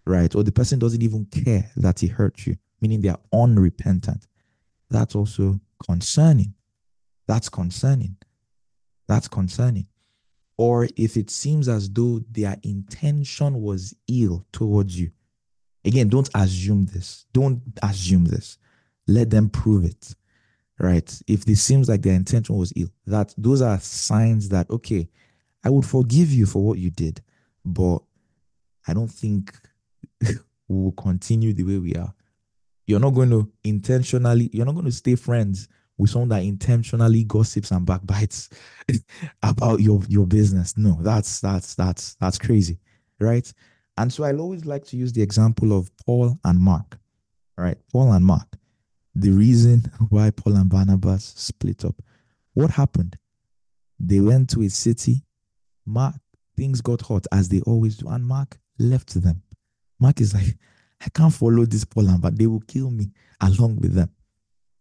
right? 0.05 0.33
Or 0.35 0.43
the 0.43 0.51
person 0.51 0.79
doesn't 0.79 1.01
even 1.01 1.25
care 1.25 1.69
that 1.77 1.99
he 1.99 2.07
hurt 2.07 2.45
you, 2.45 2.57
meaning 2.81 3.01
they 3.01 3.09
are 3.09 3.19
unrepentant. 3.31 4.27
That's 4.89 5.15
also 5.15 5.59
concerning. 5.85 6.53
That's 7.27 7.49
concerning. 7.49 8.17
That's 9.07 9.27
concerning. 9.27 9.87
Or 10.63 10.87
if 10.95 11.17
it 11.17 11.29
seems 11.29 11.67
as 11.67 11.89
though 11.89 12.21
their 12.31 12.55
intention 12.63 13.61
was 13.61 13.93
ill 14.07 14.45
towards 14.53 14.97
you. 14.97 15.11
Again, 15.83 16.07
don't 16.07 16.29
assume 16.33 16.85
this. 16.85 17.25
Don't 17.33 17.61
assume 17.81 18.23
this. 18.23 18.57
Let 19.05 19.29
them 19.29 19.49
prove 19.49 19.83
it. 19.83 20.15
Right? 20.79 21.21
If 21.27 21.49
it 21.49 21.57
seems 21.57 21.89
like 21.89 22.01
their 22.01 22.13
intention 22.13 22.55
was 22.55 22.71
ill, 22.77 22.87
that 23.07 23.33
those 23.37 23.61
are 23.61 23.77
signs 23.81 24.47
that 24.49 24.69
okay, 24.69 25.09
I 25.65 25.69
would 25.69 25.83
forgive 25.83 26.31
you 26.31 26.45
for 26.45 26.63
what 26.63 26.77
you 26.77 26.91
did, 26.91 27.21
but 27.65 27.99
I 28.87 28.93
don't 28.93 29.11
think 29.11 29.53
we 30.21 30.37
will 30.69 30.93
continue 30.93 31.51
the 31.51 31.63
way 31.63 31.77
we 31.77 31.95
are. 31.95 32.13
You're 32.87 33.01
not 33.01 33.15
going 33.15 33.31
to 33.31 33.51
intentionally, 33.65 34.49
you're 34.53 34.65
not 34.65 34.75
going 34.75 34.85
to 34.85 34.93
stay 34.93 35.15
friends 35.15 35.67
with 35.97 36.09
someone 36.09 36.29
that 36.29 36.43
intentionally 36.43 37.23
gossips 37.23 37.71
and 37.71 37.85
backbites 37.85 38.49
about 39.43 39.79
your 39.79 40.01
your 40.07 40.25
business. 40.25 40.77
No, 40.77 40.97
that's 41.01 41.39
that's 41.39 41.75
that's 41.75 42.15
that's 42.15 42.37
crazy, 42.37 42.79
right? 43.19 43.51
And 43.97 44.11
so 44.11 44.23
I 44.23 44.33
always 44.33 44.65
like 44.65 44.85
to 44.85 44.97
use 44.97 45.13
the 45.13 45.21
example 45.21 45.77
of 45.77 45.95
Paul 45.97 46.37
and 46.43 46.59
Mark, 46.59 46.97
right? 47.57 47.77
Paul 47.91 48.13
and 48.13 48.25
Mark. 48.25 48.47
The 49.15 49.31
reason 49.31 49.83
why 50.09 50.31
Paul 50.31 50.55
and 50.55 50.69
Barnabas 50.69 51.33
split 51.35 51.85
up. 51.85 51.95
What 52.53 52.71
happened? 52.71 53.17
They 53.99 54.19
went 54.19 54.49
to 54.51 54.61
a 54.63 54.69
city. 54.69 55.23
Mark, 55.85 56.15
things 56.57 56.81
got 56.81 57.01
hot 57.01 57.27
as 57.31 57.49
they 57.49 57.61
always 57.61 57.97
do, 57.97 58.07
and 58.09 58.25
Mark 58.25 58.57
left 58.79 59.21
them. 59.21 59.43
Mark 59.99 60.21
is 60.21 60.33
like, 60.33 60.57
I 61.05 61.09
can't 61.09 61.33
follow 61.33 61.65
this 61.65 61.85
Paul 61.85 62.09
and 62.09 62.21
but 62.21 62.37
they 62.37 62.47
will 62.47 62.61
kill 62.61 62.89
me 62.89 63.11
along 63.41 63.77
with 63.77 63.93
them. 63.93 64.09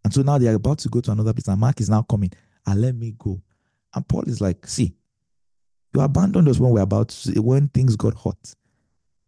And 0.05 0.13
so 0.13 0.23
now 0.23 0.39
they 0.39 0.49
are 0.49 0.55
about 0.55 0.79
to 0.81 0.89
go 0.89 1.01
to 1.01 1.13
another 1.13 1.33
place, 1.33 1.49
and 1.49 1.61
Mark 1.61 1.81
is 1.81 1.91
now 1.91 2.03
coming, 2.03 2.33
and 2.67 2.81
let 2.81 2.95
me 2.95 3.15
go. 3.19 3.41
And 3.95 4.07
Paul 4.09 4.23
is 4.23 4.41
like, 4.41 4.67
see, 4.67 4.95
you 5.95 6.01
abandoned 6.01 6.49
us 6.49 6.59
when 6.59 6.73
we're 6.73 6.81
about 6.81 7.11
to, 7.11 7.41
when 7.41 7.69
things 7.69 7.97
got 7.97 8.15
hot. 8.15 8.55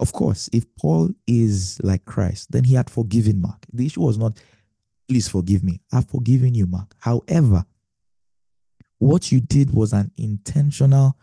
Of 0.00 0.12
course, 0.12 0.50
if 0.52 0.64
Paul 0.76 1.10
is 1.26 1.80
like 1.82 2.04
Christ, 2.04 2.50
then 2.50 2.64
he 2.64 2.74
had 2.74 2.90
forgiven 2.90 3.40
Mark. 3.40 3.64
The 3.72 3.86
issue 3.86 4.00
was 4.00 4.18
not, 4.18 4.40
please 5.08 5.28
forgive 5.28 5.62
me. 5.62 5.80
I've 5.92 6.08
forgiven 6.08 6.54
you, 6.54 6.66
Mark. 6.66 6.94
However, 6.98 7.64
what 8.98 9.30
you 9.30 9.40
did 9.40 9.72
was 9.72 9.92
an 9.92 10.10
intentional, 10.16 11.16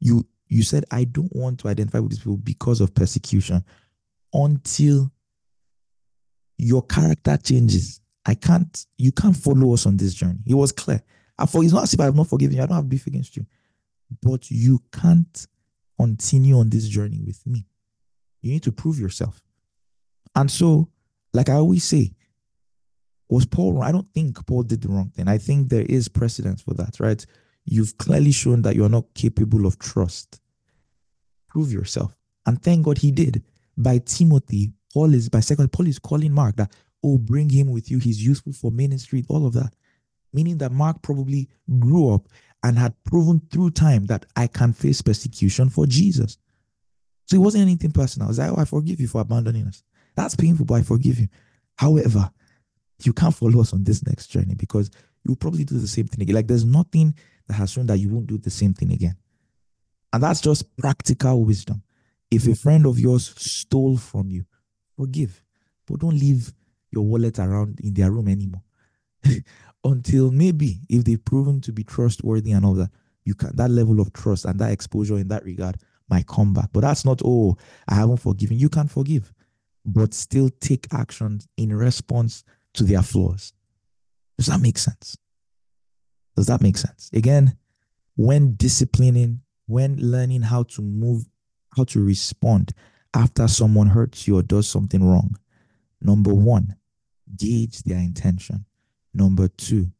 you 0.00 0.26
you 0.48 0.62
said, 0.62 0.84
I 0.90 1.04
don't 1.04 1.34
want 1.34 1.60
to 1.60 1.68
identify 1.68 1.98
with 1.98 2.10
these 2.10 2.20
people 2.20 2.38
because 2.38 2.80
of 2.80 2.94
persecution 2.94 3.64
until 4.32 5.12
your 6.56 6.82
character 6.82 7.36
changes. 7.36 8.00
I 8.26 8.34
can't, 8.34 8.86
you 8.96 9.12
can't 9.12 9.36
follow 9.36 9.72
us 9.72 9.86
on 9.86 9.96
this 9.96 10.14
journey. 10.14 10.40
It 10.46 10.54
was 10.54 10.72
clear. 10.72 11.02
I 11.38 11.46
for 11.46 11.62
it's 11.62 11.72
not 11.72 11.84
as 11.84 11.94
if 11.94 12.00
I 12.00 12.04
have 12.04 12.16
not 12.16 12.28
forgiven 12.28 12.56
you. 12.56 12.62
I 12.62 12.66
don't 12.66 12.76
have 12.76 12.88
beef 12.88 13.06
against 13.06 13.36
you. 13.36 13.46
But 14.22 14.50
you 14.50 14.82
can't 14.92 15.46
continue 15.98 16.58
on 16.58 16.70
this 16.70 16.88
journey 16.88 17.20
with 17.24 17.46
me. 17.46 17.66
You 18.42 18.52
need 18.52 18.62
to 18.64 18.72
prove 18.72 18.98
yourself. 18.98 19.40
And 20.34 20.50
so, 20.50 20.88
like 21.32 21.48
I 21.48 21.54
always 21.54 21.84
say, 21.84 22.14
was 23.28 23.44
Paul 23.44 23.74
wrong? 23.74 23.84
I 23.84 23.92
don't 23.92 24.12
think 24.14 24.44
Paul 24.46 24.62
did 24.62 24.80
the 24.80 24.88
wrong 24.88 25.10
thing. 25.10 25.28
I 25.28 25.38
think 25.38 25.68
there 25.68 25.82
is 25.82 26.08
precedence 26.08 26.62
for 26.62 26.74
that, 26.74 26.98
right? 26.98 27.24
You've 27.64 27.98
clearly 27.98 28.32
shown 28.32 28.62
that 28.62 28.74
you're 28.74 28.88
not 28.88 29.12
capable 29.14 29.66
of 29.66 29.78
trust. 29.78 30.40
Prove 31.48 31.72
yourself. 31.72 32.16
And 32.46 32.62
thank 32.62 32.84
God 32.84 32.98
he 32.98 33.10
did. 33.10 33.42
By 33.76 33.98
Timothy, 33.98 34.72
Paul 34.92 35.14
is 35.14 35.28
by 35.28 35.40
second, 35.40 35.70
Paul 35.72 35.86
is 35.86 35.98
calling 35.98 36.32
Mark 36.32 36.56
that 36.56 36.72
oh, 37.02 37.18
bring 37.18 37.50
him 37.50 37.70
with 37.70 37.90
you. 37.90 37.98
He's 37.98 38.24
useful 38.24 38.52
for 38.52 38.70
ministry, 38.70 39.24
all 39.28 39.46
of 39.46 39.54
that. 39.54 39.74
Meaning 40.32 40.58
that 40.58 40.72
Mark 40.72 41.02
probably 41.02 41.48
grew 41.78 42.12
up 42.12 42.28
and 42.62 42.78
had 42.78 42.94
proven 43.04 43.40
through 43.50 43.70
time 43.70 44.06
that 44.06 44.26
I 44.36 44.46
can 44.46 44.72
face 44.72 45.00
persecution 45.00 45.68
for 45.70 45.86
Jesus. 45.86 46.38
So 47.26 47.36
it 47.36 47.40
wasn't 47.40 47.62
anything 47.62 47.92
personal. 47.92 48.28
It's 48.28 48.38
like, 48.38 48.50
oh, 48.50 48.60
I 48.60 48.64
forgive 48.64 49.00
you 49.00 49.06
for 49.06 49.20
abandoning 49.20 49.66
us. 49.66 49.82
That's 50.16 50.34
painful, 50.34 50.66
but 50.66 50.74
I 50.74 50.82
forgive 50.82 51.18
you. 51.18 51.28
However, 51.76 52.30
you 53.04 53.12
can't 53.12 53.34
follow 53.34 53.60
us 53.60 53.72
on 53.72 53.84
this 53.84 54.04
next 54.04 54.28
journey 54.28 54.54
because 54.54 54.90
you'll 55.24 55.36
probably 55.36 55.64
do 55.64 55.78
the 55.78 55.86
same 55.86 56.08
thing 56.08 56.22
again. 56.22 56.34
Like 56.34 56.48
there's 56.48 56.64
nothing 56.64 57.14
that 57.46 57.54
has 57.54 57.70
shown 57.70 57.86
that 57.86 57.98
you 57.98 58.08
won't 58.08 58.26
do 58.26 58.38
the 58.38 58.50
same 58.50 58.74
thing 58.74 58.92
again. 58.92 59.16
And 60.12 60.22
that's 60.22 60.40
just 60.40 60.76
practical 60.76 61.44
wisdom. 61.44 61.82
If 62.30 62.46
a 62.46 62.54
friend 62.54 62.86
of 62.86 62.98
yours 62.98 63.32
stole 63.36 63.96
from 63.96 64.30
you, 64.30 64.44
forgive, 64.96 65.42
but 65.86 66.00
don't 66.00 66.18
leave 66.18 66.52
your 66.90 67.04
wallet 67.04 67.38
around 67.38 67.80
in 67.80 67.94
their 67.94 68.10
room 68.10 68.28
anymore. 68.28 68.62
Until 69.84 70.30
maybe 70.30 70.80
if 70.88 71.04
they've 71.04 71.24
proven 71.24 71.60
to 71.62 71.72
be 71.72 71.84
trustworthy 71.84 72.52
and 72.52 72.64
all 72.64 72.74
that, 72.74 72.90
you 73.24 73.34
can 73.34 73.54
that 73.56 73.70
level 73.70 74.00
of 74.00 74.12
trust 74.12 74.44
and 74.44 74.58
that 74.58 74.72
exposure 74.72 75.18
in 75.18 75.28
that 75.28 75.44
regard 75.44 75.76
might 76.08 76.26
come 76.26 76.54
back. 76.54 76.70
But 76.72 76.80
that's 76.80 77.04
not 77.04 77.20
oh, 77.24 77.56
I 77.86 77.94
haven't 77.94 78.18
forgiven. 78.18 78.58
You 78.58 78.68
can 78.68 78.88
forgive, 78.88 79.32
but 79.84 80.14
still 80.14 80.50
take 80.60 80.86
action 80.92 81.40
in 81.56 81.74
response 81.74 82.44
to 82.74 82.84
their 82.84 83.02
flaws. 83.02 83.52
Does 84.36 84.46
that 84.46 84.60
make 84.60 84.78
sense? 84.78 85.16
Does 86.36 86.46
that 86.46 86.62
make 86.62 86.76
sense? 86.76 87.10
Again, 87.12 87.56
when 88.16 88.54
disciplining, 88.56 89.40
when 89.66 89.96
learning 89.96 90.42
how 90.42 90.62
to 90.64 90.82
move, 90.82 91.24
how 91.76 91.84
to 91.84 92.02
respond 92.02 92.72
after 93.14 93.48
someone 93.48 93.88
hurts 93.88 94.28
you 94.28 94.38
or 94.38 94.42
does 94.42 94.68
something 94.68 95.02
wrong, 95.04 95.36
number 96.00 96.34
one, 96.34 96.76
gauge 97.36 97.82
their 97.82 97.98
intention. 97.98 98.64
Number 99.14 99.48
two, 99.48 99.90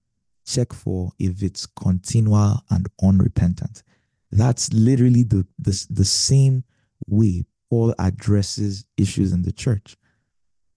check 0.46 0.72
for 0.72 1.10
if 1.18 1.42
it's 1.42 1.66
continual 1.66 2.62
and 2.70 2.86
unrepentant. 3.02 3.82
That's 4.30 4.72
literally 4.72 5.22
the, 5.22 5.46
the, 5.58 5.86
the 5.90 6.04
same 6.04 6.64
way 7.06 7.46
Paul 7.70 7.94
addresses 7.98 8.84
issues 8.96 9.32
in 9.32 9.42
the 9.42 9.52
church. 9.52 9.96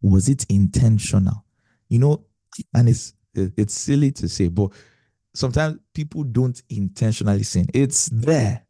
Was 0.01 0.29
it 0.29 0.45
intentional? 0.49 1.45
You 1.89 1.99
know, 1.99 2.25
and 2.73 2.89
it's 2.89 3.13
it's 3.33 3.73
silly 3.73 4.11
to 4.11 4.27
say, 4.27 4.47
but 4.49 4.71
sometimes 5.33 5.79
people 5.93 6.23
don't 6.23 6.61
intentionally 6.69 7.43
sin. 7.43 7.67
It's 7.73 8.09
there, 8.11 8.65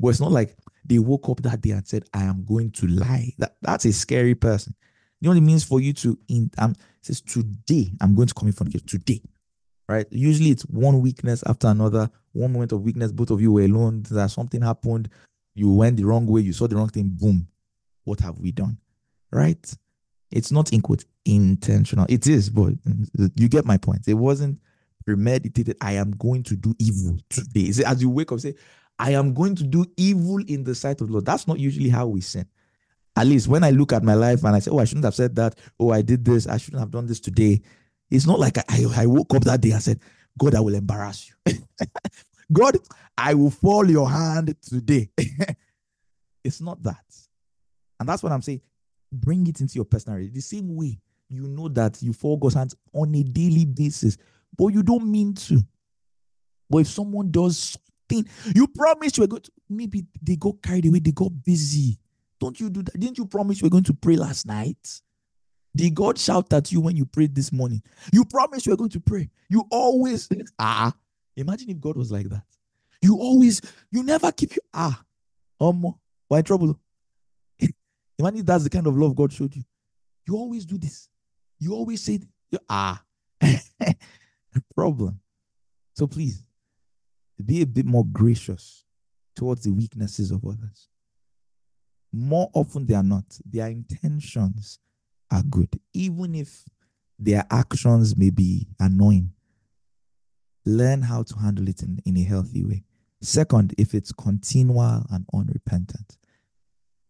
but 0.00 0.08
it's 0.08 0.20
not 0.20 0.32
like 0.32 0.56
they 0.84 0.98
woke 0.98 1.28
up 1.28 1.42
that 1.42 1.60
day 1.60 1.70
and 1.70 1.86
said, 1.86 2.04
"I 2.14 2.22
am 2.22 2.44
going 2.44 2.70
to 2.72 2.86
lie." 2.86 3.32
That 3.38 3.56
that's 3.60 3.84
a 3.84 3.92
scary 3.92 4.34
person. 4.34 4.74
You 5.20 5.26
know 5.26 5.30
what 5.30 5.38
it 5.38 5.46
means 5.46 5.64
for 5.64 5.80
you 5.80 5.92
to 5.94 6.18
in 6.28 6.50
um 6.58 6.74
says 7.02 7.20
today 7.20 7.90
I'm 8.00 8.14
going 8.14 8.28
to 8.28 8.34
come 8.34 8.40
commit 8.40 8.56
fornication 8.56 8.86
today, 8.86 9.22
right? 9.88 10.06
Usually 10.10 10.50
it's 10.50 10.62
one 10.64 11.00
weakness 11.00 11.42
after 11.46 11.68
another, 11.68 12.10
one 12.32 12.52
moment 12.52 12.72
of 12.72 12.82
weakness. 12.82 13.12
Both 13.12 13.30
of 13.30 13.40
you 13.40 13.52
were 13.52 13.62
alone. 13.62 14.02
That 14.10 14.30
something 14.30 14.60
happened, 14.60 15.08
you 15.54 15.72
went 15.72 15.96
the 15.96 16.04
wrong 16.04 16.26
way, 16.26 16.42
you 16.42 16.52
saw 16.52 16.66
the 16.66 16.76
wrong 16.76 16.88
thing. 16.88 17.08
Boom, 17.12 17.48
what 18.04 18.20
have 18.20 18.38
we 18.38 18.52
done, 18.52 18.78
right? 19.32 19.74
It's 20.30 20.52
not 20.52 20.72
in 20.72 20.80
quote 20.82 21.04
intentional. 21.24 22.06
It 22.08 22.26
is, 22.26 22.50
but 22.50 22.74
you 23.36 23.48
get 23.48 23.64
my 23.64 23.78
point. 23.78 24.06
It 24.08 24.14
wasn't 24.14 24.58
premeditated. 25.06 25.76
I 25.80 25.92
am 25.92 26.10
going 26.12 26.42
to 26.44 26.56
do 26.56 26.74
evil 26.78 27.16
today. 27.30 27.72
As 27.84 28.02
you 28.02 28.10
wake 28.10 28.32
up, 28.32 28.40
say, 28.40 28.54
I 28.98 29.12
am 29.12 29.34
going 29.34 29.54
to 29.56 29.64
do 29.64 29.86
evil 29.96 30.38
in 30.46 30.64
the 30.64 30.74
sight 30.74 31.00
of 31.00 31.06
the 31.06 31.12
Lord. 31.12 31.26
That's 31.26 31.46
not 31.46 31.58
usually 31.58 31.88
how 31.88 32.06
we 32.08 32.20
sin. 32.20 32.46
At 33.16 33.26
least 33.26 33.48
when 33.48 33.64
I 33.64 33.70
look 33.70 33.92
at 33.92 34.02
my 34.02 34.14
life 34.14 34.44
and 34.44 34.54
I 34.54 34.58
say, 34.58 34.70
Oh, 34.70 34.78
I 34.78 34.84
shouldn't 34.84 35.04
have 35.04 35.14
said 35.14 35.34
that. 35.36 35.58
Oh, 35.80 35.90
I 35.90 36.02
did 36.02 36.24
this. 36.24 36.46
I 36.46 36.58
shouldn't 36.58 36.80
have 36.80 36.90
done 36.90 37.06
this 37.06 37.20
today. 37.20 37.62
It's 38.10 38.26
not 38.26 38.38
like 38.38 38.58
I, 38.58 38.84
I 38.94 39.06
woke 39.06 39.34
up 39.34 39.44
that 39.44 39.60
day 39.60 39.70
and 39.70 39.82
said, 39.82 40.00
God, 40.38 40.54
I 40.54 40.60
will 40.60 40.74
embarrass 40.74 41.30
you. 41.46 41.54
God, 42.52 42.76
I 43.16 43.34
will 43.34 43.50
fall 43.50 43.90
your 43.90 44.08
hand 44.08 44.54
today. 44.62 45.10
it's 46.44 46.60
not 46.60 46.82
that. 46.82 47.04
And 47.98 48.08
that's 48.08 48.22
what 48.22 48.32
I'm 48.32 48.42
saying. 48.42 48.60
Bring 49.10 49.46
it 49.46 49.60
into 49.60 49.76
your 49.76 49.84
personality. 49.84 50.28
The 50.28 50.40
same 50.40 50.76
way 50.76 50.98
you 51.28 51.46
know 51.48 51.68
that 51.68 52.00
you 52.02 52.12
fall 52.12 52.36
God's 52.36 52.54
hands 52.54 52.76
on 52.92 53.14
a 53.14 53.22
daily 53.22 53.64
basis, 53.64 54.16
but 54.56 54.68
you 54.68 54.82
don't 54.82 55.10
mean 55.10 55.34
to. 55.34 55.60
But 56.68 56.78
if 56.78 56.88
someone 56.88 57.30
does 57.30 57.76
something, 58.08 58.30
you 58.54 58.68
promise 58.68 59.16
you 59.16 59.24
are 59.24 59.28
going 59.28 59.42
to, 59.42 59.52
maybe 59.68 60.04
they 60.22 60.36
got 60.36 60.62
carried 60.62 60.86
away, 60.86 61.00
they 61.00 61.12
got 61.12 61.30
busy. 61.44 61.98
Don't 62.40 62.58
you 62.60 62.70
do 62.70 62.82
that? 62.82 62.98
Didn't 62.98 63.18
you 63.18 63.26
promise 63.26 63.60
you 63.60 63.66
were 63.66 63.70
going 63.70 63.84
to 63.84 63.94
pray 63.94 64.16
last 64.16 64.46
night? 64.46 65.00
Did 65.74 65.94
God 65.94 66.18
shout 66.18 66.52
at 66.52 66.72
you 66.72 66.80
when 66.80 66.96
you 66.96 67.04
prayed 67.04 67.34
this 67.34 67.52
morning? 67.52 67.82
You 68.12 68.24
promised 68.24 68.66
you 68.66 68.72
were 68.72 68.76
going 68.76 68.90
to 68.90 69.00
pray. 69.00 69.28
You 69.50 69.64
always, 69.70 70.28
ah, 70.58 70.92
imagine 71.36 71.70
if 71.70 71.80
God 71.80 71.96
was 71.96 72.10
like 72.10 72.28
that. 72.30 72.44
You 73.02 73.16
always, 73.18 73.60
you 73.90 74.02
never 74.02 74.32
keep 74.32 74.56
your, 74.56 74.62
ah, 74.72 75.02
um, 75.60 75.94
why 76.28 76.42
trouble? 76.42 76.78
imagine 78.18 78.44
that's 78.44 78.64
the 78.64 78.70
kind 78.70 78.86
of 78.86 78.96
love 78.96 79.14
God 79.14 79.32
showed 79.32 79.54
you. 79.54 79.64
You 80.26 80.36
always 80.36 80.64
do 80.64 80.78
this. 80.78 81.08
You 81.58 81.74
always 81.74 82.02
say, 82.02 82.20
ah, 82.68 83.02
problem. 84.74 85.20
So 85.94 86.06
please 86.06 86.42
be 87.44 87.62
a 87.62 87.66
bit 87.66 87.86
more 87.86 88.04
gracious 88.04 88.84
towards 89.34 89.62
the 89.64 89.72
weaknesses 89.72 90.30
of 90.30 90.44
others. 90.44 90.88
More 92.18 92.50
often 92.54 92.86
than 92.86 93.08
not, 93.08 93.24
their 93.44 93.66
intentions 93.66 94.78
are 95.30 95.42
good, 95.42 95.68
even 95.92 96.34
if 96.34 96.64
their 97.18 97.44
actions 97.50 98.16
may 98.16 98.30
be 98.30 98.66
annoying. 98.80 99.32
Learn 100.64 101.02
how 101.02 101.24
to 101.24 101.38
handle 101.38 101.68
it 101.68 101.82
in, 101.82 102.00
in 102.06 102.16
a 102.16 102.22
healthy 102.22 102.64
way. 102.64 102.84
Second, 103.20 103.74
if 103.76 103.94
it's 103.94 104.12
continual 104.12 105.04
and 105.10 105.26
unrepentant. 105.34 106.16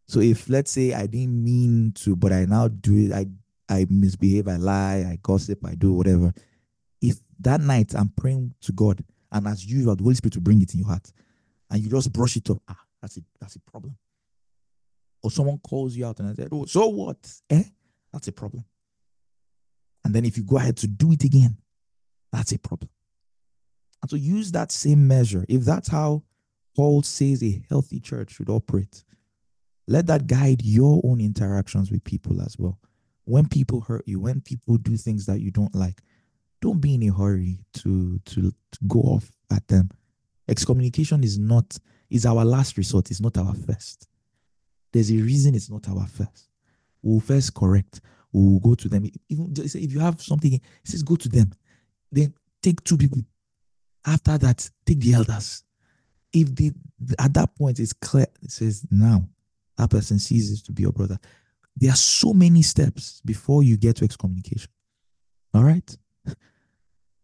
So 0.08 0.18
if 0.18 0.48
let's 0.48 0.72
say 0.72 0.92
I 0.92 1.06
didn't 1.06 1.44
mean 1.44 1.92
to, 1.98 2.16
but 2.16 2.32
I 2.32 2.44
now 2.44 2.66
do 2.66 3.06
it, 3.06 3.12
I 3.12 3.26
I 3.68 3.86
misbehave, 3.88 4.48
I 4.48 4.56
lie, 4.56 5.06
I 5.08 5.18
gossip, 5.22 5.64
I 5.64 5.76
do 5.76 5.92
whatever. 5.92 6.34
If 7.00 7.20
that 7.40 7.60
night 7.60 7.94
I'm 7.94 8.08
praying 8.08 8.54
to 8.62 8.72
God, 8.72 9.04
and 9.30 9.46
as 9.46 9.64
usual, 9.64 9.94
the 9.94 10.02
Holy 10.02 10.16
Spirit 10.16 10.34
will 10.34 10.42
bring 10.42 10.62
it 10.62 10.74
in 10.74 10.80
your 10.80 10.88
heart, 10.88 11.12
and 11.70 11.80
you 11.80 11.88
just 11.88 12.12
brush 12.12 12.36
it 12.36 12.50
off, 12.50 12.58
ah, 12.68 12.80
that's 13.00 13.18
it, 13.18 13.24
that's 13.40 13.54
a 13.54 13.60
problem. 13.60 13.96
Or 15.26 15.30
someone 15.30 15.58
calls 15.58 15.96
you 15.96 16.06
out 16.06 16.20
and 16.20 16.28
I 16.28 16.34
said, 16.34 16.48
Oh, 16.52 16.64
so 16.66 16.86
what? 16.86 17.18
Eh? 17.50 17.64
That's 18.12 18.28
a 18.28 18.32
problem. 18.32 18.64
And 20.04 20.14
then 20.14 20.24
if 20.24 20.36
you 20.36 20.44
go 20.44 20.56
ahead 20.56 20.76
to 20.78 20.86
do 20.86 21.10
it 21.12 21.24
again, 21.24 21.56
that's 22.32 22.52
a 22.52 22.58
problem. 22.58 22.90
And 24.02 24.10
so 24.10 24.16
use 24.16 24.52
that 24.52 24.70
same 24.70 25.08
measure. 25.08 25.44
If 25.48 25.62
that's 25.62 25.88
how 25.88 26.22
Paul 26.76 27.02
says 27.02 27.42
a 27.42 27.60
healthy 27.68 27.98
church 27.98 28.34
should 28.34 28.48
operate, 28.48 29.02
let 29.88 30.06
that 30.06 30.28
guide 30.28 30.62
your 30.62 31.00
own 31.04 31.20
interactions 31.20 31.90
with 31.90 32.04
people 32.04 32.40
as 32.40 32.56
well 32.56 32.78
when 33.24 33.48
people 33.48 33.80
hurt 33.80 34.04
you, 34.06 34.20
when 34.20 34.40
people 34.40 34.78
do 34.78 34.96
things 34.96 35.26
that 35.26 35.40
you 35.40 35.50
don't 35.50 35.74
like, 35.74 36.00
don't 36.62 36.80
be 36.80 36.94
in 36.94 37.02
a 37.02 37.12
hurry 37.12 37.58
to 37.74 38.20
to, 38.24 38.50
to 38.50 38.78
go 38.86 39.00
off 39.00 39.30
at 39.50 39.66
them. 39.68 39.90
Excommunication 40.48 41.22
is 41.22 41.36
not 41.38 41.76
is 42.08 42.24
our 42.24 42.44
last 42.44 42.78
resort, 42.78 43.10
it's 43.10 43.20
not 43.20 43.36
our 43.36 43.54
first. 43.54 44.08
There's 44.96 45.10
a 45.10 45.16
reason 45.16 45.54
it's 45.54 45.68
not 45.68 45.86
our 45.90 46.06
first. 46.06 46.48
We'll 47.02 47.20
first 47.20 47.52
correct. 47.52 48.00
We'll 48.32 48.60
go 48.60 48.74
to 48.74 48.88
them. 48.88 49.04
Even 49.28 49.52
if 49.54 49.92
you 49.92 50.00
have 50.00 50.22
something, 50.22 50.54
it 50.54 50.62
says 50.84 51.02
go 51.02 51.16
to 51.16 51.28
them. 51.28 51.52
Then 52.10 52.32
take 52.62 52.82
two 52.82 52.96
people. 52.96 53.20
After 54.06 54.38
that, 54.38 54.70
take 54.86 55.00
the 55.00 55.12
elders. 55.12 55.64
If 56.32 56.54
they 56.54 56.70
at 57.18 57.34
that 57.34 57.54
point 57.56 57.78
it's 57.78 57.92
clear, 57.92 58.26
it 58.40 58.50
says 58.50 58.86
now 58.90 59.28
that 59.76 59.90
person 59.90 60.18
ceases 60.18 60.62
to 60.62 60.72
be 60.72 60.84
your 60.84 60.92
brother. 60.92 61.18
There 61.76 61.92
are 61.92 61.96
so 61.96 62.32
many 62.32 62.62
steps 62.62 63.20
before 63.22 63.62
you 63.62 63.76
get 63.76 63.96
to 63.96 64.04
excommunication. 64.06 64.70
All 65.52 65.62
right? 65.62 65.94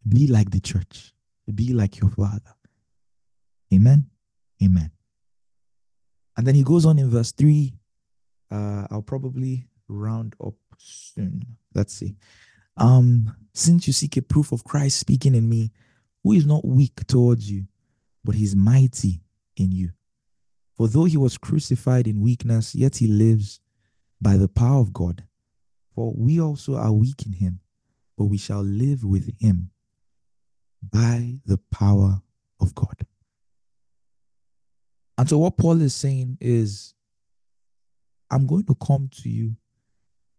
Be 0.06 0.26
like 0.26 0.50
the 0.50 0.60
church, 0.60 1.14
be 1.54 1.72
like 1.72 2.00
your 2.00 2.10
father. 2.10 2.54
Amen. 3.72 4.10
Amen. 4.62 4.90
And 6.36 6.46
then 6.46 6.54
he 6.54 6.62
goes 6.62 6.86
on 6.86 6.98
in 6.98 7.10
verse 7.10 7.32
3. 7.32 7.74
Uh, 8.50 8.86
I'll 8.90 9.02
probably 9.02 9.68
round 9.88 10.34
up 10.44 10.54
soon. 10.78 11.42
Let's 11.74 11.94
see. 11.94 12.16
Um, 12.76 13.34
since 13.52 13.86
you 13.86 13.92
seek 13.92 14.16
a 14.16 14.22
proof 14.22 14.52
of 14.52 14.64
Christ 14.64 14.98
speaking 14.98 15.34
in 15.34 15.48
me, 15.48 15.72
who 16.24 16.32
is 16.32 16.46
not 16.46 16.64
weak 16.64 17.06
towards 17.06 17.50
you, 17.50 17.66
but 18.24 18.34
he's 18.34 18.56
mighty 18.56 19.20
in 19.56 19.72
you. 19.72 19.90
For 20.76 20.88
though 20.88 21.04
he 21.04 21.16
was 21.16 21.36
crucified 21.36 22.06
in 22.06 22.20
weakness, 22.20 22.74
yet 22.74 22.96
he 22.96 23.06
lives 23.06 23.60
by 24.20 24.36
the 24.36 24.48
power 24.48 24.80
of 24.80 24.92
God. 24.92 25.24
For 25.94 26.14
we 26.16 26.40
also 26.40 26.76
are 26.76 26.92
weak 26.92 27.26
in 27.26 27.34
him, 27.34 27.60
but 28.16 28.24
we 28.24 28.38
shall 28.38 28.62
live 28.62 29.04
with 29.04 29.30
him 29.38 29.70
by 30.82 31.38
the 31.44 31.58
power 31.70 32.22
of 32.60 32.74
God. 32.74 33.06
And 35.22 35.28
so, 35.28 35.38
what 35.38 35.56
Paul 35.56 35.80
is 35.80 35.94
saying 35.94 36.38
is, 36.40 36.94
I'm 38.28 38.44
going 38.44 38.64
to 38.64 38.74
come 38.84 39.08
to 39.22 39.28
you 39.28 39.54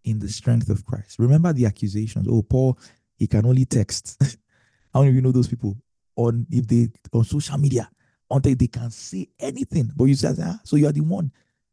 in 0.03 0.19
the 0.19 0.27
strength 0.27 0.69
of 0.69 0.83
Christ. 0.83 1.19
Remember 1.19 1.53
the 1.53 1.65
accusations. 1.67 2.27
Oh, 2.29 2.41
Paul, 2.41 2.77
he 3.15 3.25
can 3.25 3.45
only 3.45 3.63
text. 3.63 4.21
How 4.93 4.99
many 4.99 5.11
of 5.11 5.15
you 5.15 5.21
know 5.21 5.31
those 5.31 5.47
people 5.47 5.77
on 6.17 6.45
if 6.51 6.67
they 6.67 6.89
on 7.13 7.23
social 7.23 7.57
media 7.57 7.89
until 8.29 8.55
they 8.55 8.67
can 8.67 8.91
say 8.91 9.29
anything? 9.39 9.89
But 9.95 10.03
you 10.03 10.15
say, 10.15 10.35
ah, 10.41 10.59
so 10.65 10.75
you 10.75 10.85
are 10.89 10.91
the 10.91 10.99
one 10.99 11.31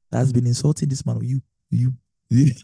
that's 0.09 0.31
been 0.31 0.47
insulting 0.47 0.89
this 0.89 1.05
man. 1.05 1.17
Or 1.17 1.25
you 1.25 1.43
you, 1.71 1.93
and 2.31 2.55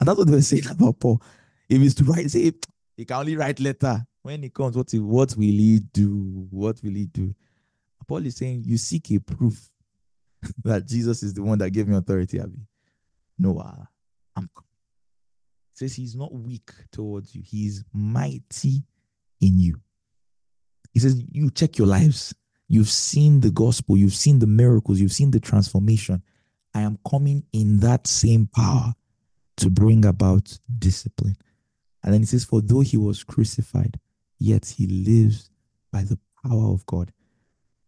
that's 0.00 0.18
what 0.18 0.26
they 0.26 0.34
were 0.34 0.42
saying 0.42 0.68
about 0.68 1.00
Paul. 1.00 1.22
If 1.70 1.80
he's 1.80 1.94
to 1.94 2.04
write, 2.04 2.30
say 2.30 2.52
he 2.98 3.06
can 3.06 3.16
only 3.16 3.34
write 3.34 3.60
letter. 3.60 4.04
When 4.20 4.42
he 4.42 4.50
comes, 4.50 4.76
what, 4.76 4.92
what 4.92 5.34
will 5.38 5.42
he 5.42 5.80
do? 5.80 6.48
What 6.50 6.82
will 6.82 6.92
he 6.92 7.06
do? 7.06 7.34
Paul 8.06 8.26
is 8.26 8.36
saying, 8.36 8.64
You 8.66 8.76
seek 8.76 9.10
a 9.12 9.20
proof 9.20 9.70
that 10.64 10.86
Jesus 10.86 11.22
is 11.22 11.34
the 11.34 11.42
one 11.42 11.58
that 11.58 11.70
gave 11.70 11.88
me 11.88 11.96
authority, 11.96 12.40
Abby. 12.40 12.66
No, 13.38 13.60
I'm 14.34 14.48
says 15.76 15.94
he's 15.94 16.16
not 16.16 16.32
weak 16.32 16.70
towards 16.90 17.34
you, 17.34 17.42
he's 17.44 17.84
mighty 17.92 18.82
in 19.40 19.58
you. 19.58 19.78
He 20.92 21.00
says, 21.00 21.22
You 21.30 21.50
check 21.50 21.78
your 21.78 21.86
lives. 21.86 22.34
You've 22.68 22.88
seen 22.88 23.40
the 23.40 23.50
gospel, 23.50 23.96
you've 23.96 24.14
seen 24.14 24.38
the 24.40 24.46
miracles, 24.46 25.00
you've 25.00 25.12
seen 25.12 25.30
the 25.30 25.38
transformation. 25.38 26.22
I 26.74 26.80
am 26.80 26.98
coming 27.08 27.44
in 27.52 27.78
that 27.80 28.06
same 28.06 28.46
power 28.46 28.94
to 29.58 29.70
bring 29.70 30.04
about 30.04 30.58
discipline. 30.78 31.36
And 32.02 32.12
then 32.12 32.22
he 32.22 32.26
says, 32.26 32.44
For 32.44 32.60
though 32.60 32.80
he 32.80 32.96
was 32.96 33.22
crucified, 33.22 34.00
yet 34.38 34.66
he 34.66 34.86
lives 34.86 35.50
by 35.92 36.02
the 36.02 36.18
power 36.44 36.72
of 36.72 36.84
God. 36.86 37.12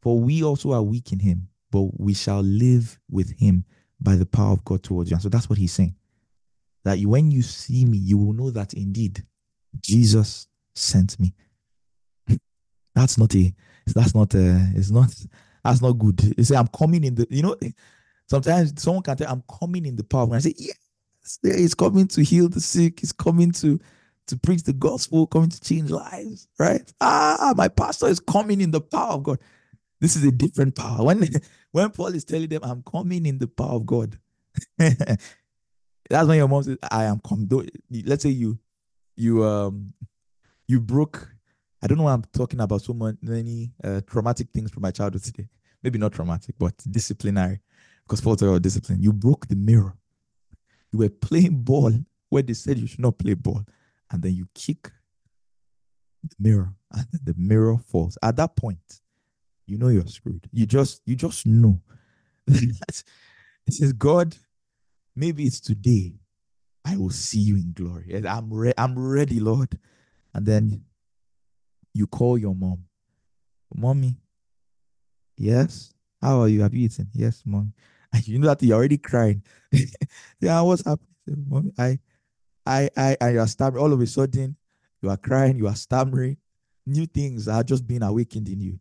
For 0.00 0.18
we 0.18 0.44
also 0.44 0.72
are 0.72 0.82
weak 0.82 1.12
in 1.12 1.18
him, 1.18 1.47
but 1.70 1.98
we 1.98 2.14
shall 2.14 2.40
live 2.40 2.98
with 3.10 3.38
him 3.38 3.64
by 4.00 4.16
the 4.16 4.26
power 4.26 4.52
of 4.52 4.64
God 4.64 4.82
towards 4.82 5.10
you. 5.10 5.14
And 5.14 5.22
so 5.22 5.28
that's 5.28 5.48
what 5.48 5.58
he's 5.58 5.72
saying. 5.72 5.94
That 6.84 6.98
when 7.00 7.30
you 7.30 7.42
see 7.42 7.84
me, 7.84 7.98
you 7.98 8.18
will 8.18 8.32
know 8.32 8.50
that 8.50 8.74
indeed 8.74 9.24
Jesus 9.80 10.46
sent 10.74 11.18
me. 11.18 11.34
that's 12.94 13.18
not 13.18 13.34
a, 13.34 13.52
that's 13.94 14.14
not 14.14 14.34
a, 14.34 14.70
it's 14.74 14.90
not, 14.90 15.14
that's 15.64 15.82
not 15.82 15.92
good. 15.92 16.34
You 16.36 16.44
say, 16.44 16.56
I'm 16.56 16.68
coming 16.68 17.04
in 17.04 17.14
the, 17.14 17.26
you 17.30 17.42
know, 17.42 17.56
sometimes 18.26 18.80
someone 18.80 19.02
can 19.02 19.16
tell, 19.16 19.30
I'm 19.30 19.42
coming 19.58 19.86
in 19.86 19.96
the 19.96 20.04
power. 20.04 20.24
And 20.24 20.34
I 20.34 20.38
say, 20.38 20.54
yes, 20.56 21.38
he's 21.42 21.74
coming 21.74 22.06
to 22.08 22.22
heal 22.22 22.48
the 22.48 22.60
sick, 22.60 23.00
he's 23.00 23.12
coming 23.12 23.50
to, 23.52 23.80
to 24.28 24.36
preach 24.38 24.62
the 24.62 24.72
gospel, 24.72 25.26
coming 25.26 25.50
to 25.50 25.60
change 25.60 25.90
lives, 25.90 26.48
right? 26.58 26.92
Ah, 27.00 27.52
my 27.56 27.68
pastor 27.68 28.06
is 28.06 28.20
coming 28.20 28.60
in 28.60 28.70
the 28.70 28.80
power 28.80 29.12
of 29.12 29.22
God. 29.24 29.38
This 30.00 30.16
is 30.16 30.24
a 30.24 30.30
different 30.30 30.74
power. 30.74 31.04
When 31.04 31.28
when 31.72 31.90
Paul 31.90 32.14
is 32.14 32.24
telling 32.24 32.48
them, 32.48 32.60
I'm 32.62 32.82
coming 32.82 33.26
in 33.26 33.38
the 33.38 33.48
power 33.48 33.74
of 33.74 33.86
God. 33.86 34.18
That's 34.78 36.26
when 36.26 36.38
your 36.38 36.48
mom 36.48 36.62
says, 36.62 36.78
I 36.90 37.04
am 37.04 37.20
coming. 37.20 37.48
Let's 38.04 38.22
say 38.22 38.30
you 38.30 38.58
you 39.16 39.44
um 39.44 39.92
you 40.66 40.80
broke. 40.80 41.28
I 41.82 41.86
don't 41.86 41.98
know 41.98 42.04
why 42.04 42.12
I'm 42.12 42.24
talking 42.32 42.60
about 42.60 42.82
so 42.82 42.92
many 42.92 43.72
uh, 43.84 44.00
traumatic 44.06 44.48
things 44.52 44.70
from 44.70 44.82
my 44.82 44.90
childhood 44.90 45.22
today. 45.22 45.48
Maybe 45.82 45.98
not 45.98 46.12
traumatic, 46.12 46.56
but 46.58 46.74
disciplinary. 46.90 47.60
Because 48.02 48.20
Paul 48.20 48.34
talked 48.34 48.48
about 48.48 48.62
discipline. 48.62 49.00
You 49.00 49.12
broke 49.12 49.46
the 49.46 49.54
mirror. 49.54 49.96
You 50.92 51.00
were 51.00 51.08
playing 51.08 51.62
ball 51.62 51.92
where 52.30 52.42
they 52.42 52.54
said 52.54 52.78
you 52.78 52.86
should 52.86 53.00
not 53.00 53.18
play 53.18 53.34
ball. 53.34 53.64
And 54.10 54.22
then 54.22 54.34
you 54.34 54.48
kick 54.54 54.90
the 56.22 56.34
mirror 56.38 56.74
and 56.92 57.06
the 57.12 57.34
mirror 57.36 57.78
falls. 57.86 58.18
At 58.22 58.36
that 58.36 58.56
point, 58.56 59.00
you 59.68 59.78
know 59.78 59.88
you're 59.88 60.06
screwed. 60.06 60.48
You 60.52 60.66
just 60.66 61.02
you 61.04 61.14
just 61.14 61.46
know. 61.46 61.80
it 62.46 63.04
says, 63.70 63.92
God, 63.92 64.36
maybe 65.14 65.44
it's 65.44 65.60
today. 65.60 66.14
I 66.84 66.96
will 66.96 67.10
see 67.10 67.40
you 67.40 67.56
in 67.56 67.72
glory. 67.72 68.24
I'm 68.26 68.52
re- 68.52 68.72
I'm 68.78 68.98
ready, 68.98 69.40
Lord. 69.40 69.78
And 70.32 70.46
then 70.46 70.84
you 71.92 72.06
call 72.06 72.38
your 72.38 72.54
mom. 72.54 72.84
Mommy. 73.74 74.16
Yes. 75.36 75.92
How 76.22 76.40
are 76.40 76.48
you? 76.48 76.62
Have 76.62 76.74
you 76.74 76.86
eaten? 76.86 77.08
Yes, 77.12 77.42
mom. 77.44 77.72
And 78.10 78.26
you 78.26 78.38
know 78.38 78.46
that 78.46 78.62
you're 78.62 78.74
already 78.74 78.96
crying. 78.96 79.42
yeah, 80.40 80.62
what's 80.62 80.82
happening? 80.82 81.44
Mommy, 81.46 81.72
I 81.78 81.98
I 82.64 82.88
I 82.96 83.16
I 83.20 83.36
are 83.36 83.46
stammering. 83.46 83.84
All 83.84 83.92
of 83.92 84.00
a 84.00 84.06
sudden, 84.06 84.56
you 85.02 85.10
are 85.10 85.18
crying, 85.18 85.58
you 85.58 85.66
are 85.66 85.76
stammering. 85.76 86.38
New 86.86 87.04
things 87.04 87.48
are 87.48 87.62
just 87.62 87.86
being 87.86 88.02
awakened 88.02 88.48
in 88.48 88.60
you. 88.60 88.78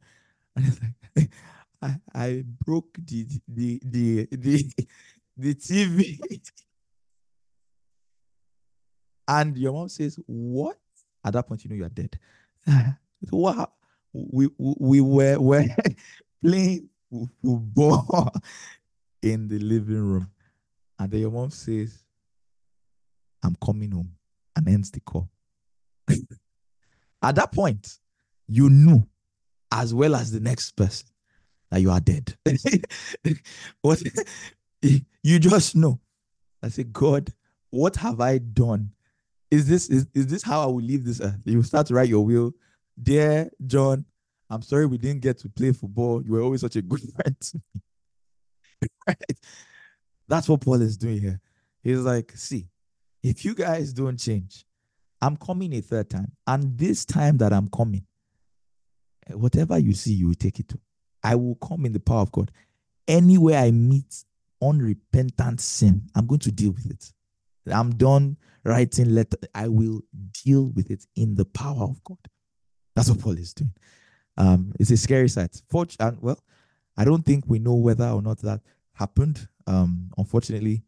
I, 1.82 1.96
I 2.14 2.44
broke 2.66 2.98
the 2.98 3.26
the 3.48 3.80
the 3.84 4.28
the 4.32 4.64
the 5.38 5.54
TV. 5.56 6.20
and 9.28 9.58
your 9.58 9.74
mom 9.74 9.90
says, 9.90 10.20
What? 10.26 10.78
At 11.24 11.34
that 11.34 11.48
point, 11.48 11.64
you 11.64 11.70
know 11.70 11.76
you 11.76 11.86
are 11.86 11.90
dead. 11.90 12.18
wow. 13.32 13.72
We, 14.14 14.50
we 14.58 15.02
were, 15.02 15.40
were 15.40 15.66
playing 16.44 16.90
football 17.44 18.32
in 19.22 19.48
the 19.48 19.60
living 19.60 20.02
room. 20.02 20.32
And 20.98 21.12
then 21.12 21.22
your 21.22 21.32
mom 21.32 21.52
says, 21.52 22.04
I'm 23.44 23.56
coming 23.64 23.92
home 23.92 24.12
and 24.56 24.68
ends 24.68 24.90
the 24.90 25.02
call. 25.02 25.30
At 27.22 27.36
that 27.36 27.52
point, 27.52 28.00
you 28.48 28.70
knew 28.70 29.08
as 29.72 29.94
well 29.94 30.16
as 30.16 30.32
the 30.32 30.40
next 30.40 30.72
person 30.72 31.08
that 31.72 31.82
you 31.82 31.92
are 31.92 32.00
dead. 32.00 32.36
what 33.82 34.02
you 34.82 35.40
just 35.40 35.76
know. 35.76 36.00
I 36.64 36.70
say, 36.70 36.84
God, 36.84 37.32
what 37.70 37.96
have 37.98 38.22
I 38.22 38.38
done? 38.38 38.92
Is 39.52 39.68
this 39.68 39.90
is, 39.90 40.08
is 40.14 40.28
this 40.28 40.44
how 40.44 40.62
I 40.64 40.66
will 40.66 40.82
leave 40.82 41.06
this 41.06 41.22
earth? 41.22 41.40
You 41.46 41.64
start 41.64 41.88
to 41.88 41.94
write 41.94 42.10
your 42.10 42.26
will. 42.26 42.54
Dear 43.02 43.50
John, 43.66 44.06
I'm 44.50 44.62
sorry 44.62 44.86
we 44.86 44.98
didn't 44.98 45.22
get 45.22 45.38
to 45.40 45.50
play 45.50 45.72
football. 45.72 46.24
You 46.24 46.34
were 46.34 46.42
always 46.42 46.62
such 46.62 46.76
a 46.76 46.82
good 46.82 47.02
friend 47.16 47.36
to 47.40 47.62
me. 47.74 47.82
right? 49.08 49.18
That's 50.28 50.50
what 50.50 50.62
Paul 50.62 50.82
is 50.82 50.98
doing 50.98 51.20
here. 51.20 51.40
He's 51.84 52.00
like, 52.00 52.32
see, 52.36 52.68
if 53.24 53.46
you 53.46 53.56
guys 53.56 53.94
don't 53.94 54.20
change, 54.20 54.66
I'm 55.22 55.38
coming 55.38 55.74
a 55.74 55.82
third 55.82 56.10
time. 56.10 56.32
And 56.46 56.78
this 56.78 57.06
time 57.06 57.38
that 57.38 57.54
I'm 57.54 57.70
coming, 57.70 58.06
whatever 59.32 59.78
you 59.78 59.94
see, 59.94 60.14
you 60.14 60.28
will 60.28 60.36
take 60.36 60.60
it 60.60 60.68
to. 60.70 60.80
I 61.24 61.36
will 61.36 61.56
come 61.56 61.86
in 61.86 61.94
the 61.94 62.00
power 62.00 62.22
of 62.22 62.32
God. 62.32 62.52
Anywhere 63.08 63.60
I 63.60 63.72
meet 63.72 64.24
unrepentant 64.62 65.62
sin, 65.62 66.10
I'm 66.16 66.28
going 66.28 66.40
to 66.40 66.52
deal 66.52 66.72
with 66.72 66.90
it. 66.90 67.12
I'm 67.72 67.96
done 67.96 68.38
writing 68.64 69.14
letter. 69.14 69.38
I 69.54 69.68
will 69.68 70.02
deal 70.44 70.68
with 70.68 70.92
it 70.92 71.06
in 71.16 71.36
the 71.36 71.46
power 71.46 71.84
of 71.84 72.04
God. 72.04 72.20
That's 72.96 73.10
what 73.10 73.20
Paul 73.20 73.38
is 73.38 73.54
doing. 73.54 73.74
Um, 74.38 74.74
it's 74.80 74.92
a 74.92 74.98
scary 74.98 75.30
sight. 75.30 75.62
and 76.00 76.22
well, 76.22 76.40
I 76.98 77.06
don't 77.06 77.26
think 77.26 77.46
we 77.48 77.60
know 77.60 77.76
whether 77.76 78.08
or 78.08 78.22
not 78.22 78.40
that 78.40 78.62
happened. 78.94 79.48
Um, 79.66 80.12
unfortunately, 80.18 80.84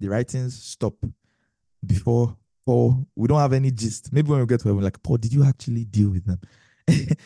the 0.00 0.08
writings 0.08 0.60
stop 0.60 0.94
before 1.84 2.36
Paul. 2.64 3.06
We 3.16 3.28
don't 3.28 3.38
have 3.38 3.52
any 3.52 3.70
gist. 3.70 4.12
Maybe 4.12 4.30
when 4.30 4.40
we 4.40 4.46
get 4.46 4.60
to 4.60 4.68
heaven, 4.68 4.82
like 4.82 5.02
Paul, 5.02 5.18
did 5.18 5.32
you 5.32 5.44
actually 5.44 5.84
deal 5.84 6.10
with 6.10 6.24
them? 6.24 6.40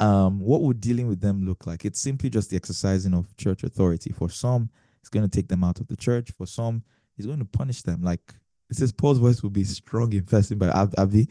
um, 0.00 0.40
what 0.40 0.62
would 0.62 0.80
dealing 0.80 1.08
with 1.08 1.20
them 1.20 1.44
look 1.46 1.66
like? 1.66 1.84
It's 1.84 2.00
simply 2.00 2.30
just 2.30 2.50
the 2.50 2.56
exercising 2.56 3.14
of 3.14 3.34
church 3.36 3.62
authority. 3.64 4.12
For 4.12 4.28
some, 4.28 4.70
it's 5.00 5.08
going 5.08 5.28
to 5.28 5.34
take 5.34 5.48
them 5.48 5.64
out 5.64 5.80
of 5.80 5.86
the 5.86 5.96
church. 5.96 6.30
For 6.36 6.46
some, 6.46 6.82
he's 7.16 7.26
going 7.26 7.38
to 7.38 7.44
punish 7.44 7.82
them. 7.82 8.02
Like 8.02 8.34
it 8.70 8.76
says, 8.76 8.92
Paul's 8.92 9.18
voice 9.18 9.42
will 9.42 9.50
be 9.50 9.64
strong 9.64 10.12
in 10.12 10.24
fasting 10.24 10.58
by 10.58 10.68
Avi. 10.68 11.18
He's 11.18 11.28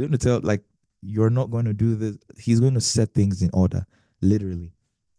going 0.00 0.12
to 0.12 0.18
tell, 0.18 0.40
like, 0.42 0.62
you're 1.02 1.30
not 1.30 1.50
going 1.50 1.66
to 1.66 1.74
do 1.74 1.94
this. 1.94 2.16
He's 2.38 2.60
going 2.60 2.74
to 2.74 2.80
set 2.80 3.12
things 3.12 3.42
in 3.42 3.50
order, 3.52 3.86
literally. 4.20 4.72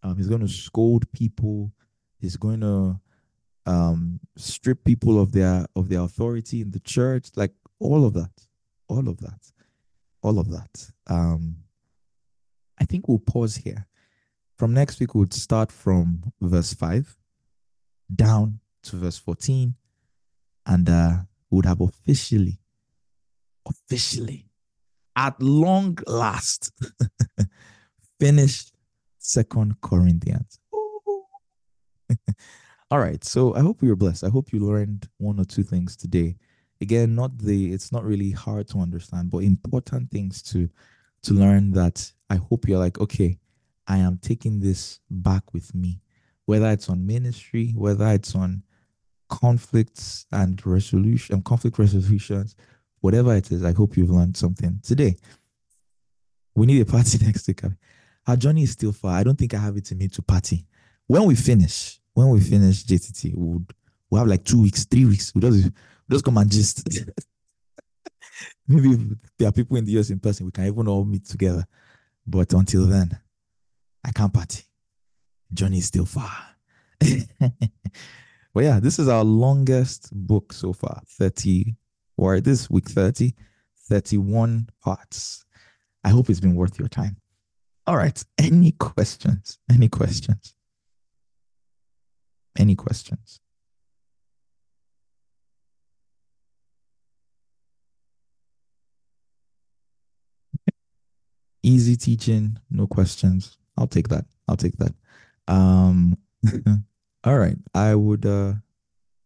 Um, 0.04 0.18
he's 0.18 0.28
going 0.28 0.42
to 0.42 0.48
scold 0.48 1.12
people. 1.12 1.72
He's 2.20 2.38
going 2.38 2.62
to 2.62 3.00
um 3.68 4.18
strip 4.38 4.82
people 4.86 5.22
of 5.22 5.34
their 5.34 5.66
of 5.76 5.90
their 5.90 6.00
authority 6.00 6.62
in 6.62 6.72
the 6.72 6.80
church, 6.80 7.28
like 7.36 7.54
all 7.80 8.06
of 8.06 8.14
that, 8.14 8.32
all 8.88 9.10
of 9.10 9.18
that, 9.20 9.52
all 10.22 10.40
of 10.40 10.50
that. 10.50 10.90
Um, 11.08 11.58
I 12.80 12.86
think 12.86 13.08
we'll 13.08 13.20
pause 13.20 13.58
here. 13.58 13.88
From 14.58 14.74
next 14.74 15.00
week, 15.00 15.14
we'll 15.14 15.28
start 15.32 15.72
from 15.72 16.34
verse 16.42 16.74
5 16.74 17.16
down 18.16 18.60
to 18.84 18.96
verse 18.96 19.18
14. 19.18 19.76
And 20.66 20.90
uh, 20.90 21.18
we 21.50 21.58
would 21.58 21.66
have 21.66 21.82
officially, 21.82 22.60
officially, 23.68 24.46
at 25.16 25.42
long 25.42 25.98
last, 26.08 26.72
finished 28.20 28.74
Second 29.20 29.80
Corinthians. 29.82 30.60
All 32.92 33.00
right. 33.00 33.24
So 33.24 33.54
I 33.56 33.60
hope 33.60 33.82
you 33.82 33.90
were 33.90 33.96
blessed. 33.96 34.24
I 34.24 34.30
hope 34.30 34.54
you 34.54 34.60
learned 34.60 35.08
one 35.18 35.40
or 35.40 35.46
two 35.46 35.64
things 35.64 35.96
today. 35.96 36.38
Again, 36.80 37.16
not 37.16 37.38
the 37.38 37.74
it's 37.74 37.92
not 37.92 38.06
really 38.06 38.32
hard 38.32 38.68
to 38.70 38.80
understand, 38.80 39.30
but 39.32 39.40
important 39.40 40.12
things 40.12 40.42
to 40.44 40.70
to 41.24 41.34
learn 41.34 41.72
that 41.72 42.12
I 42.30 42.36
hope 42.36 42.68
you're 42.68 42.80
like, 42.80 43.00
okay, 43.00 43.38
I 43.88 43.98
am 43.98 44.18
taking 44.18 44.60
this 44.60 45.00
back 45.10 45.54
with 45.54 45.74
me, 45.74 46.02
whether 46.46 46.70
it's 46.70 46.90
on 46.90 47.06
ministry, 47.06 47.74
whether 47.76 48.08
it's 48.08 48.36
on 48.36 48.64
conflicts 49.30 50.26
and 50.32 50.64
resolution, 50.66 51.36
and 51.36 51.46
conflict 51.46 51.80
resolutions, 51.80 52.56
whatever 53.00 53.36
it 53.36 53.52
is. 53.52 53.64
I 53.64 53.74
hope 53.74 53.96
you've 53.96 54.10
learned 54.10 54.38
something 54.38 54.80
today. 54.84 55.16
We 56.56 56.66
need 56.66 56.82
a 56.82 56.86
party 56.86 57.18
next 57.26 57.48
week. 57.48 57.62
Our 58.26 58.36
journey 58.36 58.64
is 58.64 58.72
still 58.72 58.92
far. 58.92 59.12
I 59.12 59.24
don't 59.24 59.38
think 59.38 59.54
I 59.54 59.60
have 59.60 59.78
it 59.78 59.92
in 59.92 60.00
me 60.00 60.10
to 60.10 60.22
party. 60.22 60.66
When 61.06 61.24
we 61.24 61.36
finish, 61.36 62.00
when 62.14 62.30
we 62.30 62.42
finish 62.42 62.84
JTT, 62.84 63.36
we'll, 63.36 63.64
we'll 64.10 64.20
have 64.20 64.28
like 64.28 64.44
two 64.44 64.62
weeks, 64.62 64.84
three 64.84 65.06
weeks. 65.06 65.34
We'll 65.34 65.50
just, 65.50 65.64
we'll 65.64 66.16
just 66.16 66.26
come 66.26 66.38
and 66.38 66.52
just 66.52 66.88
maybe 68.68 69.16
there 69.38 69.50
are 69.50 69.52
people 69.52 69.78
in 69.78 69.86
the 69.86 69.98
US 70.00 70.10
in 70.10 70.20
person, 70.20 70.46
we 70.46 70.52
can 70.52 70.66
even 70.66 70.88
all 70.88 71.06
meet 71.06 71.26
together. 71.26 71.66
But 72.26 72.54
until 72.54 72.86
then, 72.86 73.18
I 74.04 74.12
can't 74.12 74.34
party. 74.34 74.64
Journey 75.54 75.78
is 75.78 75.86
still 75.86 76.06
far. 76.06 76.32
but 77.00 78.64
yeah, 78.64 78.80
this 78.80 79.00
is 79.00 79.08
our 79.08 79.24
longest 79.24 80.10
book 80.12 80.52
so 80.52 80.74
far 80.74 81.02
30, 81.08 81.76
or 82.18 82.42
this 82.42 82.70
week 82.70 82.90
30, 82.90 83.34
31 83.90 84.68
parts. 84.82 85.46
I 86.04 86.10
hope 86.10 86.30
it's 86.30 86.40
been 86.40 86.56
worth 86.56 86.80
your 86.80 86.88
time. 86.88 87.18
All 87.86 87.96
right. 87.96 88.22
Any 88.38 88.72
questions? 88.74 89.60
Any 89.72 89.88
questions? 89.88 90.54
Any 92.58 92.76
questions? 92.76 93.40
Easy 101.64 101.96
teaching, 101.96 102.58
no 102.70 102.88
questions. 102.88 103.58
I'll 103.78 103.88
take 103.88 104.10
that. 104.10 104.26
I'll 104.48 104.58
take 104.58 104.78
that. 104.78 104.94
Um, 105.48 106.18
all 107.24 107.38
right. 107.38 107.58
I 107.74 107.96
would 107.96 108.26
uh 108.26 108.54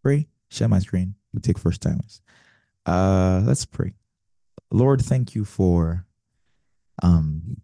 pray, 0.03 0.27
share 0.49 0.67
my 0.67 0.79
screen. 0.79 1.15
We 1.33 1.41
take 1.41 1.57
first 1.57 1.81
timers. 1.81 2.21
Uh, 2.85 3.41
let's 3.45 3.65
pray. 3.65 3.93
Lord, 4.71 5.01
thank 5.01 5.35
you 5.35 5.45
for 5.45 6.05
um 7.03 7.61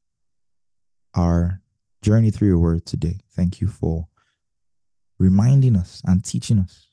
our 1.15 1.61
journey 2.01 2.31
through 2.31 2.47
your 2.49 2.59
word 2.59 2.85
today. 2.85 3.19
Thank 3.35 3.59
you 3.59 3.67
for 3.67 4.07
reminding 5.19 5.75
us 5.75 6.01
and 6.05 6.23
teaching 6.23 6.59
us 6.59 6.87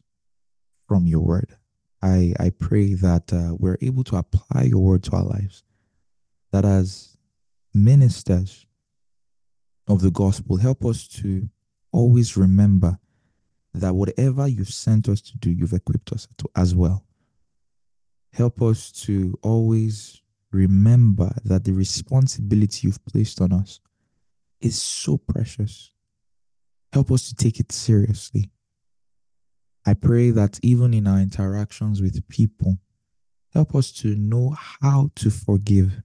from 0.89 1.07
your 1.07 1.21
word. 1.21 1.57
I, 2.03 2.35
I 2.39 2.51
pray 2.51 2.95
that 2.95 3.33
uh, 3.33 3.55
we're 3.59 3.79
able 3.81 4.05
to 4.05 4.17
apply 4.17 4.63
your 4.63 4.81
word 4.81 5.03
to 5.05 5.17
our 5.17 5.23
lives. 5.25 5.63
That 6.53 6.65
as 6.65 7.14
ministers 7.75 8.67
of 9.89 10.01
the 10.01 10.11
gospel, 10.11 10.57
help 10.57 10.85
us 10.85 11.07
to 11.09 11.49
always 11.93 12.37
remember 12.37 12.99
that 13.75 13.95
whatever 13.95 14.47
you've 14.47 14.73
sent 14.73 15.09
us 15.09 15.21
to 15.21 15.37
do, 15.39 15.51
you've 15.51 15.73
equipped 15.73 16.13
us 16.13 16.29
to 16.39 16.49
as 16.57 16.75
well. 16.75 17.05
Help 18.33 18.63
us 18.63 18.91
to 18.93 19.39
always 19.43 20.23
remember 20.53 21.35
that 21.45 21.65
the 21.65 21.73
responsibility 21.73 22.87
you've 22.87 23.05
placed 23.05 23.41
on 23.41 23.53
us 23.53 23.81
is 24.61 24.81
so 24.81 25.19
precious. 25.19 25.91
Help 26.93 27.11
us 27.11 27.29
to 27.29 27.35
take 27.35 27.59
it 27.59 27.73
seriously. 27.73 28.51
I 29.85 29.95
pray 29.95 30.31
that 30.31 30.59
even 30.63 30.95
in 30.95 31.07
our 31.07 31.19
interactions 31.19 32.01
with 32.01 32.27
people, 32.29 32.79
help 33.53 33.75
us 33.75 33.93
to 33.93 34.15
know 34.15 34.57
how 34.81 35.11
to 35.17 35.31
forgive. 35.31 36.04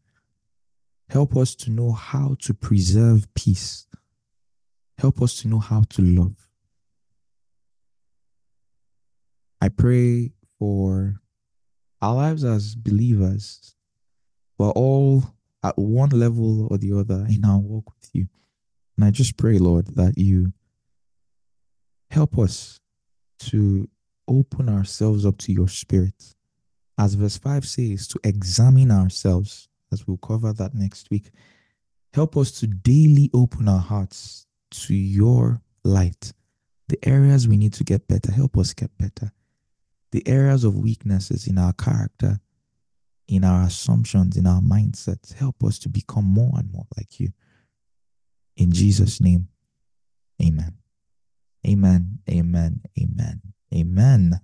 Help 1.09 1.35
us 1.35 1.55
to 1.55 1.71
know 1.71 1.91
how 1.91 2.35
to 2.41 2.53
preserve 2.53 3.33
peace. 3.33 3.87
Help 4.97 5.21
us 5.21 5.41
to 5.41 5.47
know 5.47 5.59
how 5.59 5.83
to 5.89 6.01
love. 6.01 6.35
I 9.61 9.69
pray 9.69 10.31
for 10.59 11.19
our 12.01 12.15
lives 12.15 12.43
as 12.43 12.75
believers. 12.75 13.75
We're 14.57 14.71
all 14.71 15.23
at 15.63 15.77
one 15.77 16.09
level 16.09 16.67
or 16.69 16.77
the 16.77 16.93
other 16.93 17.25
in 17.29 17.43
our 17.43 17.57
walk 17.57 17.91
with 17.95 18.09
you. 18.13 18.27
And 18.95 19.05
I 19.05 19.11
just 19.11 19.37
pray, 19.37 19.57
Lord, 19.57 19.87
that 19.95 20.17
you 20.17 20.53
help 22.11 22.37
us 22.37 22.79
to 23.39 23.89
open 24.27 24.69
ourselves 24.69 25.25
up 25.25 25.37
to 25.39 25.53
your 25.53 25.69
spirit. 25.69 26.35
As 26.97 27.13
verse 27.13 27.37
5 27.37 27.65
says, 27.65 28.07
to 28.09 28.19
examine 28.23 28.91
ourselves, 28.91 29.68
as 29.91 30.07
we'll 30.07 30.17
cover 30.17 30.53
that 30.53 30.73
next 30.73 31.09
week. 31.09 31.31
Help 32.13 32.37
us 32.37 32.51
to 32.59 32.67
daily 32.67 33.29
open 33.33 33.67
our 33.67 33.79
hearts 33.79 34.47
to 34.71 34.93
your 34.93 35.61
light. 35.83 36.33
The 36.87 36.99
areas 37.07 37.47
we 37.47 37.57
need 37.57 37.73
to 37.73 37.83
get 37.83 38.07
better, 38.07 38.31
help 38.31 38.57
us 38.57 38.73
get 38.73 38.95
better. 38.97 39.31
The 40.11 40.27
areas 40.27 40.63
of 40.63 40.75
weaknesses 40.75 41.47
in 41.47 41.57
our 41.57 41.73
character, 41.73 42.39
in 43.27 43.43
our 43.43 43.63
assumptions, 43.63 44.37
in 44.37 44.47
our 44.47 44.61
mindsets, 44.61 45.33
help 45.33 45.63
us 45.63 45.77
to 45.79 45.89
become 45.89 46.25
more 46.25 46.53
and 46.57 46.71
more 46.71 46.87
like 46.97 47.19
you. 47.19 47.29
In 48.57 48.71
Jesus' 48.71 49.21
name, 49.21 49.47
amen. 50.41 50.79
Amen. 51.67 52.19
Amen. 52.29 52.81
Amen. 52.99 53.41
Amen. 53.73 54.39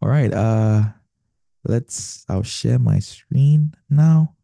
All 0.00 0.08
right. 0.08 0.32
Uh 0.32 0.84
let's 1.66 2.24
I'll 2.28 2.42
share 2.42 2.78
my 2.78 2.98
screen 2.98 3.74
now 3.88 4.34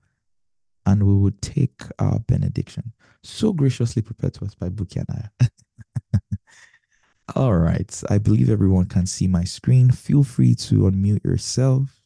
and 0.87 1.03
we 1.03 1.15
will 1.15 1.33
take 1.41 1.83
our 1.99 2.19
benediction. 2.21 2.93
So 3.23 3.53
graciously 3.53 4.03
prepared 4.03 4.35
to 4.35 4.45
us 4.45 4.55
by 4.55 4.69
Bukianaya. 4.69 5.31
All 7.37 7.55
right. 7.55 8.03
I 8.09 8.19
believe 8.19 8.51
everyone 8.51 8.87
can 8.87 9.07
see 9.07 9.29
my 9.29 9.45
screen. 9.45 9.91
Feel 9.91 10.25
free 10.25 10.55
to 10.57 10.81
unmute 10.81 11.25
yourself. 11.25 12.01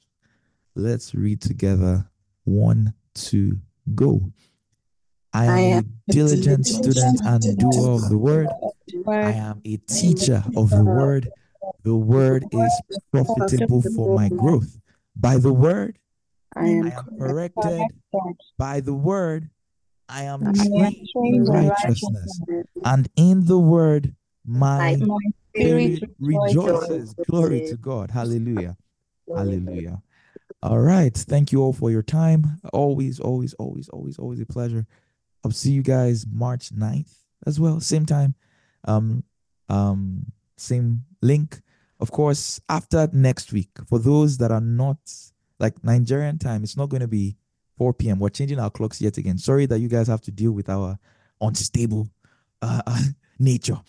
Let's 0.75 1.15
read 1.15 1.41
together. 1.41 2.11
One, 2.45 2.95
two, 3.15 3.59
go. 3.95 4.33
I 5.33 5.47
am, 5.47 5.51
I 5.51 5.61
am 5.61 5.93
a 6.09 6.13
diligent 6.13 6.67
student 6.67 7.21
and 7.25 7.59
doer 7.59 7.95
of 7.95 8.09
the 8.09 8.19
word. 8.19 8.49
I 9.07 9.33
am 9.33 9.63
a 9.65 9.77
teacher 9.79 10.45
of 10.57 10.71
the 10.71 10.85
word. 10.85 11.31
The 11.83 11.95
word 11.95 12.45
is 12.53 12.81
profitable 13.11 13.83
for 13.97 14.15
my 14.15 14.29
growth. 14.29 14.79
By 15.17 15.39
the 15.39 15.53
word, 15.53 15.99
I 16.57 16.69
am, 16.69 16.93
corrected. 17.19 17.83
By 18.59 18.81
the 18.81 18.95
word, 18.95 19.51
I 20.09 20.25
am 20.25 20.53
trained 20.55 21.09
in 21.15 21.45
righteousness. 21.45 22.41
And 22.85 23.09
in 23.17 23.47
the 23.47 23.59
word, 23.59 24.15
my 24.47 24.97
spirit 25.57 26.03
rejoices. 26.19 27.15
Glory 27.29 27.63
to 27.69 27.77
God. 27.77 28.11
Hallelujah. 28.11 28.77
Hallelujah. 29.35 30.03
All 30.63 30.79
right. 30.79 31.15
Thank 31.15 31.53
you 31.53 31.63
all 31.63 31.73
for 31.73 31.91
your 31.91 32.03
time. 32.03 32.61
Always, 32.73 33.21
always, 33.21 33.55
always, 33.55 33.89
always, 33.89 34.19
always 34.19 34.41
a 34.41 34.47
pleasure. 34.47 34.87
I'll 35.45 35.51
see 35.51 35.73
you 35.73 35.83
guys 35.83 36.25
March 36.31 36.71
9th 36.71 37.13
as 37.47 37.61
well. 37.61 37.81
Same 37.81 38.07
time. 38.07 38.35
Um, 38.87 39.25
um, 39.69 40.33
same 40.57 41.05
link. 41.21 41.61
Of 42.01 42.11
course, 42.11 42.61
after 42.69 43.09
next 43.13 43.53
week, 43.53 43.71
for 43.89 43.99
those 43.99 44.39
that 44.39 44.51
are 44.51 44.61
not 44.61 44.99
like 45.59 45.83
Nigerian 45.85 46.39
time, 46.39 46.63
it's 46.63 46.77
not 46.77 46.89
going 46.89 47.01
to 47.01 47.09
be 47.09 47.37
4 47.77 47.93
p.m. 47.95 48.19
We're 48.19 48.29
changing 48.29 48.59
our 48.59 48.71
clocks 48.71 49.01
yet 49.01 49.19
again. 49.19 49.39
Sorry 49.39 49.67
that 49.67 49.79
you 49.81 49.89
guys 49.89 50.09
have 50.09 50.21
to 50.23 50.31
deal 50.31 50.53
with 50.53 50.69
our 50.69 50.99
unstable 51.41 52.09
uh, 52.63 52.83
nature, 53.39 53.81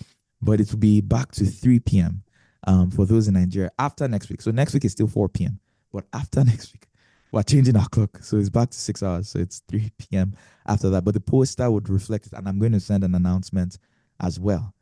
but 0.41 0.59
it 0.59 0.71
will 0.71 0.79
be 0.79 1.01
back 1.01 1.31
to 1.33 1.45
3 1.45 1.79
p.m. 1.79 2.23
Um, 2.67 2.89
for 2.89 3.05
those 3.05 3.27
in 3.27 3.35
Nigeria 3.35 3.69
after 3.77 4.07
next 4.07 4.29
week. 4.29 4.41
So 4.41 4.49
next 4.49 4.73
week 4.73 4.85
is 4.85 4.93
still 4.93 5.07
4 5.07 5.29
p.m. 5.29 5.59
But 5.93 6.05
after 6.13 6.43
next 6.43 6.73
week, 6.73 6.87
we're 7.31 7.43
changing 7.43 7.77
our 7.77 7.87
clock. 7.89 8.19
So 8.21 8.37
it's 8.37 8.49
back 8.49 8.71
to 8.71 8.77
six 8.77 9.03
hours. 9.03 9.29
So 9.29 9.39
it's 9.39 9.61
3 9.69 9.91
p.m. 9.99 10.35
after 10.65 10.89
that. 10.89 11.03
But 11.03 11.13
the 11.13 11.19
poster 11.19 11.69
would 11.69 11.89
reflect 11.89 12.27
it. 12.27 12.33
And 12.33 12.47
I'm 12.47 12.59
going 12.59 12.71
to 12.71 12.79
send 12.79 13.03
an 13.03 13.13
announcement 13.13 13.77
as 14.19 14.39
well. 14.39 14.73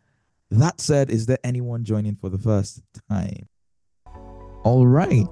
That 0.49 0.79
said, 0.79 1.09
is 1.09 1.25
there 1.25 1.39
anyone 1.43 1.83
joining 1.83 2.15
for 2.15 2.29
the 2.29 2.37
first 2.37 2.83
time? 3.09 3.49
All 4.63 4.87
right. 4.87 5.27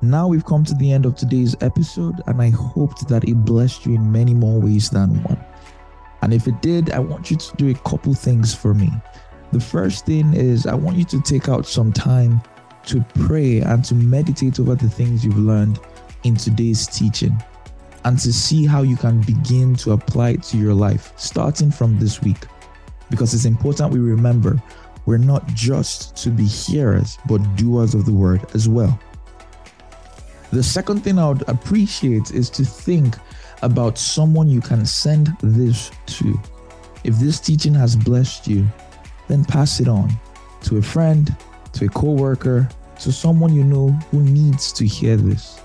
Now 0.00 0.28
we've 0.28 0.44
come 0.44 0.62
to 0.64 0.74
the 0.74 0.92
end 0.92 1.06
of 1.06 1.16
today's 1.16 1.56
episode, 1.60 2.22
and 2.28 2.40
I 2.40 2.50
hoped 2.50 3.08
that 3.08 3.24
it 3.24 3.44
blessed 3.44 3.84
you 3.84 3.96
in 3.96 4.12
many 4.12 4.32
more 4.32 4.60
ways 4.60 4.90
than 4.90 5.20
one. 5.24 5.44
And 6.22 6.32
if 6.32 6.46
it 6.46 6.62
did, 6.62 6.90
I 6.92 7.00
want 7.00 7.32
you 7.32 7.36
to 7.36 7.56
do 7.56 7.70
a 7.70 7.74
couple 7.74 8.14
things 8.14 8.54
for 8.54 8.74
me. 8.74 8.90
The 9.50 9.58
first 9.58 10.06
thing 10.06 10.34
is, 10.34 10.66
I 10.66 10.74
want 10.74 10.98
you 10.98 11.04
to 11.06 11.20
take 11.22 11.48
out 11.48 11.66
some 11.66 11.92
time 11.92 12.40
to 12.86 13.04
pray 13.26 13.60
and 13.60 13.84
to 13.86 13.96
meditate 13.96 14.60
over 14.60 14.76
the 14.76 14.88
things 14.88 15.24
you've 15.24 15.36
learned 15.36 15.80
in 16.22 16.36
today's 16.36 16.86
teaching 16.86 17.36
and 18.04 18.18
to 18.20 18.32
see 18.32 18.66
how 18.66 18.82
you 18.82 18.96
can 18.96 19.20
begin 19.22 19.74
to 19.76 19.92
apply 19.92 20.30
it 20.30 20.44
to 20.44 20.58
your 20.58 20.74
life 20.74 21.12
starting 21.16 21.72
from 21.72 21.98
this 21.98 22.22
week. 22.22 22.46
Because 23.10 23.34
it's 23.34 23.46
important 23.46 23.92
we 23.92 23.98
remember 23.98 24.62
we're 25.06 25.18
not 25.18 25.44
just 25.48 26.16
to 26.18 26.30
be 26.30 26.44
hearers, 26.44 27.18
but 27.26 27.38
doers 27.56 27.94
of 27.94 28.04
the 28.04 28.12
word 28.12 28.46
as 28.54 28.68
well. 28.68 28.98
The 30.50 30.62
second 30.62 31.00
thing 31.00 31.18
I 31.18 31.28
would 31.28 31.46
appreciate 31.48 32.30
is 32.30 32.48
to 32.50 32.64
think 32.64 33.16
about 33.62 33.98
someone 33.98 34.48
you 34.48 34.60
can 34.60 34.86
send 34.86 35.28
this 35.42 35.90
to. 36.06 36.40
If 37.04 37.16
this 37.16 37.40
teaching 37.40 37.74
has 37.74 37.96
blessed 37.96 38.46
you, 38.46 38.66
then 39.28 39.44
pass 39.44 39.80
it 39.80 39.88
on 39.88 40.10
to 40.62 40.78
a 40.78 40.82
friend, 40.82 41.34
to 41.74 41.86
a 41.86 41.88
coworker, 41.88 42.68
to 43.00 43.12
someone 43.12 43.54
you 43.54 43.62
know 43.62 43.88
who 44.10 44.22
needs 44.22 44.72
to 44.72 44.86
hear 44.86 45.16
this. 45.16 45.60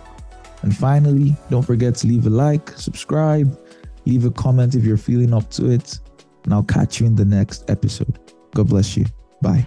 And 0.61 0.75
finally, 0.75 1.35
don't 1.49 1.63
forget 1.63 1.95
to 1.95 2.07
leave 2.07 2.25
a 2.25 2.29
like, 2.29 2.69
subscribe, 2.77 3.59
leave 4.05 4.25
a 4.25 4.31
comment 4.31 4.75
if 4.75 4.85
you're 4.85 4.97
feeling 4.97 5.33
up 5.33 5.49
to 5.51 5.69
it. 5.69 5.99
And 6.43 6.53
I'll 6.53 6.63
catch 6.63 6.99
you 6.99 7.07
in 7.07 7.15
the 7.15 7.25
next 7.25 7.69
episode. 7.69 8.19
God 8.53 8.69
bless 8.69 8.95
you. 8.95 9.05
Bye. 9.41 9.65